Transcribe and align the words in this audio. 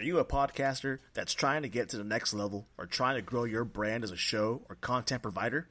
Are 0.00 0.02
you 0.02 0.18
a 0.18 0.24
podcaster 0.24 1.00
that's 1.12 1.34
trying 1.34 1.60
to 1.60 1.68
get 1.68 1.90
to 1.90 1.98
the 1.98 2.04
next 2.04 2.32
level 2.32 2.66
or 2.78 2.86
trying 2.86 3.16
to 3.16 3.20
grow 3.20 3.44
your 3.44 3.66
brand 3.66 4.02
as 4.02 4.10
a 4.10 4.16
show 4.16 4.62
or 4.70 4.76
content 4.76 5.20
provider? 5.20 5.68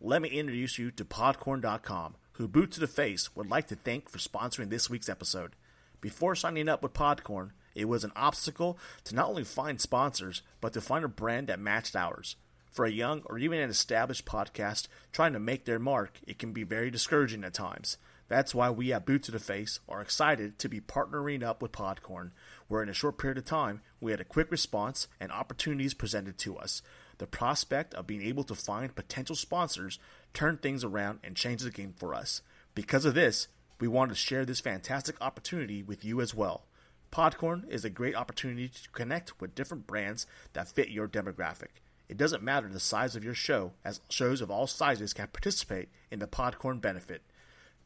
Let 0.00 0.20
me 0.20 0.30
introduce 0.30 0.80
you 0.80 0.90
to 0.90 1.04
Podcorn.com, 1.04 2.16
who 2.32 2.48
Boot 2.48 2.72
to 2.72 2.80
the 2.80 2.88
Face 2.88 3.36
would 3.36 3.48
like 3.48 3.68
to 3.68 3.76
thank 3.76 4.08
for 4.08 4.18
sponsoring 4.18 4.68
this 4.68 4.90
week's 4.90 5.08
episode. 5.08 5.54
Before 6.00 6.34
signing 6.34 6.68
up 6.68 6.82
with 6.82 6.92
Podcorn, 6.92 7.50
it 7.76 7.84
was 7.84 8.02
an 8.02 8.10
obstacle 8.16 8.80
to 9.04 9.14
not 9.14 9.28
only 9.28 9.44
find 9.44 9.80
sponsors, 9.80 10.42
but 10.60 10.72
to 10.72 10.80
find 10.80 11.04
a 11.04 11.08
brand 11.08 11.46
that 11.46 11.60
matched 11.60 11.94
ours. 11.94 12.34
For 12.72 12.84
a 12.84 12.90
young 12.90 13.22
or 13.26 13.38
even 13.38 13.60
an 13.60 13.70
established 13.70 14.26
podcast 14.26 14.88
trying 15.12 15.34
to 15.34 15.38
make 15.38 15.66
their 15.66 15.78
mark, 15.78 16.18
it 16.26 16.40
can 16.40 16.52
be 16.52 16.64
very 16.64 16.90
discouraging 16.90 17.44
at 17.44 17.54
times. 17.54 17.96
That's 18.28 18.54
why 18.54 18.68
we 18.70 18.92
at 18.92 19.06
Boot 19.06 19.22
to 19.24 19.32
the 19.32 19.38
Face 19.38 19.80
are 19.88 20.02
excited 20.02 20.58
to 20.58 20.68
be 20.68 20.80
partnering 20.80 21.42
up 21.42 21.62
with 21.62 21.72
Podcorn, 21.72 22.30
where 22.68 22.82
in 22.82 22.90
a 22.90 22.94
short 22.94 23.16
period 23.16 23.38
of 23.38 23.46
time 23.46 23.80
we 24.00 24.10
had 24.10 24.20
a 24.20 24.24
quick 24.24 24.50
response 24.50 25.08
and 25.18 25.32
opportunities 25.32 25.94
presented 25.94 26.36
to 26.38 26.56
us. 26.58 26.82
The 27.16 27.26
prospect 27.26 27.94
of 27.94 28.06
being 28.06 28.22
able 28.22 28.44
to 28.44 28.54
find 28.54 28.94
potential 28.94 29.34
sponsors 29.34 29.98
turned 30.34 30.60
things 30.60 30.84
around 30.84 31.20
and 31.24 31.34
changed 31.34 31.64
the 31.64 31.70
game 31.70 31.94
for 31.96 32.14
us. 32.14 32.42
Because 32.74 33.06
of 33.06 33.14
this, 33.14 33.48
we 33.80 33.88
wanted 33.88 34.10
to 34.10 34.20
share 34.20 34.44
this 34.44 34.60
fantastic 34.60 35.16
opportunity 35.20 35.82
with 35.82 36.04
you 36.04 36.20
as 36.20 36.34
well. 36.34 36.64
Podcorn 37.10 37.66
is 37.68 37.84
a 37.84 37.90
great 37.90 38.14
opportunity 38.14 38.68
to 38.68 38.90
connect 38.90 39.40
with 39.40 39.54
different 39.54 39.86
brands 39.86 40.26
that 40.52 40.68
fit 40.68 40.90
your 40.90 41.08
demographic. 41.08 41.80
It 42.08 42.18
doesn't 42.18 42.42
matter 42.42 42.68
the 42.68 42.80
size 42.80 43.16
of 43.16 43.24
your 43.24 43.34
show, 43.34 43.72
as 43.84 44.00
shows 44.08 44.40
of 44.40 44.50
all 44.50 44.66
sizes 44.66 45.14
can 45.14 45.28
participate 45.28 45.88
in 46.10 46.18
the 46.18 46.26
Podcorn 46.26 46.80
benefit. 46.80 47.22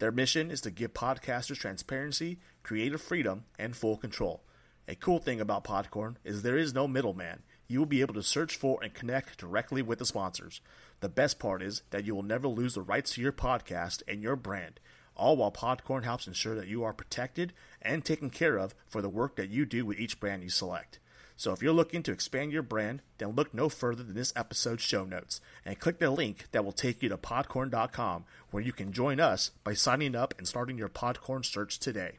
Their 0.03 0.11
mission 0.11 0.51
is 0.51 0.61
to 0.63 0.73
give 0.73 0.95
podcasters 0.95 1.61
transparency, 1.61 2.41
creative 2.65 3.01
freedom, 3.01 3.45
and 3.57 3.77
full 3.77 3.97
control. 3.97 4.43
A 4.89 4.97
cool 4.97 5.21
thing 5.21 5.41
about 5.41 5.63
Podcorn 5.63 6.17
is 6.25 6.43
there 6.43 6.59
is 6.59 6.75
no 6.75 6.89
middleman. 6.89 7.45
You 7.69 7.79
will 7.79 7.87
be 7.87 8.01
able 8.01 8.15
to 8.15 8.23
search 8.25 8.57
for 8.57 8.83
and 8.83 8.93
connect 8.93 9.39
directly 9.39 9.81
with 9.81 10.01
the 10.01 10.05
sponsors. 10.05 10.61
The 10.99 11.09
best 11.09 11.39
part 11.39 11.63
is 11.63 11.83
that 11.91 12.05
you 12.05 12.17
will 12.17 12.25
never 12.25 12.49
lose 12.49 12.75
the 12.75 12.83
rights 12.83 13.15
to 13.15 13.21
your 13.21 13.31
podcast 13.31 14.03
and 14.09 14.21
your 14.21 14.35
brand, 14.35 14.81
all 15.15 15.37
while 15.37 15.53
Podcorn 15.53 16.03
helps 16.03 16.27
ensure 16.27 16.57
that 16.57 16.67
you 16.67 16.83
are 16.83 16.93
protected 16.93 17.53
and 17.81 18.05
taken 18.05 18.29
care 18.29 18.57
of 18.57 18.75
for 18.89 19.03
the 19.03 19.09
work 19.09 19.37
that 19.37 19.51
you 19.51 19.65
do 19.65 19.87
with 19.87 20.01
each 20.01 20.19
brand 20.19 20.43
you 20.43 20.51
select. 20.51 20.99
So 21.43 21.51
if 21.51 21.61
you're 21.61 21.73
looking 21.73 22.05
to 22.05 22.13
expand 22.13 22.53
your 22.53 22.63
brand, 22.63 23.03
then 23.19 23.31
look 23.31 23.53
no 23.53 23.69
further 23.69 24.05
than 24.05 24.15
this 24.15 24.33
episode's 24.37 24.85
show 24.85 25.05
notes 25.05 25.41
and 25.65 25.77
click 25.77 25.99
the 25.99 26.09
link 26.09 26.47
that 26.53 26.65
will 26.65 26.71
take 26.71 27.03
you 27.03 27.09
to 27.09 27.17
podcorn.com 27.17 28.27
where 28.53 28.63
you 28.63 28.73
can 28.73 28.93
join 28.93 29.19
us 29.19 29.51
by 29.65 29.75
signing 29.75 30.15
up 30.15 30.35
and 30.39 30.47
starting 30.47 30.79
your 30.79 30.89
Podcorn 30.89 31.45
search 31.45 31.81
today. 31.81 32.19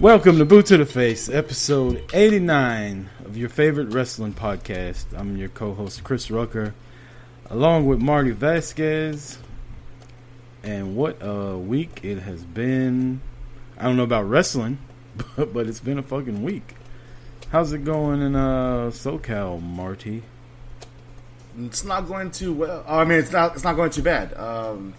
Welcome 0.00 0.36
to 0.36 0.44
Boot 0.44 0.66
to 0.66 0.76
the 0.76 0.84
Face, 0.84 1.30
episode 1.30 2.04
89 2.12 3.08
of 3.24 3.34
your 3.38 3.48
favorite 3.48 3.94
wrestling 3.94 4.34
podcast. 4.34 5.06
I'm 5.16 5.38
your 5.38 5.48
co 5.48 5.72
host, 5.72 6.04
Chris 6.04 6.30
Rucker, 6.30 6.74
along 7.48 7.86
with 7.86 7.98
Marty 7.98 8.32
Vasquez. 8.32 9.38
And 10.62 10.96
what 10.96 11.16
a 11.22 11.56
week 11.56 12.00
it 12.02 12.18
has 12.18 12.44
been. 12.44 13.22
I 13.78 13.84
don't 13.84 13.96
know 13.96 14.02
about 14.02 14.28
wrestling, 14.28 14.76
but, 15.34 15.52
but 15.54 15.66
it's 15.66 15.80
been 15.80 15.98
a 15.98 16.02
fucking 16.02 16.42
week. 16.42 16.74
How's 17.48 17.72
it 17.72 17.82
going 17.82 18.20
in 18.20 18.36
uh, 18.36 18.90
SoCal, 18.90 19.62
Marty? 19.62 20.24
It's 21.58 21.84
not 21.84 22.06
going 22.06 22.32
too 22.32 22.52
well. 22.52 22.84
I 22.86 23.04
mean, 23.04 23.18
it's 23.18 23.32
not. 23.32 23.54
It's 23.54 23.64
not 23.64 23.76
going 23.76 23.90
too 23.90 24.02
bad. 24.02 24.34
Um, 24.34 24.92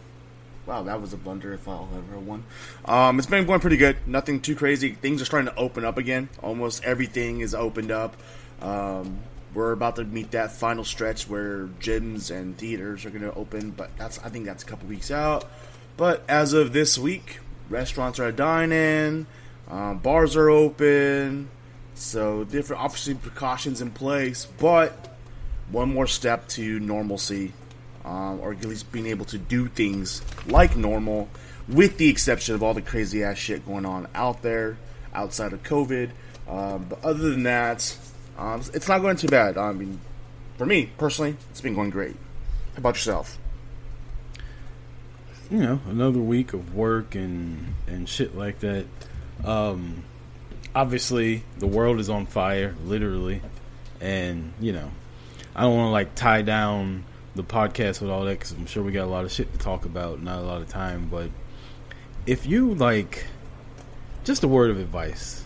wow, 0.68 0.84
that 0.84 1.02
was 1.02 1.14
a 1.14 1.18
blunder 1.18 1.54
if 1.54 1.68
I'll 1.68 1.90
ever 1.96 2.20
one. 2.20 2.44
Um, 2.86 3.18
it's 3.18 3.28
been 3.28 3.46
going 3.46 3.62
pretty 3.62 3.78
good. 3.78 3.98
Nothing 4.06 4.42
too 4.42 4.56
crazy. 4.56 4.92
Things 4.92 5.22
are 5.22 5.26
starting 5.26 5.50
to 5.50 5.56
open 5.56 5.86
up 5.86 5.98
again. 5.98 6.30
Almost 6.44 6.84
everything 6.84 7.40
is 7.40 7.56
opened 7.56 7.90
up. 7.90 8.18
Um, 8.62 9.20
we're 9.54 9.72
about 9.72 9.96
to 9.96 10.04
meet 10.04 10.32
that 10.32 10.52
final 10.52 10.84
stretch 10.84 11.28
where 11.30 11.68
gyms 11.80 12.30
and 12.30 12.58
theaters 12.58 13.06
are 13.06 13.10
going 13.10 13.24
to 13.24 13.34
open, 13.34 13.72
but 13.72 13.98
that's 13.98 14.20
I 14.20 14.30
think 14.30 14.46
that's 14.46 14.64
a 14.64 14.66
couple 14.66 14.88
weeks 14.88 15.10
out. 15.10 15.46
But 15.96 16.24
as 16.28 16.54
of 16.54 16.74
this 16.74 16.98
week, 16.98 17.40
restaurants 17.70 18.20
are 18.20 18.32
dining, 18.32 19.26
um, 19.70 20.00
bars 20.00 20.36
are 20.36 20.50
open, 20.50 21.50
so 21.96 22.44
different 22.44 22.84
obviously 22.84 23.16
precautions 23.16 23.82
in 23.82 23.92
place, 23.92 24.46
but 24.46 25.18
one 25.72 25.94
more 25.94 26.08
step 26.08 26.48
to 26.50 26.80
normalcy, 26.80 27.54
um, 28.08 28.40
or 28.40 28.54
at 28.54 28.64
least 28.64 28.92
being 28.92 29.06
able 29.08 29.26
to 29.26 29.38
do 29.38 29.68
things 29.68 30.22
like 30.48 30.76
normal, 30.76 31.30
with 31.68 31.98
the 31.98 32.10
exception 32.10 32.56
of 32.56 32.64
all 32.64 32.74
the 32.74 32.82
crazy 32.82 33.24
ass 33.24 33.38
shit 33.38 33.66
going 33.66 33.86
on 33.86 34.08
out 34.16 34.42
there 34.42 34.78
outside 35.14 35.54
of 35.54 35.62
COVID. 35.64 36.12
Um, 36.48 36.86
but 36.90 37.04
other 37.04 37.30
than 37.30 37.44
that, 37.44 37.98
um, 38.38 38.62
it's 38.74 38.88
not 38.88 39.00
going 39.00 39.18
too 39.18 39.28
bad. 39.28 39.58
I 39.58 39.74
mean, 39.74 40.00
for 40.58 40.66
me 40.66 40.90
personally, 40.98 41.36
it's 41.52 41.62
been 41.62 41.76
going 41.76 41.90
great. 41.90 42.16
How 42.74 42.80
about 42.80 42.96
yourself? 42.96 43.38
you 45.50 45.60
know, 45.60 45.80
another 45.90 46.20
week 46.20 46.54
of 46.54 46.76
work 46.76 47.16
and 47.16 47.74
and 47.88 48.08
shit 48.08 48.36
like 48.36 48.60
that. 48.60 48.86
Um, 49.46 50.04
obviously, 50.76 51.44
the 51.58 51.68
world 51.68 52.00
is 52.00 52.10
on 52.10 52.26
fire, 52.26 52.76
literally, 52.84 53.42
and 54.02 54.54
you 54.60 54.74
know, 54.74 54.92
I 55.56 55.62
don't 55.62 55.76
want 55.76 55.88
to 55.88 55.92
like 55.92 56.16
tie 56.16 56.42
down 56.42 57.06
the 57.38 57.44
podcast 57.44 58.02
with 58.02 58.10
all 58.10 58.26
that 58.26 58.32
because 58.32 58.52
I'm 58.52 58.66
sure 58.66 58.84
we 58.84 58.92
got 58.92 59.06
a 59.06 59.10
lot 59.10 59.24
of 59.24 59.32
shit 59.32 59.52
to 59.54 59.60
talk 59.60 59.86
about, 59.86 60.22
not 60.22 60.40
a 60.40 60.42
lot 60.42 60.62
of 60.62 60.68
time. 60.68 61.08
But 61.10 61.30
if 62.26 62.46
you 62.46 62.74
like, 62.74 63.26
just 64.26 64.44
a 64.44 64.48
word 64.48 64.70
of 64.70 64.80
advice, 64.80 65.46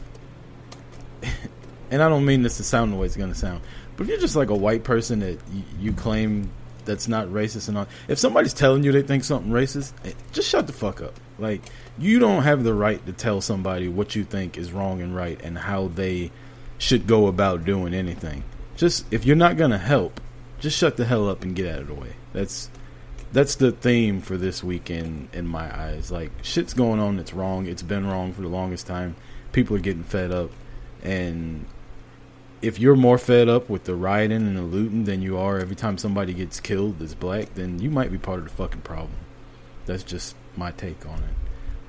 and 1.91 2.01
I 2.01 2.09
don't 2.09 2.25
mean 2.25 2.41
this 2.41 2.57
to 2.57 2.63
sound 2.63 2.91
the 2.91 2.97
way 2.97 3.05
it's 3.05 3.15
gonna 3.15 3.35
sound, 3.35 3.61
but 3.95 4.05
if 4.05 4.09
you're 4.09 4.19
just 4.19 4.35
like 4.35 4.49
a 4.49 4.55
white 4.55 4.83
person 4.83 5.19
that 5.19 5.37
y- 5.53 5.63
you 5.79 5.93
claim 5.93 6.49
that's 6.85 7.07
not 7.07 7.27
racist 7.27 7.67
and 7.67 7.77
all, 7.77 7.87
if 8.07 8.17
somebody's 8.17 8.53
telling 8.53 8.83
you 8.83 8.91
they 8.91 9.03
think 9.03 9.23
something 9.23 9.51
racist, 9.51 9.93
eh, 10.05 10.13
just 10.31 10.49
shut 10.49 10.65
the 10.65 10.73
fuck 10.73 11.01
up. 11.01 11.13
Like 11.37 11.61
you 11.99 12.17
don't 12.19 12.43
have 12.43 12.63
the 12.63 12.73
right 12.73 13.05
to 13.05 13.13
tell 13.13 13.41
somebody 13.41 13.87
what 13.87 14.15
you 14.15 14.23
think 14.23 14.57
is 14.57 14.71
wrong 14.71 15.01
and 15.01 15.15
right 15.15 15.39
and 15.43 15.57
how 15.57 15.89
they 15.89 16.31
should 16.79 17.05
go 17.05 17.27
about 17.27 17.65
doing 17.65 17.93
anything. 17.93 18.43
Just 18.75 19.05
if 19.13 19.25
you're 19.25 19.35
not 19.35 19.57
gonna 19.57 19.77
help, 19.77 20.19
just 20.61 20.77
shut 20.77 20.95
the 20.95 21.03
hell 21.05 21.27
up 21.27 21.43
and 21.43 21.53
get 21.55 21.67
out 21.67 21.81
of 21.81 21.87
the 21.87 21.93
way. 21.93 22.13
That's 22.31 22.69
that's 23.33 23.55
the 23.55 23.71
theme 23.71 24.21
for 24.21 24.37
this 24.37 24.63
weekend 24.63 25.29
in 25.33 25.47
my 25.47 25.75
eyes. 25.75 26.11
Like 26.11 26.31
shit's 26.41 26.73
going 26.73 26.99
on 27.01 27.17
that's 27.17 27.33
wrong. 27.33 27.65
It's 27.65 27.83
been 27.83 28.07
wrong 28.07 28.31
for 28.31 28.41
the 28.41 28.47
longest 28.47 28.87
time. 28.87 29.15
People 29.51 29.75
are 29.75 29.79
getting 29.79 30.03
fed 30.03 30.31
up 30.31 30.51
and 31.03 31.65
if 32.61 32.79
you're 32.79 32.95
more 32.95 33.17
fed 33.17 33.49
up 33.49 33.69
with 33.69 33.85
the 33.85 33.95
rioting 33.95 34.37
and 34.37 34.55
the 34.55 34.61
looting 34.61 35.05
than 35.05 35.21
you 35.23 35.35
are 35.37 35.57
every 35.57 35.75
time 35.75 35.97
somebody 35.97 36.31
gets 36.31 36.59
killed 36.59 36.99
that's 36.99 37.15
black, 37.15 37.55
then 37.55 37.79
you 37.79 37.89
might 37.89 38.11
be 38.11 38.19
part 38.19 38.37
of 38.37 38.45
the 38.45 38.51
fucking 38.51 38.81
problem. 38.81 39.17
That's 39.87 40.03
just 40.03 40.35
my 40.55 40.69
take 40.71 41.03
on 41.07 41.17
it. 41.19 41.35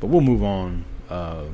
But 0.00 0.06
we'll 0.06 0.22
move 0.22 0.42
on 0.42 0.86
uh, 1.10 1.44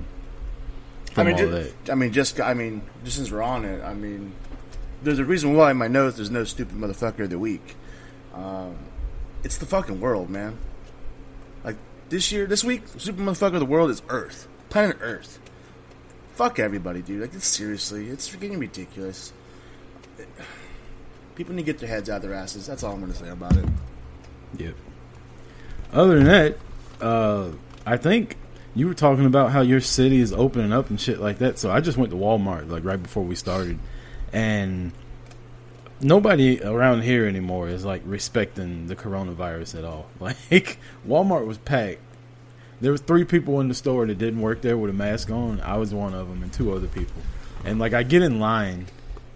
from 1.12 1.26
I 1.26 1.30
mean, 1.30 1.34
all 1.34 1.40
ju- 1.40 1.50
that. 1.50 1.90
I 1.90 1.94
mean, 1.96 2.12
just 2.12 2.40
I 2.40 2.54
mean, 2.54 2.82
just 3.04 3.16
since 3.16 3.32
we're 3.32 3.42
on 3.42 3.64
it, 3.64 3.82
I 3.82 3.92
mean, 3.92 4.32
there's 5.02 5.18
a 5.18 5.24
reason 5.24 5.54
why 5.54 5.70
in 5.70 5.76
my 5.76 5.88
notes 5.88 6.16
there's 6.16 6.30
no 6.30 6.44
stupid 6.44 6.76
motherfucker 6.76 7.24
of 7.24 7.30
the 7.30 7.38
week. 7.38 7.76
Um, 8.34 8.76
it's 9.44 9.58
the 9.58 9.66
fucking 9.66 10.00
world, 10.00 10.30
man. 10.30 10.58
Like 11.64 11.76
this 12.08 12.32
year, 12.32 12.46
this 12.46 12.64
week, 12.64 12.82
super 12.96 13.22
motherfucker 13.22 13.54
of 13.54 13.60
the 13.60 13.66
world 13.66 13.90
is 13.90 14.02
Earth, 14.08 14.48
planet 14.68 14.98
Earth. 15.00 15.40
Fuck 16.34 16.58
everybody, 16.58 17.02
dude. 17.02 17.20
Like, 17.20 17.34
it's 17.34 17.46
seriously, 17.46 18.08
it's 18.08 18.34
getting 18.36 18.58
ridiculous. 18.58 19.32
People 21.34 21.54
need 21.54 21.62
to 21.62 21.66
get 21.66 21.78
their 21.78 21.88
heads 21.88 22.08
out 22.10 22.16
of 22.16 22.22
their 22.22 22.34
asses. 22.34 22.66
That's 22.66 22.82
all 22.82 22.94
I'm 22.94 23.00
gonna 23.00 23.14
say 23.14 23.28
about 23.28 23.56
it. 23.56 23.64
Yep. 24.56 24.74
Other 25.92 26.16
than 26.16 26.24
that, 26.24 26.58
uh, 27.00 27.50
I 27.86 27.96
think 27.96 28.36
you 28.74 28.86
were 28.86 28.94
talking 28.94 29.24
about 29.24 29.50
how 29.50 29.60
your 29.60 29.80
city 29.80 30.20
is 30.20 30.32
opening 30.32 30.72
up 30.72 30.90
and 30.90 31.00
shit 31.00 31.20
like 31.20 31.38
that. 31.38 31.58
So 31.58 31.70
I 31.70 31.80
just 31.80 31.98
went 31.98 32.10
to 32.10 32.16
Walmart 32.16 32.68
like 32.70 32.84
right 32.84 33.02
before 33.02 33.22
we 33.22 33.34
started, 33.34 33.78
and 34.32 34.92
nobody 36.00 36.62
around 36.62 37.02
here 37.02 37.26
anymore 37.26 37.68
is 37.68 37.84
like 37.84 38.02
respecting 38.04 38.86
the 38.86 38.96
coronavirus 38.96 39.78
at 39.78 39.84
all. 39.84 40.06
Like 40.20 40.78
Walmart 41.06 41.46
was 41.46 41.58
packed. 41.58 42.00
There 42.80 42.92
was 42.92 43.00
three 43.00 43.24
people 43.24 43.60
in 43.60 43.68
the 43.68 43.74
store 43.74 44.06
that 44.06 44.18
didn't 44.18 44.40
work 44.40 44.62
there 44.62 44.76
with 44.78 44.90
a 44.90 44.94
mask 44.94 45.30
on. 45.30 45.60
I 45.60 45.76
was 45.78 45.92
one 45.92 46.14
of 46.14 46.28
them, 46.28 46.42
and 46.44 46.52
two 46.52 46.72
other 46.72 46.86
people. 46.86 47.22
And 47.64 47.78
like 47.80 47.92
I 47.92 48.04
get 48.04 48.22
in 48.22 48.38
line, 48.38 48.86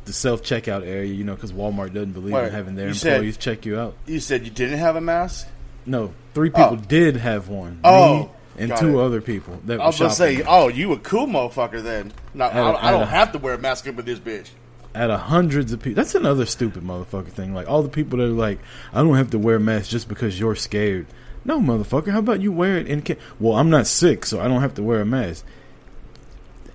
the 0.04 0.12
self 0.12 0.42
checkout 0.42 0.86
area, 0.86 1.12
you 1.12 1.24
know, 1.24 1.34
because 1.34 1.52
Walmart 1.52 1.92
doesn't 1.92 2.12
believe 2.12 2.34
Wait, 2.34 2.46
in 2.46 2.52
having 2.52 2.76
their 2.76 2.88
you 2.88 2.94
said- 2.94 3.14
employees 3.14 3.36
check 3.36 3.66
you 3.66 3.78
out. 3.78 3.94
You 4.06 4.20
said 4.20 4.44
you 4.44 4.50
didn't 4.50 4.78
have 4.78 4.94
a 4.96 5.00
mask. 5.00 5.48
No, 5.84 6.12
three 6.34 6.50
people 6.50 6.78
Oh. 6.80 6.84
did 6.86 7.16
have 7.16 7.48
one. 7.48 7.80
Oh, 7.82 8.18
Me 8.18 8.28
and 8.58 8.76
two 8.76 9.00
it. 9.00 9.04
other 9.04 9.20
people. 9.20 9.60
That 9.66 9.80
I 9.80 9.86
was 9.86 9.98
gonna 9.98 10.10
say, 10.10 10.42
oh, 10.46 10.68
you 10.68 10.92
a 10.92 10.98
cool 10.98 11.26
motherfucker 11.26 11.82
then. 11.82 12.12
No, 12.34 12.44
I, 12.44 12.70
I 12.70 12.88
at 12.88 12.90
don't 12.92 13.08
have 13.08 13.32
to 13.32 13.38
wear 13.38 13.54
a 13.54 13.58
mask 13.58 13.88
up 13.88 13.96
with 13.96 14.06
this 14.06 14.20
bitch. 14.20 14.50
At 14.94 15.10
a 15.10 15.16
hundreds 15.16 15.72
of 15.72 15.80
people. 15.82 15.96
That's 16.02 16.14
another 16.14 16.46
stupid 16.46 16.82
motherfucker 16.82 17.28
thing. 17.30 17.54
Like 17.54 17.68
all 17.68 17.82
the 17.82 17.88
people 17.88 18.18
that 18.18 18.24
are 18.24 18.28
like, 18.28 18.58
I 18.92 19.02
don't 19.02 19.14
have 19.16 19.30
to 19.30 19.38
wear 19.38 19.56
a 19.56 19.60
mask 19.60 19.90
just 19.90 20.08
because 20.08 20.38
you're 20.38 20.54
scared. 20.56 21.06
No, 21.44 21.58
motherfucker. 21.58 22.12
How 22.12 22.18
about 22.20 22.40
you 22.40 22.52
wear 22.52 22.76
it 22.78 22.86
in? 22.86 23.02
Ca- 23.02 23.16
well, 23.40 23.56
I'm 23.56 23.70
not 23.70 23.86
sick, 23.86 24.24
so 24.26 24.40
I 24.40 24.48
don't 24.48 24.60
have 24.60 24.74
to 24.74 24.82
wear 24.82 25.00
a 25.00 25.06
mask. 25.06 25.44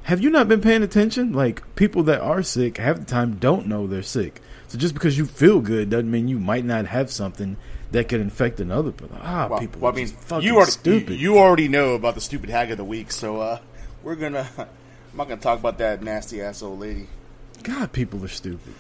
Have 0.03 0.21
you 0.21 0.29
not 0.29 0.47
been 0.47 0.61
paying 0.61 0.83
attention? 0.83 1.33
Like 1.33 1.75
people 1.75 2.03
that 2.03 2.21
are 2.21 2.41
sick 2.43 2.77
half 2.77 2.97
the 2.97 3.05
time 3.05 3.35
don't 3.35 3.67
know 3.67 3.87
they're 3.87 4.03
sick. 4.03 4.41
So 4.67 4.77
just 4.77 4.93
because 4.93 5.17
you 5.17 5.25
feel 5.25 5.61
good 5.61 5.89
doesn't 5.89 6.09
mean 6.11 6.27
you 6.27 6.39
might 6.39 6.65
not 6.65 6.87
have 6.87 7.09
something 7.11 7.55
that 7.91 8.09
could 8.09 8.19
infect 8.19 8.59
another. 8.59 8.93
Ah, 9.21 9.47
Well, 9.49 9.59
people. 9.59 9.79
well, 9.81 9.91
are 9.91 9.95
I 9.95 9.97
mean, 9.97 10.43
you 10.43 10.55
already 10.57 10.71
stupid. 10.71 11.09
You, 11.19 11.33
you 11.33 11.37
already 11.37 11.67
know 11.69 11.93
about 11.93 12.15
the 12.15 12.21
stupid 12.21 12.49
hag 12.49 12.71
of 12.71 12.77
the 12.77 12.83
week, 12.83 13.11
so 13.11 13.39
uh, 13.39 13.59
we're 14.03 14.15
gonna. 14.15 14.47
I'm 14.57 15.17
not 15.17 15.29
gonna 15.29 15.41
talk 15.41 15.59
about 15.59 15.77
that 15.77 16.03
nasty 16.03 16.41
ass 16.41 16.61
old 16.61 16.79
lady. 16.81 17.07
God, 17.63 17.91
people 17.91 18.23
are 18.23 18.29
stupid. 18.29 18.73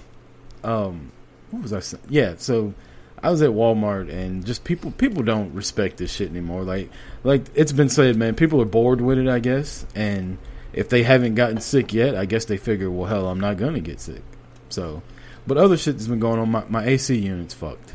Um, 0.63 1.11
what 1.51 1.63
was 1.63 1.73
I 1.73 1.79
saying? 1.79 2.03
Yeah, 2.09 2.35
so 2.37 2.73
I 3.21 3.31
was 3.31 3.41
at 3.41 3.49
Walmart 3.49 4.11
and 4.11 4.45
just 4.45 4.63
people 4.63 4.91
people 4.91 5.23
don't 5.23 5.53
respect 5.53 5.97
this 5.97 6.13
shit 6.13 6.29
anymore. 6.29 6.63
Like 6.63 6.89
like 7.23 7.45
it's 7.55 7.71
been 7.71 7.89
said, 7.89 8.15
man, 8.15 8.35
people 8.35 8.61
are 8.61 8.65
bored 8.65 9.01
with 9.01 9.17
it, 9.17 9.27
I 9.27 9.39
guess. 9.39 9.85
And 9.95 10.37
if 10.73 10.89
they 10.89 11.03
haven't 11.03 11.35
gotten 11.35 11.59
sick 11.59 11.93
yet, 11.93 12.15
I 12.15 12.25
guess 12.25 12.45
they 12.45 12.57
figure, 12.57 12.91
well, 12.91 13.07
hell, 13.07 13.27
I'm 13.27 13.39
not 13.39 13.57
gonna 13.57 13.79
get 13.79 13.99
sick. 13.99 14.21
So, 14.69 15.01
but 15.47 15.57
other 15.57 15.77
shit 15.77 15.95
that's 15.95 16.07
been 16.07 16.19
going 16.19 16.39
on. 16.39 16.51
My 16.51 16.63
my 16.69 16.85
AC 16.85 17.15
unit's 17.15 17.53
fucked. 17.53 17.93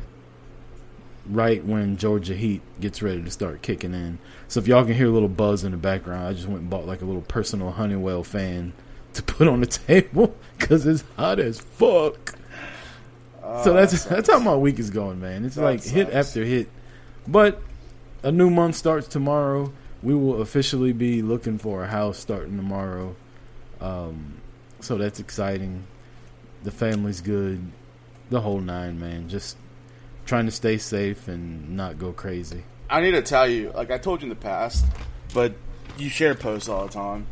Right 1.24 1.64
when 1.64 1.98
Georgia 1.98 2.34
heat 2.34 2.62
gets 2.80 3.00
ready 3.00 3.22
to 3.22 3.30
start 3.30 3.62
kicking 3.62 3.94
in. 3.94 4.18
So 4.48 4.58
if 4.58 4.66
y'all 4.66 4.84
can 4.84 4.94
hear 4.94 5.06
a 5.06 5.10
little 5.10 5.28
buzz 5.28 5.62
in 5.62 5.70
the 5.70 5.78
background, 5.78 6.26
I 6.26 6.32
just 6.32 6.48
went 6.48 6.62
and 6.62 6.70
bought 6.70 6.86
like 6.86 7.00
a 7.00 7.04
little 7.04 7.22
personal 7.22 7.70
Honeywell 7.70 8.24
fan 8.24 8.72
to 9.14 9.22
put 9.22 9.48
on 9.48 9.60
the 9.60 9.66
table 9.66 10.34
because 10.58 10.86
it's 10.86 11.04
hot 11.16 11.38
as 11.38 11.60
fuck. 11.60 12.34
so 13.64 13.72
that's 13.72 14.04
that's 14.04 14.30
how 14.30 14.38
my 14.38 14.54
week 14.56 14.78
is 14.78 14.90
going, 14.90 15.20
man. 15.20 15.44
It's 15.44 15.56
That 15.56 15.62
like 15.62 15.84
hit 15.84 16.10
after 16.12 16.44
hit, 16.44 16.68
but 17.26 17.60
a 18.22 18.32
new 18.32 18.50
month 18.50 18.76
starts 18.76 19.08
tomorrow. 19.08 19.72
We 20.02 20.14
will 20.14 20.40
officially 20.42 20.92
be 20.92 21.22
looking 21.22 21.58
for 21.58 21.84
a 21.84 21.86
house 21.86 22.18
starting 22.18 22.56
tomorrow, 22.56 23.14
um, 23.80 24.34
so 24.80 24.96
that's 24.96 25.20
exciting. 25.20 25.84
The 26.64 26.70
family's 26.72 27.20
good, 27.20 27.60
the 28.30 28.40
whole 28.40 28.60
nine, 28.60 28.98
man. 28.98 29.28
Just 29.28 29.56
trying 30.26 30.46
to 30.46 30.52
stay 30.52 30.78
safe 30.78 31.28
and 31.28 31.76
not 31.76 31.98
go 31.98 32.12
crazy. 32.12 32.62
I 32.90 33.00
need 33.00 33.12
to 33.12 33.22
tell 33.22 33.48
you, 33.48 33.70
like 33.70 33.90
I 33.90 33.98
told 33.98 34.20
you 34.22 34.26
in 34.26 34.28
the 34.28 34.36
past, 34.36 34.84
but 35.34 35.54
you 35.98 36.08
share 36.08 36.34
posts 36.34 36.68
all 36.68 36.86
the 36.86 36.92
time. 36.92 37.26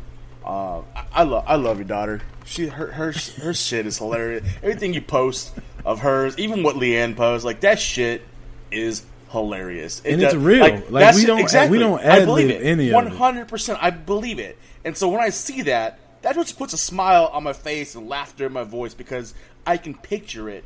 Uh, 0.45 0.79
I, 0.95 1.05
I 1.13 1.23
love 1.23 1.43
I 1.47 1.55
love 1.55 1.77
your 1.77 1.87
daughter. 1.87 2.21
She 2.45 2.67
her 2.67 2.87
her 2.91 3.11
her 3.41 3.53
shit 3.53 3.85
is 3.85 3.97
hilarious. 3.97 4.45
Everything 4.63 4.93
you 4.93 5.01
post 5.01 5.53
of 5.85 5.99
hers, 5.99 6.37
even 6.39 6.63
what 6.63 6.75
Leanne 6.75 7.15
posts, 7.15 7.45
like 7.45 7.61
that 7.61 7.79
shit 7.79 8.23
is 8.71 9.03
hilarious. 9.31 10.01
It 10.03 10.13
And 10.13 10.21
it's 10.23 10.33
real. 10.33 10.59
Like, 10.61 10.87
that 10.89 11.15
we 11.15 11.25
don't- 11.25 11.39
exactly. 11.39 11.77
we 11.77 11.83
don't 11.83 11.99
I 12.01 12.25
believe 12.25 12.49
it. 12.49 12.63
any 12.63 12.91
of 12.91 13.05
it. 13.07 13.13
hundred 13.13 13.47
percent. 13.47 13.79
I 13.81 13.89
believe 13.91 14.39
it. 14.39 14.57
And 14.83 14.97
so 14.97 15.09
when 15.09 15.21
I 15.21 15.29
see 15.29 15.61
that, 15.63 15.99
that 16.23 16.35
just 16.35 16.57
puts 16.57 16.73
a 16.73 16.77
smile 16.77 17.29
on 17.31 17.43
my 17.43 17.53
face 17.53 17.95
and 17.95 18.09
laughter 18.09 18.45
in 18.47 18.53
my 18.53 18.63
voice 18.63 18.93
because 18.93 19.33
I 19.65 19.77
can 19.77 19.93
picture 19.93 20.49
it, 20.49 20.63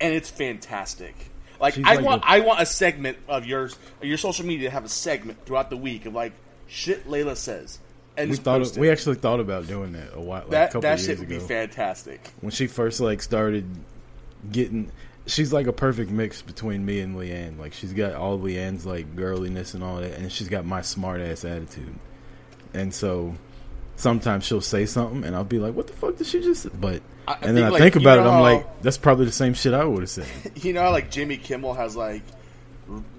and 0.00 0.14
it's 0.14 0.30
fantastic. 0.30 1.14
Like 1.60 1.74
She's 1.74 1.84
I 1.86 1.96
like 1.96 2.04
want, 2.04 2.22
the- 2.22 2.28
I 2.28 2.40
want 2.40 2.60
a 2.60 2.66
segment 2.66 3.18
of 3.28 3.44
yours, 3.46 3.76
your 4.02 4.18
social 4.18 4.46
media 4.46 4.68
to 4.68 4.72
have 4.72 4.84
a 4.84 4.88
segment 4.88 5.44
throughout 5.46 5.70
the 5.70 5.76
week 5.76 6.06
of 6.06 6.14
like 6.14 6.32
shit 6.68 7.08
Layla 7.08 7.36
says, 7.36 7.78
and 8.16 8.30
We 8.30 8.36
thought 8.36 8.58
post 8.58 8.76
we 8.78 8.90
actually 8.90 9.16
thought 9.16 9.40
about 9.40 9.66
doing 9.66 9.92
that 9.92 10.14
a 10.14 10.20
while, 10.20 10.40
like 10.42 10.48
a 10.48 10.50
that 10.52 10.66
couple 10.68 10.80
that 10.82 10.98
years 10.98 11.06
shit 11.06 11.18
would 11.18 11.30
ago. 11.30 11.38
be 11.40 11.44
fantastic. 11.46 12.32
when 12.40 12.50
she 12.50 12.66
first 12.66 13.00
like 13.00 13.22
started 13.22 13.64
getting 14.52 14.90
she's 15.26 15.52
like 15.52 15.66
a 15.66 15.72
perfect 15.72 16.10
mix 16.10 16.40
between 16.42 16.84
me 16.84 17.00
and 17.00 17.16
Leanne. 17.16 17.58
Like 17.58 17.72
she's 17.72 17.92
got 17.92 18.14
all 18.14 18.38
Leanne's 18.38 18.86
like 18.86 19.16
girliness 19.16 19.74
and 19.74 19.82
all 19.82 19.96
that 20.00 20.18
and 20.18 20.30
she's 20.30 20.48
got 20.48 20.64
my 20.64 20.82
smart 20.82 21.20
ass 21.20 21.44
attitude. 21.44 21.94
And 22.74 22.92
so 22.94 23.34
sometimes 23.96 24.44
she'll 24.44 24.60
say 24.60 24.86
something 24.86 25.24
and 25.24 25.34
I'll 25.34 25.44
be 25.44 25.58
like, 25.58 25.74
What 25.74 25.86
the 25.88 25.94
fuck 25.94 26.16
did 26.16 26.26
she 26.26 26.40
just 26.42 26.62
say? 26.64 26.70
but 26.80 27.02
I- 27.28 27.38
and 27.42 27.56
then 27.56 27.64
I 27.64 27.68
like, 27.70 27.82
think 27.82 27.96
about 27.96 28.18
it, 28.18 28.22
know 28.22 28.30
I'm 28.30 28.40
like, 28.42 28.82
that's 28.82 28.98
probably 28.98 29.24
the 29.24 29.32
same 29.32 29.54
shit 29.54 29.74
I 29.74 29.84
would 29.84 30.00
have 30.02 30.10
said. 30.10 30.26
You 30.62 30.72
know, 30.72 30.82
how, 30.82 30.90
like 30.92 31.10
Jimmy 31.10 31.36
Kimmel 31.38 31.74
has 31.74 31.96
like, 31.96 32.22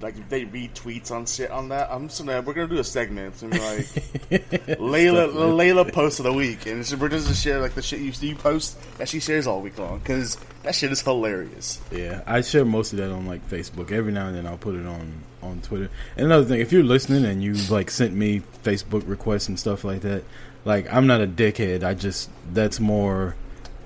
like 0.02 0.18
if 0.18 0.30
they 0.30 0.46
retweets 0.46 1.12
on 1.12 1.25
shit 1.25 1.52
on 1.52 1.69
that. 1.69 1.90
I'm 1.92 2.08
just 2.08 2.19
gonna 2.19 2.42
we're 2.42 2.54
gonna 2.54 2.68
do 2.68 2.80
a 2.80 2.84
segment. 2.84 3.34
It's 3.34 3.42
gonna 3.42 3.56
be 3.56 3.60
like 3.60 3.86
Layla 4.80 5.34
Layla 5.34 5.92
post 5.92 6.19
of 6.19 6.24
the 6.24 6.34
week, 6.34 6.66
and 6.66 6.80
it's, 6.80 6.96
we're 6.96 7.10
just 7.10 7.25
gonna 7.25 7.36
share 7.36 7.60
like 7.60 7.74
the 7.74 7.81
shit 7.81 8.00
you, 8.00 8.12
you 8.22 8.36
post 8.36 8.78
that 8.98 9.10
she 9.10 9.19
shares 9.19 9.48
all 9.48 9.62
week 9.62 9.78
long 9.78 10.00
because 10.00 10.38
that 10.64 10.75
shit 10.75 10.92
is 10.92 11.02
hilarious. 11.02 11.81
Yeah, 11.92 12.22
I 12.25 12.42
share 12.42 12.66
most 12.66 12.94
of 12.94 13.00
that 13.00 13.12
on 13.12 13.28
like 13.28 13.48
Facebook. 13.50 13.92
Every 13.92 14.12
now 14.12 14.28
and 14.28 14.36
then 14.36 14.48
I'll 14.48 14.58
put 14.58 14.75
it 14.75 14.86
on 14.86 15.12
on 15.42 15.62
Twitter. 15.62 15.90
And 16.16 16.25
another 16.25 16.46
thing, 16.46 16.62
if 16.62 16.72
you're 16.72 16.84
listening 16.84 17.25
and 17.25 17.44
you've 17.44 17.70
like 17.70 17.92
sent 17.92 18.13
me 18.13 18.42
Facebook 18.63 19.08
requests 19.08 19.50
and 19.50 19.60
stuff 19.60 19.84
like 19.84 20.02
that, 20.02 20.24
like 20.66 20.92
I'm 20.94 21.08
not 21.08 21.22
a 21.22 21.28
dickhead. 21.28 21.84
I 21.84 21.94
just 21.94 22.30
that's 22.54 22.80
more 22.80 23.36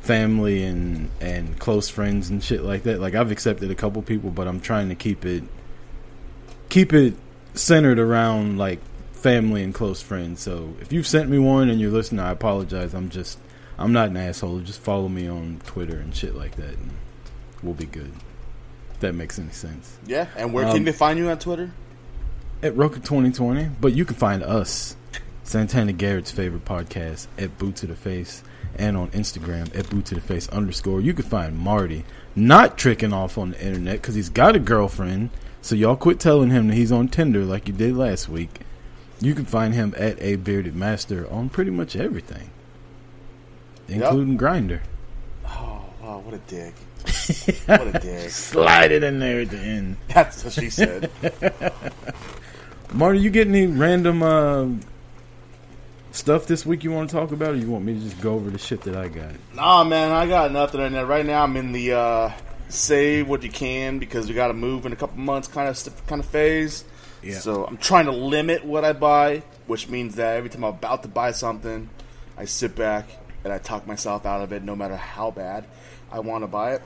family 0.01 0.63
and 0.63 1.09
and 1.19 1.59
close 1.59 1.89
friends 1.89 2.29
and 2.29 2.43
shit 2.43 2.63
like 2.63 2.83
that. 2.83 2.99
Like 2.99 3.15
I've 3.15 3.31
accepted 3.31 3.71
a 3.71 3.75
couple 3.75 4.01
people, 4.03 4.29
but 4.29 4.47
I'm 4.47 4.59
trying 4.59 4.89
to 4.89 4.95
keep 4.95 5.25
it 5.25 5.43
keep 6.71 6.93
it 6.93 7.13
centered 7.53 7.99
around 7.99 8.57
like 8.57 8.79
family 9.11 9.61
and 9.61 9.73
close 9.73 10.01
friends. 10.01 10.41
So 10.41 10.73
if 10.81 10.91
you've 10.91 11.05
sent 11.05 11.29
me 11.29 11.37
one 11.37 11.69
and 11.69 11.79
you're 11.79 11.91
listening, 11.91 12.21
I 12.21 12.31
apologize. 12.31 12.93
I'm 12.95 13.09
just 13.09 13.37
I'm 13.77 13.91
not 13.93 14.07
an 14.09 14.17
asshole. 14.17 14.59
Just 14.61 14.79
follow 14.79 15.09
me 15.09 15.27
on 15.27 15.59
Twitter 15.65 15.97
and 15.97 16.15
shit 16.15 16.33
like 16.35 16.55
that, 16.55 16.69
and 16.73 16.91
we'll 17.61 17.73
be 17.75 17.85
good. 17.85 18.11
If 18.93 18.99
that 19.01 19.13
makes 19.13 19.37
any 19.37 19.51
sense. 19.51 19.97
Yeah, 20.07 20.27
and 20.35 20.53
where 20.53 20.65
Um, 20.65 20.73
can 20.75 20.83
they 20.85 20.91
find 20.91 21.19
you 21.19 21.29
on 21.29 21.37
Twitter? 21.39 21.71
At 22.63 22.75
Roka 22.77 22.99
2020, 22.99 23.69
but 23.81 23.93
you 23.93 24.05
can 24.05 24.15
find 24.15 24.43
us, 24.43 24.95
Santana 25.43 25.93
Garrett's 25.93 26.29
favorite 26.31 26.63
podcast, 26.63 27.25
at 27.39 27.57
Boot 27.57 27.75
to 27.77 27.87
the 27.87 27.95
Face, 27.95 28.43
and 28.75 28.95
on 28.95 29.09
Instagram 29.09 29.75
at 29.75 29.89
Boot 29.89 30.05
to 30.05 30.15
the 30.15 30.21
Face 30.21 30.47
underscore. 30.49 31.01
You 31.01 31.13
can 31.15 31.25
find 31.25 31.57
Marty 31.57 32.05
not 32.35 32.77
tricking 32.77 33.13
off 33.13 33.37
on 33.39 33.51
the 33.51 33.65
internet 33.65 33.93
because 34.01 34.13
he's 34.15 34.29
got 34.29 34.55
a 34.55 34.59
girlfriend. 34.59 35.31
So 35.61 35.75
y'all 35.75 35.95
quit 35.95 36.19
telling 36.19 36.49
him 36.49 36.67
that 36.67 36.73
he's 36.73 36.91
on 36.91 37.07
Tinder 37.07 37.45
like 37.45 37.67
you 37.67 37.73
did 37.73 37.95
last 37.95 38.27
week. 38.27 38.61
You 39.19 39.35
can 39.35 39.45
find 39.45 39.75
him 39.75 39.93
at 39.97 40.19
a 40.19 40.35
bearded 40.37 40.75
master 40.75 41.31
on 41.31 41.49
pretty 41.49 41.69
much 41.69 41.95
everything, 41.95 42.49
including 43.87 44.37
Grindr. 44.37 44.81
Oh, 45.45 45.85
wow, 46.01 46.19
what 46.25 46.33
a 46.33 46.39
dick! 46.39 46.73
what 47.67 47.95
a 47.95 47.99
dick! 47.99 48.31
Slide 48.31 48.91
it 48.91 49.03
in 49.03 49.19
there 49.19 49.41
at 49.41 49.51
the 49.51 49.59
end. 49.59 49.97
That's 50.07 50.43
what 50.43 50.53
she 50.53 50.71
said. 50.71 51.11
Marty, 52.93 53.19
you 53.19 53.29
get 53.29 53.47
any 53.47 53.67
random 53.67 54.23
uh, 54.23 54.67
stuff 56.11 56.47
this 56.47 56.65
week 56.65 56.83
you 56.83 56.91
want 56.91 57.09
to 57.09 57.15
talk 57.15 57.31
about, 57.31 57.51
or 57.51 57.57
you 57.57 57.69
want 57.69 57.85
me 57.85 57.93
to 57.93 57.99
just 57.99 58.19
go 58.21 58.33
over 58.33 58.49
the 58.49 58.57
shit 58.57 58.81
that 58.81 58.95
I 58.95 59.07
got? 59.07 59.33
Nah, 59.53 59.83
man, 59.83 60.11
I 60.11 60.25
got 60.27 60.51
nothing 60.51 60.81
in 60.81 60.93
there. 60.93 61.05
Right 61.05 61.25
now, 61.25 61.43
I'm 61.43 61.55
in 61.57 61.71
the 61.71 61.93
uh, 61.93 62.31
save 62.71 63.27
what 63.27 63.43
you 63.43 63.49
can 63.49 63.99
because 63.99 64.27
we 64.27 64.33
got 64.33 64.47
to 64.47 64.53
move 64.53 64.85
in 64.85 64.93
a 64.93 64.95
couple 64.95 65.17
months 65.19 65.47
kind 65.47 65.67
of 65.69 66.07
kind 66.07 66.19
of 66.21 66.25
phase. 66.27 66.83
Yeah. 67.23 67.39
So 67.39 67.65
I'm 67.65 67.77
trying 67.77 68.05
to 68.05 68.11
limit 68.11 68.65
what 68.65 68.83
I 68.83 68.93
buy, 68.93 69.43
which 69.67 69.87
means 69.89 70.15
that 70.15 70.37
every 70.37 70.49
time 70.49 70.63
I'm 70.63 70.73
about 70.73 71.03
to 71.03 71.07
buy 71.09 71.31
something, 71.31 71.89
I 72.37 72.45
sit 72.45 72.75
back 72.75 73.07
and 73.43 73.53
I 73.53 73.57
talk 73.59 73.85
myself 73.85 74.25
out 74.25 74.41
of 74.41 74.51
it, 74.53 74.63
no 74.63 74.75
matter 74.75 74.95
how 74.95 75.31
bad 75.31 75.65
I 76.11 76.19
want 76.19 76.43
to 76.43 76.47
buy 76.47 76.73
it. 76.75 76.81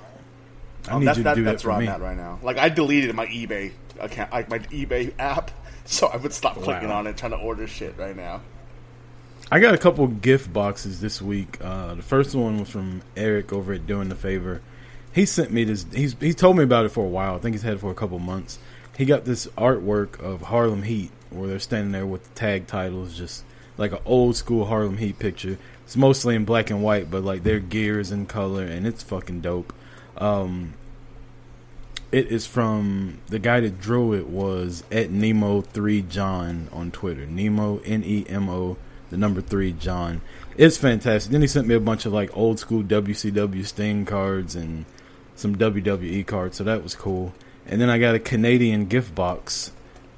I 0.87 0.91
Um, 0.91 0.99
need 0.99 1.07
that's 1.07 1.17
you 1.17 1.23
to 1.23 1.29
that, 1.29 1.35
do 1.35 1.43
that 1.45 1.51
that's 1.51 1.63
for 1.63 1.69
where 1.69 1.79
me. 1.79 1.87
I'm 1.87 1.93
at 1.93 2.01
right 2.01 2.17
now. 2.17 2.39
Like 2.43 2.57
I 2.57 2.69
deleted 2.69 3.15
my 3.15 3.27
eBay 3.27 3.71
account, 3.99 4.31
like 4.31 4.49
my 4.49 4.59
eBay 4.59 5.13
app, 5.17 5.51
so 5.85 6.07
I 6.07 6.17
would 6.17 6.33
stop 6.33 6.55
clicking 6.61 6.91
on 6.91 7.07
it, 7.07 7.17
trying 7.17 7.31
to 7.31 7.37
order 7.37 7.67
shit 7.67 7.97
right 7.97 8.15
now. 8.15 8.41
I 9.51 9.59
got 9.59 9.75
a 9.75 9.77
couple 9.77 10.07
gift 10.07 10.51
boxes 10.51 11.01
this 11.01 11.21
week. 11.21 11.59
Uh, 11.61 11.93
the 11.93 12.01
first 12.01 12.33
one 12.33 12.59
was 12.59 12.69
from 12.69 13.03
Eric 13.15 13.53
over 13.53 13.73
at 13.73 13.85
Doing 13.85 14.09
the 14.09 14.15
Favor. 14.15 14.61
He 15.15 15.25
sent 15.25 15.49
me 15.49 15.63
this. 15.63 15.85
He's 15.93 16.13
he 16.19 16.33
told 16.33 16.57
me 16.57 16.65
about 16.65 16.85
it 16.85 16.89
for 16.89 17.05
a 17.05 17.07
while. 17.07 17.35
I 17.35 17.37
think 17.37 17.53
he's 17.53 17.63
had 17.63 17.75
it 17.75 17.79
for 17.79 17.89
a 17.89 17.95
couple 17.95 18.19
months. 18.19 18.59
He 18.97 19.05
got 19.05 19.23
this 19.23 19.47
artwork 19.57 20.19
of 20.19 20.41
Harlem 20.41 20.83
Heat 20.83 21.09
where 21.29 21.47
they're 21.47 21.59
standing 21.59 21.93
there 21.93 22.05
with 22.05 22.25
the 22.25 22.35
tag 22.37 22.67
titles, 22.67 23.17
just 23.17 23.45
like 23.77 23.93
an 23.93 23.99
old 24.03 24.35
school 24.35 24.65
Harlem 24.65 24.97
Heat 24.97 25.17
picture. 25.17 25.57
It's 25.85 25.95
mostly 25.95 26.35
in 26.35 26.43
black 26.43 26.69
and 26.69 26.83
white, 26.83 27.09
but 27.09 27.23
like 27.23 27.43
their 27.43 27.59
gear 27.59 27.97
is 27.97 28.11
in 28.11 28.25
color, 28.25 28.65
and 28.65 28.85
it's 28.85 29.03
fucking 29.03 29.39
dope. 29.39 29.73
Um, 30.17 30.73
it 32.11 32.27
is 32.27 32.45
from 32.45 33.19
the 33.27 33.39
guy 33.39 33.61
that 33.61 33.79
drew 33.79 34.13
it 34.13 34.27
was 34.27 34.83
at 34.91 35.11
Nemo 35.11 35.61
three 35.61 36.01
John 36.01 36.67
on 36.73 36.91
Twitter. 36.91 37.25
Nemo 37.25 37.79
N 37.85 38.03
E 38.03 38.25
M 38.27 38.49
O 38.49 38.75
the 39.11 39.15
number 39.15 39.39
three 39.39 39.71
John. 39.71 40.19
It's 40.57 40.75
fantastic. 40.77 41.31
Then 41.31 41.39
he 41.39 41.47
sent 41.47 41.67
me 41.67 41.75
a 41.75 41.79
bunch 41.79 42.05
of 42.05 42.11
like 42.11 42.35
old 42.35 42.59
school 42.59 42.83
WCW 42.83 43.65
Sting 43.65 44.03
cards 44.03 44.57
and 44.57 44.83
some 45.35 45.55
WWE 45.55 46.25
cards, 46.25 46.57
so 46.57 46.63
that 46.63 46.83
was 46.83 46.95
cool. 46.95 47.33
And 47.65 47.81
then 47.81 47.89
I 47.89 47.97
got 47.97 48.15
a 48.15 48.19
Canadian 48.19 48.85
gift 48.87 49.15
box 49.15 49.71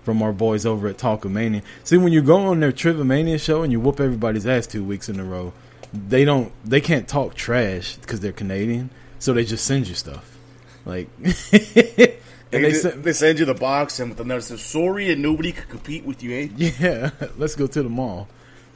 from 0.04 0.22
our 0.22 0.34
boys 0.34 0.66
over 0.66 0.88
at 0.88 0.98
Talkamania. 0.98 1.62
See, 1.84 1.98
when 1.98 2.14
you 2.14 2.22
go 2.22 2.38
on 2.38 2.60
their 2.60 2.72
Trivomania 2.72 3.40
show 3.40 3.64
and 3.64 3.72
you 3.72 3.80
whoop 3.80 4.00
everybody's 4.00 4.46
ass 4.46 4.68
two 4.68 4.84
weeks 4.84 5.10
in 5.10 5.20
a 5.20 5.24
row, 5.24 5.54
they 5.94 6.26
don't, 6.26 6.52
they 6.64 6.82
can't 6.82 7.08
talk 7.08 7.36
trash 7.36 7.98
because 7.98 8.20
they're 8.20 8.32
Canadian, 8.32 8.90
so 9.20 9.34
they 9.34 9.44
just 9.44 9.66
send 9.66 9.88
you 9.88 9.96
stuff. 9.96 10.38
Like, 10.86 11.10
and 11.22 12.64
They, 12.64 12.72
they 12.72 12.90
they, 12.92 13.14
send 13.14 13.40
you 13.40 13.46
the 13.46 13.54
box 13.54 14.00
and 14.00 14.10
with 14.10 14.18
the 14.18 14.24
that 14.24 14.44
says, 14.44 14.62
"Sorry, 14.62 15.12
and 15.12 15.22
nobody 15.22 15.52
could 15.52 15.68
compete 15.68 16.06
with 16.06 16.24
you." 16.24 16.34
Eh? 16.34 16.48
yeah, 16.80 17.10
let's 17.38 17.56
go 17.56 17.68
to 17.68 17.84
the 17.84 17.90
mall. 17.90 18.30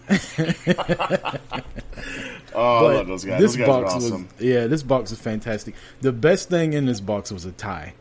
Oh, 2.54 2.88
I 2.88 2.96
love 2.96 3.08
those 3.08 3.24
guys. 3.24 3.40
This 3.40 3.52
those 3.52 3.58
guys 3.58 3.68
box 3.68 3.94
awesome. 3.96 4.28
was 4.38 4.46
yeah, 4.46 4.68
this 4.68 4.84
box 4.84 5.12
is 5.12 5.20
fantastic. 5.20 5.76
The 6.02 6.12
best 6.12 6.50
thing 6.50 6.74
in 6.74 6.86
this 6.86 7.00
box 7.00 7.32
was 7.32 7.46
a 7.46 7.52
tie. 7.52 7.94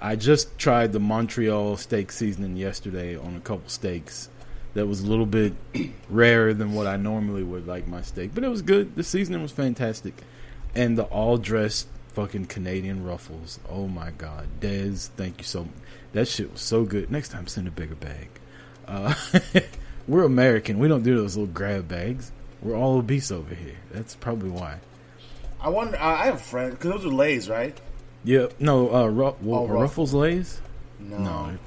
I 0.00 0.16
just 0.16 0.58
tried 0.58 0.92
the 0.92 1.00
Montreal 1.00 1.76
steak 1.76 2.12
seasoning 2.12 2.56
yesterday 2.56 3.16
on 3.16 3.36
a 3.36 3.40
couple 3.40 3.68
steaks. 3.68 4.28
That 4.74 4.86
was 4.86 5.00
a 5.00 5.06
little 5.06 5.26
bit 5.26 5.54
rarer 6.10 6.52
than 6.52 6.74
what 6.74 6.86
I 6.86 6.96
normally 6.96 7.42
would 7.42 7.66
like 7.66 7.86
my 7.86 8.02
steak, 8.02 8.34
but 8.34 8.44
it 8.44 8.48
was 8.48 8.60
good. 8.60 8.94
The 8.94 9.04
seasoning 9.04 9.40
was 9.40 9.52
fantastic, 9.52 10.14
and 10.74 10.98
the 10.98 11.04
all 11.04 11.38
dressed 11.38 11.88
fucking 12.08 12.46
Canadian 12.46 13.04
ruffles. 13.04 13.58
Oh 13.68 13.86
my 13.86 14.10
god, 14.10 14.48
Dez, 14.60 15.08
thank 15.16 15.38
you 15.38 15.44
so. 15.44 15.68
That 16.12 16.28
shit 16.28 16.52
was 16.52 16.60
so 16.60 16.84
good. 16.84 17.10
Next 17.10 17.28
time, 17.28 17.46
send 17.46 17.68
a 17.68 17.70
bigger 17.70 17.94
bag. 17.94 18.28
Uh, 18.86 19.14
we're 20.08 20.24
American. 20.24 20.78
We 20.78 20.88
don't 20.88 21.02
do 21.02 21.16
those 21.16 21.36
little 21.36 21.52
grab 21.52 21.88
bags. 21.88 22.32
We're 22.62 22.76
all 22.76 22.98
obese 22.98 23.30
over 23.30 23.54
here. 23.54 23.76
That's 23.92 24.14
probably 24.16 24.50
why. 24.50 24.78
I 25.60 25.68
wonder. 25.68 25.96
I 25.98 26.22
I 26.22 26.24
have 26.26 26.36
a 26.36 26.38
friend 26.38 26.70
because 26.72 26.90
those 26.90 27.04
are 27.04 27.14
Lay's, 27.14 27.48
right? 27.48 27.76
Yep. 28.24 28.54
No, 28.60 28.88
uh, 28.88 29.10
well, 29.10 29.36
Oh, 29.44 29.66
Ruff- 29.66 29.80
Ruffles 29.82 30.14
Lays? 30.14 30.60
No, 30.98 31.18
No. 31.18 31.24
no. 31.50 31.58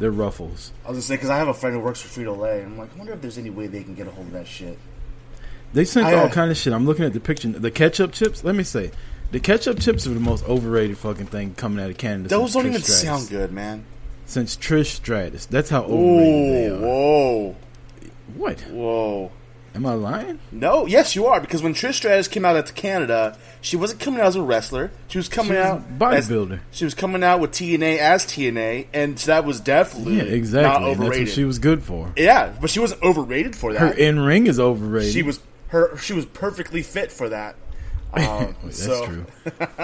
They're 0.00 0.10
Ruffles. 0.10 0.72
I 0.84 0.88
was 0.88 0.96
gonna 0.96 1.02
say 1.02 1.14
because 1.14 1.30
I 1.30 1.38
have 1.38 1.48
a 1.48 1.54
friend 1.54 1.74
who 1.76 1.80
works 1.82 2.00
for 2.00 2.08
Frito 2.20 2.36
Lay, 2.36 2.58
and 2.62 2.72
I'm 2.72 2.78
like, 2.78 2.90
I 2.94 2.98
wonder 2.98 3.12
if 3.12 3.20
there's 3.20 3.38
any 3.38 3.50
way 3.50 3.66
they 3.66 3.82
can 3.82 3.94
get 3.94 4.06
a 4.06 4.10
hold 4.10 4.28
of 4.28 4.32
that 4.32 4.46
shit. 4.46 4.78
They 5.74 5.84
sent 5.84 6.06
I, 6.06 6.14
all 6.14 6.26
uh, 6.26 6.30
kind 6.30 6.50
of 6.50 6.56
shit. 6.56 6.72
I'm 6.72 6.86
looking 6.86 7.04
at 7.04 7.12
the 7.12 7.20
picture. 7.20 7.48
The 7.48 7.70
ketchup 7.70 8.12
chips. 8.12 8.42
Let 8.42 8.54
me 8.54 8.64
say, 8.64 8.90
the 9.32 9.40
ketchup 9.40 9.80
chips 9.80 10.06
are 10.06 10.14
the 10.14 10.20
most 10.20 10.44
overrated 10.48 10.96
fucking 10.98 11.26
thing 11.26 11.54
coming 11.54 11.82
out 11.84 11.90
of 11.90 11.98
Canada. 11.98 12.28
Those 12.30 12.54
don't 12.54 12.64
Trish 12.64 12.68
even 12.68 12.82
Stratus. 12.82 13.02
sound 13.02 13.28
good, 13.28 13.52
man. 13.52 13.84
Since 14.26 14.56
Trish 14.56 14.86
Stratus, 14.94 15.46
that's 15.46 15.68
how 15.70 15.82
overrated 15.84 16.54
they 16.54 16.66
Ooh, 16.68 16.76
are. 16.76 16.80
whoa, 16.80 17.56
What? 18.38 18.60
whoa. 18.62 19.32
Am 19.74 19.84
I 19.84 19.92
lying? 19.94 20.38
No, 20.50 20.86
yes, 20.86 21.14
you 21.14 21.26
are 21.26 21.40
because 21.40 21.62
when 21.62 21.74
Trish 21.74 21.94
Stratus 21.94 22.26
came 22.26 22.44
out 22.44 22.64
to 22.66 22.72
Canada, 22.72 23.36
she 23.60 23.76
wasn't 23.76 24.00
coming 24.00 24.20
out 24.20 24.28
as 24.28 24.36
a 24.36 24.42
wrestler. 24.42 24.90
She 25.08 25.18
was 25.18 25.28
coming 25.28 25.52
She 25.52 25.56
was 25.58 25.64
out 25.66 25.82
as- 26.14 26.28
bodybuilder. 26.28 26.60
she 26.70 26.84
was 26.84 26.94
coming 26.94 27.22
out 27.22 27.38
with 27.40 27.52
TNA 27.52 27.98
as 27.98 28.24
TNA, 28.24 28.86
and 28.94 29.18
that 29.18 29.44
was 29.44 29.60
definitely 29.60 30.16
Yeah, 30.16 30.22
exactly. 30.22 30.62
not 30.68 30.76
And 30.82 30.86
That's 30.92 31.00
overrated. 31.00 31.28
what 31.28 31.34
she 31.34 31.44
was 31.44 31.58
good 31.58 31.82
for. 31.82 32.12
yeah, 32.16 32.50
but 32.60 32.70
she 32.70 32.80
wasn't 32.80 33.02
overrated 33.02 33.54
for 33.54 33.72
that. 33.74 33.78
Her 33.80 33.92
in 33.92 34.18
ring 34.20 34.46
is 34.46 34.58
overrated. 34.58 35.12
she 35.12 35.22
was 35.22 35.40
her. 35.68 35.96
She 35.98 36.12
was 36.14 36.24
perfectly 36.26 36.82
fit 36.82 37.12
for 37.12 37.28
that. 37.28 37.54
Um, 38.14 38.56
That's 38.64 38.82
so, 38.82 39.04
true. 39.04 39.26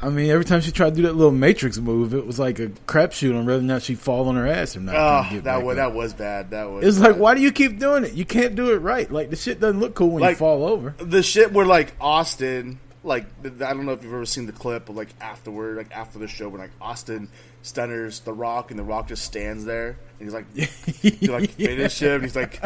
I 0.00 0.10
mean, 0.10 0.30
every 0.30 0.44
time 0.44 0.60
she 0.60 0.70
tried 0.70 0.90
to 0.90 0.96
do 0.96 1.02
that 1.02 1.14
little 1.14 1.32
Matrix 1.32 1.78
move, 1.78 2.14
it 2.14 2.24
was 2.24 2.38
like 2.38 2.58
a 2.60 2.68
crapshoot 2.68 3.36
on 3.36 3.46
whether 3.46 3.58
or 3.58 3.62
not 3.62 3.82
she'd 3.82 3.98
fall 3.98 4.28
on 4.28 4.36
her 4.36 4.46
ass 4.46 4.76
or 4.76 4.80
not. 4.80 4.94
Oh, 5.34 5.40
that 5.40 5.62
was 5.64 5.76
that 5.76 5.92
was 5.92 6.14
bad. 6.14 6.50
That 6.50 6.70
was. 6.70 6.86
It's 6.86 6.98
like, 6.98 7.16
why 7.16 7.34
do 7.34 7.40
you 7.40 7.50
keep 7.50 7.78
doing 7.78 8.04
it? 8.04 8.12
You 8.14 8.24
can't 8.24 8.54
do 8.54 8.72
it 8.72 8.76
right. 8.78 9.10
Like 9.10 9.30
the 9.30 9.36
shit 9.36 9.58
doesn't 9.58 9.80
look 9.80 9.94
cool 9.94 10.10
when 10.10 10.22
you 10.22 10.36
fall 10.36 10.64
over. 10.66 10.94
the 10.98 11.22
shit 11.22 11.52
where 11.52 11.66
like 11.66 11.94
Austin, 12.00 12.78
like 13.02 13.26
I 13.44 13.48
don't 13.48 13.86
know 13.86 13.92
if 13.92 14.04
you've 14.04 14.12
ever 14.14 14.24
seen 14.24 14.46
the 14.46 14.52
clip, 14.52 14.86
but 14.86 14.94
like 14.94 15.08
afterward, 15.20 15.76
like 15.78 15.90
after 15.90 16.20
the 16.20 16.28
show, 16.28 16.48
when 16.48 16.60
like 16.60 16.70
Austin 16.80 17.28
stunners 17.62 18.20
The 18.20 18.32
Rock, 18.32 18.70
and 18.70 18.78
The 18.78 18.84
Rock 18.84 19.08
just 19.08 19.24
stands 19.24 19.64
there, 19.64 19.98
and 20.20 20.28
he's 20.28 20.32
like, 20.34 20.52
to 21.24 21.32
like 21.32 21.50
finish 21.50 22.00
him, 22.00 22.14
and 22.14 22.22
he's 22.22 22.36
like, 22.36 22.60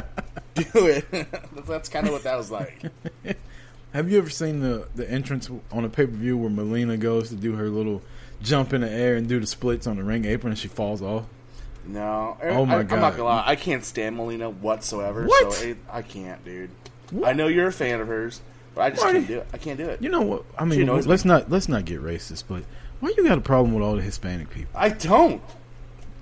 do 0.55 0.87
it. 0.87 1.07
that's 1.11 1.67
that's 1.69 1.89
kind 1.89 2.07
of 2.07 2.13
what 2.13 2.25
that 2.25 2.37
was 2.37 2.51
like. 2.51 2.83
Have 3.93 4.11
you 4.11 4.19
ever 4.19 4.31
seen 4.31 4.61
the 4.61 4.89
the 4.95 5.09
entrance 5.11 5.51
on 5.71 5.85
a 5.85 5.89
pay 5.89 6.07
per 6.07 6.13
view 6.13 6.37
where 6.37 6.51
Melina 6.51 6.97
goes 6.97 7.29
to 7.29 7.35
do 7.35 7.57
her 7.57 7.69
little 7.69 8.03
jump 8.43 8.73
in 8.73 8.81
the 8.81 8.91
air 8.91 9.17
and 9.17 9.29
do 9.29 9.39
the 9.39 9.47
splits 9.47 9.87
on 9.87 9.97
the 9.97 10.03
ring 10.03 10.25
apron 10.25 10.53
and 10.53 10.59
she 10.59 10.69
falls 10.69 11.03
off? 11.03 11.25
No, 11.85 12.37
Oh 12.43 12.65
my 12.65 12.77
I, 12.77 12.79
I'm 12.81 12.89
not 12.89 13.13
gonna 13.13 13.25
lie, 13.25 13.43
I 13.45 13.57
can't 13.57 13.85
stand 13.85 14.17
Melina 14.17 14.49
whatsoever. 14.51 15.25
What? 15.27 15.53
So 15.53 15.65
it, 15.69 15.79
I 15.91 16.03
can't, 16.03 16.45
dude. 16.45 16.71
What? 17.11 17.29
I 17.29 17.33
know 17.33 17.49
you're 17.49 17.67
a 17.67 17.73
fan 17.73 18.01
of 18.01 18.07
hers, 18.07 18.41
but 18.75 18.83
I 18.83 18.91
just 18.91 19.03
Why? 19.05 19.13
can't 19.13 19.27
do 19.27 19.39
it. 19.39 19.47
I 19.53 19.59
can't 19.59 19.79
do 19.79 19.89
it. 19.89 20.01
You 20.01 20.09
know 20.09 20.23
what? 20.23 20.45
I 20.59 20.65
mean, 20.65 20.87
let's 20.87 21.25
not 21.25 21.51
let's 21.51 21.69
not 21.69 21.85
get 21.85 22.01
racist, 22.01 22.45
but 22.49 22.63
why 23.01 23.13
you 23.17 23.27
got 23.27 23.37
a 23.37 23.43
problem 23.43 23.75
with 23.75 23.83
all 23.83 23.97
the 23.97 24.03
Hispanic 24.03 24.49
people? 24.51 24.71
I 24.75 24.91
don't. 24.91 25.43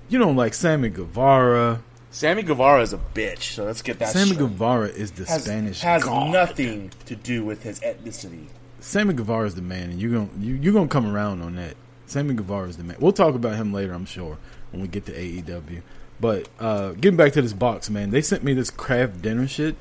You 0.09 0.17
don't 0.19 0.35
like 0.35 0.53
Sammy 0.55 0.89
Guevara. 0.89 1.83
Sammy 2.11 2.43
Guevara 2.43 2.81
is 2.81 2.91
a 2.93 2.97
bitch, 2.97 3.53
so 3.55 3.63
let's 3.63 3.81
get 3.81 3.99
that. 3.99 4.09
Sammy 4.09 4.31
straight. 4.31 4.39
Guevara 4.39 4.87
is 4.87 5.11
the 5.11 5.25
has, 5.25 5.45
Spanish 5.45 5.81
has 5.81 6.03
god. 6.03 6.31
nothing 6.31 6.91
to 7.05 7.15
do 7.15 7.43
with 7.45 7.63
his 7.63 7.79
ethnicity. 7.79 8.47
Sammy 8.81 9.13
Guevara 9.13 9.47
is 9.47 9.55
the 9.55 9.61
man, 9.61 9.91
and 9.91 10.01
you're 10.01 10.11
gonna 10.11 10.29
you, 10.39 10.55
you're 10.55 10.73
gonna 10.73 10.89
come 10.89 11.07
around 11.07 11.41
on 11.41 11.55
that. 11.55 11.75
Sammy 12.07 12.33
Guevara 12.33 12.67
is 12.67 12.75
the 12.77 12.83
man. 12.83 12.97
We'll 12.99 13.13
talk 13.13 13.33
about 13.35 13.55
him 13.55 13.71
later, 13.71 13.93
I'm 13.93 14.05
sure, 14.05 14.37
when 14.71 14.81
we 14.81 14.89
get 14.89 15.05
to 15.05 15.13
AEW. 15.13 15.81
But 16.19 16.49
uh, 16.59 16.91
getting 16.91 17.15
back 17.15 17.31
to 17.33 17.41
this 17.41 17.53
box, 17.53 17.89
man, 17.89 18.09
they 18.09 18.21
sent 18.21 18.43
me 18.43 18.53
this 18.53 18.69
Kraft 18.69 19.21
Dinner 19.21 19.47
shit 19.47 19.75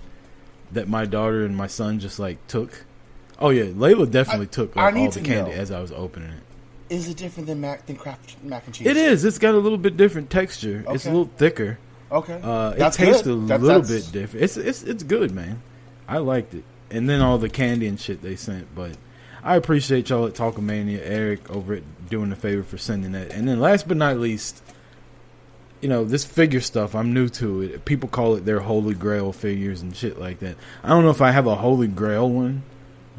that 0.70 0.88
my 0.88 1.04
daughter 1.04 1.44
and 1.44 1.56
my 1.56 1.66
son 1.66 1.98
just 1.98 2.18
like 2.20 2.46
took. 2.46 2.84
Oh 3.40 3.50
yeah, 3.50 3.64
Layla 3.64 4.08
definitely 4.08 4.46
I- 4.46 4.50
took 4.50 4.76
like, 4.76 4.94
all 4.94 5.04
the 5.06 5.10
to 5.10 5.20
candy 5.20 5.50
know. 5.50 5.56
as 5.56 5.72
I 5.72 5.80
was 5.80 5.90
opening 5.90 6.30
it. 6.30 6.94
Is 6.94 7.08
it 7.08 7.16
different 7.16 7.46
than 7.48 7.60
mac 7.60 7.86
than 7.86 7.96
Kraft 7.96 8.36
mac 8.44 8.66
and 8.66 8.74
cheese? 8.74 8.86
It 8.86 8.96
is. 8.96 9.24
It's 9.24 9.38
got 9.38 9.54
a 9.54 9.58
little 9.58 9.78
bit 9.78 9.96
different 9.96 10.30
texture. 10.30 10.84
It's 10.88 11.06
a 11.06 11.10
little 11.10 11.30
thicker. 11.36 11.78
Okay, 12.12 12.40
Uh, 12.42 12.70
it 12.72 12.78
That's 12.78 12.96
tastes 12.96 13.22
good. 13.22 13.32
a 13.38 13.40
That's- 13.46 13.60
little 13.62 13.82
that's- 13.82 14.06
bit 14.06 14.12
different. 14.20 14.44
It's 14.44 14.56
it's 14.56 14.82
it's 14.82 15.02
good, 15.02 15.32
man. 15.32 15.62
I 16.08 16.18
liked 16.18 16.54
it. 16.54 16.64
And 16.90 17.08
then 17.08 17.20
all 17.20 17.38
the 17.38 17.48
candy 17.48 17.86
and 17.86 18.00
shit 18.00 18.20
they 18.20 18.34
sent, 18.34 18.74
but 18.74 18.92
I 19.44 19.54
appreciate 19.56 20.10
y'all 20.10 20.26
at 20.26 20.34
Talkamania, 20.34 21.00
Eric 21.04 21.48
over 21.50 21.74
at 21.74 21.82
doing 22.10 22.30
the 22.30 22.36
favor 22.36 22.64
for 22.64 22.78
sending 22.78 23.12
that. 23.12 23.32
And 23.32 23.46
then 23.46 23.60
last 23.60 23.86
but 23.86 23.96
not 23.96 24.18
least, 24.18 24.60
you 25.80 25.88
know, 25.88 26.04
this 26.04 26.24
figure 26.24 26.60
stuff, 26.60 26.94
I'm 26.96 27.14
new 27.14 27.28
to 27.28 27.62
it. 27.62 27.84
People 27.84 28.08
call 28.08 28.34
it 28.34 28.44
their 28.44 28.58
holy 28.60 28.94
grail 28.94 29.32
figures 29.32 29.80
and 29.80 29.94
shit 29.94 30.18
like 30.18 30.40
that. 30.40 30.56
I 30.82 30.88
don't 30.88 31.04
know 31.04 31.10
if 31.10 31.22
I 31.22 31.30
have 31.30 31.46
a 31.46 31.54
holy 31.54 31.86
grail 31.86 32.28
one, 32.28 32.64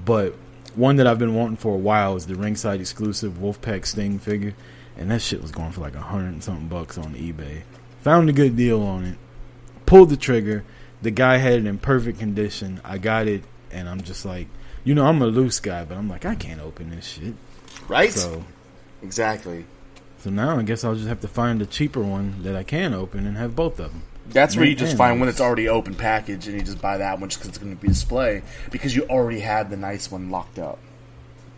but 0.03 0.35
one 0.75 0.97
that 0.97 1.07
I've 1.07 1.17
been 1.19 1.33
wanting 1.33 1.57
for 1.57 1.73
a 1.73 1.77
while 1.79 2.17
is 2.17 2.25
the 2.25 2.35
ringside 2.35 2.81
exclusive 2.81 3.33
Wolfpack 3.41 3.85
Sting 3.85 4.19
figure. 4.19 4.53
And 4.97 5.09
that 5.09 5.21
shit 5.21 5.41
was 5.41 5.51
going 5.51 5.71
for 5.71 5.79
like 5.81 5.95
a 5.95 6.01
hundred 6.01 6.33
and 6.33 6.43
something 6.43 6.67
bucks 6.67 6.97
on 6.97 7.13
eBay. 7.15 7.61
Found 8.01 8.29
a 8.29 8.33
good 8.33 8.55
deal 8.55 8.81
on 8.81 9.03
it. 9.05 9.17
Pulled 9.85 10.09
the 10.09 10.17
trigger. 10.17 10.63
The 11.01 11.11
guy 11.11 11.37
had 11.37 11.53
it 11.53 11.65
in 11.65 11.77
perfect 11.77 12.19
condition. 12.19 12.81
I 12.83 12.97
got 12.97 13.27
it, 13.27 13.43
and 13.71 13.87
I'm 13.89 14.01
just 14.01 14.25
like, 14.25 14.47
you 14.83 14.95
know, 14.95 15.05
I'm 15.05 15.21
a 15.21 15.27
loose 15.27 15.59
guy, 15.59 15.83
but 15.85 15.97
I'm 15.97 16.09
like, 16.09 16.25
I 16.25 16.35
can't 16.35 16.61
open 16.61 16.89
this 16.89 17.05
shit. 17.05 17.33
right? 17.87 18.11
So, 18.11 18.43
exactly. 19.01 19.65
so 20.19 20.29
now 20.29 20.57
I 20.57 20.63
guess 20.63 20.83
I'll 20.83 20.95
just 20.95 21.07
have 21.07 21.21
to 21.21 21.27
find 21.27 21.61
a 21.61 21.65
cheaper 21.65 22.01
one 22.01 22.43
that 22.43 22.55
I 22.55 22.63
can 22.63 22.93
open 22.93 23.25
and 23.27 23.37
have 23.37 23.55
both 23.55 23.79
of 23.79 23.91
them. 23.91 24.03
That's 24.29 24.55
where 24.55 24.65
you 24.65 24.75
just 24.75 24.95
find 24.95 25.19
when 25.19 25.27
it's- 25.29 25.41
already 25.41 25.67
open 25.67 25.93
package, 25.95 26.47
and 26.47 26.55
you 26.57 26.63
just 26.63 26.81
buy 26.81 26.97
that 26.97 27.19
one 27.19 27.29
just 27.29 27.39
because 27.41 27.49
it's 27.49 27.57
going 27.57 27.75
to 27.75 27.81
be 27.81 27.87
display 27.89 28.43
because 28.71 28.95
you 28.95 29.03
already 29.09 29.39
had 29.41 29.69
the 29.69 29.77
nice 29.77 30.09
one 30.11 30.29
locked 30.29 30.57
up. 30.59 30.79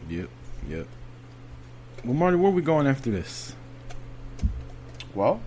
Yep, 0.10 0.30
yep. 0.70 0.88
Well, 2.04 2.14
Marty, 2.14 2.38
where 2.38 2.52
we 2.52 2.62
going 2.62 2.88
after 2.88 3.12
this? 3.12 3.56
Well, 5.14 5.42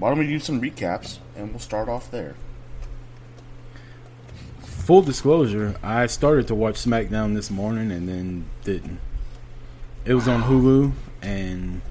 why 0.00 0.08
don't 0.08 0.18
we 0.18 0.26
do 0.26 0.40
some 0.40 0.60
recaps 0.60 1.18
and 1.36 1.50
we'll 1.50 1.60
start 1.60 1.88
off 1.88 2.10
there. 2.10 2.34
Full 4.62 5.02
disclosure, 5.02 5.76
I 5.82 6.06
started 6.06 6.48
to 6.48 6.54
watch 6.54 6.76
SmackDown 6.76 7.34
this 7.34 7.50
morning 7.50 7.92
and 7.92 8.08
then 8.08 8.46
didn't. 8.64 8.98
It 10.06 10.14
was 10.14 10.26
on 10.26 10.42
Hulu, 10.42 10.92
and 11.20 11.82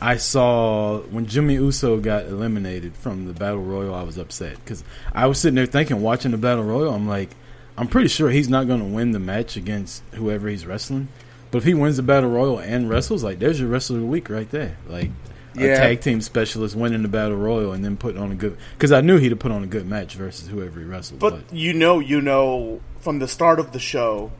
I 0.00 0.18
saw 0.18 1.00
when 1.00 1.24
Jimmy 1.24 1.54
Uso 1.54 1.98
got 1.98 2.26
eliminated 2.26 2.94
from 2.94 3.26
the 3.26 3.32
Battle 3.32 3.62
Royal. 3.62 3.94
I 3.94 4.02
was 4.02 4.18
upset 4.18 4.56
because 4.56 4.84
I 5.14 5.26
was 5.26 5.40
sitting 5.40 5.54
there 5.54 5.64
thinking, 5.64 6.02
watching 6.02 6.30
the 6.30 6.36
Battle 6.36 6.62
Royal. 6.62 6.92
I'm 6.92 7.08
like, 7.08 7.30
I'm 7.78 7.88
pretty 7.88 8.08
sure 8.08 8.28
he's 8.28 8.50
not 8.50 8.66
going 8.66 8.80
to 8.80 8.86
win 8.86 9.12
the 9.12 9.18
match 9.18 9.56
against 9.56 10.02
whoever 10.12 10.46
he's 10.48 10.66
wrestling. 10.66 11.08
But 11.50 11.58
if 11.58 11.64
he 11.64 11.72
wins 11.72 11.96
the 11.96 12.02
Battle 12.02 12.30
Royal 12.30 12.58
and 12.58 12.90
wrestles, 12.90 13.24
like, 13.24 13.38
there's 13.38 13.58
your 13.58 13.70
wrestler 13.70 13.96
of 13.96 14.02
the 14.02 14.08
week 14.08 14.28
right 14.28 14.50
there. 14.50 14.76
Like, 14.86 15.10
Yeah. 15.56 15.76
tag 15.76 16.00
team 16.00 16.20
specialist 16.20 16.74
winning 16.74 17.02
the 17.02 17.08
battle 17.08 17.36
royal 17.36 17.72
and 17.72 17.84
then 17.84 17.96
putting 17.96 18.20
on 18.20 18.32
a 18.32 18.34
good 18.34 18.56
because 18.72 18.92
I 18.92 19.00
knew 19.00 19.18
he'd 19.18 19.30
have 19.32 19.38
put 19.38 19.52
on 19.52 19.62
a 19.62 19.66
good 19.66 19.86
match 19.86 20.14
versus 20.14 20.48
whoever 20.48 20.80
he 20.80 20.84
wrestled. 20.84 21.20
But 21.20 21.48
But, 21.48 21.56
you 21.56 21.72
know, 21.72 22.00
you 22.00 22.20
know 22.20 22.80
from 23.00 23.18
the 23.18 23.28
start 23.28 23.60
of 23.60 23.72
the 23.72 23.78
show 23.78 24.32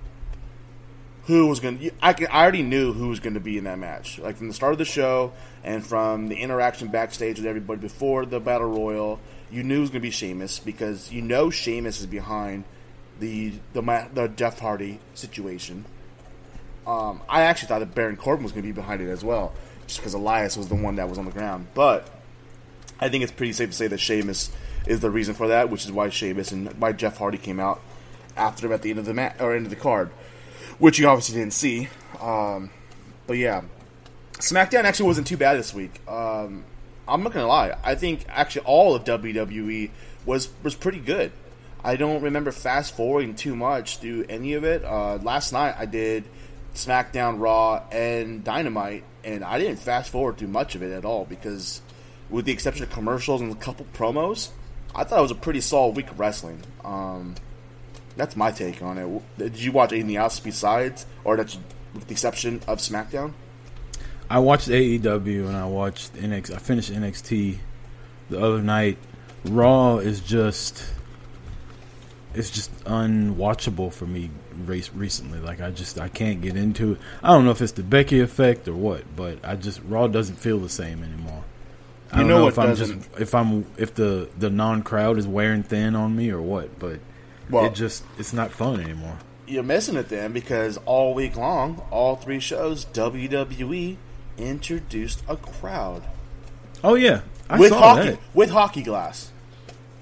who 1.26 1.46
was 1.46 1.60
going. 1.60 1.78
to 1.78 1.90
I 2.02 2.12
can, 2.12 2.26
I 2.28 2.42
already 2.42 2.62
knew 2.62 2.92
who 2.92 3.08
was 3.08 3.20
going 3.20 3.34
to 3.34 3.40
be 3.40 3.58
in 3.58 3.64
that 3.64 3.78
match. 3.78 4.18
Like 4.18 4.36
from 4.36 4.48
the 4.48 4.54
start 4.54 4.72
of 4.72 4.78
the 4.78 4.84
show 4.84 5.32
and 5.62 5.84
from 5.84 6.28
the 6.28 6.36
interaction 6.36 6.88
backstage 6.88 7.38
with 7.38 7.46
everybody 7.46 7.80
before 7.80 8.26
the 8.26 8.40
battle 8.40 8.68
royal, 8.68 9.20
you 9.50 9.62
knew 9.62 9.78
it 9.78 9.80
was 9.80 9.90
going 9.90 10.00
to 10.00 10.06
be 10.06 10.10
Sheamus 10.10 10.58
because 10.58 11.12
you 11.12 11.22
know 11.22 11.50
Sheamus 11.50 12.00
is 12.00 12.06
behind 12.06 12.64
the 13.20 13.52
the 13.72 14.08
the 14.12 14.28
Jeff 14.28 14.58
Hardy 14.58 15.00
situation. 15.14 15.84
Um, 16.86 17.22
I 17.28 17.42
actually 17.42 17.68
thought 17.68 17.78
that 17.78 17.94
Baron 17.94 18.16
Corbin 18.16 18.42
was 18.42 18.52
going 18.52 18.62
to 18.62 18.68
be 18.68 18.72
behind 18.72 19.00
it 19.00 19.08
as 19.08 19.24
well, 19.24 19.54
just 19.86 20.00
because 20.00 20.14
Elias 20.14 20.56
was 20.56 20.68
the 20.68 20.74
one 20.74 20.96
that 20.96 21.08
was 21.08 21.18
on 21.18 21.24
the 21.24 21.30
ground. 21.30 21.68
But 21.74 22.08
I 23.00 23.08
think 23.08 23.22
it's 23.22 23.32
pretty 23.32 23.52
safe 23.52 23.70
to 23.70 23.76
say 23.76 23.86
that 23.88 23.98
Sheamus 23.98 24.50
is 24.86 25.00
the 25.00 25.10
reason 25.10 25.34
for 25.34 25.48
that, 25.48 25.70
which 25.70 25.84
is 25.84 25.92
why 25.92 26.08
Sheamus 26.08 26.52
and 26.52 26.72
why 26.80 26.92
Jeff 26.92 27.18
Hardy 27.18 27.38
came 27.38 27.60
out 27.60 27.80
after 28.36 28.66
him 28.66 28.72
at 28.72 28.82
the 28.82 28.90
end 28.90 28.98
of 28.98 29.04
the 29.04 29.14
mat 29.14 29.36
or 29.40 29.54
end 29.54 29.66
of 29.66 29.70
the 29.70 29.76
card, 29.76 30.10
which 30.78 30.98
you 30.98 31.06
obviously 31.06 31.38
didn't 31.38 31.52
see. 31.52 31.88
Um, 32.20 32.70
but 33.26 33.36
yeah, 33.36 33.62
SmackDown 34.34 34.84
actually 34.84 35.06
wasn't 35.06 35.26
too 35.26 35.36
bad 35.36 35.58
this 35.58 35.72
week. 35.72 36.00
Um, 36.08 36.64
I'm 37.06 37.22
not 37.22 37.32
gonna 37.32 37.46
lie. 37.46 37.76
I 37.82 37.94
think 37.94 38.24
actually 38.28 38.66
all 38.66 38.94
of 38.94 39.04
WWE 39.04 39.90
was 40.26 40.48
was 40.62 40.74
pretty 40.74 41.00
good. 41.00 41.32
I 41.82 41.96
don't 41.96 42.22
remember 42.22 42.50
fast 42.50 42.96
forwarding 42.96 43.34
too 43.34 43.54
much 43.54 43.98
through 43.98 44.24
any 44.28 44.54
of 44.54 44.64
it. 44.64 44.84
Uh, 44.84 45.16
last 45.16 45.52
night 45.52 45.74
I 45.78 45.84
did 45.84 46.24
SmackDown, 46.74 47.40
Raw, 47.40 47.82
and 47.92 48.42
Dynamite, 48.42 49.04
and 49.24 49.44
I 49.44 49.58
didn't 49.58 49.76
fast 49.76 50.10
forward 50.10 50.38
through 50.38 50.48
much 50.48 50.74
of 50.74 50.82
it 50.82 50.92
at 50.92 51.04
all 51.04 51.24
because, 51.24 51.80
with 52.30 52.44
the 52.44 52.52
exception 52.52 52.84
of 52.84 52.90
commercials 52.90 53.40
and 53.40 53.50
a 53.50 53.56
couple 53.56 53.86
promos, 53.94 54.50
I 54.94 55.04
thought 55.04 55.18
it 55.18 55.22
was 55.22 55.30
a 55.30 55.36
pretty 55.36 55.60
solid 55.60 55.96
week 55.96 56.10
of 56.10 56.20
wrestling. 56.20 56.62
Um, 56.84 57.34
that's 58.16 58.36
my 58.36 58.52
take 58.52 58.82
on 58.82 58.98
it. 58.98 59.38
Did 59.38 59.58
you 59.58 59.72
watch 59.72 59.92
anything 59.92 60.16
else 60.16 60.38
besides, 60.38 61.06
or 61.24 61.36
that's 61.36 61.58
with 61.94 62.06
the 62.06 62.12
exception 62.12 62.62
of 62.66 62.78
SmackDown? 62.78 63.32
I 64.30 64.38
watched 64.38 64.68
AEW 64.68 65.46
and 65.48 65.56
I 65.56 65.66
watched 65.66 66.14
NXT. 66.14 66.54
I 66.54 66.58
finished 66.58 66.92
NXT 66.92 67.58
the 68.30 68.40
other 68.40 68.62
night. 68.62 68.98
Raw 69.44 69.98
is 69.98 70.20
just 70.20 70.84
it's 72.34 72.50
just 72.50 72.70
unwatchable 72.84 73.92
for 73.92 74.06
me 74.06 74.30
race 74.66 74.90
recently. 74.94 75.38
Like 75.38 75.60
I 75.60 75.70
just 75.70 75.98
I 75.98 76.08
can't 76.08 76.40
get 76.40 76.56
into 76.56 76.92
it. 76.92 76.98
I 77.22 77.28
don't 77.28 77.44
know 77.44 77.50
if 77.50 77.60
it's 77.62 77.72
the 77.72 77.82
Becky 77.82 78.20
effect 78.20 78.66
or 78.68 78.74
what, 78.74 79.04
but 79.16 79.38
I 79.44 79.56
just 79.56 79.80
Raw 79.88 80.06
doesn't 80.08 80.36
feel 80.36 80.58
the 80.58 80.68
same 80.68 81.02
anymore. 81.02 81.44
I 82.12 82.16
You 82.16 82.22
don't 82.22 82.28
know 82.28 82.38
know, 82.42 82.48
if 82.48 82.58
I'm 82.58 82.68
doesn't- 82.68 83.02
just 83.10 83.20
if 83.20 83.34
I'm 83.34 83.66
if 83.76 83.94
the 83.94 84.28
the 84.38 84.50
non 84.50 84.82
crowd 84.82 85.18
is 85.18 85.26
wearing 85.26 85.62
thin 85.62 85.94
on 85.96 86.14
me 86.16 86.30
or 86.30 86.40
what, 86.42 86.78
but 86.78 87.00
Well- 87.50 87.66
it 87.66 87.74
just 87.74 88.04
it's 88.18 88.32
not 88.32 88.50
fun 88.52 88.80
anymore. 88.80 89.18
You're 89.46 89.62
missing 89.62 89.96
it 89.96 90.08
then 90.08 90.32
because 90.32 90.78
all 90.86 91.12
week 91.12 91.36
long, 91.36 91.82
all 91.90 92.16
three 92.16 92.40
shows, 92.40 92.86
WWE 92.86 93.98
introduced 94.38 95.22
a 95.28 95.36
crowd 95.36 96.02
Oh 96.82 96.94
yeah, 96.94 97.20
I 97.48 97.58
with 97.58 97.72
hockey 97.72 98.10
that. 98.10 98.18
with 98.34 98.50
hockey 98.50 98.82
glass. 98.82 99.30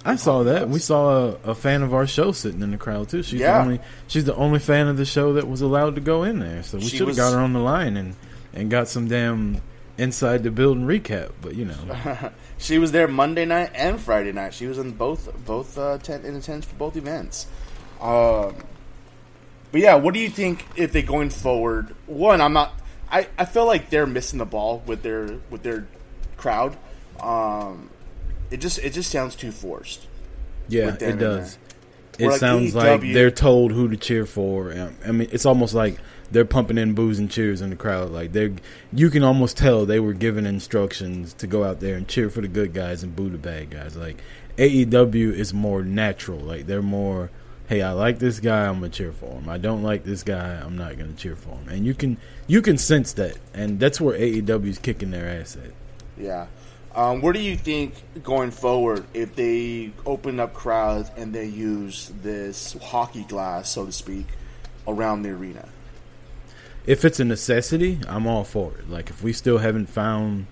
I 0.05 0.17
saw 0.17 0.43
that. 0.45 0.69
We 0.69 0.79
saw 0.81 1.27
a, 1.45 1.51
a 1.51 1.55
fan 1.55 1.83
of 1.83 1.95
our 1.95 2.07
show 2.07 2.33
sitting 2.33 2.61
in 2.63 2.71
the 2.73 2.77
crowd 2.79 3.09
too. 3.09 3.23
She's 3.23 3.41
Yeah. 3.41 3.59
the 3.59 3.65
only 3.65 3.81
she's 4.09 4.25
the 4.25 4.35
only 4.35 4.59
fan 4.59 4.89
of 4.89 4.97
the 4.97 5.05
show 5.05 5.35
that 5.35 5.49
was 5.49 5.61
allowed 5.61 5.95
to 5.95 6.01
go 6.01 6.25
in 6.25 6.41
there. 6.41 6.63
So 6.63 6.79
we 6.79 6.85
should 6.89 7.07
have 7.09 7.17
got 7.17 7.33
her 7.33 7.39
on 7.41 7.53
the 7.53 7.61
line 7.61 7.97
and 7.97 8.17
and 8.53 8.71
got 8.71 8.89
some 8.89 9.07
damn 9.09 9.61
inside 9.99 10.43
the 10.43 10.51
building 10.51 10.85
recap. 10.87 11.31
But 11.41 11.55
you 11.55 11.67
know, 11.67 12.31
She 12.59 12.79
was 12.79 12.91
there 12.93 13.07
Monday 13.09 13.45
night 13.45 13.71
and 13.75 14.01
Friday 14.01 14.33
night. 14.33 14.55
She 14.55 14.67
was 14.67 14.79
in 14.79 14.91
both 14.93 15.33
both 15.45 15.79
uh, 15.79 15.99
ten, 15.99 16.25
in 16.25 16.35
attendance 16.37 16.65
for 16.67 16.75
both 16.77 16.97
events. 16.97 17.47
Um, 18.01 18.57
but 19.71 19.81
yeah, 19.81 19.95
what 19.95 20.15
do 20.15 20.21
you 20.21 20.29
think 20.29 20.67
if 20.77 20.93
they 20.93 21.03
going 21.03 21.31
forward? 21.31 21.95
One, 22.07 22.41
I'm 22.41 22.53
not. 22.53 22.73
I, 23.11 23.29
I 23.39 23.45
feel 23.45 23.67
like 23.67 23.91
they're 23.91 24.07
missing 24.07 24.39
the 24.39 24.45
ball 24.47 24.83
with 24.87 25.03
their 25.03 25.39
with 25.51 25.63
their 25.63 25.87
crowd. 26.37 26.77
Um, 27.21 27.91
it 28.53 28.61
just 28.61 28.79
it 28.79 28.91
just 28.91 29.11
sounds 29.11 29.35
too 29.35 29.51
forced. 29.51 30.07
yeah, 30.69 30.97
it 31.01 31.19
does. 31.19 31.59
It 32.19 32.29
like 32.29 32.39
sounds 32.39 32.75
like 32.75 33.01
they're 33.01 33.31
told 33.31 33.73
who 33.73 33.89
to 33.89 33.97
cheer 33.97 34.27
for. 34.27 34.73
I 35.05 35.13
mean, 35.13 35.29
it's 35.33 35.47
almost 35.47 35.73
like 35.75 35.99
they're 36.31 36.45
pumping 36.45 36.79
in 36.79 36.95
boos 36.95 37.19
and 37.19 37.31
cheers 37.31 37.63
in 37.63 37.71
the 37.71 37.77
crowd. 37.77 38.11
Like 38.11 38.33
they're, 38.33 38.53
you 38.93 39.09
can 39.11 39.23
almost 39.23 39.57
tell 39.57 39.87
they 39.87 40.01
were 40.01 40.13
given 40.13 40.45
instructions 40.47 41.33
to 41.35 41.47
go 41.47 41.65
out 41.65 41.81
there 41.81 41.97
and 41.97 42.07
cheer 42.07 42.29
for 42.29 42.43
the 42.43 42.49
good 42.49 42.75
guys 42.75 43.03
and 43.03 43.17
boo 43.17 43.31
the 43.31 43.39
bad 43.39 43.71
guys. 43.71 43.97
Like 43.97 44.23
AEW 44.59 45.33
is 45.33 45.55
more 45.55 45.83
natural. 45.83 46.39
Like 46.39 46.67
they're 46.67 46.83
more, 46.83 47.31
hey, 47.69 47.81
I 47.81 47.93
like 47.93 48.19
this 48.19 48.41
guy, 48.41 48.67
I'm 48.67 48.75
gonna 48.75 48.91
cheer 48.91 49.13
for 49.13 49.33
him. 49.33 49.49
I 49.49 49.57
don't 49.57 49.83
like 49.83 50.05
this 50.05 50.23
guy, 50.23 50.61
I'm 50.61 50.77
not 50.77 50.99
gonna 50.99 51.15
cheer 51.15 51.37
for 51.37 51.51
him. 51.51 51.69
And 51.69 51.87
you 51.87 51.95
can 51.95 52.19
you 52.47 52.61
can 52.61 52.77
sense 52.77 53.15
that, 53.15 53.39
and 53.55 53.81
that's 53.81 54.01
where 54.01 54.19
AEW 54.19 54.67
is 54.67 54.79
kicking 54.79 55.11
their 55.11 55.41
ass 55.41 55.57
at. 55.57 55.73
Yeah. 56.23 56.47
Um, 56.95 57.23
where 57.23 57.33
do 57.33 57.41
you 57.41 57.57
think 57.57 57.95
going 58.23 58.51
forward 58.51 59.07
if 59.15 59.35
they 59.35 59.93
open 60.05 60.39
up 60.39 60.53
crowds 60.53 61.11
and 61.17 61.35
they 61.35 61.47
use 61.47 62.13
this 62.23 62.77
hockey 62.83 63.25
glass, 63.25 63.71
so 63.71 63.87
to 63.87 63.93
speak, 63.93 64.27
around 64.87 65.23
the 65.23 65.31
arena? 65.31 65.69
if 66.87 67.05
it's 67.05 67.21
a 67.21 67.25
necessity, 67.25 68.01
I'm 68.09 68.27
all 68.27 68.45
for 68.45 68.73
it. 68.79 68.91
Like 68.91 69.11
if 69.11 69.23
we 69.23 69.33
still 69.33 69.59
haven't 69.59 69.87
found 69.87 70.47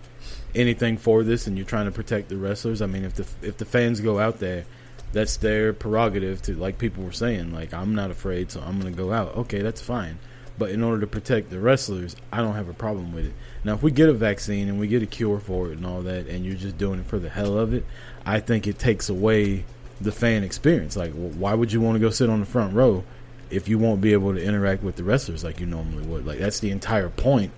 anything 0.55 0.97
for 0.97 1.23
this, 1.23 1.47
and 1.47 1.57
you're 1.57 1.67
trying 1.67 1.87
to 1.87 1.93
protect 1.93 2.29
the 2.29 2.37
wrestlers, 2.37 2.83
I 2.83 2.87
mean, 2.87 3.05
if 3.05 3.15
the 3.15 3.27
if 3.43 3.57
the 3.57 3.65
fans 3.65 4.01
go 4.01 4.19
out 4.19 4.39
there, 4.39 4.65
that's 5.13 5.37
their 5.39 5.73
prerogative 5.73 6.43
to 6.43 6.55
like 6.55 6.79
people 6.79 7.05
were 7.05 7.13
saying. 7.13 7.53
Like 7.53 7.75
I'm 7.75 7.95
not 7.95 8.11
afraid, 8.11 8.51
so 8.51 8.61
I'm 8.61 8.81
going 8.81 8.93
to 8.93 8.97
go 8.97 9.13
out. 9.13 9.37
Okay, 9.37 9.63
that's 9.63 9.83
fine. 9.83 10.19
But 10.59 10.71
in 10.71 10.83
order 10.83 11.01
to 11.01 11.07
protect 11.07 11.51
the 11.51 11.59
wrestlers, 11.59 12.15
I 12.31 12.39
don't 12.39 12.55
have 12.55 12.69
a 12.69 12.75
problem 12.75 13.13
with 13.13 13.27
it. 13.27 13.33
Now, 13.63 13.75
if 13.75 13.83
we 13.83 13.91
get 13.91 14.09
a 14.09 14.15
vaccine 14.15 14.69
and 14.69 14.81
we 14.81 14.89
get 14.89 15.03
a 15.03 15.07
cure 15.07 15.39
for 15.39 15.69
it 15.69 15.77
and 15.77 15.87
all 15.87 16.03
that, 16.03 16.27
and 16.27 16.45
you're 16.45 16.57
just 16.57 16.79
doing 16.79 17.01
it 17.01 17.07
for 17.07 17.19
the 17.19 17.29
hell 17.29 17.59
of 17.59 17.75
it, 17.75 17.85
I 18.25 18.41
think 18.41 18.67
it 18.67 18.79
takes 18.79 19.09
away 19.09 19.65
the 20.01 20.13
fan 20.13 20.45
experience. 20.45 20.97
Like, 20.97 21.13
wh- 21.13 21.39
why 21.39 21.55
would 21.55 21.73
you 21.73 21.81
want 21.81 21.97
to 21.97 22.01
go 22.01 22.11
sit 22.11 22.31
on 22.31 22.41
the 22.41 22.47
front 22.47 22.75
row 22.75 23.05
if 23.51 23.69
you 23.69 23.79
won't 23.79 24.01
be 24.01 24.13
able 24.13 24.33
to 24.33 24.43
interact 24.43 24.83
with 24.83 24.97
the 24.97 25.05
wrestlers 25.05 25.45
like 25.45 25.61
you 25.61 25.67
normally 25.67 26.07
would? 26.07 26.27
Like, 26.27 26.39
that's 26.39 26.61
the 26.61 26.71
entire 26.71 27.11
point 27.11 27.53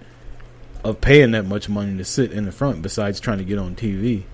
of 0.82 1.00
paying 1.00 1.30
that 1.32 1.44
much 1.44 1.68
money 1.68 1.96
to 1.96 2.04
sit 2.04 2.32
in 2.32 2.44
the 2.46 2.52
front, 2.52 2.82
besides 2.82 3.20
trying 3.20 3.38
to 3.38 3.44
get 3.44 3.58
on 3.58 3.76
TV, 3.76 4.24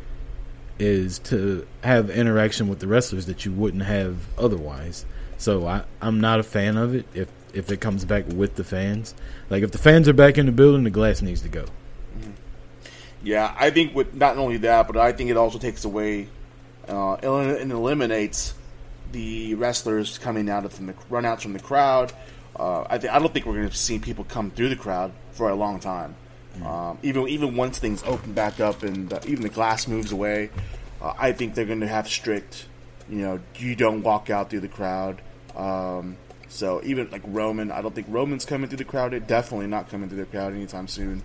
is 0.78 1.18
to 1.18 1.66
have 1.82 2.08
interaction 2.08 2.68
with 2.68 2.78
the 2.78 2.86
wrestlers 2.86 3.26
that 3.26 3.44
you 3.44 3.52
wouldn't 3.52 3.82
have 3.82 4.16
otherwise. 4.38 5.04
So 5.36 5.66
I, 5.66 5.84
I'm 6.00 6.20
not 6.20 6.40
a 6.40 6.42
fan 6.42 6.76
of 6.78 6.94
it 6.94 7.06
if 7.12 7.28
if 7.58 7.70
it 7.70 7.80
comes 7.80 8.04
back 8.04 8.24
with 8.28 8.54
the 8.54 8.64
fans. 8.64 9.14
Like 9.50 9.62
if 9.62 9.72
the 9.72 9.78
fans 9.78 10.08
are 10.08 10.12
back 10.12 10.38
in 10.38 10.46
the 10.46 10.52
building, 10.52 10.84
the 10.84 10.90
glass 10.90 11.22
needs 11.22 11.42
to 11.42 11.48
go. 11.48 11.66
Yeah, 13.22 13.54
I 13.58 13.70
think 13.70 13.94
with 13.94 14.14
not 14.14 14.36
only 14.36 14.58
that, 14.58 14.86
but 14.86 14.96
I 14.96 15.12
think 15.12 15.30
it 15.30 15.36
also 15.36 15.58
takes 15.58 15.84
away 15.84 16.28
uh, 16.88 17.14
and 17.14 17.72
eliminates 17.72 18.54
the 19.12 19.54
wrestlers 19.54 20.18
coming 20.18 20.48
out 20.48 20.64
of 20.64 20.72
from 20.72 20.86
the 20.86 20.92
runouts 21.10 21.42
from 21.42 21.52
the 21.52 21.60
crowd. 21.60 22.12
Uh, 22.58 22.84
I, 22.88 22.98
th- 22.98 23.12
I 23.12 23.18
don't 23.18 23.32
think 23.32 23.46
we're 23.46 23.54
going 23.54 23.68
to 23.68 23.76
see 23.76 23.98
people 23.98 24.24
come 24.24 24.50
through 24.50 24.68
the 24.68 24.76
crowd 24.76 25.12
for 25.32 25.48
a 25.50 25.54
long 25.54 25.80
time. 25.80 26.14
Um, 26.64 26.98
even 27.02 27.28
even 27.28 27.54
once 27.56 27.78
things 27.78 28.02
open 28.04 28.32
back 28.32 28.58
up 28.58 28.82
and 28.82 29.12
uh, 29.12 29.20
even 29.26 29.42
the 29.42 29.48
glass 29.48 29.86
moves 29.86 30.10
away, 30.10 30.50
uh, 31.00 31.14
I 31.16 31.32
think 31.32 31.54
they're 31.54 31.64
going 31.64 31.80
to 31.80 31.88
have 31.88 32.08
strict. 32.08 32.66
You 33.08 33.18
know, 33.18 33.40
you 33.56 33.76
don't 33.76 34.02
walk 34.02 34.28
out 34.28 34.50
through 34.50 34.60
the 34.60 34.68
crowd. 34.68 35.22
Um, 35.56 36.16
so 36.48 36.80
even 36.84 37.10
like 37.10 37.22
Roman, 37.26 37.70
I 37.70 37.82
don't 37.82 37.94
think 37.94 38.06
Roman's 38.10 38.44
coming 38.44 38.68
through 38.68 38.78
the 38.78 38.84
crowd. 38.84 39.14
It 39.14 39.26
definitely 39.26 39.66
not 39.66 39.88
coming 39.88 40.08
through 40.08 40.18
the 40.18 40.26
crowd 40.26 40.54
anytime 40.54 40.88
soon. 40.88 41.22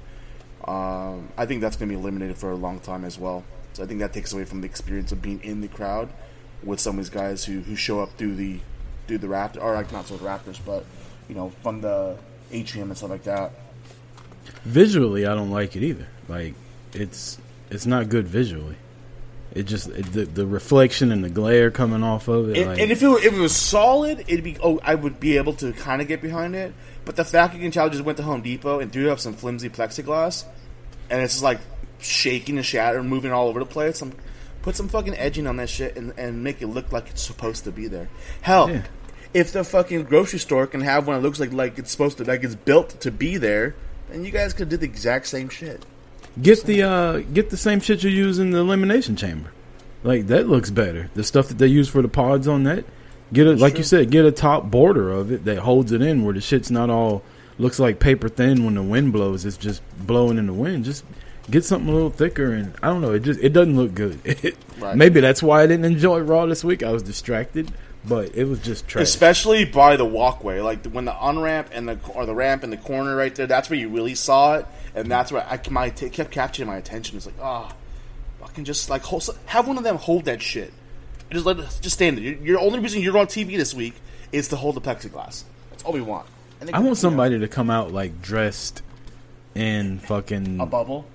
Um, 0.66 1.30
I 1.38 1.46
think 1.46 1.62
that's 1.62 1.76
going 1.76 1.90
to 1.90 1.96
be 1.96 2.00
eliminated 2.00 2.38
for 2.38 2.52
a 2.52 2.56
long 2.56 2.80
time 2.80 3.04
as 3.04 3.18
well. 3.18 3.44
So 3.74 3.84
I 3.84 3.88
think 3.88 4.00
that 4.02 4.14
takes 4.14 4.34
away 4.34 4.46
from 4.46 4.62
the 4.62 4.68
experience 4.68 5.12
of 5.12 5.22
being 5.22 5.42
in 5.44 5.62
the 5.62 5.68
crowd 5.68 6.10
with 6.64 6.80
some 6.80 6.98
of 6.98 7.06
these 7.06 7.10
guys 7.10 7.46
who, 7.46 7.62
who 7.62 7.76
show 7.76 8.02
up 8.02 8.12
through 8.18 8.36
the 8.36 8.60
through 9.08 9.18
the 9.18 9.28
raft 9.28 9.58
or 9.58 9.74
like 9.74 9.92
not 9.92 10.08
so 10.08 10.16
the 10.16 10.24
rafters, 10.24 10.60
but 10.60 10.86
you 11.28 11.36
know 11.36 11.52
from 11.62 11.82
the 11.82 12.18
atrium 12.52 12.90
and 12.90 12.98
stuff 12.98 13.10
like 13.10 13.24
that. 13.24 13.52
Visually, 14.64 15.26
I 15.26 15.36
don't 15.36 15.52
like 15.52 15.76
it 15.76 15.84
either. 15.84 16.08
Like 16.30 16.54
it's 16.94 17.38
it's 17.70 17.86
not 17.86 18.10
good 18.10 18.28
visually. 18.28 18.78
It 19.56 19.64
just 19.64 19.88
it, 19.90 20.12
the 20.14 20.26
the 20.26 20.48
reflection 20.48 21.12
and 21.12 21.24
the 21.24 21.30
glare 21.30 21.70
coming 21.70 22.02
off 22.04 22.28
of 22.28 22.50
it. 22.50 22.58
And, 22.58 22.70
like, 22.72 22.80
and 22.80 22.92
if 22.92 23.04
it 23.04 23.08
were, 23.08 23.20
if 23.20 23.34
it 23.34 23.40
was 23.40 23.56
solid, 23.56 24.22
it'd 24.28 24.44
be 24.44 24.58
oh 24.64 24.80
I 24.84 24.96
would 24.96 25.20
be 25.20 25.38
able 25.38 25.54
to 25.54 25.72
kind 25.74 26.02
of 26.02 26.08
get 26.08 26.22
behind 26.22 26.56
it. 26.56 26.74
But 27.06 27.16
the 27.18 27.24
fact 27.26 27.54
that 27.54 27.60
you 27.60 27.64
can 27.64 27.72
tell 27.72 27.90
just 27.90 28.04
went 28.04 28.18
to 28.18 28.24
Home 28.24 28.42
Depot 28.42 28.80
and 28.80 28.92
threw 28.92 29.12
up 29.12 29.20
some 29.20 29.34
flimsy 29.34 29.70
plexiglass, 29.70 30.46
and 31.10 31.22
it's 31.22 31.34
just 31.36 31.44
like 31.44 31.60
shaking 32.00 32.58
and 32.58 32.66
shattering, 32.66 33.08
moving 33.08 33.32
all 33.32 33.48
over 33.48 33.60
the 33.60 33.66
place. 33.66 34.00
Some 34.00 34.14
put 34.64 34.76
some 34.76 34.88
fucking 34.88 35.16
edging 35.18 35.46
on 35.46 35.58
that 35.58 35.70
shit 35.70 35.96
and, 35.98 36.14
and 36.18 36.44
make 36.44 36.62
it 36.62 36.68
look 36.68 36.92
like 36.92 37.10
it's 37.10 37.22
supposed 37.22 37.64
to 37.66 37.72
be 37.72 37.88
there. 37.88 38.10
Hell, 38.42 38.70
Yeah. 38.72 38.84
if 39.36 39.52
the 39.52 39.64
fucking 39.64 40.06
grocery 40.06 40.40
store 40.40 40.66
can 40.66 40.82
have 40.82 41.06
one 41.06 41.16
that 41.18 41.22
looks 41.22 41.40
like 41.40 41.54
like 41.54 41.78
it's 41.78 41.92
supposed 41.92 42.18
to 42.18 42.24
like 42.24 42.44
it's 42.44 42.56
built 42.56 43.00
to 43.02 43.12
be 43.12 43.38
there, 43.38 43.76
then 44.10 44.26
you 44.26 44.32
guys 44.32 44.54
could 44.54 44.70
do 44.70 44.78
the 44.78 44.86
exact 44.86 45.28
same 45.28 45.50
shit. 45.50 45.86
Get 46.42 46.64
the 46.66 46.84
uh, 46.84 47.18
get 47.20 47.50
the 47.50 47.58
same 47.58 47.80
shit 47.80 48.04
you 48.04 48.10
use 48.10 48.40
in 48.40 48.52
the 48.52 48.60
elimination 48.60 49.16
chamber. 49.16 49.52
Like 50.04 50.28
that 50.28 50.48
looks 50.48 50.70
better. 50.70 51.10
The 51.14 51.24
stuff 51.24 51.48
that 51.50 51.58
they 51.58 51.68
use 51.68 51.88
for 51.88 52.02
the 52.02 52.08
pods 52.08 52.48
on 52.48 52.64
that. 52.64 52.86
Get 53.32 53.48
it 53.48 53.60
like 53.60 53.78
you 53.78 53.84
said. 53.84 54.12
Get 54.12 54.26
a 54.26 54.32
top 54.32 54.70
border 54.70 55.12
of 55.12 55.32
it 55.32 55.46
that 55.46 55.60
holds 55.60 55.92
it 55.92 56.02
in, 56.02 56.24
where 56.24 56.34
the 56.34 56.42
shit's 56.42 56.70
not 56.70 56.90
all 56.90 57.24
looks 57.58 57.80
like 57.80 58.00
paper 58.00 58.30
thin 58.30 58.66
when 58.66 58.76
the 58.76 58.84
wind 58.84 59.14
blows. 59.14 59.46
It's 59.46 59.58
just 59.58 59.82
blowing 59.98 60.38
in 60.38 60.48
the 60.48 60.54
wind. 60.54 60.86
Just 60.86 61.04
get 61.50 61.64
something 61.66 61.90
a 61.90 61.94
little 61.94 62.10
thicker, 62.10 62.52
and 62.54 62.76
I 62.82 62.88
don't 62.88 63.02
know. 63.02 63.14
It 63.14 63.22
just 63.22 63.40
it 63.40 63.54
doesn't 63.54 63.76
look 63.76 63.94
good. 63.94 64.20
Right. 64.80 64.98
Maybe 64.98 65.22
that's 65.22 65.42
why 65.42 65.62
I 65.62 65.68
didn't 65.68 65.86
enjoy 65.86 66.20
Raw 66.20 66.46
this 66.46 66.62
week. 66.64 66.84
I 66.84 66.92
was 66.92 67.04
distracted, 67.04 67.72
but 68.04 68.36
it 68.36 68.46
was 68.46 68.60
just 68.60 68.86
trash. 68.86 69.04
especially 69.04 69.64
by 69.64 69.96
the 69.96 70.04
walkway, 70.04 70.60
like 70.60 70.86
when 70.88 71.06
the 71.06 71.14
unramp 71.14 71.68
and 71.72 71.88
the 71.88 72.00
or 72.14 72.26
the 72.26 72.34
ramp 72.34 72.66
in 72.66 72.70
the 72.72 72.76
corner 72.76 73.16
right 73.16 73.34
there. 73.34 73.48
That's 73.48 73.70
where 73.70 73.80
you 73.80 73.88
really 73.88 74.16
saw 74.16 74.56
it, 74.56 74.66
and 74.96 75.10
that's 75.10 75.32
where 75.32 75.46
I 75.46 75.60
my 75.70 75.88
it 75.88 76.14
kept 76.14 76.32
capturing 76.32 76.68
my 76.68 76.78
attention. 76.78 77.18
It's 77.18 77.26
like, 77.26 77.36
oh, 77.42 77.72
fucking 78.40 78.66
just 78.66 78.90
like 78.90 79.04
hold, 79.04 79.28
have 79.46 79.68
one 79.68 79.78
of 79.78 79.84
them 79.84 79.98
hold 79.98 80.26
that 80.26 80.42
shit. 80.42 80.74
And 81.30 81.34
Just 81.34 81.46
let 81.46 81.60
it, 81.60 81.66
just 81.82 81.96
stand 81.96 82.18
there. 82.18 82.24
Your, 82.24 82.36
your 82.36 82.60
only 82.60 82.80
reason 82.80 83.02
you're 83.02 83.18
on 83.18 83.28
TV 83.28 83.58
this 83.58 83.74
week 83.74 83.96
is 84.32 84.48
to 84.50 84.56
hold 84.56 84.76
the 84.76 84.82
plexiglass. 84.82 85.44
That's 85.70 85.84
all 85.84 85.94
we 85.94 86.02
want. 86.02 86.28
And 86.60 86.70
I 86.70 86.74
want 86.74 86.84
you 86.84 86.90
know, 86.90 86.94
somebody 86.96 87.40
to 87.40 87.48
come 87.48 87.70
out 87.70 87.92
like 87.92 88.22
dressed 88.22 88.82
in 89.56 90.00
fucking 90.00 90.60
a 90.60 90.66
bubble, 90.66 91.06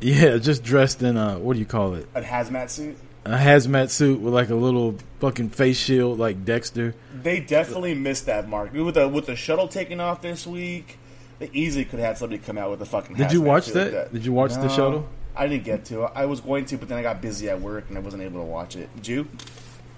yeah, 0.00 0.36
just 0.38 0.62
dressed 0.62 1.02
in 1.02 1.16
a 1.16 1.38
what 1.38 1.54
do 1.54 1.58
you 1.58 1.66
call 1.66 1.94
it? 1.94 2.08
a 2.14 2.22
hazmat 2.22 2.70
suit. 2.70 2.96
A 3.24 3.36
hazmat 3.36 3.90
suit 3.90 4.20
with 4.20 4.32
like 4.32 4.48
a 4.48 4.54
little 4.54 4.96
fucking 5.20 5.50
face 5.50 5.76
shield 5.76 6.18
like 6.18 6.44
Dexter. 6.44 6.94
They 7.22 7.38
definitely 7.40 7.94
missed 7.94 8.26
that 8.26 8.48
mark 8.48 8.72
with 8.72 8.94
the 8.94 9.08
with 9.08 9.26
the 9.26 9.36
shuttle 9.36 9.68
taking 9.68 10.00
off 10.00 10.22
this 10.22 10.46
week. 10.46 10.98
They 11.40 11.50
easily 11.54 11.86
could 11.86 11.98
have 11.98 12.08
had 12.08 12.18
somebody 12.18 12.40
come 12.40 12.58
out 12.58 12.70
with 12.70 12.82
a 12.82 12.86
fucking. 12.86 13.16
Did 13.16 13.32
you 13.32 13.40
watch 13.40 13.66
that? 13.68 13.92
like 13.92 14.12
Did 14.12 14.24
you 14.24 14.32
watch 14.32 14.54
the 14.54 14.62
No, 14.62 14.68
shuttle? 14.68 15.08
I 15.34 15.48
didn't 15.48 15.64
get 15.64 15.86
to. 15.86 16.02
I 16.02 16.26
was 16.26 16.40
going 16.40 16.66
to, 16.66 16.76
but 16.76 16.88
then 16.88 16.98
I 16.98 17.02
got 17.02 17.22
busy 17.22 17.48
at 17.48 17.60
work 17.60 17.86
and 17.88 17.96
I 17.96 18.00
wasn't 18.02 18.22
able 18.22 18.40
to 18.40 18.46
watch 18.46 18.76
it. 18.76 18.94
Did 18.96 19.08
you? 19.08 19.28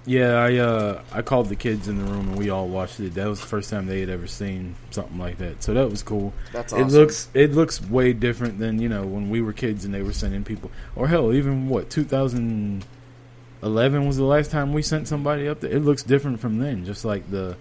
Yeah, 0.05 0.35
I 0.35 0.57
uh 0.57 1.03
I 1.13 1.23
called 1.23 1.49
the 1.49 1.57
kids 1.57 1.87
in 1.89 1.99
the 1.99 2.05
room 2.05 2.29
and 2.31 2.39
we 2.39 2.51
all 2.51 2.69
watched 2.69 2.99
it. 3.01 3.15
That 3.15 3.29
was 3.29 3.41
the 3.41 3.47
first 3.47 3.71
time 3.71 3.87
they 3.87 4.01
had 4.01 4.09
ever 4.09 4.27
seen 4.27 4.75
something 4.91 5.19
like 5.19 5.39
that. 5.39 5.63
So 5.63 5.75
that 5.75 5.89
was 5.91 6.03
cool. 6.03 6.33
That's 6.53 6.73
awesome. 6.73 6.89
It 6.89 6.93
looks 6.93 7.29
it 7.35 7.53
looks 7.53 7.81
way 7.81 8.13
different 8.13 8.59
than, 8.59 8.81
you 8.81 8.89
know, 8.89 9.05
when 9.05 9.31
we 9.31 9.41
were 9.43 9.53
kids 9.53 9.85
and 9.85 9.95
they 9.95 10.03
were 10.03 10.13
sending 10.13 10.43
people 10.45 10.71
or 10.97 11.09
hell, 11.09 11.33
even 11.33 11.69
what, 11.69 11.91
2011 11.91 14.07
was 14.07 14.17
the 14.17 14.25
last 14.25 14.51
time 14.51 14.73
we 14.73 14.83
sent 14.83 15.07
somebody 15.09 15.49
up 15.49 15.61
there. 15.61 15.71
It 15.71 15.85
looks 15.85 16.03
different 16.03 16.41
from 16.41 16.59
then, 16.59 16.85
just 16.85 17.05
like 17.05 17.31
the 17.31 17.57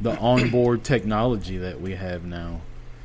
the 0.00 0.16
onboard 0.18 0.82
technology 0.84 1.58
that 1.58 1.80
we 1.80 1.94
have 1.94 2.24
now. 2.24 2.60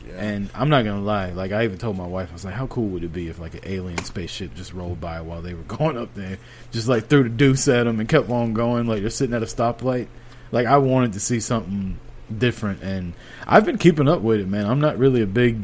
Yeah. 0.07 0.13
And 0.21 0.49
I'm 0.53 0.69
not 0.69 0.85
gonna 0.85 1.01
lie, 1.01 1.31
like 1.31 1.51
I 1.51 1.65
even 1.65 1.77
told 1.77 1.97
my 1.97 2.07
wife, 2.07 2.29
I 2.29 2.33
was 2.33 2.45
like, 2.45 2.53
"How 2.53 2.67
cool 2.67 2.87
would 2.89 3.03
it 3.03 3.13
be 3.13 3.27
if 3.27 3.39
like 3.39 3.53
an 3.53 3.61
alien 3.63 4.03
spaceship 4.03 4.55
just 4.55 4.73
rolled 4.73 4.99
by 4.99 5.21
while 5.21 5.41
they 5.41 5.53
were 5.53 5.63
going 5.77 5.97
up 5.97 6.13
there, 6.15 6.37
just 6.71 6.87
like 6.87 7.07
threw 7.07 7.23
the 7.23 7.29
deuce 7.29 7.67
at 7.67 7.83
them 7.83 7.99
and 7.99 8.07
kept 8.07 8.29
on 8.29 8.53
going, 8.53 8.87
like 8.87 9.01
they're 9.01 9.09
sitting 9.09 9.35
at 9.35 9.43
a 9.43 9.47
stoplight." 9.47 10.07
Like 10.51 10.65
I 10.65 10.77
wanted 10.77 11.13
to 11.13 11.19
see 11.19 11.39
something 11.39 11.99
different, 12.35 12.81
and 12.81 13.13
I've 13.45 13.65
been 13.65 13.77
keeping 13.77 14.07
up 14.07 14.21
with 14.21 14.39
it, 14.39 14.47
man. 14.47 14.65
I'm 14.65 14.81
not 14.81 14.97
really 14.97 15.21
a 15.21 15.27
big 15.27 15.61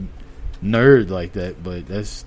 nerd 0.63 1.10
like 1.10 1.34
that, 1.34 1.63
but 1.63 1.88
that's 1.88 2.26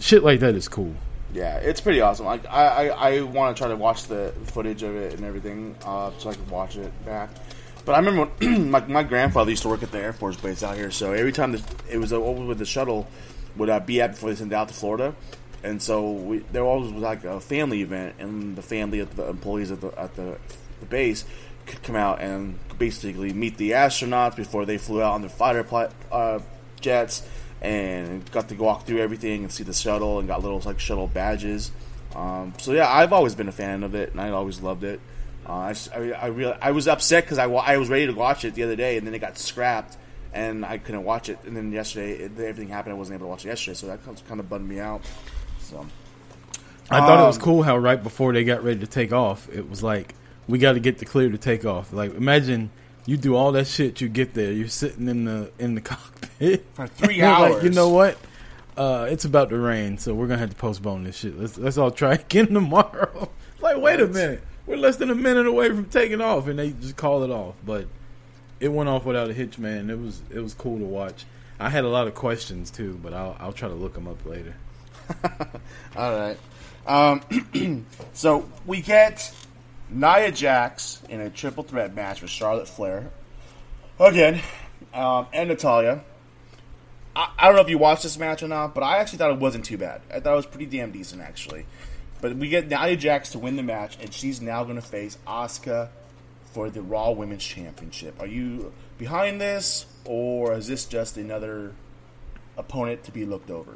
shit 0.00 0.22
like 0.22 0.40
that 0.40 0.54
is 0.54 0.68
cool. 0.68 0.94
Yeah, 1.32 1.56
it's 1.56 1.80
pretty 1.80 2.00
awesome. 2.00 2.26
Like 2.26 2.46
I, 2.46 2.88
I, 2.88 3.10
I 3.10 3.20
want 3.22 3.56
to 3.56 3.60
try 3.60 3.68
to 3.68 3.76
watch 3.76 4.04
the 4.04 4.32
footage 4.44 4.82
of 4.82 4.94
it 4.96 5.14
and 5.14 5.24
everything, 5.24 5.74
uh, 5.84 6.10
so 6.18 6.30
I 6.30 6.34
can 6.34 6.48
watch 6.48 6.76
it 6.76 6.92
back. 7.04 7.30
But 7.86 7.94
I 7.94 7.98
remember 8.00 8.32
when 8.40 8.70
my, 8.70 8.80
my 8.86 9.02
grandfather 9.04 9.48
used 9.48 9.62
to 9.62 9.68
work 9.68 9.84
at 9.84 9.92
the 9.92 10.00
Air 10.00 10.12
Force 10.12 10.36
Base 10.36 10.64
out 10.64 10.76
here, 10.76 10.90
so 10.90 11.12
every 11.12 11.30
time 11.30 11.56
it 11.88 11.98
was 11.98 12.12
over 12.12 12.44
with 12.44 12.58
the 12.58 12.66
shuttle 12.66 13.06
would 13.56 13.70
uh, 13.70 13.78
be 13.78 14.02
at 14.02 14.10
before 14.10 14.30
they 14.30 14.36
sent 14.36 14.52
it 14.52 14.56
out 14.56 14.66
to 14.68 14.74
Florida, 14.74 15.14
and 15.62 15.80
so 15.80 16.10
we, 16.10 16.38
there 16.38 16.64
always 16.64 16.92
was 16.92 17.00
like 17.00 17.22
a 17.22 17.40
family 17.40 17.82
event, 17.82 18.16
and 18.18 18.56
the 18.56 18.62
family 18.62 18.98
of 18.98 19.14
the 19.14 19.28
employees 19.28 19.70
at 19.70 19.80
the 19.80 19.96
at 19.98 20.16
the, 20.16 20.36
the 20.80 20.86
base 20.86 21.24
could 21.66 21.80
come 21.84 21.94
out 21.94 22.20
and 22.20 22.58
basically 22.76 23.32
meet 23.32 23.56
the 23.56 23.70
astronauts 23.70 24.34
before 24.34 24.66
they 24.66 24.78
flew 24.78 25.00
out 25.00 25.12
on 25.12 25.20
their 25.20 25.30
fighter 25.30 25.62
pla- 25.62 25.90
uh, 26.10 26.40
jets, 26.80 27.22
and 27.60 28.28
got 28.32 28.48
to 28.48 28.56
walk 28.56 28.84
through 28.84 28.98
everything 28.98 29.44
and 29.44 29.52
see 29.52 29.62
the 29.62 29.72
shuttle, 29.72 30.18
and 30.18 30.26
got 30.26 30.42
little 30.42 30.60
like 30.66 30.80
shuttle 30.80 31.06
badges. 31.06 31.70
Um, 32.16 32.52
so 32.58 32.72
yeah, 32.72 32.88
I've 32.88 33.12
always 33.12 33.36
been 33.36 33.48
a 33.48 33.52
fan 33.52 33.84
of 33.84 33.94
it, 33.94 34.10
and 34.10 34.20
I 34.20 34.30
always 34.30 34.60
loved 34.60 34.82
it. 34.82 34.98
Uh, 35.48 35.52
I, 35.52 35.70
s- 35.70 35.88
I, 35.94 36.10
I 36.12 36.26
really, 36.26 36.54
I 36.60 36.72
was 36.72 36.88
upset 36.88 37.24
because 37.24 37.38
I, 37.38 37.44
I 37.48 37.76
was 37.76 37.88
ready 37.88 38.06
to 38.06 38.12
watch 38.12 38.44
it 38.44 38.54
the 38.54 38.64
other 38.64 38.74
day, 38.76 38.96
and 38.96 39.06
then 39.06 39.14
it 39.14 39.20
got 39.20 39.38
scrapped, 39.38 39.96
and 40.32 40.64
I 40.64 40.78
couldn't 40.78 41.04
watch 41.04 41.28
it. 41.28 41.38
And 41.46 41.56
then 41.56 41.70
yesterday, 41.70 42.12
it, 42.14 42.32
everything 42.38 42.68
happened. 42.68 42.94
I 42.94 42.96
wasn't 42.98 43.14
able 43.20 43.26
to 43.26 43.30
watch 43.30 43.44
it 43.44 43.48
yesterday, 43.48 43.74
so 43.76 43.86
that 43.86 44.00
kind 44.26 44.40
of 44.40 44.48
bummed 44.48 44.68
me 44.68 44.80
out. 44.80 45.02
So 45.60 45.86
I 46.90 46.98
thought 47.00 47.22
it 47.22 47.26
was 47.26 47.36
Um, 47.36 47.42
cool 47.42 47.62
how 47.62 47.76
right 47.76 48.02
before 48.02 48.32
they 48.32 48.44
got 48.44 48.64
ready 48.64 48.80
to 48.80 48.86
take 48.86 49.12
off, 49.12 49.48
it 49.52 49.68
was 49.68 49.82
like 49.82 50.14
we 50.48 50.58
got 50.58 50.72
to 50.74 50.80
get 50.80 50.98
the 50.98 51.04
clear 51.04 51.30
to 51.30 51.38
take 51.38 51.64
off. 51.64 51.92
Like 51.92 52.14
imagine 52.14 52.70
you 53.06 53.16
do 53.16 53.34
all 53.36 53.52
that 53.52 53.66
shit, 53.68 54.00
you 54.00 54.08
get 54.08 54.34
there, 54.34 54.50
you're 54.52 54.68
sitting 54.68 55.08
in 55.08 55.24
the 55.26 55.50
in 55.60 55.74
the 55.76 55.80
cockpit 55.92 56.64
For 56.74 56.86
three 56.88 57.16
You're 57.18 57.28
like, 57.28 57.52
hours. 57.52 57.64
you 57.64 57.70
know 57.70 57.88
what? 57.90 58.18
Uh, 58.76 59.06
it's 59.10 59.24
about 59.24 59.48
to 59.50 59.58
rain, 59.58 59.96
so 59.98 60.12
we're 60.14 60.26
gonna 60.26 60.38
have 60.40 60.50
to 60.50 60.56
postpone 60.56 61.04
this 61.04 61.16
shit. 61.16 61.38
Let's 61.38 61.56
let's 61.56 61.78
all 61.78 61.90
try 61.90 62.14
again 62.26 62.48
tomorrow. 62.52 63.30
like, 63.60 63.78
wait 63.78 64.00
a 64.00 64.06
minute, 64.06 64.42
we're 64.66 64.76
less 64.76 64.96
than 64.96 65.10
a 65.10 65.14
minute 65.14 65.46
away 65.46 65.68
from 65.68 65.86
taking 65.86 66.20
off, 66.20 66.48
and 66.48 66.58
they 66.58 66.70
just 66.70 66.96
call 66.96 67.22
it 67.22 67.30
off. 67.30 67.54
But 67.64 67.86
it 68.60 68.68
went 68.68 68.88
off 68.88 69.04
without 69.04 69.30
a 69.30 69.32
hitch, 69.32 69.58
man. 69.58 69.90
It 69.90 69.98
was 69.98 70.20
it 70.30 70.40
was 70.40 70.54
cool 70.54 70.78
to 70.78 70.84
watch. 70.84 71.24
I 71.58 71.70
had 71.70 71.84
a 71.84 71.88
lot 71.88 72.06
of 72.06 72.14
questions 72.14 72.70
too, 72.70 72.98
but 73.02 73.14
I'll 73.14 73.36
I'll 73.38 73.52
try 73.52 73.68
to 73.68 73.74
look 73.74 73.94
them 73.94 74.08
up 74.08 74.24
later. 74.26 74.54
All 75.96 76.12
right. 76.12 76.38
Um, 76.86 77.86
so 78.12 78.48
we 78.66 78.80
get 78.80 79.32
Nia 79.90 80.30
Jax 80.30 81.02
in 81.08 81.20
a 81.20 81.30
triple 81.30 81.64
threat 81.64 81.94
match 81.94 82.22
with 82.22 82.30
Charlotte 82.30 82.68
Flair 82.68 83.10
again, 83.98 84.40
um, 84.94 85.26
and 85.32 85.48
Natalya. 85.48 86.02
I, 87.14 87.30
I 87.38 87.46
don't 87.46 87.56
know 87.56 87.62
if 87.62 87.68
you 87.70 87.78
watched 87.78 88.02
this 88.02 88.18
match 88.18 88.42
or 88.42 88.48
not, 88.48 88.74
but 88.74 88.82
I 88.82 88.98
actually 88.98 89.18
thought 89.18 89.30
it 89.30 89.38
wasn't 89.38 89.64
too 89.64 89.78
bad. 89.78 90.02
I 90.12 90.20
thought 90.20 90.34
it 90.34 90.36
was 90.36 90.46
pretty 90.46 90.66
damn 90.66 90.92
decent 90.92 91.22
actually. 91.22 91.66
But 92.20 92.36
we 92.36 92.48
get 92.48 92.68
Nia 92.68 92.96
Jax 92.96 93.30
to 93.30 93.38
win 93.38 93.56
the 93.56 93.62
match, 93.62 93.98
and 94.00 94.12
she's 94.12 94.40
now 94.40 94.64
going 94.64 94.76
to 94.76 94.82
face 94.82 95.18
Asuka 95.26 95.88
for 96.52 96.70
the 96.70 96.82
Raw 96.82 97.10
Women's 97.10 97.44
Championship. 97.44 98.20
Are 98.20 98.26
you 98.26 98.72
behind 98.98 99.40
this, 99.40 99.86
or 100.04 100.54
is 100.54 100.68
this 100.68 100.86
just 100.86 101.16
another 101.16 101.72
opponent 102.56 103.04
to 103.04 103.12
be 103.12 103.26
looked 103.26 103.50
over? 103.50 103.74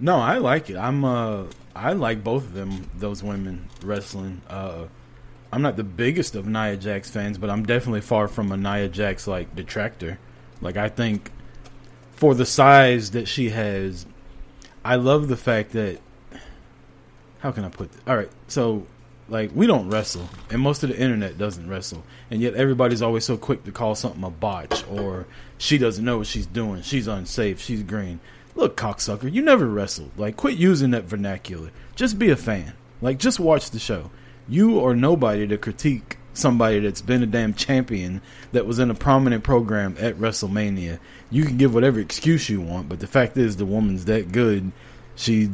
No, 0.00 0.16
I 0.16 0.38
like 0.38 0.70
it. 0.70 0.76
I'm 0.76 1.04
uh 1.04 1.44
I 1.74 1.92
like 1.92 2.22
both 2.22 2.44
of 2.44 2.52
them 2.54 2.88
those 2.94 3.22
women 3.22 3.68
wrestling. 3.82 4.42
Uh 4.48 4.86
I'm 5.50 5.62
not 5.62 5.76
the 5.76 5.84
biggest 5.84 6.36
of 6.36 6.46
Nia 6.46 6.76
Jax 6.76 7.10
fans, 7.10 7.38
but 7.38 7.50
I'm 7.50 7.64
definitely 7.64 8.02
far 8.02 8.28
from 8.28 8.52
a 8.52 8.56
Nia 8.56 8.88
Jax 8.88 9.26
like 9.26 9.56
detractor. 9.56 10.18
Like 10.60 10.76
I 10.76 10.88
think 10.88 11.32
for 12.12 12.34
the 12.34 12.46
size 12.46 13.12
that 13.12 13.26
she 13.26 13.50
has, 13.50 14.06
I 14.84 14.96
love 14.96 15.28
the 15.28 15.36
fact 15.36 15.72
that 15.72 16.00
how 17.38 17.52
can 17.52 17.64
I 17.64 17.68
put 17.68 17.92
this? 17.92 18.00
All 18.06 18.16
right, 18.16 18.30
so 18.48 18.86
like 19.28 19.50
we 19.54 19.66
don't 19.66 19.90
wrestle, 19.90 20.28
and 20.50 20.60
most 20.60 20.82
of 20.82 20.90
the 20.90 20.98
internet 20.98 21.38
doesn't 21.38 21.68
wrestle, 21.68 22.04
and 22.30 22.40
yet 22.40 22.54
everybody's 22.54 23.02
always 23.02 23.24
so 23.24 23.36
quick 23.36 23.64
to 23.64 23.72
call 23.72 23.94
something 23.94 24.24
a 24.24 24.30
botch 24.30 24.84
or 24.88 25.26
she 25.58 25.78
doesn't 25.78 26.04
know 26.04 26.18
what 26.18 26.26
she's 26.26 26.46
doing, 26.46 26.82
she's 26.82 27.06
unsafe, 27.06 27.60
she's 27.60 27.82
green. 27.82 28.20
Look, 28.54 28.76
cocksucker, 28.76 29.32
you 29.32 29.42
never 29.42 29.66
wrestled. 29.66 30.10
Like, 30.16 30.36
quit 30.36 30.56
using 30.56 30.90
that 30.90 31.04
vernacular. 31.04 31.70
Just 31.94 32.18
be 32.18 32.30
a 32.30 32.36
fan. 32.36 32.72
Like, 33.00 33.18
just 33.18 33.38
watch 33.38 33.70
the 33.70 33.78
show. 33.78 34.10
You 34.48 34.84
are 34.84 34.96
nobody 34.96 35.46
to 35.46 35.56
critique 35.56 36.16
somebody 36.32 36.80
that's 36.80 37.02
been 37.02 37.22
a 37.22 37.26
damn 37.26 37.54
champion 37.54 38.20
that 38.52 38.66
was 38.66 38.78
in 38.78 38.90
a 38.90 38.94
prominent 38.94 39.44
program 39.44 39.96
at 40.00 40.16
WrestleMania. 40.16 40.98
You 41.30 41.44
can 41.44 41.56
give 41.56 41.74
whatever 41.74 42.00
excuse 42.00 42.48
you 42.48 42.60
want, 42.60 42.88
but 42.88 43.00
the 43.00 43.06
fact 43.06 43.36
is, 43.36 43.56
the 43.56 43.66
woman's 43.66 44.06
that 44.06 44.32
good. 44.32 44.72
She 45.14 45.50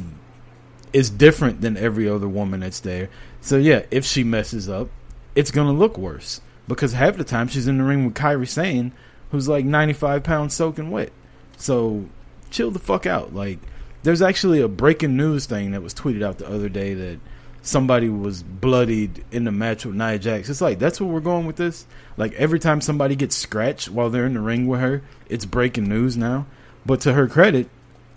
is 0.95 1.09
different 1.09 1.59
than 1.59 1.75
every 1.75 2.07
other 2.07 2.27
woman 2.27 2.61
that's 2.61 2.79
there. 2.79 3.09
So 3.41 3.57
yeah, 3.57 3.83
if 3.91 4.05
she 4.05 4.23
messes 4.23 4.69
up, 4.69 4.87
it's 5.35 5.51
gonna 5.51 5.73
look 5.73 5.97
worse 5.97 6.39
because 6.69 6.93
half 6.93 7.17
the 7.17 7.25
time 7.25 7.49
she's 7.49 7.67
in 7.67 7.79
the 7.79 7.83
ring 7.83 8.05
with 8.05 8.13
Kairi 8.13 8.47
Sane, 8.47 8.93
who's 9.29 9.49
like 9.49 9.65
95 9.65 10.23
pounds 10.23 10.53
soaking 10.53 10.91
wet. 10.91 11.11
So 11.57 12.05
chill 12.49 12.71
the 12.71 12.79
fuck 12.79 13.05
out. 13.05 13.35
Like, 13.35 13.59
there's 14.03 14.21
actually 14.21 14.61
a 14.61 14.69
breaking 14.69 15.17
news 15.17 15.45
thing 15.45 15.71
that 15.71 15.83
was 15.83 15.93
tweeted 15.93 16.23
out 16.23 16.37
the 16.37 16.47
other 16.47 16.69
day 16.69 16.93
that 16.93 17.19
somebody 17.61 18.07
was 18.07 18.41
bloodied 18.41 19.25
in 19.33 19.43
the 19.43 19.51
match 19.51 19.85
with 19.85 19.95
Nia 19.95 20.17
Jax. 20.17 20.49
It's 20.49 20.61
like 20.61 20.79
that's 20.79 21.01
where 21.01 21.09
we're 21.09 21.19
going 21.19 21.45
with 21.45 21.57
this. 21.57 21.85
Like 22.15 22.31
every 22.35 22.59
time 22.59 22.79
somebody 22.79 23.17
gets 23.17 23.35
scratched 23.35 23.89
while 23.89 24.09
they're 24.09 24.25
in 24.25 24.35
the 24.35 24.39
ring 24.39 24.65
with 24.65 24.79
her, 24.79 25.01
it's 25.27 25.43
breaking 25.43 25.89
news 25.89 26.15
now. 26.15 26.45
But 26.85 27.01
to 27.01 27.11
her 27.11 27.27
credit, 27.27 27.67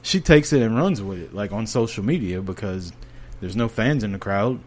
she 0.02 0.20
takes 0.20 0.52
it 0.52 0.62
and 0.62 0.76
runs 0.76 1.02
with 1.02 1.18
it, 1.18 1.34
like 1.34 1.52
on 1.52 1.66
social 1.66 2.04
media, 2.04 2.40
because 2.40 2.92
there's 3.40 3.56
no 3.56 3.68
fans 3.68 4.04
in 4.04 4.12
the 4.12 4.18
crowd. 4.18 4.60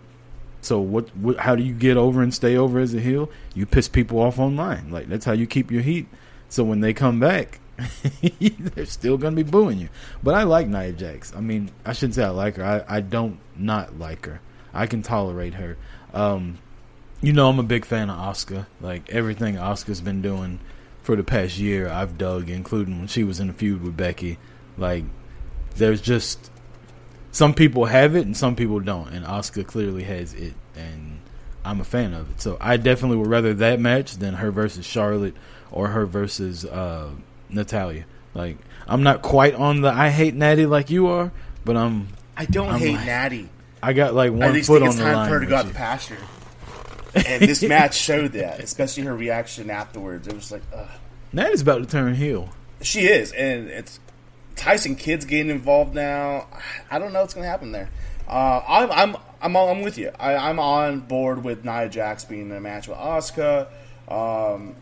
So 0.62 0.80
what, 0.80 1.16
what? 1.16 1.38
How 1.38 1.56
do 1.56 1.64
you 1.64 1.74
get 1.74 1.98
over 1.98 2.22
and 2.22 2.34
stay 2.34 2.56
over 2.56 2.80
as 2.80 2.94
a 2.94 3.00
heel? 3.00 3.30
You 3.56 3.66
piss 3.66 3.88
people 3.88 4.20
off 4.20 4.40
online. 4.40 4.92
Like 4.92 5.08
that's 5.08 5.26
how 5.26 5.32
you 5.32 5.48
keep 5.48 5.72
your 5.72 5.82
heat. 5.82 6.08
So 6.50 6.64
when 6.64 6.82
they 6.82 6.94
come 6.94 7.20
back, 7.20 7.60
they're 8.40 8.86
still 8.86 9.18
gonna 9.18 9.36
be 9.36 9.44
booing 9.44 9.80
you. 9.80 9.90
But 10.22 10.36
I 10.36 10.44
like 10.44 10.68
Nia 10.68 10.92
Jax. 10.92 11.34
I 11.36 11.40
mean, 11.42 11.72
I 11.86 11.94
shouldn't 11.94 12.16
say 12.16 12.24
I 12.24 12.30
like 12.30 12.58
her. 12.58 12.86
I, 12.88 12.98
I 12.98 13.02
don't 13.02 13.40
not 13.56 13.98
like 13.98 14.26
her. 14.26 14.42
I 14.74 14.86
can 14.86 15.02
tolerate 15.02 15.56
her. 15.56 15.78
Um, 16.14 16.60
you 17.22 17.34
know, 17.34 17.50
I'm 17.50 17.60
a 17.60 17.64
big 17.64 17.86
fan 17.86 18.10
of 18.10 18.18
Asuka. 18.18 18.68
Like 18.80 19.10
everything 19.10 19.56
Asuka's 19.56 20.02
been 20.02 20.22
doing 20.22 20.60
for 21.02 21.16
the 21.16 21.24
past 21.24 21.58
year, 21.58 21.90
I've 21.90 22.18
dug, 22.18 22.50
including 22.50 23.00
when 23.00 23.08
she 23.08 23.24
was 23.24 23.40
in 23.40 23.50
a 23.50 23.54
feud 23.54 23.82
with 23.82 23.98
Becky. 23.98 24.38
Like, 24.78 25.04
there's 25.76 26.02
just 26.02 26.52
some 27.32 27.54
people 27.54 27.86
have 27.86 28.16
it 28.16 28.26
and 28.26 28.36
some 28.36 28.56
people 28.56 28.80
don't, 28.80 29.10
and 29.10 29.26
Asuka 29.26 29.66
clearly 29.66 30.04
has 30.04 30.34
it, 30.34 30.54
and 30.76 31.20
I'm 31.64 31.80
a 31.80 31.84
fan 31.86 32.14
of 32.14 32.30
it. 32.32 32.42
So 32.42 32.58
I 32.60 32.78
definitely 32.78 33.18
would 33.18 33.28
rather 33.28 33.54
that 33.56 33.80
match 33.80 34.18
than 34.18 34.36
her 34.36 34.52
versus 34.52 34.86
Charlotte 34.86 35.36
or 35.72 35.88
her 35.90 36.06
versus 36.06 36.66
uh, 36.66 37.10
Natalya. 37.50 38.06
Like, 38.34 38.58
I'm 38.88 39.04
not 39.04 39.22
quite 39.22 39.56
on 39.56 39.82
the 39.82 39.90
I 39.90 40.10
hate 40.10 40.34
Natty 40.36 40.66
like 40.66 40.90
you 40.90 41.08
are, 41.08 41.32
but 41.66 41.78
I'm. 41.78 42.08
I 42.38 42.46
don't 42.46 42.70
I'm 42.70 42.80
hate 42.80 42.96
like- 42.96 43.06
Natty. 43.06 43.50
I 43.84 43.94
got 43.94 44.14
like 44.14 44.28
I 44.28 44.30
one 44.32 44.54
just 44.54 44.68
foot 44.68 44.82
think 44.82 44.84
on 44.84 44.88
it's 44.90 44.98
the 44.98 45.04
time 45.04 45.16
line. 45.16 45.28
for 45.30 45.34
her 45.36 45.40
to 45.42 45.46
go 45.48 45.56
out 45.56 45.66
the 45.68 45.74
pasture. 45.74 46.18
And 47.14 47.42
this 47.42 47.62
match 47.62 47.96
showed 47.96 48.32
that, 48.34 48.62
especially 48.62 49.04
her 49.04 49.14
reaction 49.14 49.70
afterwards. 49.70 50.30
It 50.30 50.34
was 50.34 50.50
like, 50.50 50.62
ugh. 50.74 50.88
Natty's 51.34 51.60
about 51.62 51.80
to 51.80 51.86
turn 51.86 52.16
heel. 52.16 52.48
She 52.82 53.02
is, 53.02 53.34
and 53.34 53.68
it's 53.68 54.00
Tyson 54.56 54.96
Kidd's 54.96 55.26
getting 55.26 55.50
involved 55.50 55.96
now. 55.96 56.48
I 56.90 57.00
don't 57.00 57.14
know 57.14 57.22
what's 57.22 57.34
going 57.34 57.46
to 57.46 57.50
happen 57.50 57.72
there. 57.72 57.90
Uh, 58.28 58.62
I'm 58.68 58.92
I'm 58.92 59.18
I'm 59.42 59.56
all, 59.56 59.70
I'm 59.70 59.82
with 59.82 59.98
you. 59.98 60.12
I, 60.20 60.36
I'm 60.36 60.60
on 60.60 61.02
board 61.02 61.44
with 61.44 61.66
Nia 61.66 61.90
Jax 61.90 62.24
being 62.24 62.50
in 62.50 62.56
a 62.56 62.62
match 62.62 62.88
with 62.88 62.98
Asuka. 62.98 63.68
Um, 64.08 64.76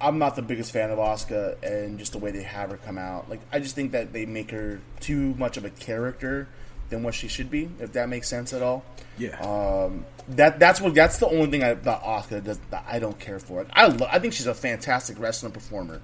I'm 0.00 0.18
not 0.18 0.36
the 0.36 0.42
biggest 0.42 0.72
fan 0.72 0.90
of 0.90 0.98
Asuka 0.98 1.62
and 1.62 1.98
just 1.98 2.12
the 2.12 2.18
way 2.18 2.30
they 2.30 2.42
have 2.42 2.70
her 2.70 2.76
come 2.78 2.98
out. 2.98 3.30
Like 3.30 3.40
I 3.52 3.60
just 3.60 3.74
think 3.74 3.92
that 3.92 4.12
they 4.12 4.26
make 4.26 4.50
her 4.50 4.80
too 5.00 5.34
much 5.34 5.56
of 5.56 5.64
a 5.64 5.70
character 5.70 6.48
than 6.88 7.02
what 7.02 7.14
she 7.14 7.28
should 7.28 7.50
be. 7.50 7.68
If 7.78 7.92
that 7.92 8.08
makes 8.08 8.28
sense 8.28 8.52
at 8.52 8.62
all. 8.62 8.84
Yeah. 9.18 9.38
Um, 9.40 10.04
that 10.28 10.58
that's 10.58 10.80
what 10.80 10.94
that's 10.94 11.18
the 11.18 11.28
only 11.28 11.46
thing 11.46 11.62
I, 11.62 11.74
Asuka 11.74 12.42
does 12.42 12.58
that 12.70 12.84
I 12.88 12.98
don't 12.98 13.18
care 13.18 13.38
for. 13.38 13.66
I 13.72 13.86
lo- 13.86 14.08
I 14.10 14.18
think 14.18 14.32
she's 14.32 14.46
a 14.46 14.54
fantastic 14.54 15.18
wrestling 15.18 15.52
performer. 15.52 16.00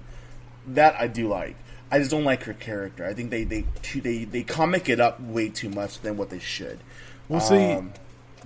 That 0.67 0.95
I 0.99 1.07
do 1.07 1.27
like. 1.27 1.55
I 1.93 1.99
just 1.99 2.09
don't 2.09 2.23
like 2.23 2.41
her 2.45 2.55
character. 2.55 3.05
I 3.05 3.13
think 3.13 3.29
they 3.29 3.43
they 3.43 3.65
they 3.93 4.23
they 4.23 4.41
comic 4.41 4.89
it 4.89 4.99
up 4.99 5.21
way 5.21 5.49
too 5.49 5.69
much 5.69 5.99
than 5.99 6.17
what 6.17 6.31
they 6.31 6.39
should. 6.39 6.79
Well, 7.29 7.39
see, 7.39 7.73
Um, 7.73 7.93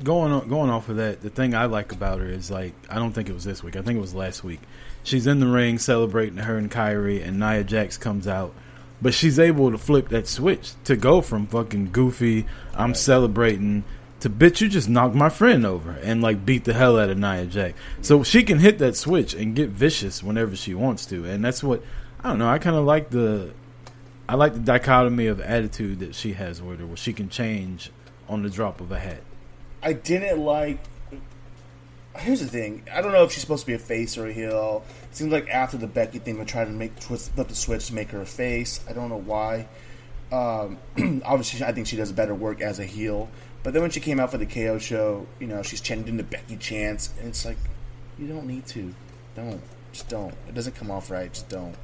going 0.03 0.33
on, 0.33 0.49
going 0.49 0.69
off 0.69 0.89
of 0.89 0.97
that, 0.97 1.21
the 1.21 1.29
thing 1.29 1.55
I 1.55 1.63
like 1.63 1.93
about 1.93 2.19
her 2.19 2.27
is 2.27 2.51
like 2.51 2.73
I 2.89 2.95
don't 2.95 3.13
think 3.13 3.29
it 3.29 3.33
was 3.33 3.45
this 3.45 3.63
week. 3.63 3.77
I 3.77 3.81
think 3.81 3.97
it 3.97 4.01
was 4.01 4.13
last 4.13 4.43
week. 4.43 4.60
She's 5.01 5.27
in 5.27 5.39
the 5.39 5.47
ring 5.47 5.79
celebrating 5.79 6.39
her 6.39 6.57
and 6.57 6.69
Kairi, 6.69 7.25
and 7.25 7.39
Nia 7.39 7.63
Jax 7.63 7.97
comes 7.97 8.27
out, 8.27 8.53
but 9.01 9.13
she's 9.13 9.39
able 9.39 9.71
to 9.71 9.77
flip 9.77 10.10
that 10.10 10.27
switch 10.27 10.73
to 10.83 10.97
go 10.97 11.21
from 11.21 11.47
fucking 11.47 11.93
goofy, 11.93 12.45
I'm 12.75 12.93
celebrating. 12.95 13.86
To 14.21 14.29
bitch, 14.29 14.60
you 14.60 14.67
just 14.67 14.89
knocked 14.89 15.15
my 15.15 15.29
friend 15.29 15.65
over 15.65 15.91
and 15.91 16.21
like 16.21 16.45
beat 16.45 16.65
the 16.65 16.73
hell 16.73 16.99
out 16.99 17.10
of 17.10 17.17
Nia 17.17 17.45
Jax. 17.45 17.79
So 18.01 18.23
she 18.23 18.43
can 18.43 18.60
hit 18.60 18.77
that 18.79 18.97
switch 18.97 19.33
and 19.33 19.55
get 19.55 19.69
vicious 19.69 20.21
whenever 20.21 20.53
she 20.57 20.73
wants 20.73 21.05
to, 21.05 21.23
and 21.23 21.45
that's 21.45 21.63
what 21.63 21.81
I 22.23 22.30
don't 22.30 22.39
know. 22.39 22.49
I 22.49 22.60
kind 22.60 22.75
of 22.75 22.86
like 22.86 23.10
the 23.10 23.53
I 24.30 24.36
like 24.36 24.53
the 24.53 24.60
dichotomy 24.60 25.27
of 25.27 25.39
attitude 25.39 25.99
that 25.99 26.13
she 26.13 26.34
has 26.34 26.62
with 26.62 26.80
her, 26.80 26.86
where 26.86 26.97
she 26.97 27.13
can 27.13 27.30
change 27.30 27.91
on 28.27 28.43
the 28.43 28.49
drop 28.49 28.82
of 28.82 28.91
a 28.91 28.99
hat. 28.99 29.21
I 29.82 29.93
didn't 29.93 30.39
like. 30.39 30.80
Here's 32.17 32.41
the 32.41 32.47
thing. 32.47 32.84
I 32.91 33.01
don't 33.01 33.12
know 33.12 33.23
if 33.23 33.32
she's 33.32 33.41
supposed 33.41 33.62
to 33.62 33.67
be 33.67 33.73
a 33.73 33.80
face 33.80 34.17
or 34.17 34.27
a 34.27 34.34
heel. 34.34 34.84
It 35.03 35.15
seems 35.15 35.32
like 35.32 35.49
after 35.49 35.77
the 35.77 35.88
Becky 35.88 36.19
thing, 36.19 36.39
they 36.39 36.45
tried 36.45 36.65
to 36.65 36.71
make 36.71 36.99
twist, 36.99 37.32
flip 37.34 37.47
the 37.47 37.56
switch 37.56 37.88
to 37.88 37.93
make 37.93 38.10
her 38.10 38.21
a 38.21 38.25
face. 38.25 38.84
I 38.89 38.93
don't 38.93 39.10
know 39.10 39.21
why. 39.21 39.67
Um, 40.32 40.77
obviously, 41.25 41.63
I 41.65 41.71
think 41.71 41.88
she 41.88 41.95
does 41.95 42.12
better 42.12 42.34
work 42.34 42.60
as 42.60 42.80
a 42.80 42.86
heel. 42.86 43.30
But 43.63 43.73
then 43.73 43.84
when 43.84 43.91
she 43.91 43.99
came 43.99 44.19
out 44.19 44.32
for 44.32 44.38
the 44.38 44.45
KO 44.45 44.80
show, 44.80 45.27
you 45.39 45.47
know, 45.47 45.62
she's 45.62 45.80
chanting 45.80 46.17
the 46.17 46.23
Becky 46.23 46.58
chance, 46.58 47.13
and 47.19 47.30
it's 47.30 47.45
like, 47.45 47.58
you 48.17 48.27
don't 48.27 48.47
need 48.47 48.65
to. 48.67 48.93
Don't. 49.36 49.62
Just 49.93 50.10
don't. 50.10 50.34
It 50.47 50.56
doesn't 50.56 50.75
come 50.75 50.91
off 50.91 51.12
right. 51.12 51.32
Just 51.32 51.49
don't. 51.49 51.75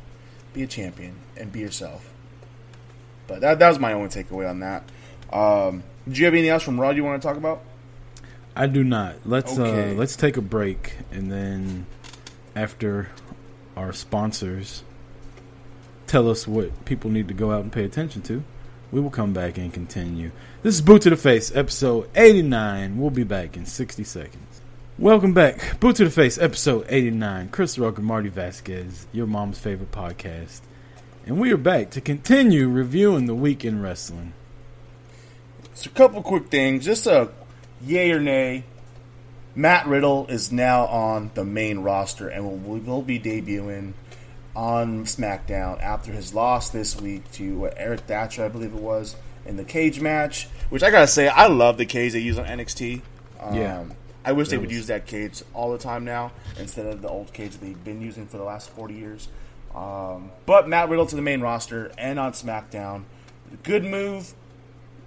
Be 0.54 0.64
a 0.64 0.68
champion 0.68 1.16
and 1.38 1.52
be 1.52 1.60
yourself. 1.60 2.10
But 3.28 3.42
that, 3.42 3.60
that 3.60 3.70
was 3.70 3.80
my 3.80 3.94
only 3.94 4.10
takeaway 4.10 4.50
on 4.50 4.60
that. 4.60 4.84
Um, 5.32 5.84
did 6.08 6.18
you 6.18 6.26
have 6.26 6.34
anything 6.34 6.50
else 6.52 6.64
from 6.64 6.80
Raw 6.80 6.92
you 6.92 7.04
want 7.04 7.22
to 7.22 7.28
talk 7.28 7.38
about? 7.38 7.62
I 8.56 8.68
do 8.68 8.84
not. 8.84 9.16
Let's 9.26 9.58
Okay. 9.58 9.92
uh 9.94 9.96
let's 9.96 10.16
take 10.16 10.38
a 10.38 10.42
break 10.42 10.94
and 11.12 11.32
then 11.32 11.88
after 12.56 13.10
our 13.76 13.92
sponsors 13.94 14.84
tell 16.06 16.30
us 16.30 16.48
what 16.48 16.86
people 16.86 17.10
need 17.10 17.28
to 17.30 17.34
go 17.34 17.52
out 17.52 17.62
and 17.64 17.72
pay 17.72 17.84
attention 17.84 18.22
to, 18.24 18.44
we 18.92 19.02
will 19.02 19.10
come 19.10 19.34
back 19.34 19.58
and 19.58 19.74
continue. 19.74 20.30
This 20.62 20.76
is 20.76 20.82
Boot 20.82 21.02
to 21.04 21.10
the 21.10 21.18
Face, 21.18 21.52
episode 21.56 22.08
89. 22.16 23.00
We'll 23.00 23.10
be 23.10 23.24
back 23.24 23.58
in 23.58 23.66
60 23.66 24.04
seconds. 24.04 24.53
Welcome 24.98 25.34
back. 25.34 25.80
Boot 25.80 25.96
to 25.98 26.06
the 26.06 26.12
Face, 26.12 26.38
episode 26.38 26.86
89. 26.88 27.50
Chris 27.50 27.78
Rock 27.80 27.98
and 27.98 28.06
Marty 28.06 28.30
Vasquez, 28.30 29.08
your 29.12 29.26
mom's 29.26 29.58
favorite 29.58 29.92
podcast. 29.92 30.62
And 31.26 31.40
we 31.40 31.52
are 31.52 31.58
back 31.58 31.90
to 31.92 32.02
continue 32.02 32.70
reviewing 32.70 33.26
the 33.26 33.34
week 33.34 33.66
in 33.66 33.82
wrestling. 33.82 34.34
So 35.74 35.90
a 35.90 35.94
couple 35.94 36.22
quick 36.22 36.48
things, 36.50 36.86
just 36.86 37.08
a 37.08 37.30
yay 37.84 38.12
or 38.12 38.20
nay. 38.20 38.66
Matt 39.56 39.88
Riddle 39.88 40.28
is 40.28 40.52
now 40.52 40.86
on 40.86 41.32
the 41.34 41.44
main 41.46 41.80
roster 41.80 42.28
and 42.28 42.46
will, 42.66 42.78
will 42.78 43.02
be 43.02 43.20
debuting 43.20 43.94
on 44.56 45.06
SmackDown 45.06 45.82
after 45.82 46.12
his 46.12 46.34
loss 46.34 46.70
this 46.70 47.00
week 47.00 47.32
to 47.34 47.58
what, 47.58 47.74
Eric 47.78 48.02
Thatcher, 48.02 48.46
I 48.46 48.50
believe 48.50 48.74
it 48.74 48.80
was, 48.80 49.16
in 49.46 49.58
the 49.58 49.64
cage 49.64 50.00
match. 50.00 50.48
Which 50.70 50.84
I 50.84 50.92
gotta 50.92 51.08
say, 51.08 51.28
I 51.28 51.48
love 51.48 51.78
the 51.78 51.86
cage 51.86 52.14
they 52.14 52.20
use 52.20 52.38
on 52.38 52.46
NXT. 52.46 53.02
Um, 53.40 53.56
Yeah. 53.56 53.84
I 54.26 54.32
wish 54.32 54.50
they 54.50 54.58
would 54.58 54.72
use 54.72 54.88
that 54.88 55.06
cage 55.06 55.44
all 55.54 55.72
the 55.72 55.78
time 55.78 56.06
now 56.06 56.32
instead 56.58 56.86
of 56.86 57.02
the 57.02 57.10
old 57.10 57.34
cage 57.34 57.58
they've 57.58 57.84
been 57.84 58.02
using 58.02 58.26
for 58.26 58.38
the 58.38 58.44
last 58.44 58.70
40 58.70 58.94
years. 58.94 59.28
Um, 59.76 60.32
but 60.46 60.68
Matt 60.70 60.90
Riddle 60.90 61.06
to 61.08 61.16
the 61.16 61.22
main 61.22 61.42
roster 61.42 61.92
and 61.98 62.20
on 62.20 62.34
SmackDown. 62.34 63.04
Good 63.64 63.84
move. 63.84 64.34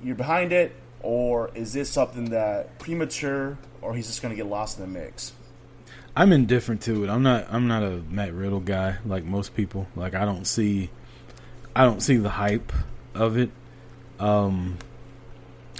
You're 0.02 0.16
behind 0.16 0.52
it, 0.52 0.74
or 1.00 1.50
is 1.54 1.72
this 1.72 1.90
something 1.90 2.26
that 2.30 2.78
premature, 2.78 3.56
or 3.80 3.94
he's 3.94 4.06
just 4.06 4.22
going 4.22 4.30
to 4.30 4.36
get 4.36 4.46
lost 4.46 4.78
in 4.78 4.92
the 4.92 4.98
mix? 4.98 5.32
I'm 6.14 6.32
indifferent 6.32 6.82
to 6.82 7.04
it. 7.04 7.10
I'm 7.10 7.22
not. 7.22 7.46
I'm 7.50 7.68
not 7.68 7.82
a 7.82 8.02
Matt 8.08 8.32
Riddle 8.32 8.60
guy 8.60 8.96
like 9.04 9.24
most 9.24 9.54
people. 9.54 9.86
Like 9.94 10.14
I 10.14 10.24
don't 10.24 10.46
see, 10.46 10.90
I 11.74 11.84
don't 11.84 12.00
see 12.00 12.16
the 12.16 12.30
hype 12.30 12.72
of 13.14 13.36
it. 13.36 13.50
Um, 14.18 14.78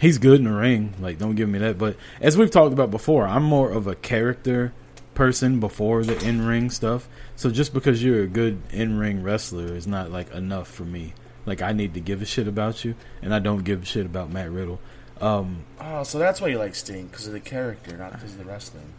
he's 0.00 0.18
good 0.18 0.38
in 0.38 0.44
the 0.44 0.52
ring. 0.52 0.94
Like 1.00 1.18
don't 1.18 1.34
give 1.34 1.48
me 1.48 1.58
that. 1.60 1.78
But 1.78 1.96
as 2.20 2.36
we've 2.36 2.50
talked 2.50 2.72
about 2.72 2.90
before, 2.90 3.26
I'm 3.26 3.44
more 3.44 3.70
of 3.70 3.86
a 3.86 3.94
character 3.94 4.72
person 5.14 5.60
before 5.60 6.04
the 6.04 6.22
in 6.26 6.46
ring 6.46 6.70
stuff. 6.70 7.08
So 7.34 7.50
just 7.50 7.72
because 7.72 8.04
you're 8.04 8.22
a 8.22 8.28
good 8.28 8.60
in 8.70 8.98
ring 8.98 9.22
wrestler 9.22 9.74
is 9.74 9.86
not 9.86 10.10
like 10.10 10.30
enough 10.32 10.68
for 10.68 10.84
me. 10.84 11.14
Like 11.44 11.62
I 11.62 11.72
need 11.72 11.94
to 11.94 12.00
give 12.00 12.22
a 12.22 12.26
shit 12.26 12.48
about 12.48 12.84
you, 12.84 12.94
and 13.22 13.34
I 13.34 13.38
don't 13.38 13.64
give 13.64 13.82
a 13.82 13.86
shit 13.86 14.06
about 14.06 14.30
Matt 14.32 14.50
Riddle. 14.50 14.80
Um, 15.20 15.64
Oh, 15.80 16.02
so 16.02 16.18
that's 16.18 16.40
why 16.40 16.48
you 16.48 16.58
like 16.58 16.74
Sting 16.74 17.06
because 17.06 17.26
of 17.26 17.32
the 17.32 17.40
character, 17.40 17.96
not 17.96 18.12
because 18.12 18.32
of 18.32 18.38
the 18.38 18.44
wrestling. 18.44 18.92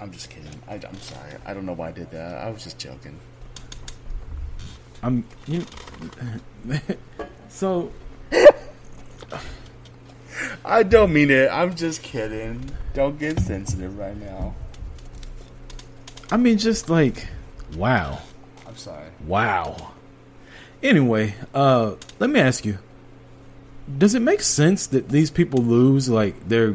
I'm 0.00 0.10
just 0.10 0.28
kidding. 0.28 0.60
I, 0.68 0.74
am 0.74 1.00
sorry. 1.00 1.32
I 1.46 1.54
don't 1.54 1.64
know 1.64 1.72
why 1.72 1.88
I 1.88 1.92
did 1.92 2.10
that. 2.10 2.38
I 2.38 2.50
was 2.50 2.64
just 2.64 2.78
joking. 2.78 3.18
I'm 5.02 5.24
you. 5.46 5.64
so 7.48 7.92
I 10.64 10.82
don't 10.82 11.12
mean 11.12 11.30
it. 11.30 11.48
I'm 11.50 11.74
just 11.74 12.02
kidding. 12.02 12.70
Don't 12.92 13.18
get 13.18 13.40
sensitive 13.40 13.98
right 13.98 14.16
now. 14.16 14.54
I 16.30 16.36
mean, 16.36 16.58
just 16.58 16.88
like, 16.88 17.28
wow, 17.76 18.20
I'm 18.66 18.76
sorry. 18.76 19.08
wow. 19.26 19.92
Anyway, 20.82 21.34
uh, 21.54 21.94
let 22.18 22.30
me 22.30 22.40
ask 22.40 22.64
you: 22.64 22.78
Does 23.98 24.14
it 24.14 24.20
make 24.22 24.42
sense 24.42 24.86
that 24.88 25.08
these 25.08 25.30
people 25.30 25.62
lose? 25.62 26.08
Like, 26.08 26.48
they're. 26.48 26.74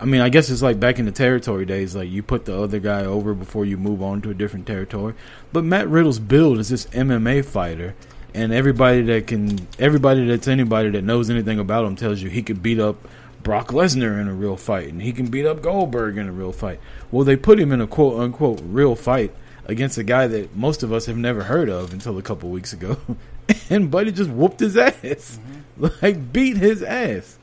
I 0.00 0.06
mean, 0.06 0.20
I 0.20 0.28
guess 0.28 0.50
it's 0.50 0.62
like 0.62 0.80
back 0.80 0.98
in 0.98 1.04
the 1.06 1.12
territory 1.12 1.64
days. 1.64 1.94
Like, 1.94 2.10
you 2.10 2.22
put 2.22 2.44
the 2.44 2.60
other 2.60 2.80
guy 2.80 3.04
over 3.04 3.32
before 3.32 3.64
you 3.64 3.76
move 3.76 4.02
on 4.02 4.20
to 4.22 4.30
a 4.30 4.34
different 4.34 4.66
territory. 4.66 5.14
But 5.52 5.64
Matt 5.64 5.88
Riddle's 5.88 6.18
build 6.18 6.58
is 6.58 6.68
this 6.68 6.86
MMA 6.86 7.44
fighter, 7.44 7.94
and 8.34 8.52
everybody 8.52 9.02
that 9.02 9.26
can, 9.26 9.66
everybody 9.78 10.26
that's 10.26 10.48
anybody 10.48 10.90
that 10.90 11.02
knows 11.02 11.30
anything 11.30 11.58
about 11.58 11.86
him 11.86 11.96
tells 11.96 12.20
you 12.20 12.28
he 12.28 12.42
could 12.42 12.62
beat 12.62 12.80
up 12.80 12.96
Brock 13.44 13.68
Lesnar 13.68 14.20
in 14.20 14.26
a 14.26 14.34
real 14.34 14.56
fight, 14.56 14.88
and 14.88 15.00
he 15.00 15.12
can 15.12 15.26
beat 15.26 15.46
up 15.46 15.62
Goldberg 15.62 16.16
in 16.16 16.26
a 16.26 16.32
real 16.32 16.50
fight. 16.52 16.80
Well, 17.12 17.24
they 17.24 17.36
put 17.36 17.60
him 17.60 17.72
in 17.72 17.80
a 17.80 17.86
quote 17.86 18.18
unquote 18.18 18.60
real 18.64 18.96
fight 18.96 19.32
against 19.66 19.98
a 19.98 20.02
guy 20.02 20.26
that 20.26 20.56
most 20.56 20.82
of 20.82 20.92
us 20.92 21.06
have 21.06 21.16
never 21.16 21.44
heard 21.44 21.68
of 21.68 21.92
until 21.92 22.18
a 22.18 22.22
couple 22.22 22.50
weeks 22.50 22.72
ago, 22.72 22.96
and 23.70 23.90
Buddy 23.90 24.10
just 24.10 24.30
whooped 24.30 24.60
his 24.60 24.76
ass, 24.76 24.94
mm-hmm. 25.04 25.86
like 26.02 26.32
beat 26.32 26.56
his 26.56 26.82
ass, 26.82 27.38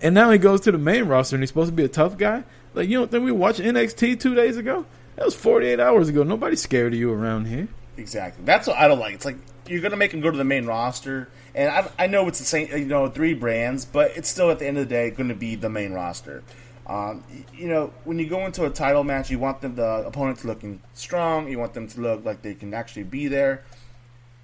and 0.00 0.14
now 0.14 0.30
he 0.30 0.38
goes 0.38 0.60
to 0.62 0.72
the 0.72 0.78
main 0.78 1.04
roster 1.04 1.34
and 1.34 1.42
he's 1.42 1.50
supposed 1.50 1.70
to 1.70 1.76
be 1.76 1.84
a 1.84 1.88
tough 1.88 2.16
guy. 2.16 2.44
Like 2.74 2.88
you 2.88 2.98
don't 2.98 3.10
think 3.10 3.24
we 3.24 3.32
watched 3.32 3.60
NXT 3.60 4.20
two 4.20 4.34
days 4.34 4.58
ago? 4.58 4.84
That 5.16 5.24
was 5.24 5.34
forty 5.34 5.68
eight 5.68 5.80
hours 5.80 6.10
ago. 6.10 6.22
Nobody's 6.22 6.60
scared 6.60 6.92
of 6.92 6.98
you 6.98 7.10
around 7.10 7.46
here. 7.46 7.68
Exactly. 7.96 8.44
That's 8.44 8.66
what 8.66 8.76
I 8.76 8.86
don't 8.88 8.98
like. 8.98 9.14
It's 9.14 9.24
like 9.24 9.38
you're 9.68 9.82
gonna 9.82 9.96
make 9.96 10.12
him 10.12 10.20
go 10.20 10.30
to 10.30 10.36
the 10.36 10.44
main 10.44 10.66
roster, 10.66 11.28
and 11.54 11.70
I, 11.70 11.90
I 11.98 12.06
know 12.06 12.28
it's 12.28 12.38
the 12.38 12.44
same, 12.44 12.68
you 12.68 12.84
know, 12.84 13.08
three 13.08 13.32
brands, 13.32 13.86
but 13.86 14.16
it's 14.16 14.28
still 14.28 14.50
at 14.50 14.58
the 14.58 14.66
end 14.66 14.76
of 14.76 14.88
the 14.88 14.94
day 14.94 15.10
going 15.10 15.30
to 15.30 15.34
be 15.34 15.54
the 15.54 15.70
main 15.70 15.92
roster. 15.92 16.42
Um, 16.86 17.24
you 17.54 17.66
know, 17.66 17.92
when 18.04 18.18
you 18.18 18.28
go 18.28 18.44
into 18.44 18.64
a 18.64 18.70
title 18.70 19.02
match, 19.02 19.30
you 19.30 19.38
want 19.38 19.62
them 19.62 19.74
the 19.74 20.06
opponents 20.06 20.44
looking 20.44 20.82
strong. 20.92 21.48
You 21.48 21.58
want 21.58 21.74
them 21.74 21.88
to 21.88 22.00
look 22.00 22.24
like 22.24 22.42
they 22.42 22.54
can 22.54 22.74
actually 22.74 23.04
be 23.04 23.26
there. 23.26 23.64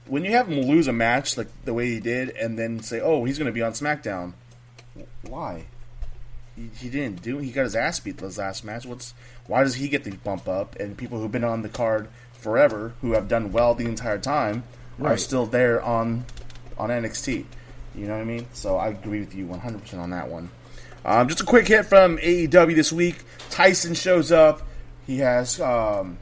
When 0.07 0.25
you 0.25 0.33
have 0.33 0.49
him 0.49 0.63
lose 0.63 0.89
a 0.89 0.93
match 0.93 1.37
like 1.37 1.49
the 1.65 1.75
way 1.75 1.91
he 1.91 2.01
did, 2.01 2.31
and 2.31 2.59
then 2.59 2.81
say, 2.81 2.99
"Oh, 2.99 3.25
he's 3.25 3.39
going 3.39 3.47
to 3.47 3.53
be 3.53 3.63
on 3.63 3.73
SmackDown," 3.73 4.33
why? 5.23 5.67
He, 6.57 6.71
he 6.77 6.89
didn't 6.89 7.23
do. 7.23 7.39
He 7.39 7.53
got 7.53 7.65
his 7.65 7.77
ass 7.77 8.01
beat 8.01 8.17
this 8.17 8.39
last 8.39 8.65
match. 8.65 8.87
What's 8.87 9.15
why 9.47 9.63
does 9.63 9.77
he 9.77 9.89
get 9.89 10.03
the 10.05 10.11
bump 10.11 10.49
up? 10.49 10.75
And 10.77 10.97
people 10.97 11.21
who've 11.21 11.31
been 11.31 11.45
on 11.45 11.63
the 11.63 11.69
card 11.69 12.09
forever, 12.33 12.95
who 13.03 13.13
have 13.13 13.29
done 13.29 13.53
well 13.53 13.75
the 13.75 13.85
entire 13.85 14.19
time, 14.19 14.65
are 15.01 15.17
still 15.17 15.47
there 15.47 15.83
on 15.83 16.25
on 16.79 16.91
NXT. 16.91 17.45
You 17.95 18.07
know 18.07 18.15
what 18.15 18.21
I 18.23 18.25
mean? 18.25 18.47
So 18.53 18.77
I 18.77 18.89
agree 18.89 19.21
with 19.21 19.35
you 19.35 19.47
100 19.47 19.83
percent 19.83 20.03
on 20.03 20.11
that 20.11 20.29
one. 20.29 20.51
Um, 21.05 21.29
just 21.29 21.41
a 21.41 21.45
quick 21.45 21.67
hit 21.69 21.87
from 21.87 22.19
AEW 22.19 22.75
this 22.77 22.93
week. 22.93 23.17
Tyson 23.51 23.95
shows 23.95 24.31
up. 24.33 24.63
He 25.07 25.19
has 25.19 25.61
um, 25.61 26.17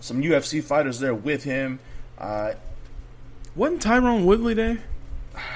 some 0.00 0.20
UFC 0.22 0.62
fighters 0.62 1.00
there 1.00 1.14
with 1.14 1.42
him. 1.44 1.78
Uh, 2.18 2.52
Wasn't 3.56 3.80
Tyrone 3.82 4.26
Woodley 4.26 4.54
there? 4.54 4.78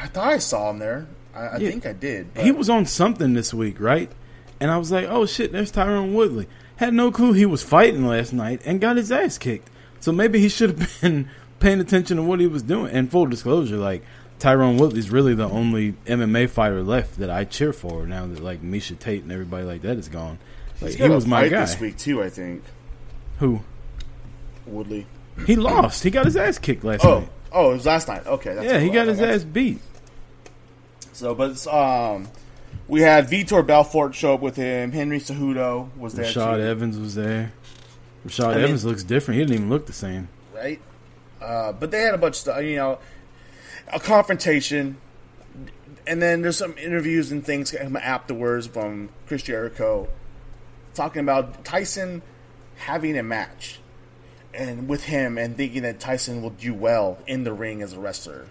I 0.03 0.07
thought 0.09 0.29
I 0.33 0.39
saw 0.39 0.71
him 0.71 0.79
there. 0.79 1.07
I, 1.35 1.41
I 1.41 1.57
Yeah. 1.59 1.71
think 1.71 1.87
I 1.87 1.93
did. 1.93 2.33
but- 2.35 2.45
He 2.45 2.51
was 2.53 2.71
on 2.71 2.87
something 2.87 3.35
this 3.35 3.53
week, 3.53 3.79
right? 3.81 4.11
And 4.61 4.71
I 4.71 4.79
was 4.79 4.91
like, 4.91 5.07
oh 5.09 5.27
shit, 5.27 5.53
there's 5.53 5.71
Tyrone 5.71 6.15
Woodley. 6.15 6.49
Had 6.77 6.95
no 6.95 7.11
clue 7.13 7.33
he 7.35 7.47
was 7.47 7.63
fighting 7.63 8.07
last 8.07 8.33
night 8.33 8.61
and 8.65 8.81
got 8.81 8.97
his 8.97 9.13
ass 9.13 9.37
kicked. 9.39 9.69
So 10.01 10.11
maybe 10.11 10.41
he 10.41 10.49
should 10.49 10.79
have 10.79 10.91
been 11.03 11.29
paying 11.61 11.81
attention 11.81 12.17
to 12.17 12.23
what 12.23 12.41
he 12.41 12.47
was 12.47 12.63
doing. 12.63 12.93
And 12.95 13.11
full 13.11 13.27
disclosure, 13.27 13.77
like 13.77 14.03
Tyrone 14.39 14.77
Woodley's 14.77 15.11
really 15.11 15.35
the 15.35 15.49
only 15.49 15.93
MMA 16.07 16.49
fighter 16.51 16.83
left 16.83 17.19
that 17.19 17.31
I 17.31 17.45
cheer 17.45 17.73
for 17.73 18.07
now 18.07 18.27
that 18.27 18.41
like 18.43 18.63
Miesha 18.63 18.99
Tate 18.99 19.23
and 19.23 19.33
everybody 19.33 19.65
like 19.65 19.83
that 19.83 19.97
is 19.99 20.09
gone. 20.09 20.39
Like 20.81 20.95
he 20.95 21.09
was 21.09 21.27
my 21.27 21.49
guy. 21.49 21.61
this 21.61 21.81
week 21.81 21.97
too. 21.99 22.23
I 22.23 22.31
think 22.31 22.63
Who? 23.39 23.61
Woodley. 24.67 25.07
He 25.47 25.57
lost. 25.57 26.03
He 26.05 26.11
got 26.11 26.25
his 26.25 26.37
ass 26.37 26.59
kicked 26.59 26.85
last 26.85 27.05
Oh, 27.05 27.21
night. 27.21 27.29
oh, 27.53 27.71
it 27.71 27.75
was 27.75 27.87
last 27.87 28.09
night. 28.09 28.27
Okay, 28.27 28.55
that's 28.55 28.65
Yeah, 28.67 28.79
he 28.81 28.91
got 28.91 29.07
his 29.07 29.21
ass 29.21 29.45
beat. 29.45 29.81
So, 31.13 31.35
but 31.35 31.51
it's, 31.53 31.67
um, 31.67 32.29
we 32.87 33.01
had 33.01 33.29
Vitor 33.29 33.67
Belfort 33.67 34.15
show 34.15 34.35
up 34.35 34.41
with 34.41 34.57
him. 34.57 34.93
Henry 34.93 35.19
Cejudo 35.21 35.89
was 35.97 36.15
there 36.15 36.27
Rashad 36.27 36.57
too, 36.57 36.63
Evans 36.63 36.99
was 36.99 37.15
there. 37.15 37.53
Rashad 38.27 38.45
I 38.51 38.55
mean- 38.57 38.65
Evans 38.65 38.85
looks 38.85 39.03
different. 39.05 39.39
He 39.39 39.45
didn't 39.47 39.57
even 39.57 39.71
look 39.71 39.87
the 39.87 39.93
same. 39.93 40.29
right? 40.55 40.81
Uh, 41.41 41.73
but 41.73 41.91
they 41.91 42.03
had 42.03 42.15
a 42.15 42.19
bunch 42.19 42.33
of 42.33 42.37
stuff, 42.37 42.63
you 42.63 42.77
know, 42.77 42.99
a 43.93 44.01
confrontation, 44.01 44.99
and 46.07 46.21
then 46.21 46.43
there's 46.43 46.57
some 46.57 46.77
interviews 46.79 47.31
and 47.31 47.45
things 47.45 47.75
afterwards 47.75 48.67
from 48.67 49.11
Chris 49.27 49.43
Jericho 49.43 50.09
talking 50.95 51.21
about 51.21 51.65
Tyson 51.65 52.23
having 52.77 53.17
a 53.17 53.23
match 53.23 53.81
and 54.55 54.89
with 54.89 55.05
him 55.05 55.39
and 55.39 55.57
thinking 55.57 55.83
that 55.83 56.01
Tyson 56.01 56.43
will 56.43 56.51
do 56.51 56.75
well 56.75 57.19
in 57.27 57.45
the 57.45 57.53
ring 57.53 57.83
as 57.83 57.93
a 57.93 58.01
wrestler. 58.01 58.47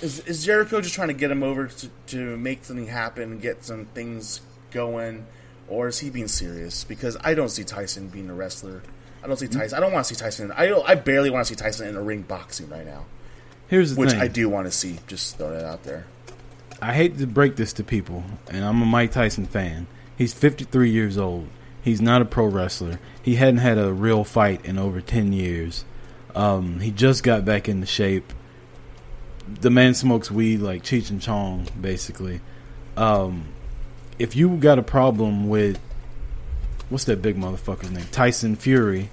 Is, 0.00 0.20
is 0.20 0.44
Jericho 0.44 0.80
just 0.80 0.94
trying 0.94 1.08
to 1.08 1.14
get 1.14 1.30
him 1.30 1.42
over 1.42 1.68
to, 1.68 1.90
to 2.08 2.36
make 2.36 2.64
something 2.64 2.86
happen 2.86 3.32
and 3.32 3.40
get 3.40 3.64
some 3.64 3.86
things 3.86 4.42
going, 4.70 5.26
or 5.68 5.88
is 5.88 6.00
he 6.00 6.10
being 6.10 6.28
serious? 6.28 6.84
Because 6.84 7.16
I 7.24 7.34
don't 7.34 7.48
see 7.48 7.64
Tyson 7.64 8.08
being 8.08 8.28
a 8.28 8.34
wrestler. 8.34 8.82
I 9.26 9.28
don't 9.28 9.38
see 9.38 9.48
Tyson. 9.48 9.76
I 9.76 9.80
don't 9.80 9.92
want 9.92 10.06
to 10.06 10.14
see 10.14 10.18
Tyson. 10.22 10.52
I 10.52 10.72
I 10.86 10.94
barely 10.94 11.30
want 11.30 11.44
to 11.44 11.52
see 11.52 11.60
Tyson 11.60 11.88
in 11.88 11.96
a 11.96 12.00
ring 12.00 12.22
boxing 12.22 12.68
right 12.68 12.86
now, 12.86 13.06
Here's 13.66 13.92
the 13.92 14.00
which 14.00 14.10
thing. 14.12 14.20
I 14.20 14.28
do 14.28 14.48
want 14.48 14.68
to 14.68 14.70
see. 14.70 15.00
Just 15.08 15.36
throw 15.36 15.50
that 15.50 15.64
out 15.64 15.82
there. 15.82 16.06
I 16.80 16.94
hate 16.94 17.18
to 17.18 17.26
break 17.26 17.56
this 17.56 17.72
to 17.72 17.82
people, 17.82 18.22
and 18.48 18.64
I'm 18.64 18.80
a 18.80 18.84
Mike 18.86 19.10
Tyson 19.10 19.46
fan. 19.46 19.88
He's 20.16 20.32
53 20.32 20.90
years 20.90 21.18
old. 21.18 21.48
He's 21.82 22.00
not 22.00 22.22
a 22.22 22.24
pro 22.24 22.46
wrestler. 22.46 23.00
He 23.20 23.34
hadn't 23.34 23.58
had 23.58 23.78
a 23.78 23.92
real 23.92 24.22
fight 24.22 24.64
in 24.64 24.78
over 24.78 25.00
10 25.00 25.32
years. 25.32 25.84
Um, 26.36 26.78
he 26.78 26.92
just 26.92 27.24
got 27.24 27.44
back 27.44 27.68
into 27.68 27.86
shape. 27.86 28.32
The 29.60 29.70
man 29.70 29.94
smokes 29.94 30.30
weed 30.30 30.58
like 30.58 30.84
Cheech 30.84 31.10
and 31.10 31.20
Chong, 31.20 31.66
basically. 31.80 32.42
Um, 32.96 33.46
if 34.20 34.36
you 34.36 34.56
got 34.56 34.78
a 34.78 34.84
problem 34.84 35.48
with 35.48 35.80
what's 36.90 37.06
that 37.06 37.22
big 37.22 37.36
motherfucker's 37.36 37.90
name, 37.90 38.06
Tyson 38.12 38.54
Fury, 38.54 39.10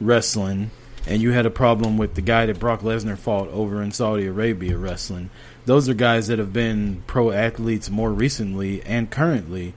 wrestling, 0.00 0.70
and 1.06 1.22
you 1.22 1.32
had 1.32 1.46
a 1.46 1.50
problem 1.50 1.96
with 1.98 2.14
the 2.14 2.20
guy 2.20 2.46
that 2.46 2.58
Brock 2.58 2.80
Lesnar 2.80 3.18
fought 3.18 3.48
over 3.48 3.82
in 3.82 3.92
Saudi 3.92 4.26
Arabia 4.26 4.76
wrestling, 4.76 5.30
those 5.66 5.88
are 5.88 5.94
guys 5.94 6.28
that 6.28 6.38
have 6.38 6.52
been 6.52 7.02
pro 7.06 7.30
athletes 7.30 7.90
more 7.90 8.12
recently 8.12 8.82
and 8.82 9.10
currently 9.10 9.74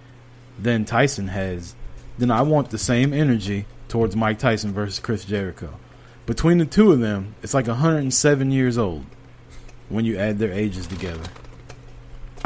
than 0.57 0.85
Tyson 0.85 1.27
has. 1.29 1.75
Then 2.17 2.31
I 2.31 2.41
want 2.41 2.69
the 2.69 2.77
same 2.77 3.13
energy 3.13 3.65
towards 3.87 4.15
Mike 4.15 4.39
Tyson 4.39 4.73
versus 4.73 4.99
Chris 4.99 5.25
Jericho. 5.25 5.79
Between 6.25 6.57
the 6.57 6.65
two 6.65 6.91
of 6.91 6.99
them, 6.99 7.35
it's 7.43 7.53
like 7.53 7.67
107 7.67 8.51
years 8.51 8.77
old 8.77 9.05
when 9.89 10.05
you 10.05 10.17
add 10.17 10.39
their 10.39 10.51
ages 10.51 10.87
together. 10.87 11.29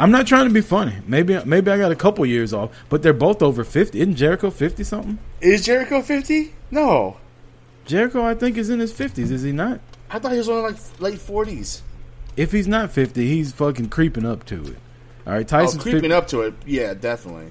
I'm 0.00 0.10
not 0.10 0.26
trying 0.26 0.46
to 0.46 0.54
be 0.54 0.60
funny. 0.60 0.96
Maybe 1.06 1.38
maybe 1.44 1.70
I 1.70 1.78
got 1.78 1.90
a 1.90 1.96
couple 1.96 2.24
years 2.24 2.52
off, 2.52 2.70
but 2.88 3.02
they're 3.02 3.12
both 3.12 3.42
over 3.42 3.64
50. 3.64 4.00
Isn't 4.00 4.14
Jericho 4.14 4.50
50 4.50 4.84
something? 4.84 5.18
Is 5.40 5.64
Jericho 5.64 6.02
fifty? 6.02 6.54
No, 6.70 7.16
Jericho, 7.88 8.22
I 8.24 8.34
think, 8.34 8.56
is 8.56 8.70
in 8.70 8.78
his 8.78 8.92
50s, 8.92 9.30
is 9.32 9.42
he 9.42 9.50
not? 9.50 9.80
I 10.10 10.18
thought 10.18 10.32
he 10.32 10.38
was 10.38 10.48
only 10.48 10.70
like 10.72 11.00
late 11.00 11.18
forties. 11.18 11.82
If 12.36 12.52
he's 12.52 12.68
not 12.68 12.92
50, 12.92 13.26
he's 13.26 13.50
fucking 13.52 13.88
creeping 13.88 14.24
up 14.24 14.44
to 14.46 14.62
it. 14.64 14.76
All 15.26 15.32
right, 15.32 15.40
Oh, 15.40 15.58
Tyson's 15.58 15.82
creeping 15.82 16.02
50 16.02 16.12
up 16.14 16.28
to 16.28 16.42
it. 16.42 16.54
Yeah, 16.64 16.94
definitely. 16.94 17.50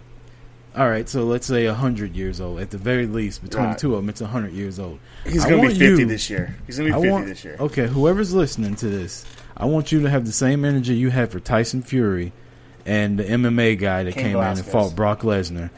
All 0.75 0.87
right, 0.89 1.09
so 1.09 1.23
let's 1.23 1.47
say 1.47 1.65
100 1.67 2.15
years 2.15 2.39
old. 2.39 2.59
At 2.59 2.69
the 2.69 2.77
very 2.77 3.07
least, 3.07 3.41
between 3.43 3.65
Right. 3.65 3.73
the 3.73 3.79
two 3.79 3.93
of 3.95 4.01
them, 4.01 4.09
it's 4.09 4.21
100 4.21 4.53
years 4.53 4.79
old. 4.79 4.99
He's 5.25 5.43
I 5.43 5.49
gonna 5.49 5.63
be 5.63 5.69
fifty 5.69 6.01
you- 6.01 6.05
this 6.05 6.29
year. 6.29 6.55
He's 6.67 6.77
gonna 6.77 6.89
be 6.89 6.93
I 6.93 6.97
fifty 6.97 7.09
want, 7.09 7.25
this 7.25 7.43
year. 7.43 7.57
Okay, 7.59 7.87
whoever's 7.87 8.33
listening 8.33 8.75
to 8.75 8.87
this, 8.87 9.25
I 9.57 9.65
want 9.65 9.91
you 9.91 10.01
to 10.01 10.09
have 10.09 10.25
the 10.25 10.31
same 10.31 10.63
energy 10.63 10.93
you 10.93 11.09
had 11.09 11.31
for 11.31 11.39
Tyson 11.39 11.81
Fury 11.81 12.31
and 12.85 13.17
the 13.19 13.23
MMA 13.23 13.75
guy 13.75 14.03
that 14.03 14.13
Cain 14.13 14.23
came 14.23 14.37
out 14.37 14.57
and 14.57 14.65
fought 14.65 14.95
Brock 14.95 15.21
Lesnar, 15.23 15.71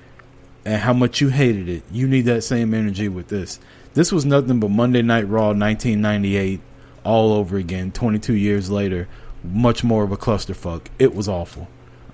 and 0.66 0.82
how 0.82 0.94
much 0.94 1.22
you 1.22 1.30
hated 1.30 1.68
it. 1.70 1.84
You 1.92 2.08
need 2.08 2.26
that 2.26 2.44
same 2.44 2.74
energy 2.74 3.08
with 3.08 3.30
this. 3.30 3.60
This 4.00 4.14
was 4.14 4.24
nothing 4.24 4.62
but 4.62 4.72
Monday 4.72 5.02
Night 5.02 5.28
Raw 5.28 5.48
1998 5.48 6.62
all 7.04 7.34
over 7.34 7.58
again. 7.58 7.92
22 7.92 8.34
years 8.34 8.72
later, 8.72 9.10
much 9.44 9.84
more 9.84 10.06
of 10.06 10.14
a 10.14 10.16
clusterfuck. 10.16 10.86
It 11.00 11.14
was 11.14 11.28
awful. 11.28 11.64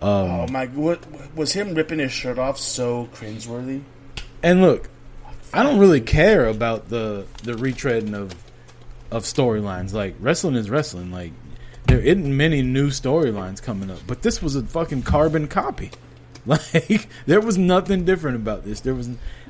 Um, 0.02 0.10
oh 0.32 0.48
my! 0.48 0.66
What 0.66 1.06
was 1.36 1.54
him 1.54 1.76
ripping 1.76 2.00
his 2.00 2.12
shirt 2.12 2.40
off 2.40 2.58
so 2.58 3.08
cringeworthy? 3.14 3.84
And 4.42 4.64
look, 4.64 4.90
I 5.54 5.62
don't 5.62 5.78
really 5.78 6.02
care 6.02 6.48
about 6.48 6.90
the 6.90 7.28
the 7.44 7.52
retreading 7.52 8.16
of 8.16 8.34
of 9.12 9.22
storylines. 9.22 9.94
Like 9.94 10.16
wrestling 10.20 10.56
is 10.56 10.72
wrestling. 10.72 11.12
Like 11.12 11.34
there 11.86 12.00
isn't 12.00 12.36
many 12.36 12.64
new 12.64 12.88
storylines 12.88 13.62
coming 13.62 13.92
up, 13.92 14.00
but 14.08 14.24
this 14.24 14.42
was 14.42 14.56
a 14.56 14.64
fucking 14.64 15.04
carbon 15.04 15.48
copy. 15.48 15.92
Like 16.48 17.10
there 17.26 17.42
was 17.42 17.60
nothing 17.60 18.06
different 18.06 18.38
about 18.38 18.64
this. 18.66 18.80
There 18.82 18.94
was 18.96 19.10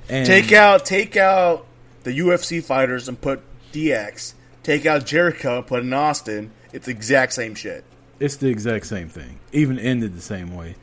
and 0.09 0.25
Take 0.25 0.53
out, 0.53 0.85
take 0.85 1.17
out 1.17 1.65
the 2.05 2.17
UFC 2.17 2.63
fighters 2.63 3.09
and 3.09 3.19
put 3.19 3.41
DX. 3.73 4.33
Take 4.63 4.85
out 4.85 5.05
Jericho 5.05 5.57
and 5.57 5.67
put 5.67 5.83
in 5.83 5.91
Austin. 5.91 6.51
It's 6.71 6.85
the 6.85 6.91
exact 6.91 7.33
same 7.33 7.53
shit. 7.55 7.83
it's 8.19 8.37
the 8.37 8.47
exact 8.47 8.85
same 8.87 9.09
thing. 9.09 9.39
Even 9.51 9.77
ended 9.77 10.15
the 10.15 10.21
same 10.21 10.55
way. 10.55 10.75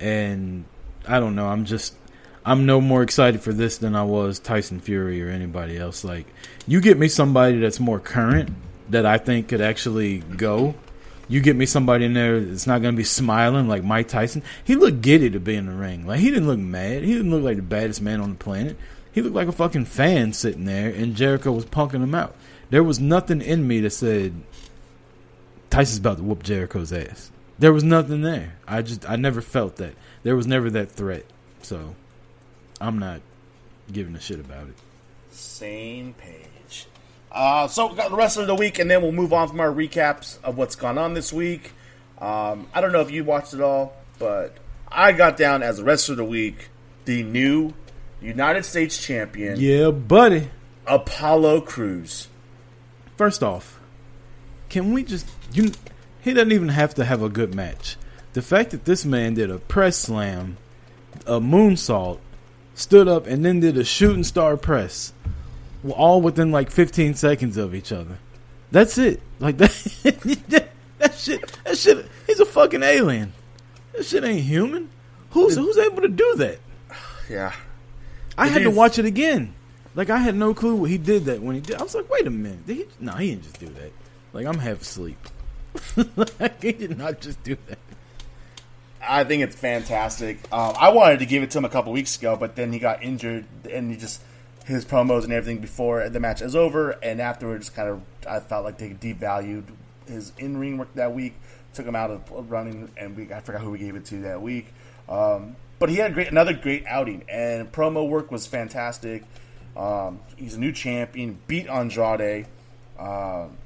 And 0.00 0.64
I 1.06 1.20
don't 1.20 1.34
know. 1.34 1.46
I'm 1.48 1.66
just 1.66 1.94
I'm 2.44 2.64
no 2.64 2.80
more 2.80 3.02
excited 3.02 3.42
for 3.42 3.52
this 3.52 3.76
than 3.78 3.94
I 3.94 4.04
was 4.04 4.38
Tyson 4.38 4.80
Fury 4.80 5.22
or 5.22 5.28
anybody 5.28 5.76
else. 5.76 6.02
Like 6.04 6.26
you 6.66 6.80
get 6.80 6.96
me 6.96 7.08
somebody 7.08 7.58
that's 7.58 7.78
more 7.78 8.00
current 8.00 8.50
that 8.88 9.04
I 9.04 9.18
think 9.18 9.48
could 9.48 9.60
actually 9.60 10.18
go. 10.18 10.74
You 11.30 11.42
get 11.42 11.56
me 11.56 11.66
somebody 11.66 12.06
in 12.06 12.14
there 12.14 12.40
that's 12.40 12.66
not 12.66 12.80
going 12.80 12.94
to 12.94 12.96
be 12.96 13.04
smiling 13.04 13.68
like 13.68 13.84
Mike 13.84 14.08
Tyson. 14.08 14.42
He 14.64 14.76
looked 14.76 15.02
giddy 15.02 15.28
to 15.28 15.40
be 15.40 15.56
in 15.56 15.66
the 15.66 15.72
ring. 15.72 16.06
Like 16.06 16.20
he 16.20 16.30
didn't 16.30 16.46
look 16.48 16.58
mad. 16.58 17.02
He 17.02 17.12
didn't 17.12 17.30
look 17.30 17.42
like 17.42 17.56
the 17.56 17.62
baddest 17.62 18.00
man 18.00 18.20
on 18.22 18.30
the 18.30 18.36
planet. 18.36 18.78
He 19.18 19.22
looked 19.22 19.34
like 19.34 19.48
a 19.48 19.52
fucking 19.52 19.86
fan 19.86 20.32
sitting 20.32 20.64
there, 20.64 20.90
and 20.90 21.16
Jericho 21.16 21.50
was 21.50 21.64
punking 21.64 22.04
him 22.04 22.14
out. 22.14 22.36
There 22.70 22.84
was 22.84 23.00
nothing 23.00 23.42
in 23.42 23.66
me 23.66 23.80
that 23.80 23.90
said 23.90 24.32
Tyson's 25.70 25.98
about 25.98 26.18
to 26.18 26.22
whoop 26.22 26.44
Jericho's 26.44 26.92
ass. 26.92 27.32
There 27.58 27.72
was 27.72 27.82
nothing 27.82 28.22
there. 28.22 28.54
I 28.64 28.82
just 28.82 29.10
I 29.10 29.16
never 29.16 29.40
felt 29.40 29.74
that. 29.78 29.96
There 30.22 30.36
was 30.36 30.46
never 30.46 30.70
that 30.70 30.92
threat. 30.92 31.24
So 31.62 31.96
I'm 32.80 33.00
not 33.00 33.20
giving 33.92 34.14
a 34.14 34.20
shit 34.20 34.38
about 34.38 34.68
it. 34.68 34.76
Same 35.32 36.14
page. 36.14 36.86
Uh, 37.32 37.66
so 37.66 37.88
we 37.88 37.96
got 37.96 38.10
the 38.10 38.16
rest 38.16 38.36
of 38.36 38.46
the 38.46 38.54
week, 38.54 38.78
and 38.78 38.88
then 38.88 39.02
we'll 39.02 39.10
move 39.10 39.32
on 39.32 39.48
from 39.48 39.58
our 39.58 39.72
recaps 39.72 40.40
of 40.44 40.56
what's 40.56 40.76
gone 40.76 40.96
on 40.96 41.14
this 41.14 41.32
week. 41.32 41.72
Um, 42.20 42.68
I 42.72 42.80
don't 42.80 42.92
know 42.92 43.00
if 43.00 43.10
you 43.10 43.24
watched 43.24 43.52
it 43.52 43.60
all, 43.60 43.96
but 44.20 44.56
I 44.86 45.10
got 45.10 45.36
down 45.36 45.64
as 45.64 45.78
the 45.78 45.84
rest 45.84 46.08
of 46.08 46.18
the 46.18 46.24
week 46.24 46.68
the 47.04 47.24
new 47.24 47.74
United 48.20 48.64
States 48.64 48.98
champion. 49.04 49.58
Yeah, 49.58 49.90
buddy. 49.90 50.50
Apollo 50.86 51.62
Crews. 51.62 52.28
First 53.16 53.42
off, 53.42 53.78
can 54.68 54.92
we 54.92 55.02
just 55.02 55.26
you? 55.52 55.72
He 56.20 56.32
doesn't 56.34 56.52
even 56.52 56.68
have 56.68 56.94
to 56.94 57.04
have 57.04 57.22
a 57.22 57.28
good 57.28 57.54
match. 57.54 57.96
The 58.32 58.42
fact 58.42 58.70
that 58.70 58.84
this 58.84 59.04
man 59.04 59.34
did 59.34 59.50
a 59.50 59.58
press 59.58 59.96
slam, 59.96 60.56
a 61.26 61.40
moonsault, 61.40 62.18
stood 62.74 63.08
up, 63.08 63.26
and 63.26 63.44
then 63.44 63.60
did 63.60 63.76
a 63.76 63.84
shooting 63.84 64.24
star 64.24 64.56
press, 64.56 65.12
all 65.90 66.20
within 66.20 66.50
like 66.50 66.70
15 66.70 67.14
seconds 67.14 67.56
of 67.56 67.74
each 67.74 67.92
other. 67.92 68.18
That's 68.70 68.98
it. 68.98 69.20
Like 69.38 69.56
that. 69.58 70.68
that 70.98 71.14
shit. 71.14 71.58
That 71.64 71.78
shit. 71.78 72.06
He's 72.26 72.40
a 72.40 72.46
fucking 72.46 72.82
alien. 72.82 73.32
That 73.92 74.04
shit 74.04 74.24
ain't 74.24 74.44
human. 74.44 74.90
Who's 75.30 75.56
who's 75.56 75.76
able 75.78 76.02
to 76.02 76.08
do 76.08 76.34
that? 76.36 76.58
Yeah. 77.28 77.52
I 78.38 78.46
had 78.46 78.62
to 78.62 78.70
watch 78.70 78.98
it 78.98 79.04
again. 79.04 79.54
Like 79.94 80.10
I 80.10 80.18
had 80.18 80.36
no 80.36 80.54
clue 80.54 80.76
what 80.76 80.90
he 80.90 80.98
did 80.98 81.24
that 81.24 81.42
when 81.42 81.56
he 81.56 81.60
did. 81.60 81.76
I 81.76 81.82
was 81.82 81.94
like, 81.94 82.08
wait 82.08 82.26
a 82.26 82.30
minute. 82.30 82.66
Did 82.66 82.76
he? 82.76 82.86
No, 83.00 83.12
he 83.12 83.30
didn't 83.30 83.42
just 83.42 83.58
do 83.58 83.66
that. 83.66 83.92
Like 84.32 84.46
I'm 84.46 84.58
half 84.58 84.82
asleep. 84.82 85.18
like, 86.16 86.62
he 86.62 86.72
did 86.72 86.96
not 86.96 87.20
just 87.20 87.42
do 87.42 87.56
that. 87.66 87.78
I 89.00 89.24
think 89.24 89.42
it's 89.42 89.56
fantastic. 89.56 90.38
Um, 90.52 90.74
I 90.78 90.90
wanted 90.90 91.20
to 91.20 91.26
give 91.26 91.42
it 91.42 91.50
to 91.52 91.58
him 91.58 91.64
a 91.64 91.68
couple 91.68 91.92
weeks 91.92 92.16
ago, 92.18 92.36
but 92.36 92.56
then 92.56 92.72
he 92.72 92.78
got 92.78 93.02
injured, 93.02 93.46
and 93.70 93.90
he 93.90 93.96
just 93.96 94.20
his 94.66 94.84
promos 94.84 95.24
and 95.24 95.32
everything 95.32 95.60
before 95.60 96.08
the 96.08 96.20
match 96.20 96.42
is 96.42 96.54
over, 96.54 96.90
and 97.02 97.20
afterwards, 97.20 97.70
kind 97.70 97.88
of, 97.88 98.02
I 98.28 98.40
felt 98.40 98.64
like 98.64 98.76
they 98.76 98.90
devalued 98.90 99.64
his 100.06 100.32
in 100.36 100.58
ring 100.58 100.76
work 100.76 100.94
that 100.94 101.14
week, 101.14 101.34
took 101.72 101.86
him 101.86 101.96
out 101.96 102.10
of 102.10 102.50
running, 102.50 102.90
and 102.96 103.16
we 103.16 103.32
I 103.32 103.40
forgot 103.40 103.62
who 103.62 103.70
we 103.70 103.78
gave 103.78 103.96
it 103.96 104.04
to 104.06 104.22
that 104.22 104.42
week. 104.42 104.72
Um, 105.08 105.56
but 105.78 105.88
he 105.88 105.96
had 105.96 106.14
great 106.14 106.28
another 106.28 106.54
great 106.54 106.86
outing, 106.86 107.24
and 107.28 107.70
promo 107.72 108.08
work 108.08 108.30
was 108.30 108.46
fantastic. 108.46 109.24
Um, 109.76 110.20
he's 110.36 110.54
a 110.54 110.60
new 110.60 110.72
champion, 110.72 111.38
beat 111.46 111.68
Andrade. 111.68 112.46
Um 112.98 113.56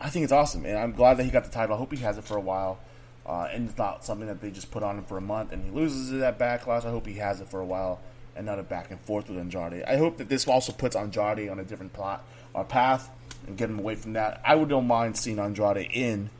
I 0.00 0.10
think 0.10 0.22
it's 0.22 0.32
awesome, 0.32 0.64
and 0.64 0.78
I'm 0.78 0.92
glad 0.92 1.16
that 1.16 1.24
he 1.24 1.30
got 1.30 1.44
the 1.44 1.50
title. 1.50 1.74
I 1.74 1.78
hope 1.78 1.92
he 1.92 1.98
has 1.98 2.18
it 2.18 2.24
for 2.24 2.36
a 2.36 2.40
while, 2.40 2.78
uh, 3.26 3.48
and 3.52 3.68
it's 3.68 3.76
not 3.76 4.04
something 4.04 4.28
that 4.28 4.40
they 4.40 4.50
just 4.50 4.70
put 4.70 4.82
on 4.82 4.96
him 4.96 5.04
for 5.04 5.18
a 5.18 5.20
month 5.20 5.52
and 5.52 5.64
he 5.64 5.70
loses 5.70 6.12
it 6.12 6.22
at 6.22 6.38
Backlash. 6.38 6.84
I 6.84 6.90
hope 6.90 7.06
he 7.06 7.14
has 7.14 7.40
it 7.40 7.48
for 7.48 7.60
a 7.60 7.64
while 7.64 8.00
and 8.36 8.46
not 8.46 8.60
a 8.60 8.62
back 8.62 8.90
and 8.90 9.00
forth 9.00 9.28
with 9.28 9.38
Andrade. 9.38 9.82
I 9.82 9.96
hope 9.96 10.18
that 10.18 10.28
this 10.28 10.46
also 10.46 10.72
puts 10.72 10.94
Andrade 10.94 11.48
on 11.48 11.58
a 11.58 11.64
different 11.64 11.92
plot 11.92 12.24
or 12.54 12.64
path 12.64 13.10
and 13.46 13.56
get 13.56 13.68
him 13.68 13.80
away 13.80 13.96
from 13.96 14.12
that. 14.12 14.40
I 14.44 14.54
would 14.54 14.68
don't 14.68 14.86
mind 14.86 15.16
seeing 15.16 15.40
Andrade 15.40 15.90
in 15.92 16.30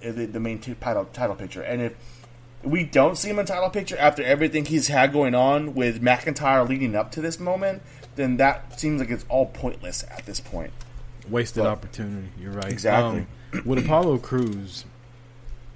the, 0.00 0.26
the 0.26 0.40
main 0.40 0.58
t- 0.58 0.74
title 0.74 1.04
title 1.04 1.36
picture, 1.36 1.62
and 1.62 1.82
if 1.82 1.94
we 2.62 2.84
don't 2.84 3.16
see 3.16 3.30
him 3.30 3.38
in 3.38 3.46
title 3.46 3.70
picture 3.70 3.96
after 3.98 4.22
everything 4.22 4.64
he's 4.64 4.88
had 4.88 5.12
going 5.12 5.34
on 5.34 5.74
with 5.74 6.00
McIntyre 6.02 6.68
leading 6.68 6.94
up 6.94 7.10
to 7.12 7.20
this 7.20 7.40
moment, 7.40 7.82
then 8.16 8.36
that 8.36 8.78
seems 8.78 9.00
like 9.00 9.10
it's 9.10 9.24
all 9.28 9.46
pointless 9.46 10.04
at 10.10 10.26
this 10.26 10.40
point. 10.40 10.72
Wasted 11.28 11.64
But- 11.64 11.70
opportunity. 11.70 12.28
You're 12.40 12.52
right. 12.52 12.70
Exactly. 12.70 13.26
Um, 13.54 13.62
with 13.64 13.84
Apollo 13.84 14.18
Crews, 14.18 14.84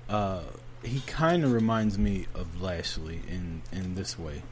uh, 0.09 0.41
he 0.83 1.01
kind 1.07 1.45
of 1.45 1.53
reminds 1.53 1.99
me 1.99 2.27
of 2.35 2.61
Lashley 2.63 3.21
in 3.29 3.63
in 3.73 3.95
this 3.95 4.19
way. 4.19 4.43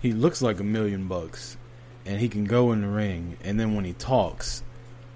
He 0.00 0.12
looks 0.12 0.42
like 0.42 0.60
a 0.60 0.64
million 0.64 1.06
bucks, 1.08 1.56
and 2.06 2.20
he 2.20 2.28
can 2.28 2.44
go 2.44 2.72
in 2.72 2.82
the 2.82 2.88
ring, 2.88 3.36
and 3.44 3.58
then 3.58 3.74
when 3.74 3.84
he 3.84 3.92
talks, 3.94 4.62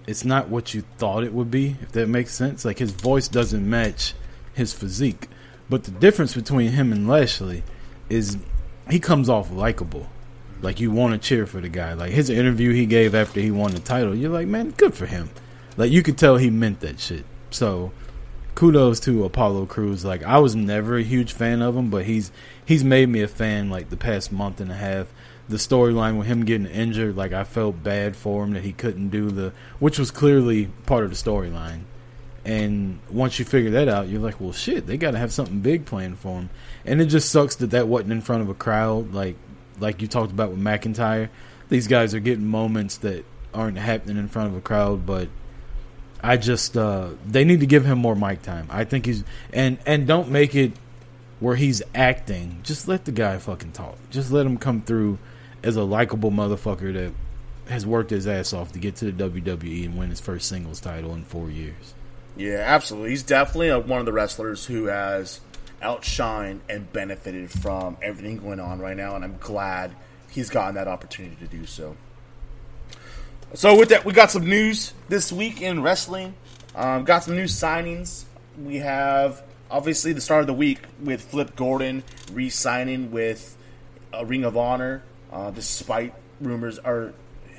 it's 0.07 0.25
not 0.25 0.49
what 0.49 0.75
you 0.75 0.83
thought 0.99 1.25
it 1.25 1.33
would 1.33 1.51
be. 1.51 1.77
If 1.83 1.93
that 1.93 2.09
makes 2.09 2.33
sense, 2.35 2.65
like 2.65 2.79
his 2.79 2.91
voice 2.93 3.29
doesn't 3.29 3.69
match 3.69 4.15
his 4.55 4.73
physique. 4.73 5.29
But 5.73 5.85
the 5.85 5.91
difference 5.91 6.35
between 6.35 6.73
him 6.73 6.93
and 6.93 7.09
Lashley 7.09 7.63
is 8.11 8.37
he 8.91 9.01
comes 9.01 9.31
off 9.31 9.51
likable. 9.51 10.07
Like 10.61 10.81
you 10.81 10.91
want 10.91 11.15
to 11.15 11.29
cheer 11.29 11.47
for 11.47 11.63
the 11.63 11.71
guy. 11.71 11.95
Like 11.95 12.13
his 12.13 12.29
interview 12.29 12.75
he 12.75 12.85
gave 12.85 13.15
after 13.15 13.41
he 13.41 13.51
won 13.51 13.71
the 13.71 13.81
title, 13.81 14.15
you're 14.15 14.29
like, 14.29 14.47
man, 14.47 14.73
good 14.73 14.93
for 14.93 15.07
him. 15.07 15.31
Like 15.79 15.91
you 15.91 16.03
could 16.03 16.19
tell 16.19 16.37
he 16.37 16.51
meant 16.51 16.81
that 16.81 17.01
shit. 17.01 17.25
So 17.49 17.91
kudos 18.55 19.01
to 19.01 19.25
Apollo 19.25 19.65
Crews. 19.65 20.05
Like 20.05 20.23
I 20.23 20.41
was 20.41 20.55
never 20.55 20.99
a 20.99 21.03
huge 21.03 21.33
fan 21.33 21.63
of 21.63 21.75
him, 21.75 21.89
but 21.89 22.05
he's 22.05 22.33
he's 22.67 22.85
made 22.85 23.09
me 23.09 23.23
a 23.23 23.27
fan 23.27 23.71
like 23.71 23.89
the 23.89 23.97
past 23.97 24.31
month 24.31 24.61
and 24.61 24.71
a 24.71 24.75
half. 24.75 25.07
The 25.49 25.57
storyline 25.57 26.19
with 26.19 26.27
him 26.27 26.45
getting 26.45 26.67
injured, 26.67 27.17
like 27.17 27.33
I 27.33 27.45
felt 27.45 27.83
bad 27.83 28.15
for 28.15 28.45
him 28.45 28.53
that 28.53 28.63
he 28.63 28.75
couldn't 28.75 29.09
do 29.09 29.31
the 29.31 29.55
which 29.79 29.99
was 29.99 30.11
clearly 30.11 30.67
part 30.85 31.05
of 31.05 31.09
the 31.09 31.17
storyline. 31.17 31.85
And 32.45 32.99
once 33.09 33.39
you 33.39 33.45
figure 33.45 33.71
that 33.73 33.89
out, 33.89 34.09
you're 34.09 34.21
like, 34.21 34.41
well, 34.41 34.53
shit, 34.53 34.87
they 34.87 34.97
got 34.97 35.13
to 35.13 35.19
have 35.19 35.33
something 35.33 35.61
big 35.61 35.87
planned 35.87 36.19
for 36.19 36.41
him. 36.41 36.51
And 36.85 37.01
it 37.01 37.07
just 37.07 37.31
sucks 37.31 37.57
that 37.57 37.71
that 37.71 37.87
wasn't 37.87 38.13
in 38.13 38.21
front 38.21 38.43
of 38.43 38.49
a 38.49 38.55
crowd, 38.55 39.13
like 39.13 39.37
like 39.79 40.03
you 40.03 40.09
talked 40.09 40.33
about 40.33 40.51
with 40.51 40.61
McIntyre. 40.61 41.29
These 41.69 41.87
guys 41.87 42.15
are 42.15 42.21
getting 42.21 42.47
moments 42.47 42.99
that 42.99 43.25
aren't 43.55 43.79
happening 43.79 44.17
in 44.17 44.29
front 44.29 44.49
of 44.49 44.57
a 44.57 44.61
crowd, 44.61 45.07
but 45.07 45.29
I 46.23 46.37
just 46.37 46.77
uh, 46.77 47.11
they 47.27 47.45
need 47.45 47.61
to 47.61 47.67
give 47.67 47.85
him 47.85 47.99
more 47.99 48.17
mic 48.17 48.43
time. 48.43 48.67
I 48.71 48.85
think 48.85 49.07
he's 49.07 49.25
and 49.53 49.79
and 49.87 50.07
don't 50.07 50.31
make 50.31 50.55
it 50.55 50.73
where 51.41 51.57
he's 51.57 51.83
acting. 51.95 52.61
Just 52.63 52.89
let 52.89 53.05
the 53.05 53.13
guy 53.13 53.39
fucking 53.39 53.73
talk. 53.73 53.97
Just 54.11 54.31
let 54.31 54.47
him 54.47 54.59
come 54.59 54.83
through 54.83 55.19
as 55.63 55.77
a 55.77 55.83
likable 55.83 56.31
motherfucker 56.31 56.93
that 56.95 57.13
has 57.71 57.87
worked 57.87 58.11
his 58.11 58.27
ass 58.27 58.53
off 58.53 58.73
to 58.73 58.79
get 58.79 58.97
to 58.97 59.11
the 59.11 59.31
WWE 59.31 59.85
and 59.85 59.97
win 59.97 60.11
his 60.11 60.21
first 60.21 60.49
singles 60.49 60.81
title 60.81 61.15
in 61.15 61.25
four 61.25 61.51
years. 61.51 61.95
Yeah, 62.37 62.59
absolutely. 62.59 63.11
He's 63.11 63.23
definitely 63.23 63.69
a, 63.69 63.79
one 63.79 64.01
of 64.01 64.07
the 64.07 64.13
wrestlers 64.13 64.67
who 64.67 64.87
has 64.87 65.41
outshined 65.83 66.61
and 66.69 66.91
benefited 66.93 67.51
from 67.51 67.97
everything 68.01 68.39
going 68.39 68.61
on 68.61 68.81
right 68.81 68.97
now, 68.97 69.17
and 69.17 69.25
I'm 69.25 69.37
glad 69.39 69.93
he's 70.31 70.49
gotten 70.49 70.77
that 70.77 70.89
opportunity 70.89 71.37
to 71.37 71.47
do 71.47 71.67
so. 71.67 71.97
So 73.55 73.79
with 73.79 73.91
that, 73.91 74.05
we 74.05 74.15
got 74.15 74.31
some 74.31 74.47
news 74.47 74.95
this 75.09 75.31
week 75.31 75.61
in 75.61 75.83
wrestling. 75.83 76.35
Um, 76.75 77.05
got 77.05 77.25
some 77.25 77.37
new 77.37 77.45
signings. 77.45 78.25
We 78.59 78.77
have 78.77 79.43
obviously 79.71 80.15
the 80.15 80.23
start 80.23 80.41
of 80.41 80.47
the 80.47 80.55
week 80.55 80.81
with 81.03 81.23
Flip 81.23 81.55
Gordon 81.55 82.03
re-signing 82.33 83.11
with 83.11 83.57
a 84.13 84.25
Ring 84.25 84.45
of 84.45 84.57
Honor, 84.57 85.03
uh, 85.31 85.51
despite 85.51 86.15
rumors, 86.41 86.79
or 86.79 87.13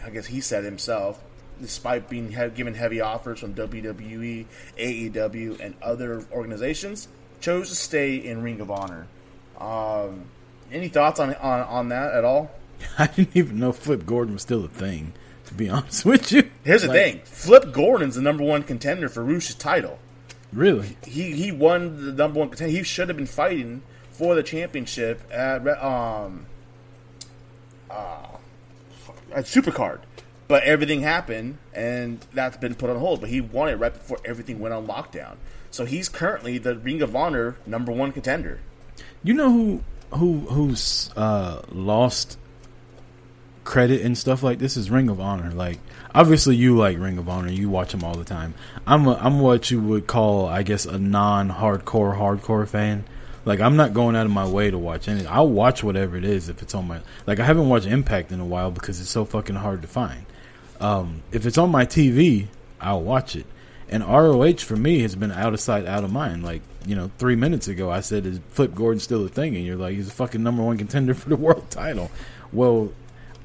I 0.03 0.09
guess 0.09 0.26
he 0.26 0.41
said 0.41 0.63
himself, 0.63 1.21
despite 1.64 2.09
being 2.09 2.30
given 2.53 2.76
heavy 2.76 3.01
offers 3.01 3.39
from 3.39 3.55
WWE, 3.55 4.45
AEW, 4.78 5.59
and 5.59 5.74
other 5.82 6.26
organizations, 6.32 7.07
chose 7.41 7.70
to 7.70 7.76
stay 7.76 8.16
in 8.16 8.43
Ring 8.43 8.61
of 8.61 8.70
Honor. 8.70 9.07
Um, 9.59 10.26
any 10.72 10.89
thoughts 10.89 11.20
on, 11.20 11.34
on 11.36 11.61
on 11.61 11.89
that 11.89 12.14
at 12.14 12.24
all? 12.24 12.51
I 12.99 13.07
didn't 13.07 13.36
even 13.36 13.59
know 13.59 13.72
Flip 13.72 14.05
Gordon 14.05 14.34
was 14.34 14.43
still 14.43 14.64
a 14.66 14.68
thing. 14.68 15.14
To 15.47 15.53
be 15.53 15.70
honest 15.78 16.05
with 16.05 16.32
you, 16.32 16.49
Here's 16.64 16.84
the 16.84 16.89
thing: 16.89 17.22
Flip 17.26 17.72
Gordon's 17.72 18.16
the 18.16 18.22
number 18.22 18.43
one 18.43 18.64
contender 18.64 19.09
for 19.09 19.24
Rush's 19.24 19.55
title. 19.55 19.99
Really, 20.51 20.97
He 21.03 21.32
he 21.32 21.51
won 21.51 22.05
the 22.05 22.11
number 22.11 22.39
one 22.39 22.49
contender. 22.49 22.72
He 22.72 22.84
should 22.84 23.07
have 23.07 23.18
been 23.18 23.26
fighting 23.26 23.82
for 24.11 24.36
the 24.36 24.43
championship 24.43 25.22
at 25.32 25.68
um 25.84 26.45
uh, 27.89 28.28
at 29.34 29.45
Supercard, 29.45 29.99
but 30.53 30.61
everything 30.65 31.01
happened 31.01 31.57
and 31.73 32.27
that's 32.31 32.57
been 32.57 32.75
put 32.75 32.87
on 32.87 32.95
hold. 32.97 33.19
But 33.19 33.31
he 33.31 33.41
won 33.41 33.69
it 33.69 33.73
right 33.73 33.91
before 33.91 34.19
everything 34.23 34.59
went 34.59 34.71
on 34.71 34.85
lockdown. 34.85 35.37
So 35.71 35.83
he's 35.83 36.09
currently 36.09 36.59
the 36.59 36.75
Ring 36.75 37.01
of 37.01 37.15
Honor 37.15 37.55
number 37.65 37.91
one 37.91 38.11
contender. 38.11 38.59
You 39.23 39.33
know 39.33 39.51
who 39.51 39.83
who 40.11 40.41
who's 40.41 41.09
uh, 41.15 41.63
lost 41.71 42.37
credit 43.63 44.01
and 44.01 44.15
stuff 44.15 44.43
like 44.43 44.59
this 44.59 44.77
is 44.77 44.91
Ring 44.91 45.09
of 45.09 45.19
Honor. 45.19 45.49
Like 45.49 45.79
obviously 46.13 46.55
you 46.55 46.77
like 46.77 46.99
Ring 46.99 47.17
of 47.17 47.27
Honor, 47.27 47.49
you 47.49 47.67
watch 47.67 47.91
them 47.91 48.03
all 48.03 48.13
the 48.13 48.23
time. 48.23 48.53
I'm 48.85 49.07
a, 49.07 49.15
I'm 49.15 49.39
what 49.39 49.71
you 49.71 49.81
would 49.81 50.05
call 50.05 50.45
I 50.45 50.61
guess 50.61 50.85
a 50.85 50.99
non-hardcore 50.99 52.15
hardcore 52.15 52.67
fan. 52.67 53.05
Like 53.43 53.59
I'm 53.59 53.75
not 53.75 53.95
going 53.95 54.15
out 54.15 54.27
of 54.27 54.31
my 54.31 54.47
way 54.47 54.69
to 54.69 54.77
watch 54.77 55.07
anything. 55.07 55.31
I'll 55.31 55.49
watch 55.49 55.83
whatever 55.83 56.15
it 56.15 56.23
is 56.23 56.47
if 56.47 56.61
it's 56.61 56.75
on 56.75 56.87
my 56.87 56.99
like 57.25 57.39
I 57.39 57.43
haven't 57.43 57.69
watched 57.69 57.87
Impact 57.87 58.31
in 58.31 58.39
a 58.39 58.45
while 58.45 58.69
because 58.69 59.01
it's 59.01 59.09
so 59.09 59.25
fucking 59.25 59.55
hard 59.55 59.81
to 59.81 59.87
find. 59.87 60.27
Um, 60.84 61.23
if 61.31 61.45
it's 61.45 61.57
on 61.57 61.71
my 61.71 61.86
TV, 61.86 62.47
I'll 62.81 63.01
watch 63.01 63.38
it. 63.38 63.45
And 63.88 64.03
ROH 64.03 64.57
for 64.57 64.75
me 64.75 64.99
has 64.99 65.15
been 65.15 65.31
out 65.31 65.53
of 65.53 65.59
sight, 65.59 65.86
out 65.86 66.03
of 66.03 66.11
mind. 66.11 66.43
Like 66.43 66.61
you 66.86 66.95
know, 66.95 67.09
three 67.17 67.36
minutes 67.36 67.67
ago 67.67 67.89
I 67.89 68.01
said, 68.01 68.25
"Is 68.25 68.39
Flip 68.49 68.75
Gordon 68.75 68.99
still 68.99 69.25
a 69.25 69.29
thing?" 69.29 69.55
And 69.55 69.65
you're 69.65 69.77
like, 69.77 69.95
"He's 69.95 70.09
a 70.09 70.11
fucking 70.11 70.43
number 70.43 70.61
one 70.61 70.77
contender 70.77 71.13
for 71.13 71.29
the 71.29 71.38
world 71.38 71.69
title." 71.69 72.11
Well, 72.51 72.91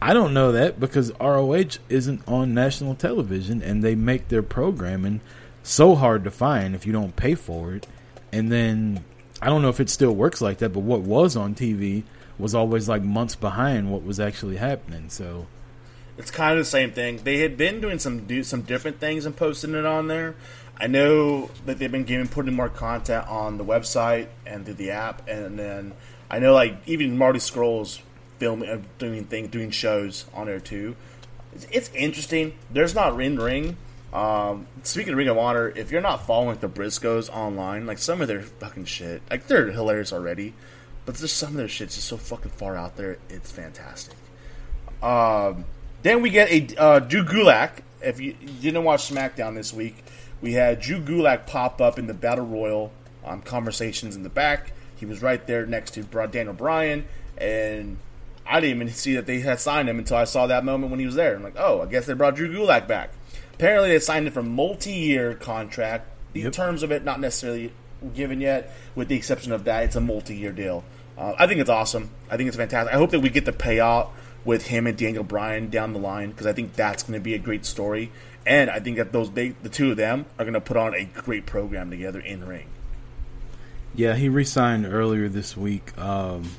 I 0.02 0.14
don't 0.14 0.34
know 0.34 0.52
that 0.52 0.80
because 0.80 1.12
ROH 1.20 1.78
isn't 1.88 2.26
on 2.26 2.54
national 2.54 2.96
television, 2.96 3.62
and 3.62 3.82
they 3.84 3.94
make 3.94 4.28
their 4.28 4.42
programming 4.42 5.20
so 5.62 5.94
hard 5.94 6.24
to 6.24 6.30
find 6.30 6.74
if 6.74 6.86
you 6.86 6.92
don't 6.92 7.14
pay 7.14 7.34
for 7.34 7.74
it. 7.74 7.86
And 8.32 8.50
then 8.50 9.04
I 9.40 9.46
don't 9.46 9.62
know 9.62 9.68
if 9.68 9.80
it 9.80 9.90
still 9.90 10.14
works 10.14 10.40
like 10.40 10.58
that, 10.58 10.70
but 10.70 10.80
what 10.80 11.02
was 11.02 11.36
on 11.36 11.54
TV 11.54 12.02
was 12.38 12.54
always 12.54 12.88
like 12.88 13.02
months 13.02 13.34
behind 13.34 13.92
what 13.92 14.02
was 14.02 14.18
actually 14.18 14.56
happening. 14.56 15.08
So 15.08 15.46
It's 16.18 16.32
kind 16.32 16.52
of 16.52 16.58
the 16.58 16.70
same 16.70 16.90
thing. 16.90 17.18
They 17.22 17.38
had 17.38 17.56
been 17.56 17.80
doing 17.80 18.00
some 18.00 18.26
do 18.26 18.42
some 18.42 18.62
different 18.62 18.98
things 18.98 19.24
and 19.24 19.36
posting 19.36 19.74
it 19.74 19.86
on 19.86 20.08
there. 20.08 20.34
I 20.76 20.88
know 20.88 21.50
that 21.64 21.78
they've 21.78 21.90
been 21.90 22.04
giving 22.04 22.28
putting 22.28 22.54
more 22.54 22.68
content 22.68 23.26
on 23.28 23.56
the 23.56 23.64
website 23.64 24.26
and 24.44 24.64
through 24.64 24.74
the 24.74 24.90
app, 24.90 25.26
and 25.28 25.58
then 25.58 25.94
I 26.30 26.40
know 26.40 26.52
like 26.52 26.76
even 26.86 27.16
Marty 27.16 27.38
Scurll 27.38 28.00
filming, 28.38 28.68
uh, 28.68 28.80
doing 28.98 29.24
things, 29.24 29.48
doing 29.48 29.70
shows 29.70 30.24
on 30.34 30.46
there 30.46 30.60
too. 30.60 30.96
it's, 31.54 31.66
it's 31.70 31.90
interesting. 31.94 32.54
There's 32.70 32.94
not 32.94 33.16
Ring 33.16 33.36
ring. 33.36 33.76
Um, 34.12 34.66
speaking 34.82 35.12
of 35.12 35.18
Ring 35.18 35.28
of 35.28 35.36
Honor, 35.36 35.68
if 35.68 35.90
you're 35.90 36.00
not 36.00 36.26
following 36.26 36.48
like, 36.48 36.60
the 36.60 36.68
Briscoes 36.68 37.28
online, 37.28 37.86
like 37.86 37.98
some 37.98 38.20
of 38.20 38.28
their 38.28 38.42
fucking 38.42 38.86
shit, 38.86 39.22
like 39.30 39.46
they're 39.46 39.70
hilarious 39.70 40.12
already, 40.12 40.54
but 41.04 41.16
there's 41.16 41.32
some 41.32 41.50
of 41.50 41.56
their 41.56 41.68
shit's 41.68 41.96
just 41.96 42.08
so 42.08 42.16
fucking 42.16 42.52
far 42.52 42.76
out 42.76 42.96
there. 42.96 43.18
It's 43.28 43.52
fantastic. 43.52 44.16
Um, 45.02 45.64
then 46.08 46.22
we 46.22 46.30
get 46.30 46.50
a 46.50 46.80
uh, 46.80 46.98
Drew 47.00 47.24
Gulak. 47.24 47.82
If 48.00 48.20
you, 48.20 48.32
didn't 48.32 48.84
watch 48.84 49.10
SmackDown 49.10 49.54
this 49.54 49.72
week, 49.72 50.04
we 50.40 50.52
had 50.52 50.80
Drew 50.80 51.00
Gulak 51.00 51.46
pop 51.46 51.80
up 51.80 51.98
in 51.98 52.06
the 52.06 52.14
Battle 52.14 52.46
Royal 52.46 52.92
um, 53.24 53.42
conversations 53.42 54.16
in 54.16 54.22
the 54.22 54.28
back. 54.28 54.72
He 54.96 55.06
was 55.06 55.20
right 55.20 55.44
there 55.46 55.66
next 55.66 55.92
to 55.92 56.02
Daniel 56.02 56.54
Bryan, 56.54 57.06
and 57.36 57.98
I 58.46 58.60
didn't 58.60 58.76
even 58.76 58.94
see 58.94 59.14
that 59.16 59.26
they 59.26 59.40
had 59.40 59.60
signed 59.60 59.88
him 59.88 59.98
until 59.98 60.16
I 60.16 60.24
saw 60.24 60.46
that 60.46 60.64
moment 60.64 60.90
when 60.90 61.00
he 61.00 61.06
was 61.06 61.14
there. 61.14 61.36
I'm 61.36 61.42
like, 61.42 61.56
oh, 61.58 61.82
I 61.82 61.86
guess 61.86 62.06
they 62.06 62.14
brought 62.14 62.36
Drew 62.36 62.52
Gulak 62.52 62.88
back. 62.88 63.10
Apparently, 63.54 63.90
they 63.90 63.98
signed 63.98 64.26
him 64.26 64.32
for 64.32 64.42
multi-year 64.42 65.34
contract. 65.34 66.08
The 66.32 66.40
Yep. 66.40 66.52
terms 66.52 66.82
of 66.82 66.92
it 66.92 67.04
not 67.04 67.20
necessarily 67.20 67.72
given 68.14 68.40
yet, 68.40 68.74
with 68.94 69.08
the 69.08 69.16
exception 69.16 69.52
of 69.52 69.64
that, 69.64 69.84
it's 69.84 69.96
a 69.96 70.00
multi-year 70.00 70.52
deal. 70.52 70.84
Uh, 71.16 71.34
I 71.36 71.46
think 71.46 71.60
it's 71.60 71.70
awesome. 71.70 72.10
I 72.30 72.36
think 72.36 72.46
it's 72.46 72.56
fantastic. 72.56 72.94
I 72.94 72.96
hope 72.96 73.10
that 73.10 73.20
we 73.20 73.28
get 73.28 73.44
the 73.44 73.52
payout 73.52 74.10
with 74.48 74.68
him 74.68 74.86
and 74.86 74.96
Daniel 74.96 75.22
Bryan 75.22 75.68
down 75.68 75.92
the 75.92 75.98
line 75.98 76.30
because 76.30 76.46
I 76.46 76.54
think 76.54 76.72
that's 76.72 77.02
going 77.02 77.20
to 77.20 77.22
be 77.22 77.34
a 77.34 77.38
great 77.38 77.66
story. 77.66 78.10
And 78.46 78.70
I 78.70 78.80
think 78.80 78.96
that 78.96 79.12
those 79.12 79.30
they, 79.30 79.50
the 79.50 79.68
two 79.68 79.90
of 79.90 79.98
them 79.98 80.24
are 80.38 80.44
going 80.44 80.54
to 80.54 80.60
put 80.60 80.78
on 80.78 80.94
a 80.94 81.04
great 81.04 81.44
program 81.44 81.90
together 81.90 82.18
in 82.18 82.46
ring. 82.46 82.66
Yeah, 83.94 84.14
he 84.14 84.30
re-signed 84.30 84.86
earlier 84.86 85.28
this 85.28 85.54
week. 85.54 85.96
Um, 85.98 86.50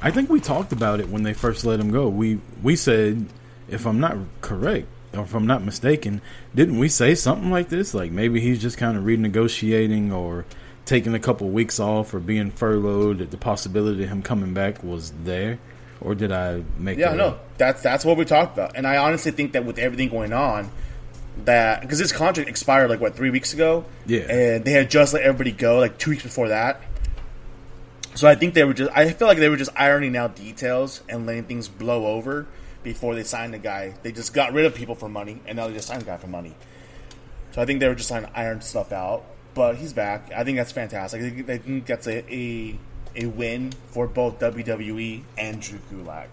I 0.00 0.10
think 0.10 0.30
we 0.30 0.40
talked 0.40 0.72
about 0.72 0.98
it 0.98 1.10
when 1.10 1.22
they 1.22 1.34
first 1.34 1.62
let 1.66 1.78
him 1.78 1.90
go. 1.90 2.08
We 2.08 2.40
we 2.62 2.74
said, 2.74 3.26
if 3.68 3.86
I'm 3.86 4.00
not 4.00 4.16
correct, 4.40 4.88
or 5.12 5.24
if 5.24 5.34
I'm 5.34 5.46
not 5.46 5.62
mistaken, 5.62 6.22
didn't 6.54 6.78
we 6.78 6.88
say 6.88 7.14
something 7.14 7.50
like 7.50 7.68
this? 7.68 7.92
Like 7.92 8.12
maybe 8.12 8.40
he's 8.40 8.62
just 8.62 8.78
kind 8.78 8.96
of 8.96 9.04
renegotiating 9.04 10.10
or 10.10 10.46
taking 10.86 11.14
a 11.14 11.20
couple 11.20 11.50
weeks 11.50 11.78
off 11.78 12.14
or 12.14 12.18
being 12.18 12.50
furloughed. 12.50 13.18
That 13.18 13.30
the 13.30 13.36
possibility 13.36 14.04
of 14.04 14.08
him 14.08 14.22
coming 14.22 14.54
back 14.54 14.82
was 14.82 15.12
there, 15.24 15.58
or 16.00 16.14
did 16.14 16.32
I 16.32 16.62
make? 16.78 16.98
Yeah, 16.98 17.14
no, 17.14 17.28
up? 17.28 17.58
that's 17.58 17.82
that's 17.82 18.04
what 18.04 18.16
we 18.16 18.24
talked 18.24 18.56
about, 18.56 18.76
and 18.76 18.86
I 18.86 18.96
honestly 18.96 19.32
think 19.32 19.52
that 19.52 19.64
with 19.64 19.78
everything 19.78 20.08
going 20.08 20.32
on, 20.32 20.70
that 21.44 21.80
because 21.82 21.98
his 21.98 22.12
contract 22.12 22.48
expired 22.48 22.90
like 22.90 23.00
what 23.00 23.14
three 23.16 23.30
weeks 23.30 23.52
ago, 23.54 23.84
Yeah. 24.06 24.20
and 24.30 24.64
they 24.64 24.72
had 24.72 24.90
just 24.90 25.12
let 25.14 25.22
everybody 25.22 25.52
go 25.52 25.78
like 25.78 25.98
two 25.98 26.10
weeks 26.10 26.22
before 26.22 26.48
that. 26.48 26.80
So 28.14 28.28
I 28.28 28.34
think 28.34 28.54
they 28.54 28.64
were 28.64 28.74
just 28.74 28.90
I 28.96 29.10
feel 29.12 29.28
like 29.28 29.38
they 29.38 29.48
were 29.48 29.56
just 29.56 29.70
ironing 29.76 30.16
out 30.16 30.34
details 30.36 31.02
and 31.08 31.26
letting 31.26 31.44
things 31.44 31.68
blow 31.68 32.06
over 32.06 32.46
before 32.82 33.14
they 33.14 33.22
signed 33.22 33.54
the 33.54 33.58
guy. 33.58 33.94
They 34.02 34.10
just 34.12 34.34
got 34.34 34.52
rid 34.52 34.64
of 34.66 34.74
people 34.74 34.94
for 34.94 35.08
money, 35.08 35.40
and 35.46 35.56
now 35.56 35.68
they 35.68 35.74
just 35.74 35.88
signed 35.88 36.02
the 36.02 36.06
guy 36.06 36.16
for 36.16 36.26
money. 36.26 36.54
So 37.52 37.60
I 37.62 37.66
think 37.66 37.80
they 37.80 37.88
were 37.88 37.94
just 37.94 38.08
trying 38.08 38.24
to 38.24 38.38
iron 38.38 38.60
stuff 38.62 38.92
out. 38.92 39.24
But 39.52 39.76
he's 39.76 39.92
back. 39.92 40.30
I 40.34 40.44
think 40.44 40.58
that's 40.58 40.70
fantastic. 40.70 41.20
I 41.22 41.30
think, 41.30 41.50
I 41.50 41.58
think 41.58 41.86
that's 41.86 42.06
a, 42.06 42.32
a 42.32 42.78
a 43.16 43.26
win 43.26 43.72
for 43.88 44.06
both 44.06 44.38
WWE 44.38 45.22
and 45.38 45.60
Drew 45.60 45.78
Gulak. 45.92 46.28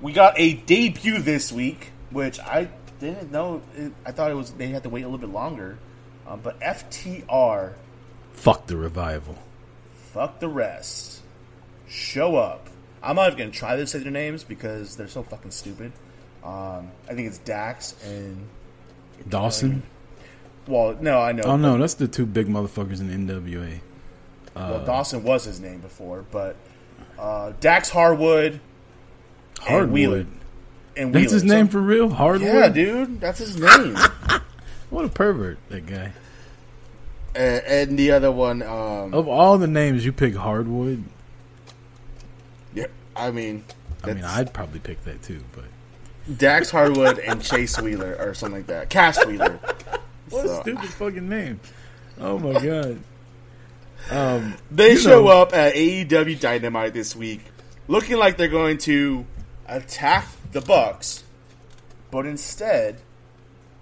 We 0.00 0.12
got 0.12 0.34
a 0.38 0.54
debut 0.54 1.18
this 1.18 1.50
week, 1.52 1.90
which 2.10 2.38
I 2.40 2.68
didn't 3.00 3.30
know. 3.32 3.62
I 4.04 4.12
thought 4.12 4.30
it 4.30 4.34
was 4.34 4.50
they 4.52 4.68
had 4.68 4.82
to 4.82 4.88
wait 4.88 5.02
a 5.02 5.06
little 5.08 5.18
bit 5.18 5.30
longer. 5.32 5.78
Um, 6.26 6.40
but 6.42 6.58
FTR, 6.60 7.74
Fuck 8.32 8.66
the 8.66 8.76
revival. 8.76 9.36
fuck 10.12 10.40
the 10.40 10.48
rest. 10.48 11.20
Show 11.88 12.36
up. 12.36 12.68
I'm 13.02 13.16
not 13.16 13.26
even 13.28 13.38
gonna 13.38 13.50
try 13.50 13.76
to 13.76 13.86
say 13.86 13.98
their 14.00 14.10
names 14.10 14.44
because 14.44 14.96
they're 14.96 15.08
so 15.08 15.22
fucking 15.22 15.50
stupid. 15.50 15.92
Um, 16.42 16.90
I 17.08 17.14
think 17.14 17.28
it's 17.28 17.38
Dax 17.38 17.94
and 18.04 18.46
Dawson. 19.28 19.82
well, 20.66 20.96
no, 21.00 21.20
I 21.20 21.32
know. 21.32 21.42
Oh 21.44 21.56
no, 21.56 21.76
that's 21.78 21.94
the 21.94 22.08
two 22.08 22.26
big 22.26 22.48
motherfuckers 22.48 23.00
in 23.00 23.26
NWA. 23.26 23.80
Well, 24.54 24.84
Dawson 24.84 25.24
was 25.24 25.44
his 25.44 25.58
name 25.60 25.80
before, 25.80 26.24
but 26.30 26.56
uh, 27.18 27.52
Dax 27.60 27.90
Harwood 27.90 28.60
and 29.68 29.92
Wheeler. 29.92 30.18
Hardwood. 30.18 30.40
and 30.96 31.14
That's 31.14 31.22
Wheeler. 31.24 31.34
his 31.34 31.44
name 31.44 31.66
So- 31.66 31.72
for 31.72 31.80
real. 31.80 32.08
Hardwood. 32.10 32.48
yeah, 32.54 32.68
dude. 32.68 33.20
That's 33.20 33.38
his 33.38 33.58
name. 33.58 33.96
What 34.90 35.06
a 35.06 35.08
pervert 35.08 35.58
that 35.70 35.86
guy. 35.86 36.12
and, 37.34 37.64
and 37.66 37.98
the 37.98 38.12
other 38.12 38.30
one, 38.30 38.62
um, 38.62 39.12
Of 39.12 39.26
all 39.26 39.58
the 39.58 39.66
names, 39.66 40.04
you 40.04 40.12
pick 40.12 40.36
Hardwood. 40.36 41.02
yeah, 42.74 42.86
I 43.16 43.32
mean, 43.32 43.64
I 44.04 44.12
mean, 44.14 44.22
I'd 44.22 44.52
probably 44.52 44.78
pick 44.78 45.02
that 45.04 45.20
too, 45.22 45.42
but 45.52 45.64
Dax 46.38 46.70
Harwood 46.70 47.18
and 47.18 47.42
Chase 47.42 47.80
Wheeler 47.80 48.16
or 48.20 48.34
something 48.34 48.58
like 48.60 48.66
that. 48.68 48.88
Cash 48.88 49.16
Wheeler. 49.26 49.58
what 50.30 50.46
So- 50.46 50.58
a 50.58 50.60
stupid 50.60 50.90
fucking 50.90 51.28
name. 51.28 51.58
Oh 52.20 52.38
my 52.38 52.52
god. 52.60 53.00
Um, 54.10 54.54
They 54.70 54.96
show 54.96 55.24
know- 55.24 55.28
up 55.28 55.54
at 55.54 55.74
AEW 55.74 56.36
Dynamite 56.40 56.92
this 56.94 57.16
week, 57.16 57.40
looking 57.88 58.16
like 58.16 58.36
they're 58.36 58.48
going 58.48 58.78
to 58.78 59.24
attack 59.66 60.26
the 60.52 60.60
Bucks, 60.60 61.24
but 62.10 62.26
instead 62.26 62.96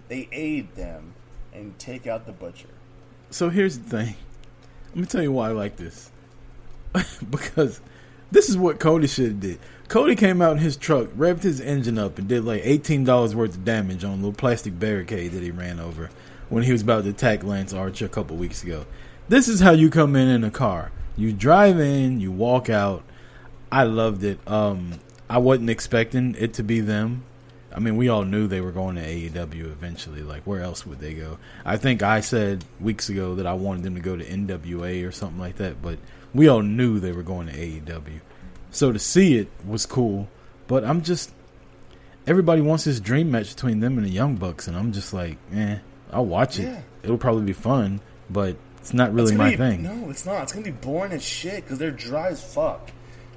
they 0.08 0.28
aid 0.32 0.74
them 0.76 1.14
and 1.52 1.78
take 1.78 2.06
out 2.06 2.26
the 2.26 2.32
Butcher. 2.32 2.68
so 3.30 3.48
here's 3.50 3.78
the 3.78 3.88
thing. 3.90 4.14
Let 4.90 4.96
me 4.96 5.06
tell 5.06 5.22
you 5.22 5.32
why 5.32 5.48
I 5.48 5.52
like 5.52 5.76
this. 5.76 6.10
because 7.30 7.80
this 8.30 8.48
is 8.50 8.56
what 8.56 8.78
Cody 8.78 9.06
should 9.06 9.26
have 9.26 9.40
did. 9.40 9.58
Cody 9.88 10.14
came 10.16 10.40
out 10.42 10.52
in 10.52 10.58
his 10.58 10.76
truck, 10.76 11.08
revved 11.08 11.42
his 11.42 11.60
engine 11.60 11.98
up, 11.98 12.18
and 12.18 12.28
did 12.28 12.44
like 12.44 12.60
eighteen 12.64 13.04
dollars 13.04 13.34
worth 13.34 13.54
of 13.54 13.64
damage 13.64 14.04
on 14.04 14.12
a 14.12 14.16
little 14.16 14.32
plastic 14.32 14.78
barricade 14.78 15.32
that 15.32 15.42
he 15.42 15.50
ran 15.50 15.80
over 15.80 16.10
when 16.50 16.62
he 16.62 16.72
was 16.72 16.82
about 16.82 17.04
to 17.04 17.10
attack 17.10 17.42
Lance 17.42 17.72
Archer 17.72 18.04
a 18.06 18.08
couple 18.10 18.36
weeks 18.36 18.62
ago. 18.62 18.84
This 19.32 19.48
is 19.48 19.60
how 19.60 19.70
you 19.70 19.88
come 19.88 20.14
in 20.14 20.28
in 20.28 20.44
a 20.44 20.50
car. 20.50 20.92
You 21.16 21.32
drive 21.32 21.80
in, 21.80 22.20
you 22.20 22.30
walk 22.30 22.68
out. 22.68 23.02
I 23.70 23.84
loved 23.84 24.24
it. 24.24 24.38
Um, 24.46 25.00
I 25.26 25.38
wasn't 25.38 25.70
expecting 25.70 26.36
it 26.38 26.52
to 26.52 26.62
be 26.62 26.80
them. 26.80 27.24
I 27.74 27.80
mean, 27.80 27.96
we 27.96 28.10
all 28.10 28.24
knew 28.24 28.46
they 28.46 28.60
were 28.60 28.72
going 28.72 28.96
to 28.96 29.02
AEW 29.02 29.72
eventually. 29.72 30.20
Like, 30.20 30.42
where 30.42 30.60
else 30.60 30.84
would 30.84 30.98
they 30.98 31.14
go? 31.14 31.38
I 31.64 31.78
think 31.78 32.02
I 32.02 32.20
said 32.20 32.66
weeks 32.78 33.08
ago 33.08 33.36
that 33.36 33.46
I 33.46 33.54
wanted 33.54 33.84
them 33.84 33.94
to 33.94 34.02
go 34.02 34.18
to 34.18 34.22
NWA 34.22 35.08
or 35.08 35.12
something 35.12 35.40
like 35.40 35.56
that, 35.56 35.80
but 35.80 35.98
we 36.34 36.46
all 36.46 36.60
knew 36.60 37.00
they 37.00 37.12
were 37.12 37.22
going 37.22 37.46
to 37.46 37.54
AEW. 37.54 38.20
So 38.70 38.92
to 38.92 38.98
see 38.98 39.38
it 39.38 39.48
was 39.66 39.86
cool, 39.86 40.28
but 40.66 40.84
I'm 40.84 41.00
just 41.00 41.32
everybody 42.26 42.60
wants 42.60 42.84
this 42.84 43.00
dream 43.00 43.30
match 43.30 43.54
between 43.54 43.80
them 43.80 43.96
and 43.96 44.06
the 44.06 44.10
Young 44.10 44.36
Bucks, 44.36 44.68
and 44.68 44.76
I'm 44.76 44.92
just 44.92 45.14
like, 45.14 45.38
eh, 45.54 45.78
I'll 46.10 46.26
watch 46.26 46.58
it. 46.58 46.64
Yeah. 46.64 46.82
It'll 47.02 47.16
probably 47.16 47.46
be 47.46 47.54
fun, 47.54 48.02
but 48.28 48.56
it's 48.82 48.92
not 48.94 49.12
really 49.14 49.30
It's 49.32 49.38
my 49.38 49.50
be- 49.50 49.56
thing. 49.56 49.82
No, 49.82 50.10
it's 50.10 50.26
not. 50.26 50.42
It's 50.42 50.52
gonna 50.52 50.64
be 50.64 50.70
boring 50.70 51.12
as 51.12 51.22
shit 51.24 51.64
because 51.64 51.78
they're 51.78 51.90
dry 51.90 52.28
as 52.28 52.42
fuck. 52.44 52.90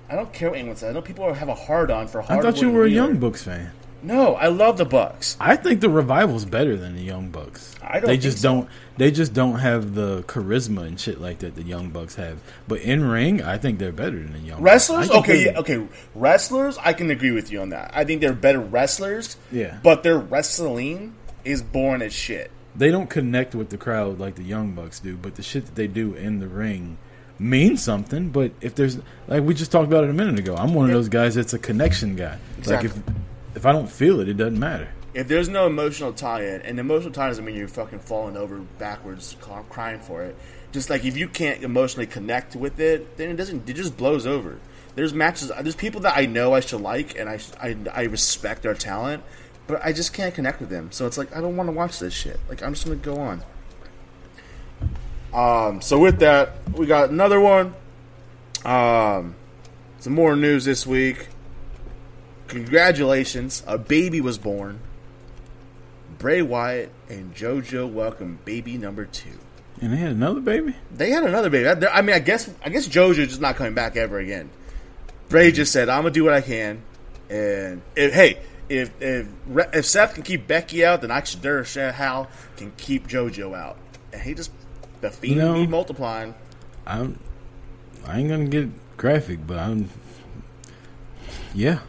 I 0.10 0.16
don't 0.16 0.32
care 0.34 0.50
what 0.50 0.60
anyone 0.60 0.76
says. 0.76 0.90
I 0.90 0.94
know 0.94 1.02
people 1.02 1.34
have 1.34 1.48
a 1.50 1.56
hard 1.56 1.90
on 1.90 2.08
for 2.08 2.22
I 2.22 2.40
thought 2.42 2.62
you 2.62 2.70
were 2.72 2.86
a 2.86 2.90
Young 2.90 3.18
Bucks 3.18 3.44
fan. 3.44 3.72
No, 4.04 4.36
I 4.36 4.50
love 4.50 4.78
the 4.78 4.86
Bucks. 4.86 5.36
I 5.40 5.56
think 5.56 5.82
the 5.82 5.90
revival's 5.90 6.46
better 6.46 6.78
than 6.78 6.96
the 6.96 7.02
Young 7.02 7.30
Bucks. 7.30 7.74
I 7.82 7.94
don't 8.00 8.06
They 8.08 8.18
just 8.18 8.40
so. 8.40 8.50
don't. 8.54 8.70
They 8.98 9.10
just 9.10 9.34
don't 9.34 9.58
have 9.60 9.96
the 9.96 10.22
charisma 10.24 10.86
and 10.86 11.00
shit 11.00 11.20
like 11.20 11.40
that 11.40 11.56
the 11.56 11.64
Young 11.64 11.90
Bucks 11.90 12.14
have. 12.16 12.38
But 12.68 12.82
in 12.82 13.04
ring, 13.04 13.42
I 13.42 13.58
think 13.58 13.80
they're 13.80 13.92
better 13.92 14.18
than 14.20 14.34
the 14.34 14.40
Young 14.40 14.62
Wrestlers, 14.62 15.08
Bucks. 15.08 15.20
Okay, 15.22 15.46
yeah, 15.46 15.60
okay. 15.60 15.88
Wrestlers, 16.14 16.78
I 16.84 16.94
can 16.94 17.10
agree 17.10 17.32
with 17.32 17.52
you 17.52 17.62
on 17.62 17.70
that. 17.70 17.92
I 17.96 18.04
think 18.04 18.22
they're 18.22 18.34
better 18.34 18.60
wrestlers. 18.60 19.38
Yeah. 19.52 19.78
but 19.82 20.04
their 20.04 20.20
wrestling 20.20 21.16
is 21.44 21.64
boring 21.64 22.04
as 22.04 22.14
shit. 22.14 22.52
They 22.78 22.92
don't 22.92 23.10
connect 23.10 23.56
with 23.56 23.70
the 23.70 23.78
crowd 23.78 24.20
like 24.20 24.36
the 24.36 24.44
Young 24.44 24.72
Bucks 24.72 25.00
do. 25.00 25.16
But 25.16 25.36
the 25.36 25.44
shit 25.44 25.66
that 25.66 25.76
they 25.76 25.88
do 25.88 26.14
in 26.14 26.40
the 26.40 26.48
ring 26.48 26.98
means 27.40 27.84
something. 27.84 28.30
But 28.30 28.52
if 28.62 28.76
there's 28.76 29.00
like 29.28 29.44
we 29.44 29.54
just 29.54 29.72
talked 29.72 29.88
about 29.88 30.04
it 30.04 30.10
a 30.10 30.14
minute 30.14 30.40
ago, 30.40 30.56
I'm 30.56 30.74
one 30.74 30.86
of 30.86 30.92
those 30.92 31.10
guys 31.10 31.36
that's 31.36 31.54
a 31.54 31.60
connection 31.60 32.16
guy. 32.16 32.38
Exactly. 32.58 32.90
Like 32.90 32.98
if 32.98 33.04
if 33.56 33.66
I 33.66 33.72
don't 33.72 33.90
feel 33.90 34.20
it, 34.20 34.30
it 34.30 34.36
doesn't 34.36 34.60
matter. 34.60 34.90
If 35.14 35.30
there's 35.30 35.48
no 35.48 35.66
emotional 35.66 36.12
tie-in, 36.12 36.62
and 36.64 36.78
emotional 36.78 37.14
tie 37.14 37.30
doesn't 37.30 37.46
mean 37.46 37.56
you're 37.56 37.70
fucking 37.70 38.00
falling 38.00 38.36
over 38.36 38.58
backwards, 38.60 39.38
crying 39.70 40.02
for 40.02 40.24
it. 40.24 40.36
Just 40.74 40.90
like 40.90 41.06
if 41.06 41.16
you 41.16 41.30
can't 41.30 41.64
emotionally 41.64 42.06
connect 42.06 42.54
with 42.58 42.82
it, 42.82 43.16
then 43.16 43.30
it 43.30 43.38
doesn't. 43.38 43.70
It 43.70 43.74
just 43.74 43.96
blows 43.96 44.26
over. 44.26 44.60
There's 44.96 45.14
matches. 45.14 45.52
There's 45.62 45.76
people 45.76 46.02
that 46.02 46.18
I 46.18 46.26
know 46.26 46.54
I 46.54 46.60
should 46.60 46.82
like, 46.82 47.18
and 47.18 47.30
I 47.30 47.40
I, 47.62 47.78
I 47.94 48.04
respect 48.04 48.64
their 48.64 48.74
talent, 48.74 49.24
but 49.68 49.84
I 49.84 49.94
just 49.94 50.14
can't 50.14 50.34
connect 50.34 50.60
with 50.60 50.70
them. 50.70 50.92
So 50.92 51.06
it's 51.08 51.18
like 51.18 51.36
I 51.36 51.42
don't 51.42 51.58
want 51.58 51.68
to 51.68 51.74
watch 51.74 52.00
this 52.00 52.14
shit. 52.14 52.40
Like 52.50 52.64
I'm 52.64 52.74
just 52.74 52.86
gonna 52.86 52.98
go 52.98 53.18
on. 53.20 53.44
Um. 55.34 55.82
So 55.82 56.00
with 56.00 56.20
that, 56.20 56.54
we 56.74 56.86
got 56.86 57.10
another 57.10 57.40
one. 57.40 57.76
Um. 58.64 59.36
Some 60.00 60.14
more 60.14 60.36
news 60.36 60.66
this 60.66 60.86
week. 60.86 61.30
Congratulations, 62.48 63.64
a 63.66 63.78
baby 63.78 64.22
was 64.22 64.38
born. 64.38 64.80
Bray 66.20 66.42
Wyatt 66.42 66.92
and 67.10 67.36
JoJo 67.36 67.92
welcome 67.92 68.40
baby 68.46 68.78
number 68.78 69.06
two. 69.06 69.40
And 69.82 69.92
they 69.92 69.98
had 69.98 70.12
another 70.12 70.40
baby. 70.40 70.76
They 70.96 71.10
had 71.10 71.24
another 71.24 71.50
baby. 71.50 71.68
I 71.68 71.98
I 71.98 72.02
mean, 72.02 72.16
I 72.16 72.20
guess 72.20 72.50
I 72.64 72.70
guess 72.70 72.88
JoJo's 72.88 73.30
just 73.30 73.42
not 73.42 73.56
coming 73.56 73.74
back 73.74 73.98
ever 73.98 74.20
again. 74.20 74.50
Bray 75.28 75.52
just 75.52 75.74
said, 75.74 75.90
"I'm 75.90 76.04
gonna 76.04 76.12
do 76.12 76.24
what 76.24 76.34
I 76.34 76.42
can," 76.42 76.82
and 77.30 77.82
hey, 77.96 78.38
if 78.70 78.92
if 79.02 79.28
if 79.74 79.86
Seth 79.86 80.14
can 80.16 80.24
keep 80.24 80.48
Becky 80.48 80.84
out, 80.86 81.02
then 81.02 81.12
as 81.12 81.34
hell 81.96 82.28
can 82.58 82.72
keep 82.78 83.08
JoJo 83.08 83.56
out. 83.58 83.78
And 84.14 84.22
he 84.22 84.34
just 84.34 84.52
the 85.02 85.12
fiend 85.12 85.36
You 85.36 85.42
know- 85.42 85.54
be 85.54 85.68
multiplying. 85.68 86.34
I'm. 86.88 87.20
I 88.08 88.20
ain't 88.20 88.30
gonna 88.30 88.46
get 88.46 88.70
graphic, 88.98 89.46
but 89.48 89.58
I'm. 89.58 89.90
Yeah, 91.54 91.80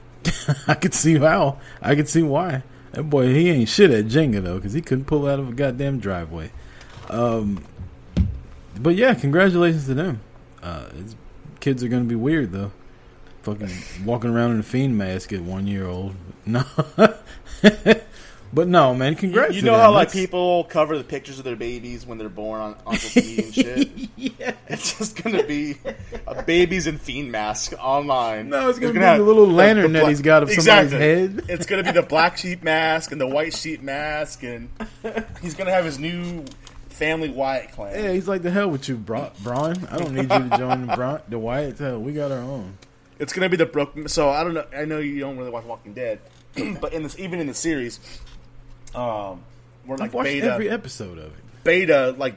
I 0.68 0.74
could 0.74 0.94
see 0.94 1.18
how. 1.18 1.58
I 1.82 1.94
could 1.94 2.08
see 2.08 2.22
why. 2.22 2.62
That 2.92 3.04
boy, 3.04 3.32
he 3.34 3.50
ain't 3.50 3.68
shit 3.68 3.90
at 3.90 4.06
Jenga 4.06 4.42
though, 4.42 4.56
because 4.56 4.72
he 4.72 4.80
couldn't 4.80 5.04
pull 5.06 5.26
out 5.26 5.38
of 5.40 5.48
a 5.48 5.52
goddamn 5.52 5.98
driveway. 5.98 6.50
Um, 7.10 7.64
but 8.78 8.94
yeah, 8.94 9.14
congratulations 9.14 9.86
to 9.86 9.94
them. 9.94 10.20
Uh, 10.62 10.88
his 10.90 11.16
kids 11.60 11.82
are 11.82 11.88
gonna 11.88 12.04
be 12.04 12.14
weird 12.14 12.52
though. 12.52 12.70
Fucking 13.54 14.04
walking 14.04 14.30
around 14.30 14.52
in 14.52 14.60
a 14.60 14.62
fiend 14.62 14.96
mask 14.98 15.32
at 15.32 15.40
one 15.40 15.66
year 15.66 15.86
old. 15.86 16.14
No, 16.46 16.64
but 18.50 18.66
no, 18.68 18.94
man. 18.94 19.14
Congrats. 19.14 19.54
You 19.54 19.60
to 19.60 19.66
know 19.66 19.74
how 19.76 19.92
like 19.92 20.08
That's- 20.08 20.24
people 20.24 20.64
cover 20.64 20.96
the 20.96 21.04
pictures 21.04 21.38
of 21.38 21.44
their 21.44 21.56
babies 21.56 22.06
when 22.06 22.16
they're 22.16 22.30
born 22.30 22.60
on, 22.62 22.76
on 22.86 22.96
social 22.96 23.22
media 23.22 23.44
and 23.44 23.54
shit. 23.54 24.08
yeah. 24.16 24.52
It's 24.68 24.96
just 24.96 25.22
gonna 25.22 25.42
be 25.44 25.76
a 26.26 26.42
babies 26.44 26.86
in 26.86 26.96
fiend 26.96 27.30
mask 27.30 27.74
online. 27.78 28.48
No, 28.48 28.70
it's 28.70 28.78
gonna 28.78 28.94
be 28.94 29.00
have 29.00 29.18
the 29.18 29.24
little 29.24 29.46
the- 29.46 29.52
lantern 29.52 29.92
the 29.92 29.98
that 30.00 30.08
he's 30.08 30.22
got 30.22 30.42
of 30.42 30.50
somebody's 30.50 30.92
head. 30.92 31.42
It's 31.50 31.66
gonna 31.66 31.82
be 31.82 31.90
the 31.92 32.02
black 32.02 32.38
sheep 32.38 32.62
mask 32.62 33.12
and 33.12 33.20
the 33.20 33.26
white 33.26 33.52
sheep 33.54 33.82
mask, 33.82 34.42
and 34.42 34.70
he's 35.42 35.52
gonna 35.54 35.70
have 35.72 35.84
his 35.84 35.98
new 35.98 36.44
family 36.88 37.28
Wyatt 37.28 37.72
clan. 37.72 38.02
Yeah, 38.02 38.12
he's 38.12 38.26
like 38.28 38.40
the 38.40 38.50
hell 38.50 38.70
with 38.70 38.88
you, 38.88 38.96
Braun. 38.96 39.30
I 39.46 39.98
don't 39.98 40.12
need 40.14 40.22
you 40.22 40.48
to 40.48 40.56
join 40.56 40.86
the 40.86 40.96
Braun, 40.96 41.20
the 41.28 41.38
Wyatt. 41.38 41.78
Hell, 41.78 42.00
we 42.00 42.12
got 42.14 42.32
our 42.32 42.38
own. 42.40 42.78
It's 43.18 43.32
gonna 43.32 43.48
be 43.48 43.56
the 43.56 43.66
Brook. 43.66 43.92
So 44.08 44.28
I 44.30 44.44
don't 44.44 44.54
know. 44.54 44.64
I 44.76 44.84
know 44.84 44.98
you 44.98 45.20
don't 45.20 45.36
really 45.38 45.50
watch 45.50 45.64
Walking 45.64 45.92
Dead, 45.94 46.20
but 46.80 46.92
in 46.92 47.02
this, 47.02 47.18
even 47.18 47.40
in 47.40 47.46
the 47.46 47.54
series, 47.54 47.98
um, 48.94 49.42
we're 49.86 49.94
I've 49.94 50.00
like 50.00 50.12
watched 50.14 50.24
beta, 50.26 50.52
every 50.52 50.68
episode 50.70 51.18
of 51.18 51.26
it. 51.26 51.64
beta, 51.64 52.14
like 52.16 52.36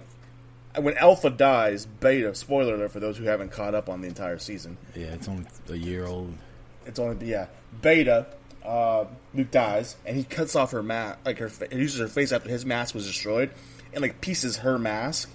when 0.80 0.98
Alpha 0.98 1.30
dies, 1.30 1.86
beta. 1.86 2.34
Spoiler 2.36 2.76
alert 2.76 2.92
for 2.92 3.00
those 3.00 3.18
who 3.18 3.26
haven't 3.26 3.52
caught 3.52 3.76
up 3.76 3.90
on 3.90 4.02
the 4.02 4.08
entire 4.08 4.40
season. 4.40 4.78
Yeah, 4.96 5.08
it's 5.08 5.28
only 5.28 5.46
a 5.70 5.76
year 5.76 6.06
old. 6.06 6.34
It's 6.86 7.00
only 7.00 7.28
yeah, 7.28 7.48
beta. 7.82 8.28
Uh, 8.66 9.06
Luke 9.34 9.50
dies, 9.50 9.96
and 10.06 10.16
he 10.16 10.24
cuts 10.24 10.56
off 10.56 10.72
her 10.72 10.84
mask, 10.84 11.18
like 11.26 11.40
her, 11.40 11.50
fa- 11.50 11.68
uses 11.72 12.00
her 12.00 12.08
face 12.08 12.32
after 12.32 12.48
his 12.48 12.64
mask 12.64 12.94
was 12.94 13.08
destroyed, 13.08 13.50
and 13.92 14.02
like 14.04 14.22
pieces 14.22 14.58
her 14.58 14.78
mask 14.78 15.32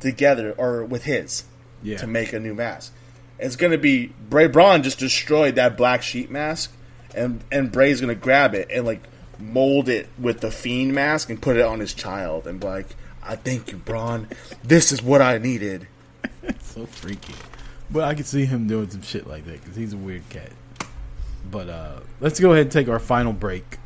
together 0.00 0.52
or 0.58 0.84
with 0.84 1.04
his 1.04 1.44
Yeah. 1.84 1.98
to 1.98 2.06
make 2.08 2.32
a 2.32 2.40
new 2.40 2.52
mask. 2.54 2.92
It's 3.38 3.56
gonna 3.56 3.78
be 3.78 4.12
Bray 4.28 4.46
Braun 4.46 4.82
just 4.82 4.98
destroyed 4.98 5.56
that 5.56 5.76
black 5.76 6.02
sheep 6.02 6.30
mask, 6.30 6.72
and 7.14 7.42
and 7.50 7.72
Bray's 7.72 8.00
gonna 8.00 8.14
grab 8.14 8.54
it 8.54 8.68
and 8.70 8.86
like 8.86 9.02
mold 9.38 9.88
it 9.88 10.08
with 10.18 10.40
the 10.40 10.50
fiend 10.50 10.94
mask 10.94 11.30
and 11.30 11.40
put 11.40 11.56
it 11.56 11.64
on 11.64 11.80
his 11.80 11.94
child 11.94 12.46
and 12.46 12.60
be 12.60 12.66
like, 12.66 12.96
I 13.22 13.36
thank 13.36 13.72
you, 13.72 13.78
Braun. 13.78 14.28
This 14.62 14.92
is 14.92 15.02
what 15.02 15.22
I 15.22 15.38
needed. 15.38 15.88
so 16.60 16.86
freaky. 16.86 17.34
But 17.90 18.04
I 18.04 18.14
could 18.14 18.26
see 18.26 18.44
him 18.44 18.66
doing 18.66 18.90
some 18.90 19.02
shit 19.02 19.26
like 19.26 19.44
that 19.46 19.60
because 19.60 19.76
he's 19.76 19.92
a 19.92 19.96
weird 19.96 20.28
cat. 20.28 20.50
But 21.50 21.68
uh, 21.68 22.00
let's 22.20 22.40
go 22.40 22.52
ahead 22.52 22.62
and 22.62 22.72
take 22.72 22.88
our 22.88 22.98
final 22.98 23.32
break. 23.32 23.78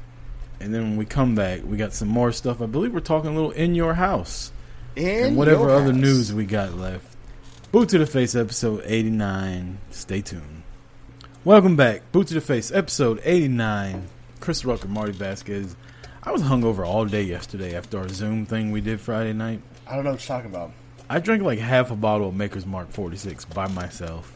And 0.60 0.74
then 0.74 0.82
when 0.82 0.96
we 0.96 1.04
come 1.04 1.34
back, 1.34 1.62
we 1.64 1.76
got 1.76 1.92
some 1.92 2.08
more 2.08 2.32
stuff. 2.32 2.60
I 2.60 2.66
believe 2.66 2.92
we're 2.92 3.00
talking 3.00 3.30
a 3.30 3.34
little 3.34 3.50
in 3.50 3.74
your 3.74 3.94
house. 3.94 4.52
And 4.96 5.26
and 5.26 5.36
whatever 5.36 5.70
other 5.70 5.92
house. 5.92 5.94
news 5.94 6.32
we 6.32 6.44
got 6.44 6.74
left. 6.74 7.16
Boot 7.70 7.90
to 7.90 7.98
the 7.98 8.06
Face, 8.06 8.34
episode 8.34 8.82
89. 8.86 9.78
Stay 9.90 10.22
tuned. 10.22 10.62
Welcome 11.44 11.76
back. 11.76 12.00
Boot 12.12 12.28
to 12.28 12.34
the 12.34 12.40
Face, 12.40 12.72
episode 12.72 13.20
89. 13.22 14.08
Chris 14.40 14.64
Rucker, 14.64 14.88
Marty 14.88 15.12
Vasquez. 15.12 15.76
I 16.22 16.32
was 16.32 16.40
hungover 16.40 16.86
all 16.86 17.04
day 17.04 17.24
yesterday 17.24 17.76
after 17.76 17.98
our 17.98 18.08
Zoom 18.08 18.46
thing 18.46 18.70
we 18.70 18.80
did 18.80 19.02
Friday 19.02 19.34
night. 19.34 19.60
I 19.86 19.96
don't 19.96 20.04
know 20.04 20.12
what 20.12 20.26
you're 20.26 20.34
talking 20.34 20.50
about. 20.50 20.72
I 21.10 21.18
drank 21.18 21.42
like 21.42 21.58
half 21.58 21.90
a 21.90 21.96
bottle 21.96 22.28
of 22.28 22.34
Maker's 22.34 22.64
Mark 22.64 22.90
46 22.90 23.44
by 23.44 23.68
myself. 23.68 24.34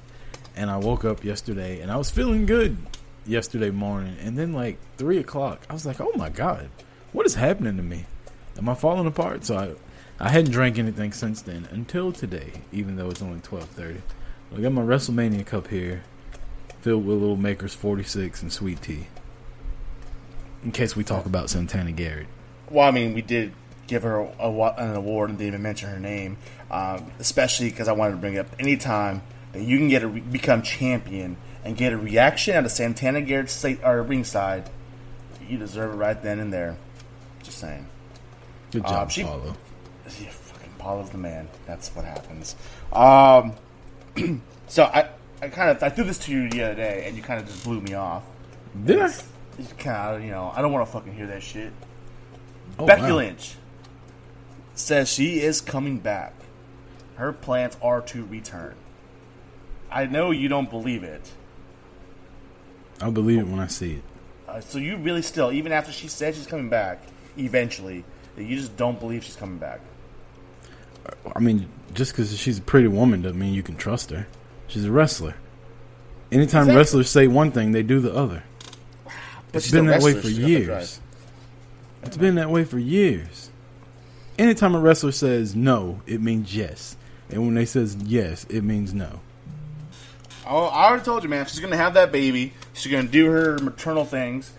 And 0.54 0.68
I 0.68 0.76
woke 0.76 1.06
up 1.06 1.24
yesterday 1.24 1.80
and 1.80 1.90
I 1.90 1.96
was 1.96 2.10
feeling 2.10 2.44
good 2.44 2.76
yesterday 3.24 3.70
morning. 3.70 4.14
And 4.20 4.38
then, 4.38 4.52
like, 4.52 4.76
3 4.98 5.16
o'clock, 5.16 5.66
I 5.70 5.72
was 5.72 5.86
like, 5.86 6.02
oh 6.02 6.12
my 6.16 6.28
God, 6.28 6.68
what 7.12 7.24
is 7.24 7.34
happening 7.36 7.78
to 7.78 7.82
me? 7.82 8.04
Am 8.58 8.68
I 8.68 8.74
falling 8.74 9.06
apart? 9.06 9.46
So 9.46 9.56
I. 9.56 9.74
I 10.20 10.28
hadn't 10.30 10.52
drank 10.52 10.78
anything 10.78 11.12
since 11.12 11.42
then 11.42 11.66
until 11.70 12.12
today, 12.12 12.52
even 12.72 12.96
though 12.96 13.10
it's 13.10 13.22
only 13.22 13.40
twelve 13.40 13.68
thirty. 13.70 14.00
I 14.56 14.60
got 14.60 14.72
my 14.72 14.82
WrestleMania 14.82 15.44
cup 15.46 15.68
here, 15.68 16.02
filled 16.80 17.06
with 17.06 17.18
little 17.18 17.36
Makers 17.36 17.74
forty 17.74 18.02
six 18.04 18.42
and 18.42 18.52
sweet 18.52 18.82
tea. 18.82 19.06
In 20.64 20.70
case 20.70 20.94
we 20.94 21.02
talk 21.02 21.26
about 21.26 21.50
Santana 21.50 21.90
Garrett. 21.92 22.28
Well, 22.70 22.86
I 22.86 22.92
mean, 22.92 23.14
we 23.14 23.22
did 23.22 23.52
give 23.88 24.04
her 24.04 24.28
a, 24.38 24.48
wa- 24.50 24.74
an 24.78 24.94
award 24.94 25.30
and 25.30 25.38
didn't 25.38 25.48
even 25.54 25.62
mention 25.62 25.90
her 25.90 25.98
name, 25.98 26.36
um, 26.70 27.10
especially 27.18 27.68
because 27.70 27.88
I 27.88 27.92
wanted 27.92 28.12
to 28.12 28.16
bring 28.18 28.38
up 28.38 28.46
anytime 28.60 29.22
that 29.52 29.62
you 29.62 29.76
can 29.76 29.88
get 29.88 30.02
a 30.04 30.08
re- 30.08 30.20
become 30.20 30.62
champion 30.62 31.36
and 31.64 31.76
get 31.76 31.92
a 31.92 31.96
reaction 31.98 32.54
out 32.54 32.64
of 32.64 32.70
Santana 32.70 33.20
Garrett 33.22 33.50
sta- 33.50 33.78
or 33.84 34.02
ringside, 34.02 34.70
you 35.48 35.58
deserve 35.58 35.92
it 35.94 35.96
right 35.96 36.22
then 36.22 36.38
and 36.38 36.52
there. 36.52 36.76
Just 37.42 37.58
saying. 37.58 37.86
Good 38.70 38.84
Um, 38.84 38.90
job, 38.90 39.10
she- 39.10 39.24
Paulo. 39.24 39.56
Yeah, 40.20 40.30
fucking 40.30 40.72
Paulo's 40.78 41.10
the 41.10 41.18
man. 41.18 41.48
That's 41.66 41.94
what 41.94 42.04
happens. 42.04 42.56
Um, 42.92 43.54
so 44.68 44.84
I, 44.84 45.08
I 45.40 45.48
kind 45.48 45.70
of 45.70 45.82
I 45.82 45.88
threw 45.88 46.04
this 46.04 46.18
to 46.20 46.32
you 46.32 46.48
the 46.48 46.62
other 46.64 46.74
day, 46.74 47.04
and 47.06 47.16
you 47.16 47.22
kind 47.22 47.40
of 47.40 47.46
just 47.46 47.64
blew 47.64 47.80
me 47.80 47.94
off. 47.94 48.24
Did 48.84 49.00
I? 49.00 49.12
Kind 49.78 50.16
of 50.16 50.24
you 50.24 50.30
know 50.30 50.52
I 50.54 50.62
don't 50.62 50.72
want 50.72 50.86
to 50.86 50.92
fucking 50.92 51.12
hear 51.12 51.26
that 51.26 51.42
shit. 51.42 51.72
Oh, 52.78 52.86
Becky 52.86 53.02
wow. 53.02 53.16
Lynch 53.16 53.54
says 54.74 55.08
she 55.08 55.40
is 55.40 55.60
coming 55.60 55.98
back. 55.98 56.34
Her 57.16 57.32
plans 57.32 57.76
are 57.82 58.00
to 58.00 58.24
return. 58.24 58.74
I 59.90 60.06
know 60.06 60.30
you 60.30 60.48
don't 60.48 60.70
believe 60.70 61.04
it. 61.04 61.30
I'll 63.00 63.12
believe 63.12 63.40
it 63.40 63.46
when 63.46 63.60
I 63.60 63.66
see 63.66 63.94
it. 63.94 64.02
Uh, 64.48 64.60
so 64.60 64.78
you 64.78 64.96
really 64.96 65.22
still, 65.22 65.52
even 65.52 65.72
after 65.72 65.92
she 65.92 66.08
said 66.08 66.34
she's 66.34 66.46
coming 66.46 66.68
back, 66.68 67.02
eventually, 67.36 68.04
that 68.36 68.44
you 68.44 68.56
just 68.56 68.76
don't 68.76 68.98
believe 68.98 69.24
she's 69.24 69.36
coming 69.36 69.58
back. 69.58 69.80
I 71.34 71.38
mean, 71.40 71.68
just 71.94 72.12
because 72.12 72.36
she's 72.38 72.58
a 72.58 72.62
pretty 72.62 72.88
woman 72.88 73.22
doesn't 73.22 73.38
mean 73.38 73.54
you 73.54 73.62
can 73.62 73.76
trust 73.76 74.10
her. 74.10 74.26
She's 74.68 74.84
a 74.84 74.90
wrestler. 74.92 75.34
Anytime 76.30 76.62
Exactly. 76.62 76.76
wrestlers 76.76 77.10
say 77.10 77.26
one 77.26 77.52
thing, 77.52 77.72
they 77.72 77.82
do 77.82 78.00
the 78.00 78.14
other. 78.14 78.42
But 79.04 79.12
It's 79.52 79.66
she's 79.66 79.72
been 79.72 79.86
a 79.88 79.90
that 79.92 80.02
way 80.02 80.14
for 80.14 80.28
she's 80.28 80.38
got 80.38 80.44
the 80.44 80.50
years. 80.50 81.00
It's 82.04 82.16
been 82.16 82.34
that 82.36 82.50
way 82.50 82.64
for 82.64 82.78
years. 82.78 83.50
Anytime 84.38 84.74
a 84.74 84.80
wrestler 84.80 85.12
says 85.12 85.54
no, 85.54 86.00
it 86.06 86.20
means 86.22 86.56
yes. 86.56 86.96
And 87.30 87.42
when 87.42 87.54
they 87.54 87.66
says 87.66 87.96
yes, 88.02 88.44
it 88.48 88.62
means 88.64 88.94
no. 88.94 89.20
Oh, 90.46 90.64
I 90.66 90.86
already 90.88 91.04
told 91.04 91.22
you, 91.22 91.28
man. 91.28 91.46
She's 91.46 91.60
gonna 91.60 91.76
have 91.76 91.94
that 91.94 92.10
baby. 92.12 92.52
She's 92.72 92.90
gonna 92.90 93.06
do 93.08 93.26
her 93.26 93.58
maternal 93.58 94.04
things, 94.04 94.50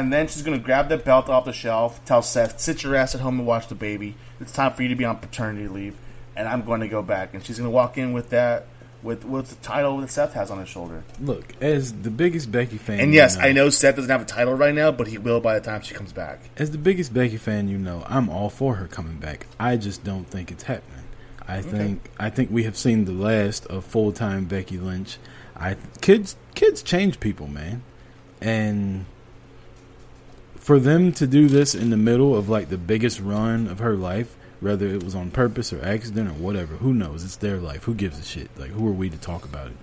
and 0.00 0.12
then 0.12 0.28
she's 0.28 0.42
gonna 0.42 0.58
grab 0.58 0.88
the 0.88 0.96
belt 0.96 1.28
off 1.28 1.44
the 1.44 1.52
shelf. 1.52 2.00
Tell 2.04 2.22
Seth, 2.22 2.60
"Sit 2.60 2.82
your 2.82 2.94
ass 2.94 3.14
at 3.14 3.20
home 3.20 3.38
and 3.38 3.46
watch 3.46 3.68
the 3.68 3.74
baby. 3.74 4.16
It's 4.40 4.52
time 4.52 4.72
for 4.72 4.82
you 4.82 4.88
to 4.88 4.94
be 4.94 5.04
on 5.04 5.16
paternity 5.16 5.68
leave." 5.68 5.94
And 6.36 6.46
I'm 6.46 6.62
going 6.62 6.80
to 6.80 6.88
go 6.88 7.02
back, 7.02 7.32
and 7.32 7.42
she's 7.42 7.56
gonna 7.58 7.70
walk 7.70 7.96
in 7.96 8.12
with 8.12 8.30
that, 8.30 8.66
with 9.02 9.24
with 9.24 9.48
the 9.48 9.54
title 9.56 9.98
that 9.98 10.10
Seth 10.10 10.34
has 10.34 10.50
on 10.50 10.58
his 10.58 10.68
shoulder. 10.68 11.02
Look, 11.20 11.54
as 11.62 11.92
the 11.92 12.10
biggest 12.10 12.52
Becky 12.52 12.76
fan, 12.76 13.00
And 13.00 13.12
you 13.12 13.16
yes, 13.20 13.38
I 13.38 13.52
know 13.52 13.70
Seth 13.70 13.96
doesn't 13.96 14.10
have 14.10 14.22
a 14.22 14.26
title 14.26 14.54
right 14.54 14.74
now, 14.74 14.90
but 14.92 15.06
he 15.06 15.16
will 15.18 15.40
by 15.40 15.58
the 15.58 15.64
time 15.64 15.80
she 15.82 15.94
comes 15.94 16.12
back. 16.12 16.40
As 16.56 16.70
the 16.72 16.78
biggest 16.78 17.14
Becky 17.14 17.38
fan, 17.38 17.68
you 17.68 17.78
know, 17.78 18.04
I'm 18.06 18.28
all 18.28 18.50
for 18.50 18.74
her 18.74 18.86
coming 18.86 19.16
back. 19.16 19.46
I 19.58 19.76
just 19.76 20.04
don't 20.04 20.28
think 20.28 20.50
it's 20.50 20.64
happening. 20.64 21.04
I 21.48 21.62
think 21.62 22.10
I 22.18 22.28
think 22.28 22.50
we 22.50 22.64
have 22.64 22.76
seen 22.76 23.04
the 23.04 23.12
last 23.12 23.66
of 23.66 23.84
full 23.84 24.12
time 24.12 24.46
Becky 24.46 24.78
Lynch. 24.78 25.18
I 25.56 25.76
kids 26.00 26.36
kids 26.54 26.82
change 26.82 27.20
people, 27.20 27.46
man, 27.46 27.82
and 28.40 29.06
for 30.66 30.80
them 30.80 31.12
to 31.12 31.28
do 31.28 31.46
this 31.46 31.76
in 31.76 31.90
the 31.90 31.96
middle 31.96 32.34
of 32.34 32.48
like 32.48 32.70
the 32.70 32.76
biggest 32.76 33.20
run 33.20 33.68
of 33.68 33.78
her 33.78 33.94
life, 33.94 34.36
whether 34.58 34.88
it 34.88 35.04
was 35.04 35.14
on 35.14 35.30
purpose 35.30 35.72
or 35.72 35.80
accident 35.84 36.28
or 36.28 36.32
whatever, 36.32 36.74
who 36.74 36.92
knows? 36.92 37.22
It's 37.22 37.36
their 37.36 37.58
life. 37.58 37.84
Who 37.84 37.94
gives 37.94 38.18
a 38.18 38.24
shit? 38.24 38.50
Like, 38.58 38.70
who 38.70 38.88
are 38.88 38.92
we 38.92 39.08
to 39.08 39.16
talk 39.16 39.44
about 39.44 39.68
it? 39.68 39.76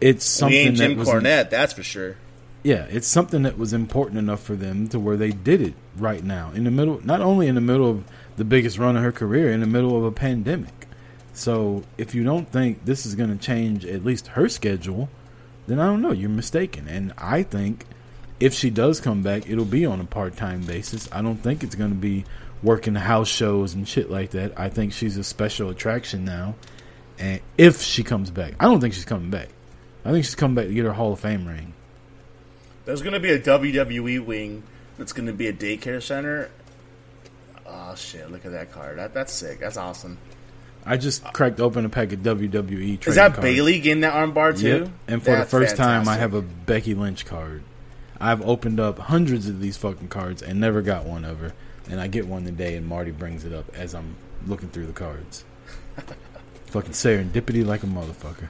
It's 0.00 0.24
we 0.24 0.38
something 0.38 0.56
ain't 0.56 0.76
that 0.76 0.88
Jim 0.90 0.98
was 0.98 1.08
Cornette, 1.08 1.50
that's 1.50 1.72
for 1.72 1.82
sure. 1.82 2.14
yeah, 2.62 2.86
it's 2.90 3.06
something 3.06 3.42
that 3.42 3.58
was 3.58 3.72
important 3.72 4.18
enough 4.18 4.42
for 4.42 4.54
them 4.54 4.88
to 4.88 5.00
where 5.00 5.16
they 5.16 5.30
did 5.30 5.60
it 5.60 5.74
right 5.96 6.22
now 6.22 6.50
in 6.54 6.64
the 6.64 6.70
middle, 6.70 7.00
not 7.04 7.20
only 7.20 7.48
in 7.48 7.54
the 7.54 7.60
middle 7.60 7.90
of 7.90 8.04
the 8.36 8.44
biggest 8.44 8.78
run 8.78 8.96
of 8.96 9.02
her 9.02 9.10
career, 9.10 9.50
in 9.50 9.60
the 9.60 9.66
middle 9.66 9.96
of 9.96 10.04
a 10.04 10.12
pandemic. 10.12 10.86
So 11.32 11.82
if 11.96 12.14
you 12.14 12.24
don't 12.24 12.48
think 12.48 12.84
this 12.84 13.06
is 13.06 13.14
going 13.14 13.36
to 13.36 13.44
change 13.44 13.84
at 13.84 14.04
least 14.04 14.28
her 14.28 14.48
schedule, 14.48 15.08
then 15.66 15.78
I 15.78 15.86
don't 15.86 16.02
know. 16.02 16.12
You're 16.12 16.30
mistaken. 16.30 16.88
And 16.88 17.12
I 17.16 17.42
think 17.42 17.84
if 18.40 18.54
she 18.54 18.70
does 18.70 19.00
come 19.00 19.22
back, 19.22 19.48
it'll 19.48 19.64
be 19.64 19.84
on 19.86 20.00
a 20.00 20.04
part 20.04 20.36
time 20.36 20.62
basis. 20.62 21.08
I 21.12 21.22
don't 21.22 21.36
think 21.36 21.62
it's 21.62 21.74
going 21.74 21.90
to 21.90 21.96
be 21.96 22.24
working 22.62 22.94
house 22.94 23.28
shows 23.28 23.74
and 23.74 23.86
shit 23.86 24.10
like 24.10 24.30
that. 24.30 24.52
I 24.58 24.68
think 24.68 24.92
she's 24.92 25.16
a 25.16 25.24
special 25.24 25.70
attraction 25.70 26.24
now. 26.24 26.54
And 27.18 27.40
if 27.56 27.82
she 27.82 28.04
comes 28.04 28.30
back, 28.30 28.54
I 28.60 28.66
don't 28.66 28.80
think 28.80 28.94
she's 28.94 29.04
coming 29.04 29.30
back. 29.30 29.48
I 30.04 30.12
think 30.12 30.24
she's 30.24 30.36
coming 30.36 30.54
back 30.54 30.66
to 30.66 30.74
get 30.74 30.84
her 30.84 30.92
Hall 30.92 31.12
of 31.12 31.20
Fame 31.20 31.46
ring. 31.46 31.74
There's 32.84 33.02
gonna 33.02 33.20
be 33.20 33.30
a 33.30 33.38
WWE 33.38 34.24
wing 34.24 34.62
that's 34.96 35.12
gonna 35.12 35.32
be 35.32 35.48
a 35.48 35.52
daycare 35.52 36.02
center. 36.02 36.50
Oh 37.66 37.94
shit! 37.96 38.30
Look 38.30 38.46
at 38.46 38.52
that 38.52 38.72
card. 38.72 38.98
That 38.98 39.12
that's 39.12 39.32
sick. 39.32 39.60
That's 39.60 39.76
awesome. 39.76 40.16
I 40.86 40.96
just 40.96 41.22
cracked 41.34 41.60
open 41.60 41.84
a 41.84 41.90
pack 41.90 42.12
of 42.12 42.20
WWE. 42.20 43.06
Is 43.06 43.16
that 43.16 43.34
cards. 43.34 43.42
Bayley 43.42 43.80
getting 43.80 44.00
that 44.00 44.14
armbar 44.14 44.58
too? 44.58 44.68
Yep. 44.68 44.90
And 45.08 45.22
for 45.22 45.32
That's 45.32 45.50
the 45.50 45.58
first 45.58 45.76
time, 45.76 46.08
I 46.08 46.16
have 46.16 46.32
a 46.32 46.40
Becky 46.40 46.94
Lynch 46.94 47.26
card. 47.26 47.62
I've 48.20 48.42
opened 48.46 48.80
up 48.80 48.98
hundreds 48.98 49.48
of 49.48 49.60
these 49.60 49.76
fucking 49.76 50.08
cards 50.08 50.42
and 50.42 50.60
never 50.60 50.82
got 50.82 51.04
one 51.04 51.24
of 51.24 51.38
her. 51.38 51.52
And 51.88 52.00
I 52.00 52.08
get 52.08 52.26
one 52.26 52.44
today, 52.44 52.76
and 52.76 52.86
Marty 52.86 53.12
brings 53.12 53.44
it 53.44 53.52
up 53.52 53.66
as 53.74 53.94
I'm 53.94 54.16
looking 54.46 54.68
through 54.68 54.86
the 54.86 54.92
cards. 54.92 55.44
fucking 56.66 56.92
serendipity 56.92 57.64
like 57.64 57.82
a 57.82 57.86
motherfucker. 57.86 58.48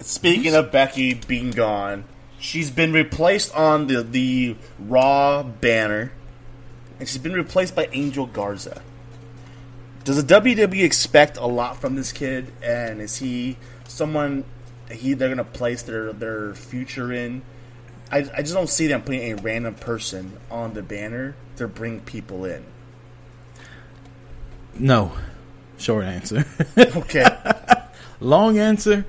Speaking 0.00 0.54
of 0.54 0.70
Becky 0.70 1.14
being 1.14 1.50
gone, 1.50 2.04
she's 2.38 2.70
been 2.70 2.92
replaced 2.92 3.54
on 3.54 3.86
the 3.86 4.02
the 4.02 4.56
Raw 4.78 5.42
banner, 5.42 6.12
and 6.98 7.08
she's 7.08 7.18
been 7.18 7.32
replaced 7.32 7.74
by 7.74 7.88
Angel 7.92 8.26
Garza. 8.26 8.82
Does 10.04 10.22
the 10.22 10.40
WWE 10.40 10.84
expect 10.84 11.36
a 11.36 11.46
lot 11.46 11.80
from 11.80 11.96
this 11.96 12.12
kid? 12.12 12.52
And 12.62 13.00
is 13.00 13.16
he 13.16 13.56
someone 13.88 14.44
he 14.90 15.14
they're 15.14 15.28
gonna 15.28 15.44
place 15.44 15.82
their 15.82 16.12
their 16.12 16.54
future 16.54 17.12
in? 17.12 17.42
I, 18.10 18.18
I 18.18 18.42
just 18.42 18.54
don't 18.54 18.68
see 18.68 18.86
them 18.86 19.02
putting 19.02 19.32
a 19.32 19.34
random 19.34 19.74
person 19.74 20.38
on 20.50 20.74
the 20.74 20.82
banner 20.82 21.34
to 21.56 21.66
bring 21.66 22.00
people 22.00 22.44
in. 22.44 22.64
No. 24.78 25.12
Short 25.78 26.04
answer. 26.04 26.44
Okay, 26.78 27.26
Long 28.20 28.58
answer, 28.58 29.04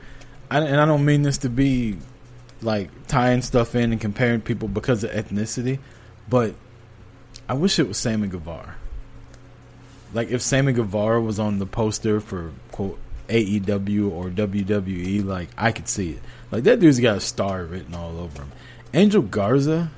I, 0.49 0.59
and 0.59 0.81
I 0.81 0.85
don't 0.85 1.05
mean 1.05 1.21
this 1.21 1.39
to 1.39 1.49
be 1.49 1.97
like 2.61 2.89
tying 3.07 3.41
stuff 3.41 3.75
in 3.75 3.91
and 3.91 4.01
comparing 4.01 4.41
people 4.41 4.67
because 4.67 5.03
of 5.03 5.11
ethnicity, 5.11 5.79
but 6.27 6.55
I 7.47 7.53
wish 7.53 7.79
it 7.79 7.87
was 7.87 7.97
Sammy 7.97 8.27
Guevara. 8.27 8.75
Like 10.13 10.29
if 10.29 10.41
Sammy 10.41 10.73
Guevara 10.73 11.21
was 11.21 11.39
on 11.39 11.59
the 11.59 11.65
poster 11.65 12.19
for 12.19 12.51
quote 12.71 12.99
AEW 13.29 14.11
or 14.11 14.29
WWE, 14.29 15.25
like 15.25 15.49
I 15.57 15.71
could 15.71 15.87
see 15.87 16.11
it. 16.11 16.21
Like 16.51 16.63
that 16.63 16.79
dude's 16.79 16.99
got 16.99 17.17
a 17.17 17.21
star 17.21 17.63
written 17.63 17.95
all 17.95 18.19
over 18.19 18.41
him. 18.43 18.51
Angel 18.93 19.21
Garza, 19.21 19.91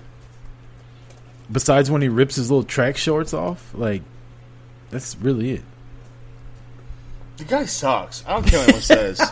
besides 1.52 1.90
when 1.92 2.02
he 2.02 2.08
rips 2.10 2.36
his 2.36 2.50
little 2.50 2.64
track 2.64 2.98
shorts 2.98 3.34
off, 3.34 3.72
like 3.74 4.02
that's 4.90 5.16
really 5.18 5.52
it. 5.52 5.62
the 7.38 7.44
guy 7.46 7.66
sucks. 7.66 8.24
I 8.28 8.34
don't 8.34 8.46
care 8.48 8.60
what 8.60 8.70
anyone 8.70 8.82
says. 8.82 9.22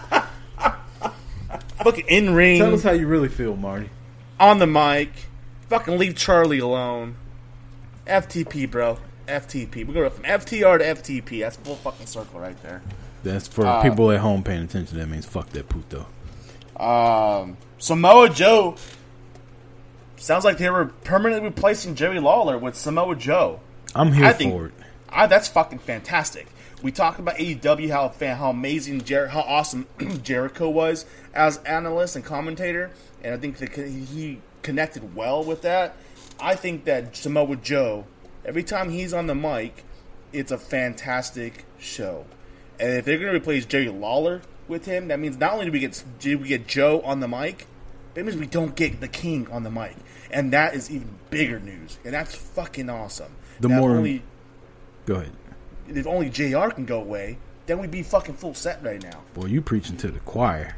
Fucking 1.84 2.06
in 2.08 2.34
ring. 2.34 2.60
Tell 2.60 2.74
us 2.74 2.84
how 2.84 2.92
you 2.92 3.08
really 3.08 3.30
feel, 3.30 3.56
Marty. 3.56 3.90
on 4.40 4.60
the 4.60 4.68
mic. 4.68 5.10
Fucking 5.70 5.98
leave 5.98 6.14
Charly 6.16 6.60
alone. 6.62 7.16
FTP, 8.06 8.70
bro. 8.70 8.98
FTP. 9.28 9.86
We 9.86 9.94
go 9.94 10.10
from 10.10 10.24
FTR 10.24 10.80
to 10.80 10.86
FTP. 10.86 11.42
That's 11.42 11.58
full 11.58 11.76
fucking 11.76 12.06
circle 12.06 12.40
right 12.40 12.62
there. 12.64 12.82
That's 13.24 13.48
for 13.48 13.66
Uh, 13.66 13.82
people 13.82 14.10
at 14.12 14.20
home 14.22 14.44
paying 14.44 14.64
attention. 14.64 14.98
That 14.98 15.10
means 15.10 15.26
fuck 15.26 15.50
that 15.50 15.68
puto. 15.68 16.06
Um, 16.82 17.58
Samoa 17.78 18.30
Joe. 18.30 18.76
Sounds 20.18 20.44
like 20.44 20.58
they 20.58 20.70
were 20.70 20.86
permanently 21.04 21.48
replacing 21.50 21.96
Jerry 21.96 22.20
Lawler 22.20 22.58
with 22.58 22.76
Samoa 22.76 23.16
Joe. 23.16 23.60
I'm 23.96 24.12
here 24.14 24.26
I 24.26 24.34
think- 24.34 24.52
for 24.54 24.68
it. 24.68 24.74
I, 25.10 25.26
that's 25.28 25.48
fucking 25.48 25.80
fantastic. 25.80 26.48
We 26.82 26.92
talked 26.92 27.18
about 27.18 27.38
AEW, 27.38 27.90
how 27.90 28.10
fan, 28.10 28.36
how 28.38 28.50
amazing, 28.50 29.04
Jer- 29.04 29.30
how 29.30 29.40
awesome 29.40 29.88
Jericho 30.22 30.70
was 30.70 31.06
as 31.34 31.58
analyst 31.60 32.16
and 32.16 32.26
commentator, 32.26 32.92
and 33.24 33.34
I 33.34 33.38
think 33.38 33.58
that 33.58 33.74
he 33.74 34.42
connected 34.64 35.16
well 35.16 35.44
with 35.44 35.62
that. 35.64 35.96
I 36.40 36.56
think 36.56 36.84
that 36.86 37.16
Samoa 37.16 37.56
Joe, 37.56 38.06
every 38.46 38.64
time 38.64 38.90
he's 38.92 39.14
on 39.14 39.26
the 39.28 39.34
mic, 39.34 39.86
it's 40.34 40.52
a 40.52 40.58
fantastic 40.58 41.66
show. 41.80 42.26
And 42.80 42.92
if 42.94 43.06
they're 43.06 43.18
going 43.18 43.32
to 43.32 43.38
replace 43.38 43.66
Jerry 43.66 43.90
Lawler 43.90 44.42
with 44.68 44.86
him, 44.86 45.08
that 45.08 45.20
means 45.20 45.38
not 45.38 45.54
only 45.54 45.66
do 45.66 45.72
we 45.72 45.80
get 45.80 46.04
do 46.20 46.38
we 46.38 46.50
get 46.50 46.68
Joe 46.68 47.02
on 47.02 47.22
the 47.22 47.28
mic, 47.30 47.66
but 48.14 48.20
it 48.22 48.24
means 48.26 48.38
we 48.38 48.46
don't 48.46 48.76
get 48.76 49.00
the 49.00 49.08
King 49.08 49.48
on 49.50 49.64
the 49.64 49.72
mic, 49.72 49.96
and 50.32 50.52
that 50.54 50.74
is 50.76 50.90
even 50.92 51.10
bigger 51.30 51.60
news, 51.60 51.98
and 52.06 52.14
that's 52.14 52.36
fucking 52.36 52.90
awesome. 52.90 53.32
The 53.60 53.70
Not 53.70 53.80
more- 53.80 53.92
only 53.92 54.24
Go 55.06 55.16
ahead. 55.16 55.32
if 55.88 56.06
only 56.08 56.30
JR 56.30 56.70
can 56.70 56.86
go 56.86 57.00
away, 57.00 57.38
then 57.66 57.80
we'd 57.80 57.92
be 57.92 58.04
fucking 58.04 58.36
full 58.36 58.54
set 58.54 58.84
right 58.84 59.02
now. 59.02 59.22
Boy, 59.34 59.46
you 59.48 59.62
preaching 59.62 59.98
to 59.98 60.08
the 60.10 60.20
choir. 60.20 60.76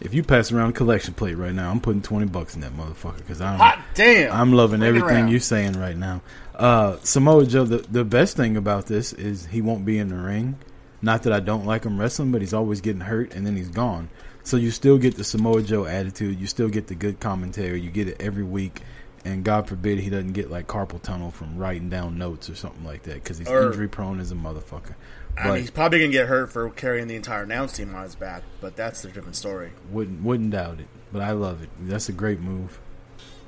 If 0.00 0.12
you 0.12 0.22
pass 0.22 0.52
around 0.52 0.70
a 0.70 0.72
collection 0.74 1.14
plate 1.14 1.36
right 1.38 1.54
now, 1.54 1.70
I'm 1.70 1.80
putting 1.80 2.02
twenty 2.02 2.26
bucks 2.26 2.54
in 2.54 2.60
that 2.60 2.76
motherfucker 2.76 3.16
because 3.18 3.40
I'm 3.40 3.58
Hot 3.58 3.78
damn! 3.94 4.30
I'm 4.32 4.52
loving 4.52 4.80
Bring 4.80 4.96
everything 4.96 5.28
you're 5.28 5.40
saying 5.40 5.72
right 5.80 5.96
now. 5.96 6.20
Uh, 6.54 6.96
Samoa 7.02 7.46
Joe, 7.46 7.64
the 7.64 7.78
the 7.78 8.04
best 8.04 8.36
thing 8.36 8.56
about 8.58 8.86
this 8.86 9.14
is 9.14 9.46
he 9.46 9.62
won't 9.62 9.86
be 9.86 9.98
in 9.98 10.08
the 10.08 10.16
ring. 10.16 10.58
Not 11.00 11.22
that 11.22 11.32
I 11.32 11.40
don't 11.40 11.64
like 11.64 11.84
him 11.84 11.98
wrestling, 11.98 12.30
but 12.32 12.40
he's 12.42 12.52
always 12.52 12.80
getting 12.82 13.02
hurt 13.02 13.32
and 13.34 13.46
then 13.46 13.56
he's 13.56 13.68
gone. 13.68 14.08
So 14.46 14.56
you 14.56 14.70
still 14.70 14.96
get 14.96 15.16
the 15.16 15.24
Samoa 15.24 15.60
Joe 15.60 15.86
attitude. 15.86 16.38
You 16.38 16.46
still 16.46 16.68
get 16.68 16.86
the 16.86 16.94
good 16.94 17.18
commentary. 17.18 17.80
You 17.80 17.90
get 17.90 18.06
it 18.06 18.18
every 18.20 18.44
week. 18.44 18.80
And 19.24 19.42
God 19.42 19.66
forbid 19.66 19.98
he 19.98 20.08
doesn't 20.08 20.34
get 20.34 20.52
like 20.52 20.68
carpal 20.68 21.02
tunnel 21.02 21.32
from 21.32 21.56
writing 21.58 21.88
down 21.88 22.16
notes 22.16 22.48
or 22.48 22.54
something 22.54 22.84
like 22.84 23.02
that 23.02 23.14
because 23.14 23.38
he's 23.38 23.48
Or- 23.48 23.66
injury 23.66 23.88
prone 23.88 24.20
as 24.20 24.30
a 24.30 24.36
motherfucker. 24.36 24.94
I 25.36 25.42
But 25.48 25.52
mean, 25.54 25.60
he's 25.62 25.70
probably 25.72 25.98
gonna 25.98 26.12
get 26.12 26.28
hurt 26.28 26.52
for 26.52 26.70
carrying 26.70 27.08
the 27.08 27.16
entire 27.16 27.42
announce 27.42 27.72
team 27.72 27.92
on 27.92 28.04
his 28.04 28.14
back, 28.14 28.44
but 28.60 28.76
that's 28.76 29.04
a 29.04 29.08
different 29.08 29.34
story. 29.34 29.72
wouldn't 29.90 30.22
wouldn't 30.22 30.50
doubt 30.52 30.78
it. 30.78 30.86
But 31.12 31.22
I 31.22 31.32
love 31.32 31.60
it. 31.62 31.68
That's 31.80 32.08
a 32.08 32.12
great 32.12 32.38
move. 32.40 32.78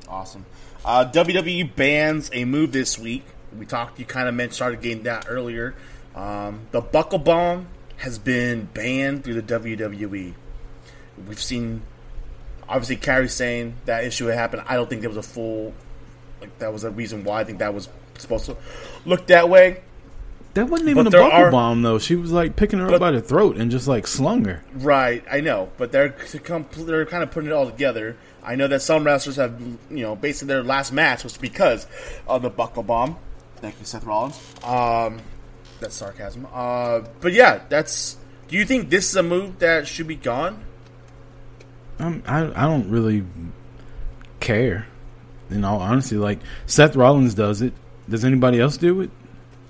Awesome. 0.09 0.47
Uh, 0.85 1.05
WWE 1.05 1.63
bans 1.77 2.29
a 2.33 2.45
move 2.45 2.73
this 2.73 2.99
week. 2.99 3.25
We 3.57 3.67
talked. 3.67 4.01
You 4.01 4.05
kind 4.05 4.29
of 4.29 4.35
mentioned 4.35 4.55
started 4.57 4.81
getting 4.83 5.05
that 5.05 5.27
earlier. 5.29 5.77
Um, 6.17 6.63
the 6.73 6.81
buckle 6.81 7.21
bomb 7.21 7.69
has 7.99 8.19
been 8.19 8.65
banned 8.75 9.23
through 9.23 9.41
the 9.41 9.43
WWE. 9.43 10.35
We've 11.27 11.41
seen, 11.41 11.83
obviously, 12.69 12.97
Kairi 12.97 13.31
Sane 13.31 13.75
that 13.87 14.05
issue 14.05 14.27
had 14.27 14.37
happened. 14.37 14.63
I 14.69 14.75
don't 14.77 14.89
think 14.89 15.01
there 15.01 15.11
was 15.11 15.17
a 15.19 15.23
full, 15.23 15.75
like 16.41 16.59
that 16.59 16.73
was 16.73 16.85
a 16.85 16.91
reason 16.91 17.25
why 17.25 17.41
I 17.41 17.45
think 17.45 17.59
that 17.59 17.75
was 17.75 17.89
supposed 18.19 18.47
to 18.47 18.57
look 19.05 19.27
that 19.29 19.49
way. 19.49 19.83
That 20.55 20.69
wasn't 20.69 20.89
even 20.91 21.05
But 21.05 21.15
a 21.15 21.19
buckle 21.19 21.39
are- 21.39 21.51
bomb 21.51 21.83
though. 21.83 21.99
She 21.99 22.17
was 22.17 22.33
like 22.33 22.57
picking 22.57 22.79
her 22.81 22.87
But- 22.87 22.95
up 22.95 23.01
by 23.01 23.11
the 23.13 23.21
throat 23.21 23.57
and 23.57 23.71
just 23.71 23.87
like 23.87 24.07
slung 24.07 24.45
her. 24.47 24.65
Right, 24.75 25.23
I 25.31 25.41
know, 25.41 25.71
but 25.77 25.93
they're 25.93 26.15
they're 26.77 27.07
kind 27.07 27.23
of 27.23 27.31
putting 27.31 27.51
it 27.51 27.53
all 27.53 27.67
together. 27.71 28.17
I 28.43 28.55
know 28.57 28.67
that 28.69 28.81
some 28.83 29.05
wrestlers 29.05 29.37
have, 29.37 29.61
you 29.91 30.03
know, 30.03 30.17
basically 30.17 30.49
their 30.55 30.63
last 30.63 30.91
match 30.93 31.23
was 31.23 31.37
because 31.37 31.87
of 32.27 32.43
the 32.43 32.51
buckle 32.51 32.83
bomb. 32.83 33.19
Thank 33.57 33.79
you, 33.79 33.85
Seth 33.85 34.05
Rollins. 34.05 34.41
Um, 34.65 35.21
that's 35.81 35.97
sarcasm. 35.97 36.47
Uh, 36.53 37.01
but 37.21 37.33
yeah, 37.35 37.61
that's. 37.69 38.17
Do 38.49 38.57
you 38.57 38.65
think 38.65 38.89
this 38.89 39.11
is 39.11 39.17
a 39.17 39.23
move 39.23 39.59
that 39.59 39.87
should 39.87 40.07
be 40.09 40.17
gone? 40.17 40.65
Um, 41.99 42.23
I 42.27 42.41
I 42.47 42.67
don't 42.67 42.91
really 42.91 43.25
care. 44.41 44.87
In 45.51 45.65
all 45.65 45.81
honesty, 45.81 46.17
like 46.17 46.41
Seth 46.67 46.95
Rollins 46.95 47.33
does 47.35 47.63
it. 47.63 47.73
Does 48.09 48.25
anybody 48.25 48.61
else 48.61 48.77
do 48.77 49.01
it? 49.01 49.11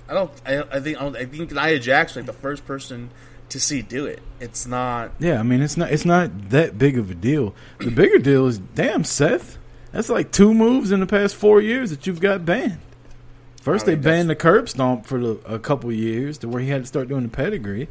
I 0.08 0.14
don't. 0.14 0.30
I, 0.44 0.62
I 0.62 0.80
think. 0.80 0.98
I, 0.98 1.04
don't, 1.04 1.16
I 1.16 1.24
think 1.26 1.52
Nia 1.52 1.78
Jax 1.78 2.16
like 2.16 2.26
the 2.26 2.32
first 2.32 2.66
person 2.66 3.10
to 3.50 3.60
see 3.60 3.82
do 3.82 4.04
it. 4.06 4.20
It's 4.40 4.66
not. 4.66 5.12
Yeah, 5.20 5.38
I 5.38 5.42
mean 5.44 5.62
it's 5.62 5.76
not 5.76 5.92
it's 5.92 6.04
not 6.04 6.50
that 6.50 6.78
big 6.78 6.98
of 6.98 7.10
a 7.10 7.14
deal. 7.14 7.54
The 7.78 7.90
bigger 7.92 8.18
deal 8.18 8.46
is 8.48 8.58
damn 8.58 9.04
Seth. 9.04 9.56
That's 9.92 10.08
like 10.08 10.32
two 10.32 10.52
moves 10.52 10.90
in 10.90 10.98
the 11.00 11.06
past 11.06 11.36
four 11.36 11.60
years 11.60 11.90
that 11.90 12.06
you've 12.08 12.20
got 12.20 12.44
banned. 12.44 12.80
First 13.62 13.84
I 13.84 13.86
they 13.86 13.92
mean, 13.94 14.02
that's- 14.02 14.18
banned 14.18 14.30
the 14.30 14.36
curb 14.36 14.68
stomp 14.68 15.06
for 15.06 15.18
the, 15.20 15.30
a 15.46 15.58
couple 15.60 15.92
years 15.92 16.38
to 16.38 16.48
where 16.48 16.60
he 16.60 16.68
had 16.70 16.82
to 16.82 16.86
start 16.86 17.06
doing 17.08 17.22
the 17.22 17.28
pedigree. 17.28 17.88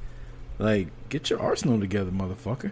Like, 0.59 0.87
get 1.09 1.29
your 1.29 1.39
arsenal 1.39 1.79
together, 1.79 2.11
motherfucker. 2.11 2.71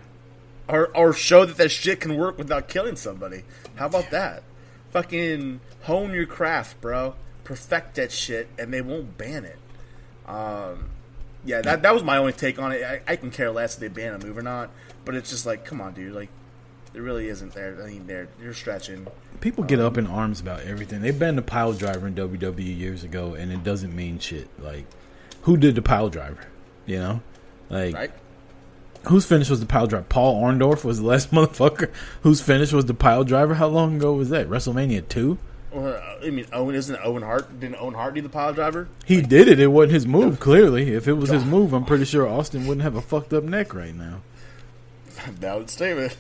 Or 0.68 0.88
or 0.96 1.14
show 1.14 1.46
that 1.46 1.58
that 1.58 1.70
shit 1.70 2.00
can 2.00 2.18
work 2.18 2.38
without 2.38 2.68
killing 2.68 2.96
somebody. 2.96 3.44
How 3.76 3.88
about 3.88 4.10
that? 4.12 4.44
Fucking 4.92 5.60
hone 5.84 6.14
your 6.14 6.26
craft, 6.26 6.80
bro. 6.82 7.16
Perfect 7.44 7.96
that 7.96 8.12
shit, 8.12 8.48
and 8.58 8.74
they 8.74 8.82
won't 8.82 9.18
ban 9.18 9.46
it. 9.46 9.60
Um, 10.28 10.90
yeah, 11.44 11.62
that 11.62 11.84
that 11.84 11.94
was 11.94 12.04
my 12.04 12.18
only 12.18 12.34
take 12.34 12.58
on 12.60 12.72
it. 12.72 12.84
I, 12.84 13.02
I 13.08 13.16
can 13.16 13.30
care 13.30 13.52
less 13.52 13.76
if 13.76 13.82
they 13.82 13.88
ban 13.88 14.14
a 14.14 14.26
move 14.26 14.38
or 14.38 14.42
not, 14.42 14.72
but 15.04 15.16
it's 15.16 15.30
just 15.30 15.46
like, 15.46 15.66
come 15.66 15.80
on, 15.82 15.94
dude. 15.94 16.14
Like, 16.14 16.30
it 16.94 17.00
really 17.00 17.28
isn't 17.28 17.54
there. 17.54 17.78
I 17.84 17.88
mean, 17.88 18.08
there 18.08 18.28
you're 18.42 18.54
stretching. 18.54 19.06
People 19.42 19.64
get 19.64 19.80
up 19.80 19.98
in 19.98 20.08
arms 20.08 20.40
about 20.40 20.62
everything. 20.62 21.02
They 21.02 21.12
banned 21.12 21.38
the 21.38 21.44
pile 21.44 21.74
driver 21.74 22.08
in 22.08 22.16
WWE 22.16 22.78
years 22.78 23.04
ago, 23.04 23.36
and 23.36 23.52
it 23.52 23.64
doesn't 23.64 23.96
mean 23.96 24.18
shit. 24.18 24.50
Like, 24.60 24.86
who 25.44 25.58
did 25.58 25.76
the 25.76 25.82
pile 25.84 26.10
driver? 26.10 26.48
You 26.88 27.00
know, 27.00 27.22
like 27.70 27.94
Right? 27.94 28.12
Whose 29.08 29.26
finish 29.26 29.50
was 29.50 29.60
the 29.60 29.66
pile 29.66 29.88
driver? 29.88 30.06
Paul 30.08 30.42
Orndorff 30.42 30.84
was 30.84 31.00
the 31.00 31.06
last 31.06 31.32
motherfucker 31.34 31.92
whose 32.22 32.42
finish 32.42 32.72
was 32.72 32.86
the 32.86 32.94
pile 32.94 33.24
driver. 33.24 33.56
How 33.56 33.68
long 33.68 33.98
ago 33.98 34.14
was 34.14 34.30
that? 34.30 34.50
WrestleMania 34.50 35.08
two. 35.08 35.38
Or, 35.72 35.98
uh, 35.98 36.20
I 36.24 36.30
mean, 36.30 36.46
Owen 36.54 36.74
isn't 36.74 36.98
Owen 37.04 37.22
Hart? 37.22 37.60
Didn't 37.60 37.76
Owen 37.82 37.96
Hart 37.96 38.14
do 38.14 38.22
the 38.22 38.30
pile 38.30 38.54
driver? 38.54 38.88
He 39.06 39.22
did 39.22 39.50
it. 39.50 39.60
It 39.60 39.68
wasn't 39.68 39.94
his 39.94 40.08
move. 40.08 40.40
Clearly, 40.40 40.94
if 40.94 41.08
it 41.08 41.14
was 41.14 41.30
his 41.30 41.44
move, 41.44 41.74
I'm 41.74 41.84
pretty 41.84 42.06
sure 42.06 42.26
Austin 42.28 42.66
wouldn't 42.66 42.84
have 42.84 42.96
a 42.96 43.02
fucked 43.02 43.34
up 43.34 43.44
neck 43.44 43.74
right 43.74 43.94
now. 43.94 44.22
Valid 45.26 45.70
statement. 45.70 46.16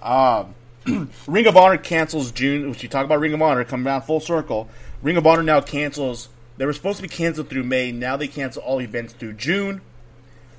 Um, 0.00 0.54
Ring 1.26 1.46
of 1.46 1.56
Honor 1.56 1.78
cancels 1.78 2.30
June. 2.30 2.70
Which 2.70 2.82
you 2.82 2.88
talk 2.88 3.04
about 3.04 3.18
Ring 3.18 3.34
of 3.34 3.42
Honor 3.42 3.64
coming 3.64 3.84
down 3.84 4.02
full 4.02 4.20
circle. 4.20 4.68
Ring 5.02 5.16
of 5.16 5.26
Honor 5.26 5.42
now 5.42 5.60
cancels. 5.60 6.28
They 6.56 6.66
were 6.66 6.72
supposed 6.72 6.98
to 6.98 7.02
be 7.02 7.08
canceled 7.08 7.48
through 7.48 7.64
May. 7.64 7.90
Now 7.90 8.16
they 8.16 8.28
cancel 8.28 8.62
all 8.62 8.80
events 8.80 9.14
through 9.14 9.32
June, 9.32 9.80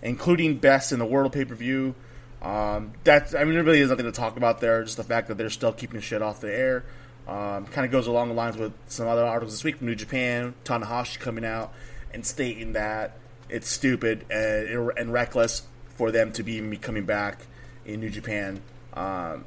including 0.02 0.58
Best 0.58 0.92
in 0.92 1.00
the 1.00 1.06
World 1.06 1.34
pay 1.34 1.46
per 1.46 1.56
view. 1.56 1.96
Um, 2.42 2.94
that's 3.04 3.36
I 3.36 3.44
mean, 3.44 3.54
there 3.54 3.64
really 3.64 3.82
is 3.82 3.90
nothing 3.90 4.06
to 4.06 4.12
talk 4.12 4.38
about 4.38 4.62
there. 4.62 4.84
Just 4.84 4.98
the 4.98 5.04
fact 5.04 5.28
that 5.28 5.38
they're 5.38 5.50
still 5.50 5.74
keeping 5.74 6.00
shit 6.02 6.22
off 6.22 6.42
the 6.42 6.54
air. 6.54 6.84
Um, 7.28 7.68
kind 7.68 7.86
of 7.86 7.92
goes 7.92 8.08
along 8.08 8.30
the 8.30 8.34
lines 8.34 8.58
with 8.58 8.74
some 8.88 9.08
other 9.08 9.24
articles 9.24 9.54
this 9.54 9.64
week 9.64 9.78
from 9.78 9.88
New 9.88 9.96
Japan. 9.96 10.56
Tanahashi 10.66 11.20
coming 11.20 11.46
out 11.46 11.72
and 12.14 12.26
stating 12.26 12.74
that 12.74 13.18
it's 13.48 13.70
stupid 13.70 14.26
and, 14.30 14.92
and 14.98 15.14
reckless 15.14 15.64
for 15.96 16.12
them 16.12 16.32
to 16.34 16.44
be 16.44 16.78
coming 16.78 17.06
back 17.06 17.46
in 17.86 18.00
New 18.00 18.10
Japan, 18.10 18.62
um, 18.94 19.46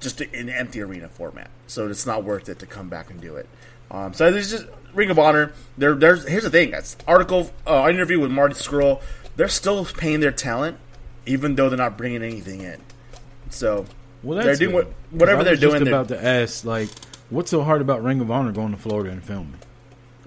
just 0.00 0.20
in 0.20 0.48
an 0.48 0.50
empty 0.50 0.80
arena 0.80 1.08
format. 1.08 1.50
So 1.66 1.88
it's 1.88 2.06
not 2.06 2.22
worth 2.22 2.48
it 2.48 2.58
to 2.60 2.66
come 2.66 2.88
back 2.88 3.10
and 3.10 3.20
do 3.20 3.36
it. 3.36 3.48
Um, 3.90 4.12
so 4.14 4.30
there's 4.30 4.50
just 4.50 4.66
Ring 4.94 5.10
of 5.10 5.18
Honor. 5.18 5.52
There, 5.76 5.94
there's 5.94 6.26
here's 6.26 6.44
the 6.44 6.50
thing, 6.50 6.70
That's 6.70 6.96
Article, 7.06 7.50
uh, 7.66 7.88
interview 7.88 8.20
with 8.20 8.30
Marty 8.30 8.54
Scurll. 8.54 9.00
They're 9.36 9.48
still 9.48 9.84
paying 9.84 10.20
their 10.20 10.32
talent, 10.32 10.78
even 11.26 11.54
though 11.54 11.68
they're 11.68 11.78
not 11.78 11.96
bringing 11.96 12.22
anything 12.22 12.62
in. 12.62 12.80
So 13.50 13.86
Well, 14.22 14.42
they're 14.42 14.56
doing 14.56 14.74
what, 14.74 14.88
whatever 15.10 15.44
they're 15.44 15.52
was 15.52 15.60
just 15.60 15.72
doing. 15.72 15.84
They're, 15.84 15.94
about 15.94 16.08
to 16.08 16.24
ask, 16.24 16.64
like, 16.64 16.88
what's 17.30 17.50
so 17.50 17.62
hard 17.62 17.80
about 17.80 18.02
Ring 18.02 18.20
of 18.20 18.30
Honor 18.30 18.52
going 18.52 18.72
to 18.72 18.78
Florida 18.78 19.10
and 19.10 19.24
filming? 19.24 19.58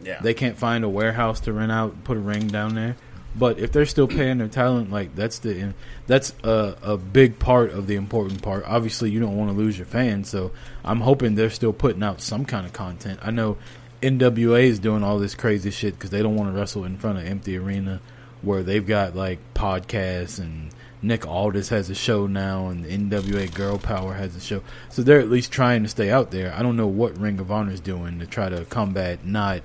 yeah, 0.04 0.20
They 0.22 0.34
can't 0.34 0.58
find 0.58 0.84
a 0.84 0.90
warehouse 0.90 1.40
to 1.42 1.54
rent 1.54 1.72
out, 1.72 2.04
put 2.04 2.18
a 2.18 2.22
ring 2.22 2.48
down 2.48 2.76
there. 2.76 2.96
But 3.36 3.60
if 3.60 3.72
they're 3.72 3.86
still 3.86 4.08
paying 4.08 4.40
their 4.40 4.48
talent, 4.48 4.92
like 4.92 5.16
that's 5.16 5.40
the 5.40 5.74
that's 6.08 6.34
a, 6.44 6.76
a 6.82 6.98
big 6.98 7.38
part 7.38 7.70
of 7.72 7.86
the 7.86 7.96
important 7.96 8.42
part. 8.42 8.64
Obviously, 8.66 9.12
you 9.12 9.20
don't 9.20 9.38
want 9.38 9.52
to 9.52 9.56
lose 9.56 9.78
your 9.78 9.86
fans, 9.86 10.30
so 10.30 10.52
I'm 10.84 11.02
hoping 11.02 11.36
they're 11.36 11.52
still 11.52 11.72
putting 11.72 12.02
out 12.02 12.22
some 12.22 12.44
kind 12.44 12.66
of 12.66 12.74
content. 12.74 13.20
I 13.22 13.30
know 13.30 13.58
NWA 14.02 14.64
is 14.64 14.80
doing 14.80 15.04
all 15.04 15.20
this 15.20 15.36
crazy 15.36 15.70
shit 15.70 15.94
because 15.94 16.10
they 16.10 16.24
don't 16.24 16.36
want 16.36 16.52
to 16.52 16.60
wrestle 16.60 16.86
in 16.86 16.98
front 16.98 17.20
of 17.20 17.26
empty 17.26 17.56
arena, 17.56 18.02
where 18.42 18.64
they've 18.64 18.86
got 18.86 19.16
like 19.16 19.40
podcasts 19.54 20.40
and 20.40 20.70
Nick 21.02 21.26
Aldis 21.26 21.70
has 21.70 21.90
a 21.90 21.96
show 21.96 22.28
now, 22.28 22.68
and 22.68 22.84
NWA 22.86 23.54
Girl 23.54 23.78
Power 23.78 24.16
has 24.16 24.36
a 24.36 24.42
show. 24.42 24.62
So 24.90 25.02
they're 25.02 25.22
at 25.22 25.30
least 25.30 25.50
trying 25.52 25.84
to 25.84 25.90
stay 25.90 26.12
out 26.12 26.32
there. 26.32 26.54
I 26.54 26.62
don't 26.62 26.76
know 26.76 26.88
what 26.88 27.18
Ring 27.18 27.40
of 27.40 27.50
Honor 27.52 27.72
is 27.72 27.80
doing 27.80 28.20
to 28.20 28.26
try 28.28 28.50
to 28.50 28.66
combat 28.66 29.26
not 29.26 29.62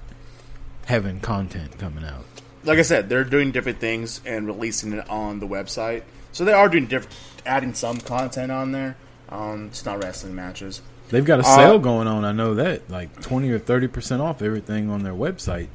having 0.86 1.18
content 1.20 1.76
coming 1.78 2.04
out. 2.04 2.24
like 2.62 2.78
I 2.78 2.82
said, 2.82 3.08
they're 3.08 3.24
doing 3.24 3.50
different 3.50 3.78
things 3.80 4.20
and 4.24 4.46
releasing 4.46 4.92
it 4.92 5.08
on 5.10 5.40
the 5.40 5.46
website. 5.46 6.02
So 6.32 6.44
they 6.44 6.52
are 6.52 6.68
doing 6.68 6.86
different, 6.86 7.16
adding 7.44 7.74
some 7.74 7.98
content 7.98 8.50
on 8.52 8.72
there. 8.72 8.96
Um, 9.28 9.66
it's 9.66 9.84
not 9.84 10.02
wrestling 10.02 10.34
matches. 10.34 10.82
They've 11.08 11.24
got 11.24 11.40
a 11.40 11.42
Uh, 11.42 11.56
sale 11.56 11.78
going 11.78 12.06
on. 12.06 12.24
I 12.24 12.32
know 12.32 12.54
that, 12.54 12.88
like 12.90 13.20
twenty 13.22 13.50
or 13.50 13.58
thirty 13.58 13.88
percent 13.88 14.22
off 14.22 14.40
everything 14.40 14.88
on 14.88 15.02
their 15.02 15.12
website. 15.14 15.66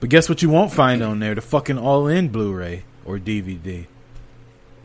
But 0.00 0.10
guess 0.10 0.28
what? 0.28 0.42
You 0.42 0.50
won't 0.50 0.72
find 0.72 1.02
on 1.02 1.18
there 1.18 1.34
the 1.34 1.40
fucking 1.40 1.78
all-in 1.78 2.28
Blu-ray 2.28 2.84
or 3.04 3.18
DVD. 3.18 3.86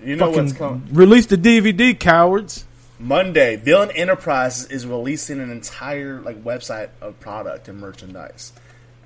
You 0.03 0.16
know 0.16 0.32
what's 0.32 0.53
coming? 0.53 0.88
release 0.91 1.28
the 1.28 1.38
DVD, 1.38 1.97
cowards. 1.97 2.66
Monday, 2.99 3.55
Villain 3.55 3.91
Enterprises 3.91 4.68
is 4.68 4.86
releasing 4.86 5.39
an 5.39 5.51
entire 5.51 6.22
like 6.22 6.43
website 6.43 6.89
of 7.01 7.20
product 7.20 7.68
and 7.68 7.80
merchandise, 7.80 8.53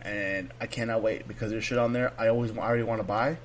and 0.02 0.52
I 0.62 0.68
cannot 0.68 1.02
wait 1.02 1.28
because 1.28 1.52
there's 1.52 1.64
shit 1.64 1.78
on 1.78 1.94
there 1.94 2.14
I 2.18 2.28
always 2.28 2.52
I 2.52 2.62
already 2.62 2.84
want 2.84 3.00
to 3.00 3.08
buy. 3.08 3.38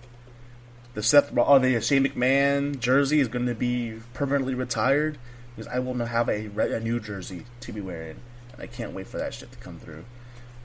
The 0.95 1.03
Seth, 1.03 1.33
oh, 1.37 1.59
the 1.59 1.81
Shane 1.81 2.05
McMahon 2.05 2.79
jersey 2.79 3.21
is 3.21 3.29
going 3.29 3.47
to 3.47 3.55
be 3.55 4.01
permanently 4.13 4.55
retired 4.55 5.17
because 5.55 5.73
I 5.73 5.79
will 5.79 5.95
not 5.95 6.09
have 6.09 6.29
a, 6.29 6.47
a 6.47 6.81
new 6.81 7.01
jersey 7.01 7.47
to 7.61 7.73
be 7.73 7.81
wearing, 7.81 8.17
and 8.53 8.61
I 8.63 8.67
can't 8.67 8.93
wait 8.93 9.07
for 9.07 9.19
that 9.19 9.33
shit 9.33 9.53
to 9.53 9.59
come 9.59 9.79
through. 9.79 10.05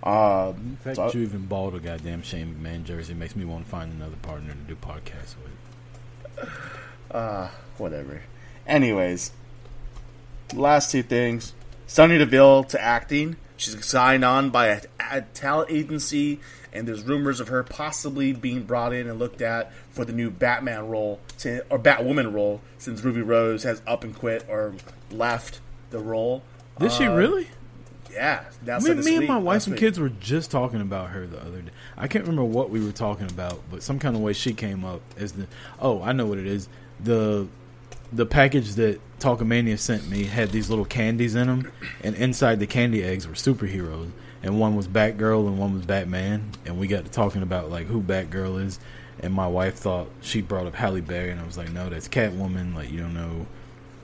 Um, 0.03 0.77
The 0.77 0.83
fact 0.83 0.95
so- 0.95 1.05
that 1.07 1.15
you 1.15 1.21
even 1.23 1.45
bought 1.47 1.73
a 1.75 1.79
goddamn 1.79 2.21
Shane 2.23 2.55
McMahon 2.55 2.83
jersey 2.83 3.13
makes 3.13 3.35
me 3.35 3.45
want 3.45 3.65
to 3.65 3.69
find 3.69 3.91
another 3.93 4.15
partner 4.21 4.51
to 4.53 4.57
do 4.59 4.75
podcasts 4.75 5.35
with. 5.43 6.49
Uh, 7.11 7.49
whatever. 7.77 8.21
Anyways, 8.65 9.31
last 10.53 10.91
two 10.91 11.03
things. 11.03 11.53
Sonya 11.87 12.19
Deville 12.19 12.65
to 12.65 12.81
acting. 12.81 13.37
She's 13.55 13.83
signed 13.85 14.23
on 14.23 14.49
by 14.51 14.67
a, 14.67 14.81
a 15.11 15.21
talent 15.21 15.71
agency, 15.71 16.39
and 16.71 16.87
there's 16.87 17.01
rumors 17.03 17.39
of 17.39 17.47
her 17.47 17.63
possibly 17.63 18.33
being 18.33 18.63
brought 18.63 18.93
in 18.93 19.07
and 19.09 19.17
looked 19.17 19.41
at 19.41 19.71
for 19.89 20.05
the 20.05 20.13
new 20.13 20.29
Batman 20.29 20.87
role 20.89 21.19
si- 21.37 21.61
or 21.69 21.79
Batwoman 21.79 22.33
role, 22.33 22.61
since 22.77 23.01
Ruby 23.03 23.21
Rose 23.21 23.63
has 23.63 23.81
up 23.87 24.03
and 24.03 24.13
quit 24.15 24.45
or 24.47 24.75
left 25.09 25.59
the 25.89 25.99
role. 25.99 26.43
Did 26.79 26.91
she 26.91 27.05
Uh, 27.05 27.15
really? 27.15 27.47
Yeah, 28.17 28.45
that's 28.63 28.83
Me, 28.83 28.95
me 28.95 29.15
and 29.17 29.27
my 29.27 29.37
wife 29.37 29.67
and 29.67 29.77
kids 29.77 29.99
were 29.99 30.09
just 30.09 30.49
talking 30.49 30.81
about 30.81 31.11
her 31.11 31.27
the 31.27 31.39
other 31.39 31.61
day. 31.61 31.71
I 31.95 32.07
can't 32.07 32.25
remember 32.25 32.45
what 32.45 32.71
we 32.71 32.83
were 32.83 32.91
talking 32.91 33.29
about, 33.29 33.61
but 33.69 33.83
some 33.83 33.99
kind 33.99 34.15
of 34.15 34.23
way 34.23 34.33
she 34.33 34.53
came 34.53 34.83
up 34.83 35.01
as 35.17 35.33
the. 35.33 35.45
Oh, 35.79 36.01
I 36.01 36.13
know 36.13 36.25
what 36.25 36.39
it 36.39 36.47
is. 36.47 36.67
The 36.99 37.47
the 38.11 38.25
package 38.25 38.73
that 38.75 38.99
Talkamania 39.19 39.77
sent 39.77 40.09
me 40.09 40.23
had 40.23 40.49
these 40.49 40.67
little 40.67 40.85
candies 40.85 41.35
in 41.35 41.45
them, 41.45 41.71
and 42.03 42.15
inside 42.15 42.59
the 42.59 42.65
candy 42.65 43.03
eggs 43.03 43.27
were 43.27 43.35
superheroes, 43.35 44.09
and 44.41 44.59
one 44.59 44.75
was 44.75 44.87
Batgirl 44.87 45.47
and 45.47 45.59
one 45.59 45.75
was 45.75 45.85
Batman, 45.85 46.51
and 46.65 46.79
we 46.79 46.87
got 46.87 47.05
to 47.05 47.11
talking 47.11 47.43
about 47.43 47.69
like 47.69 47.85
who 47.85 48.01
Batgirl 48.01 48.65
is, 48.65 48.79
and 49.19 49.31
my 49.31 49.47
wife 49.47 49.75
thought 49.75 50.09
she 50.21 50.41
brought 50.41 50.65
up 50.65 50.73
Halle 50.73 51.01
Berry, 51.01 51.29
and 51.29 51.39
I 51.39 51.45
was 51.45 51.57
like, 51.57 51.71
no, 51.71 51.87
that's 51.87 52.07
Catwoman. 52.07 52.73
Like 52.73 52.89
you 52.89 52.99
don't 52.99 53.13
know 53.13 53.45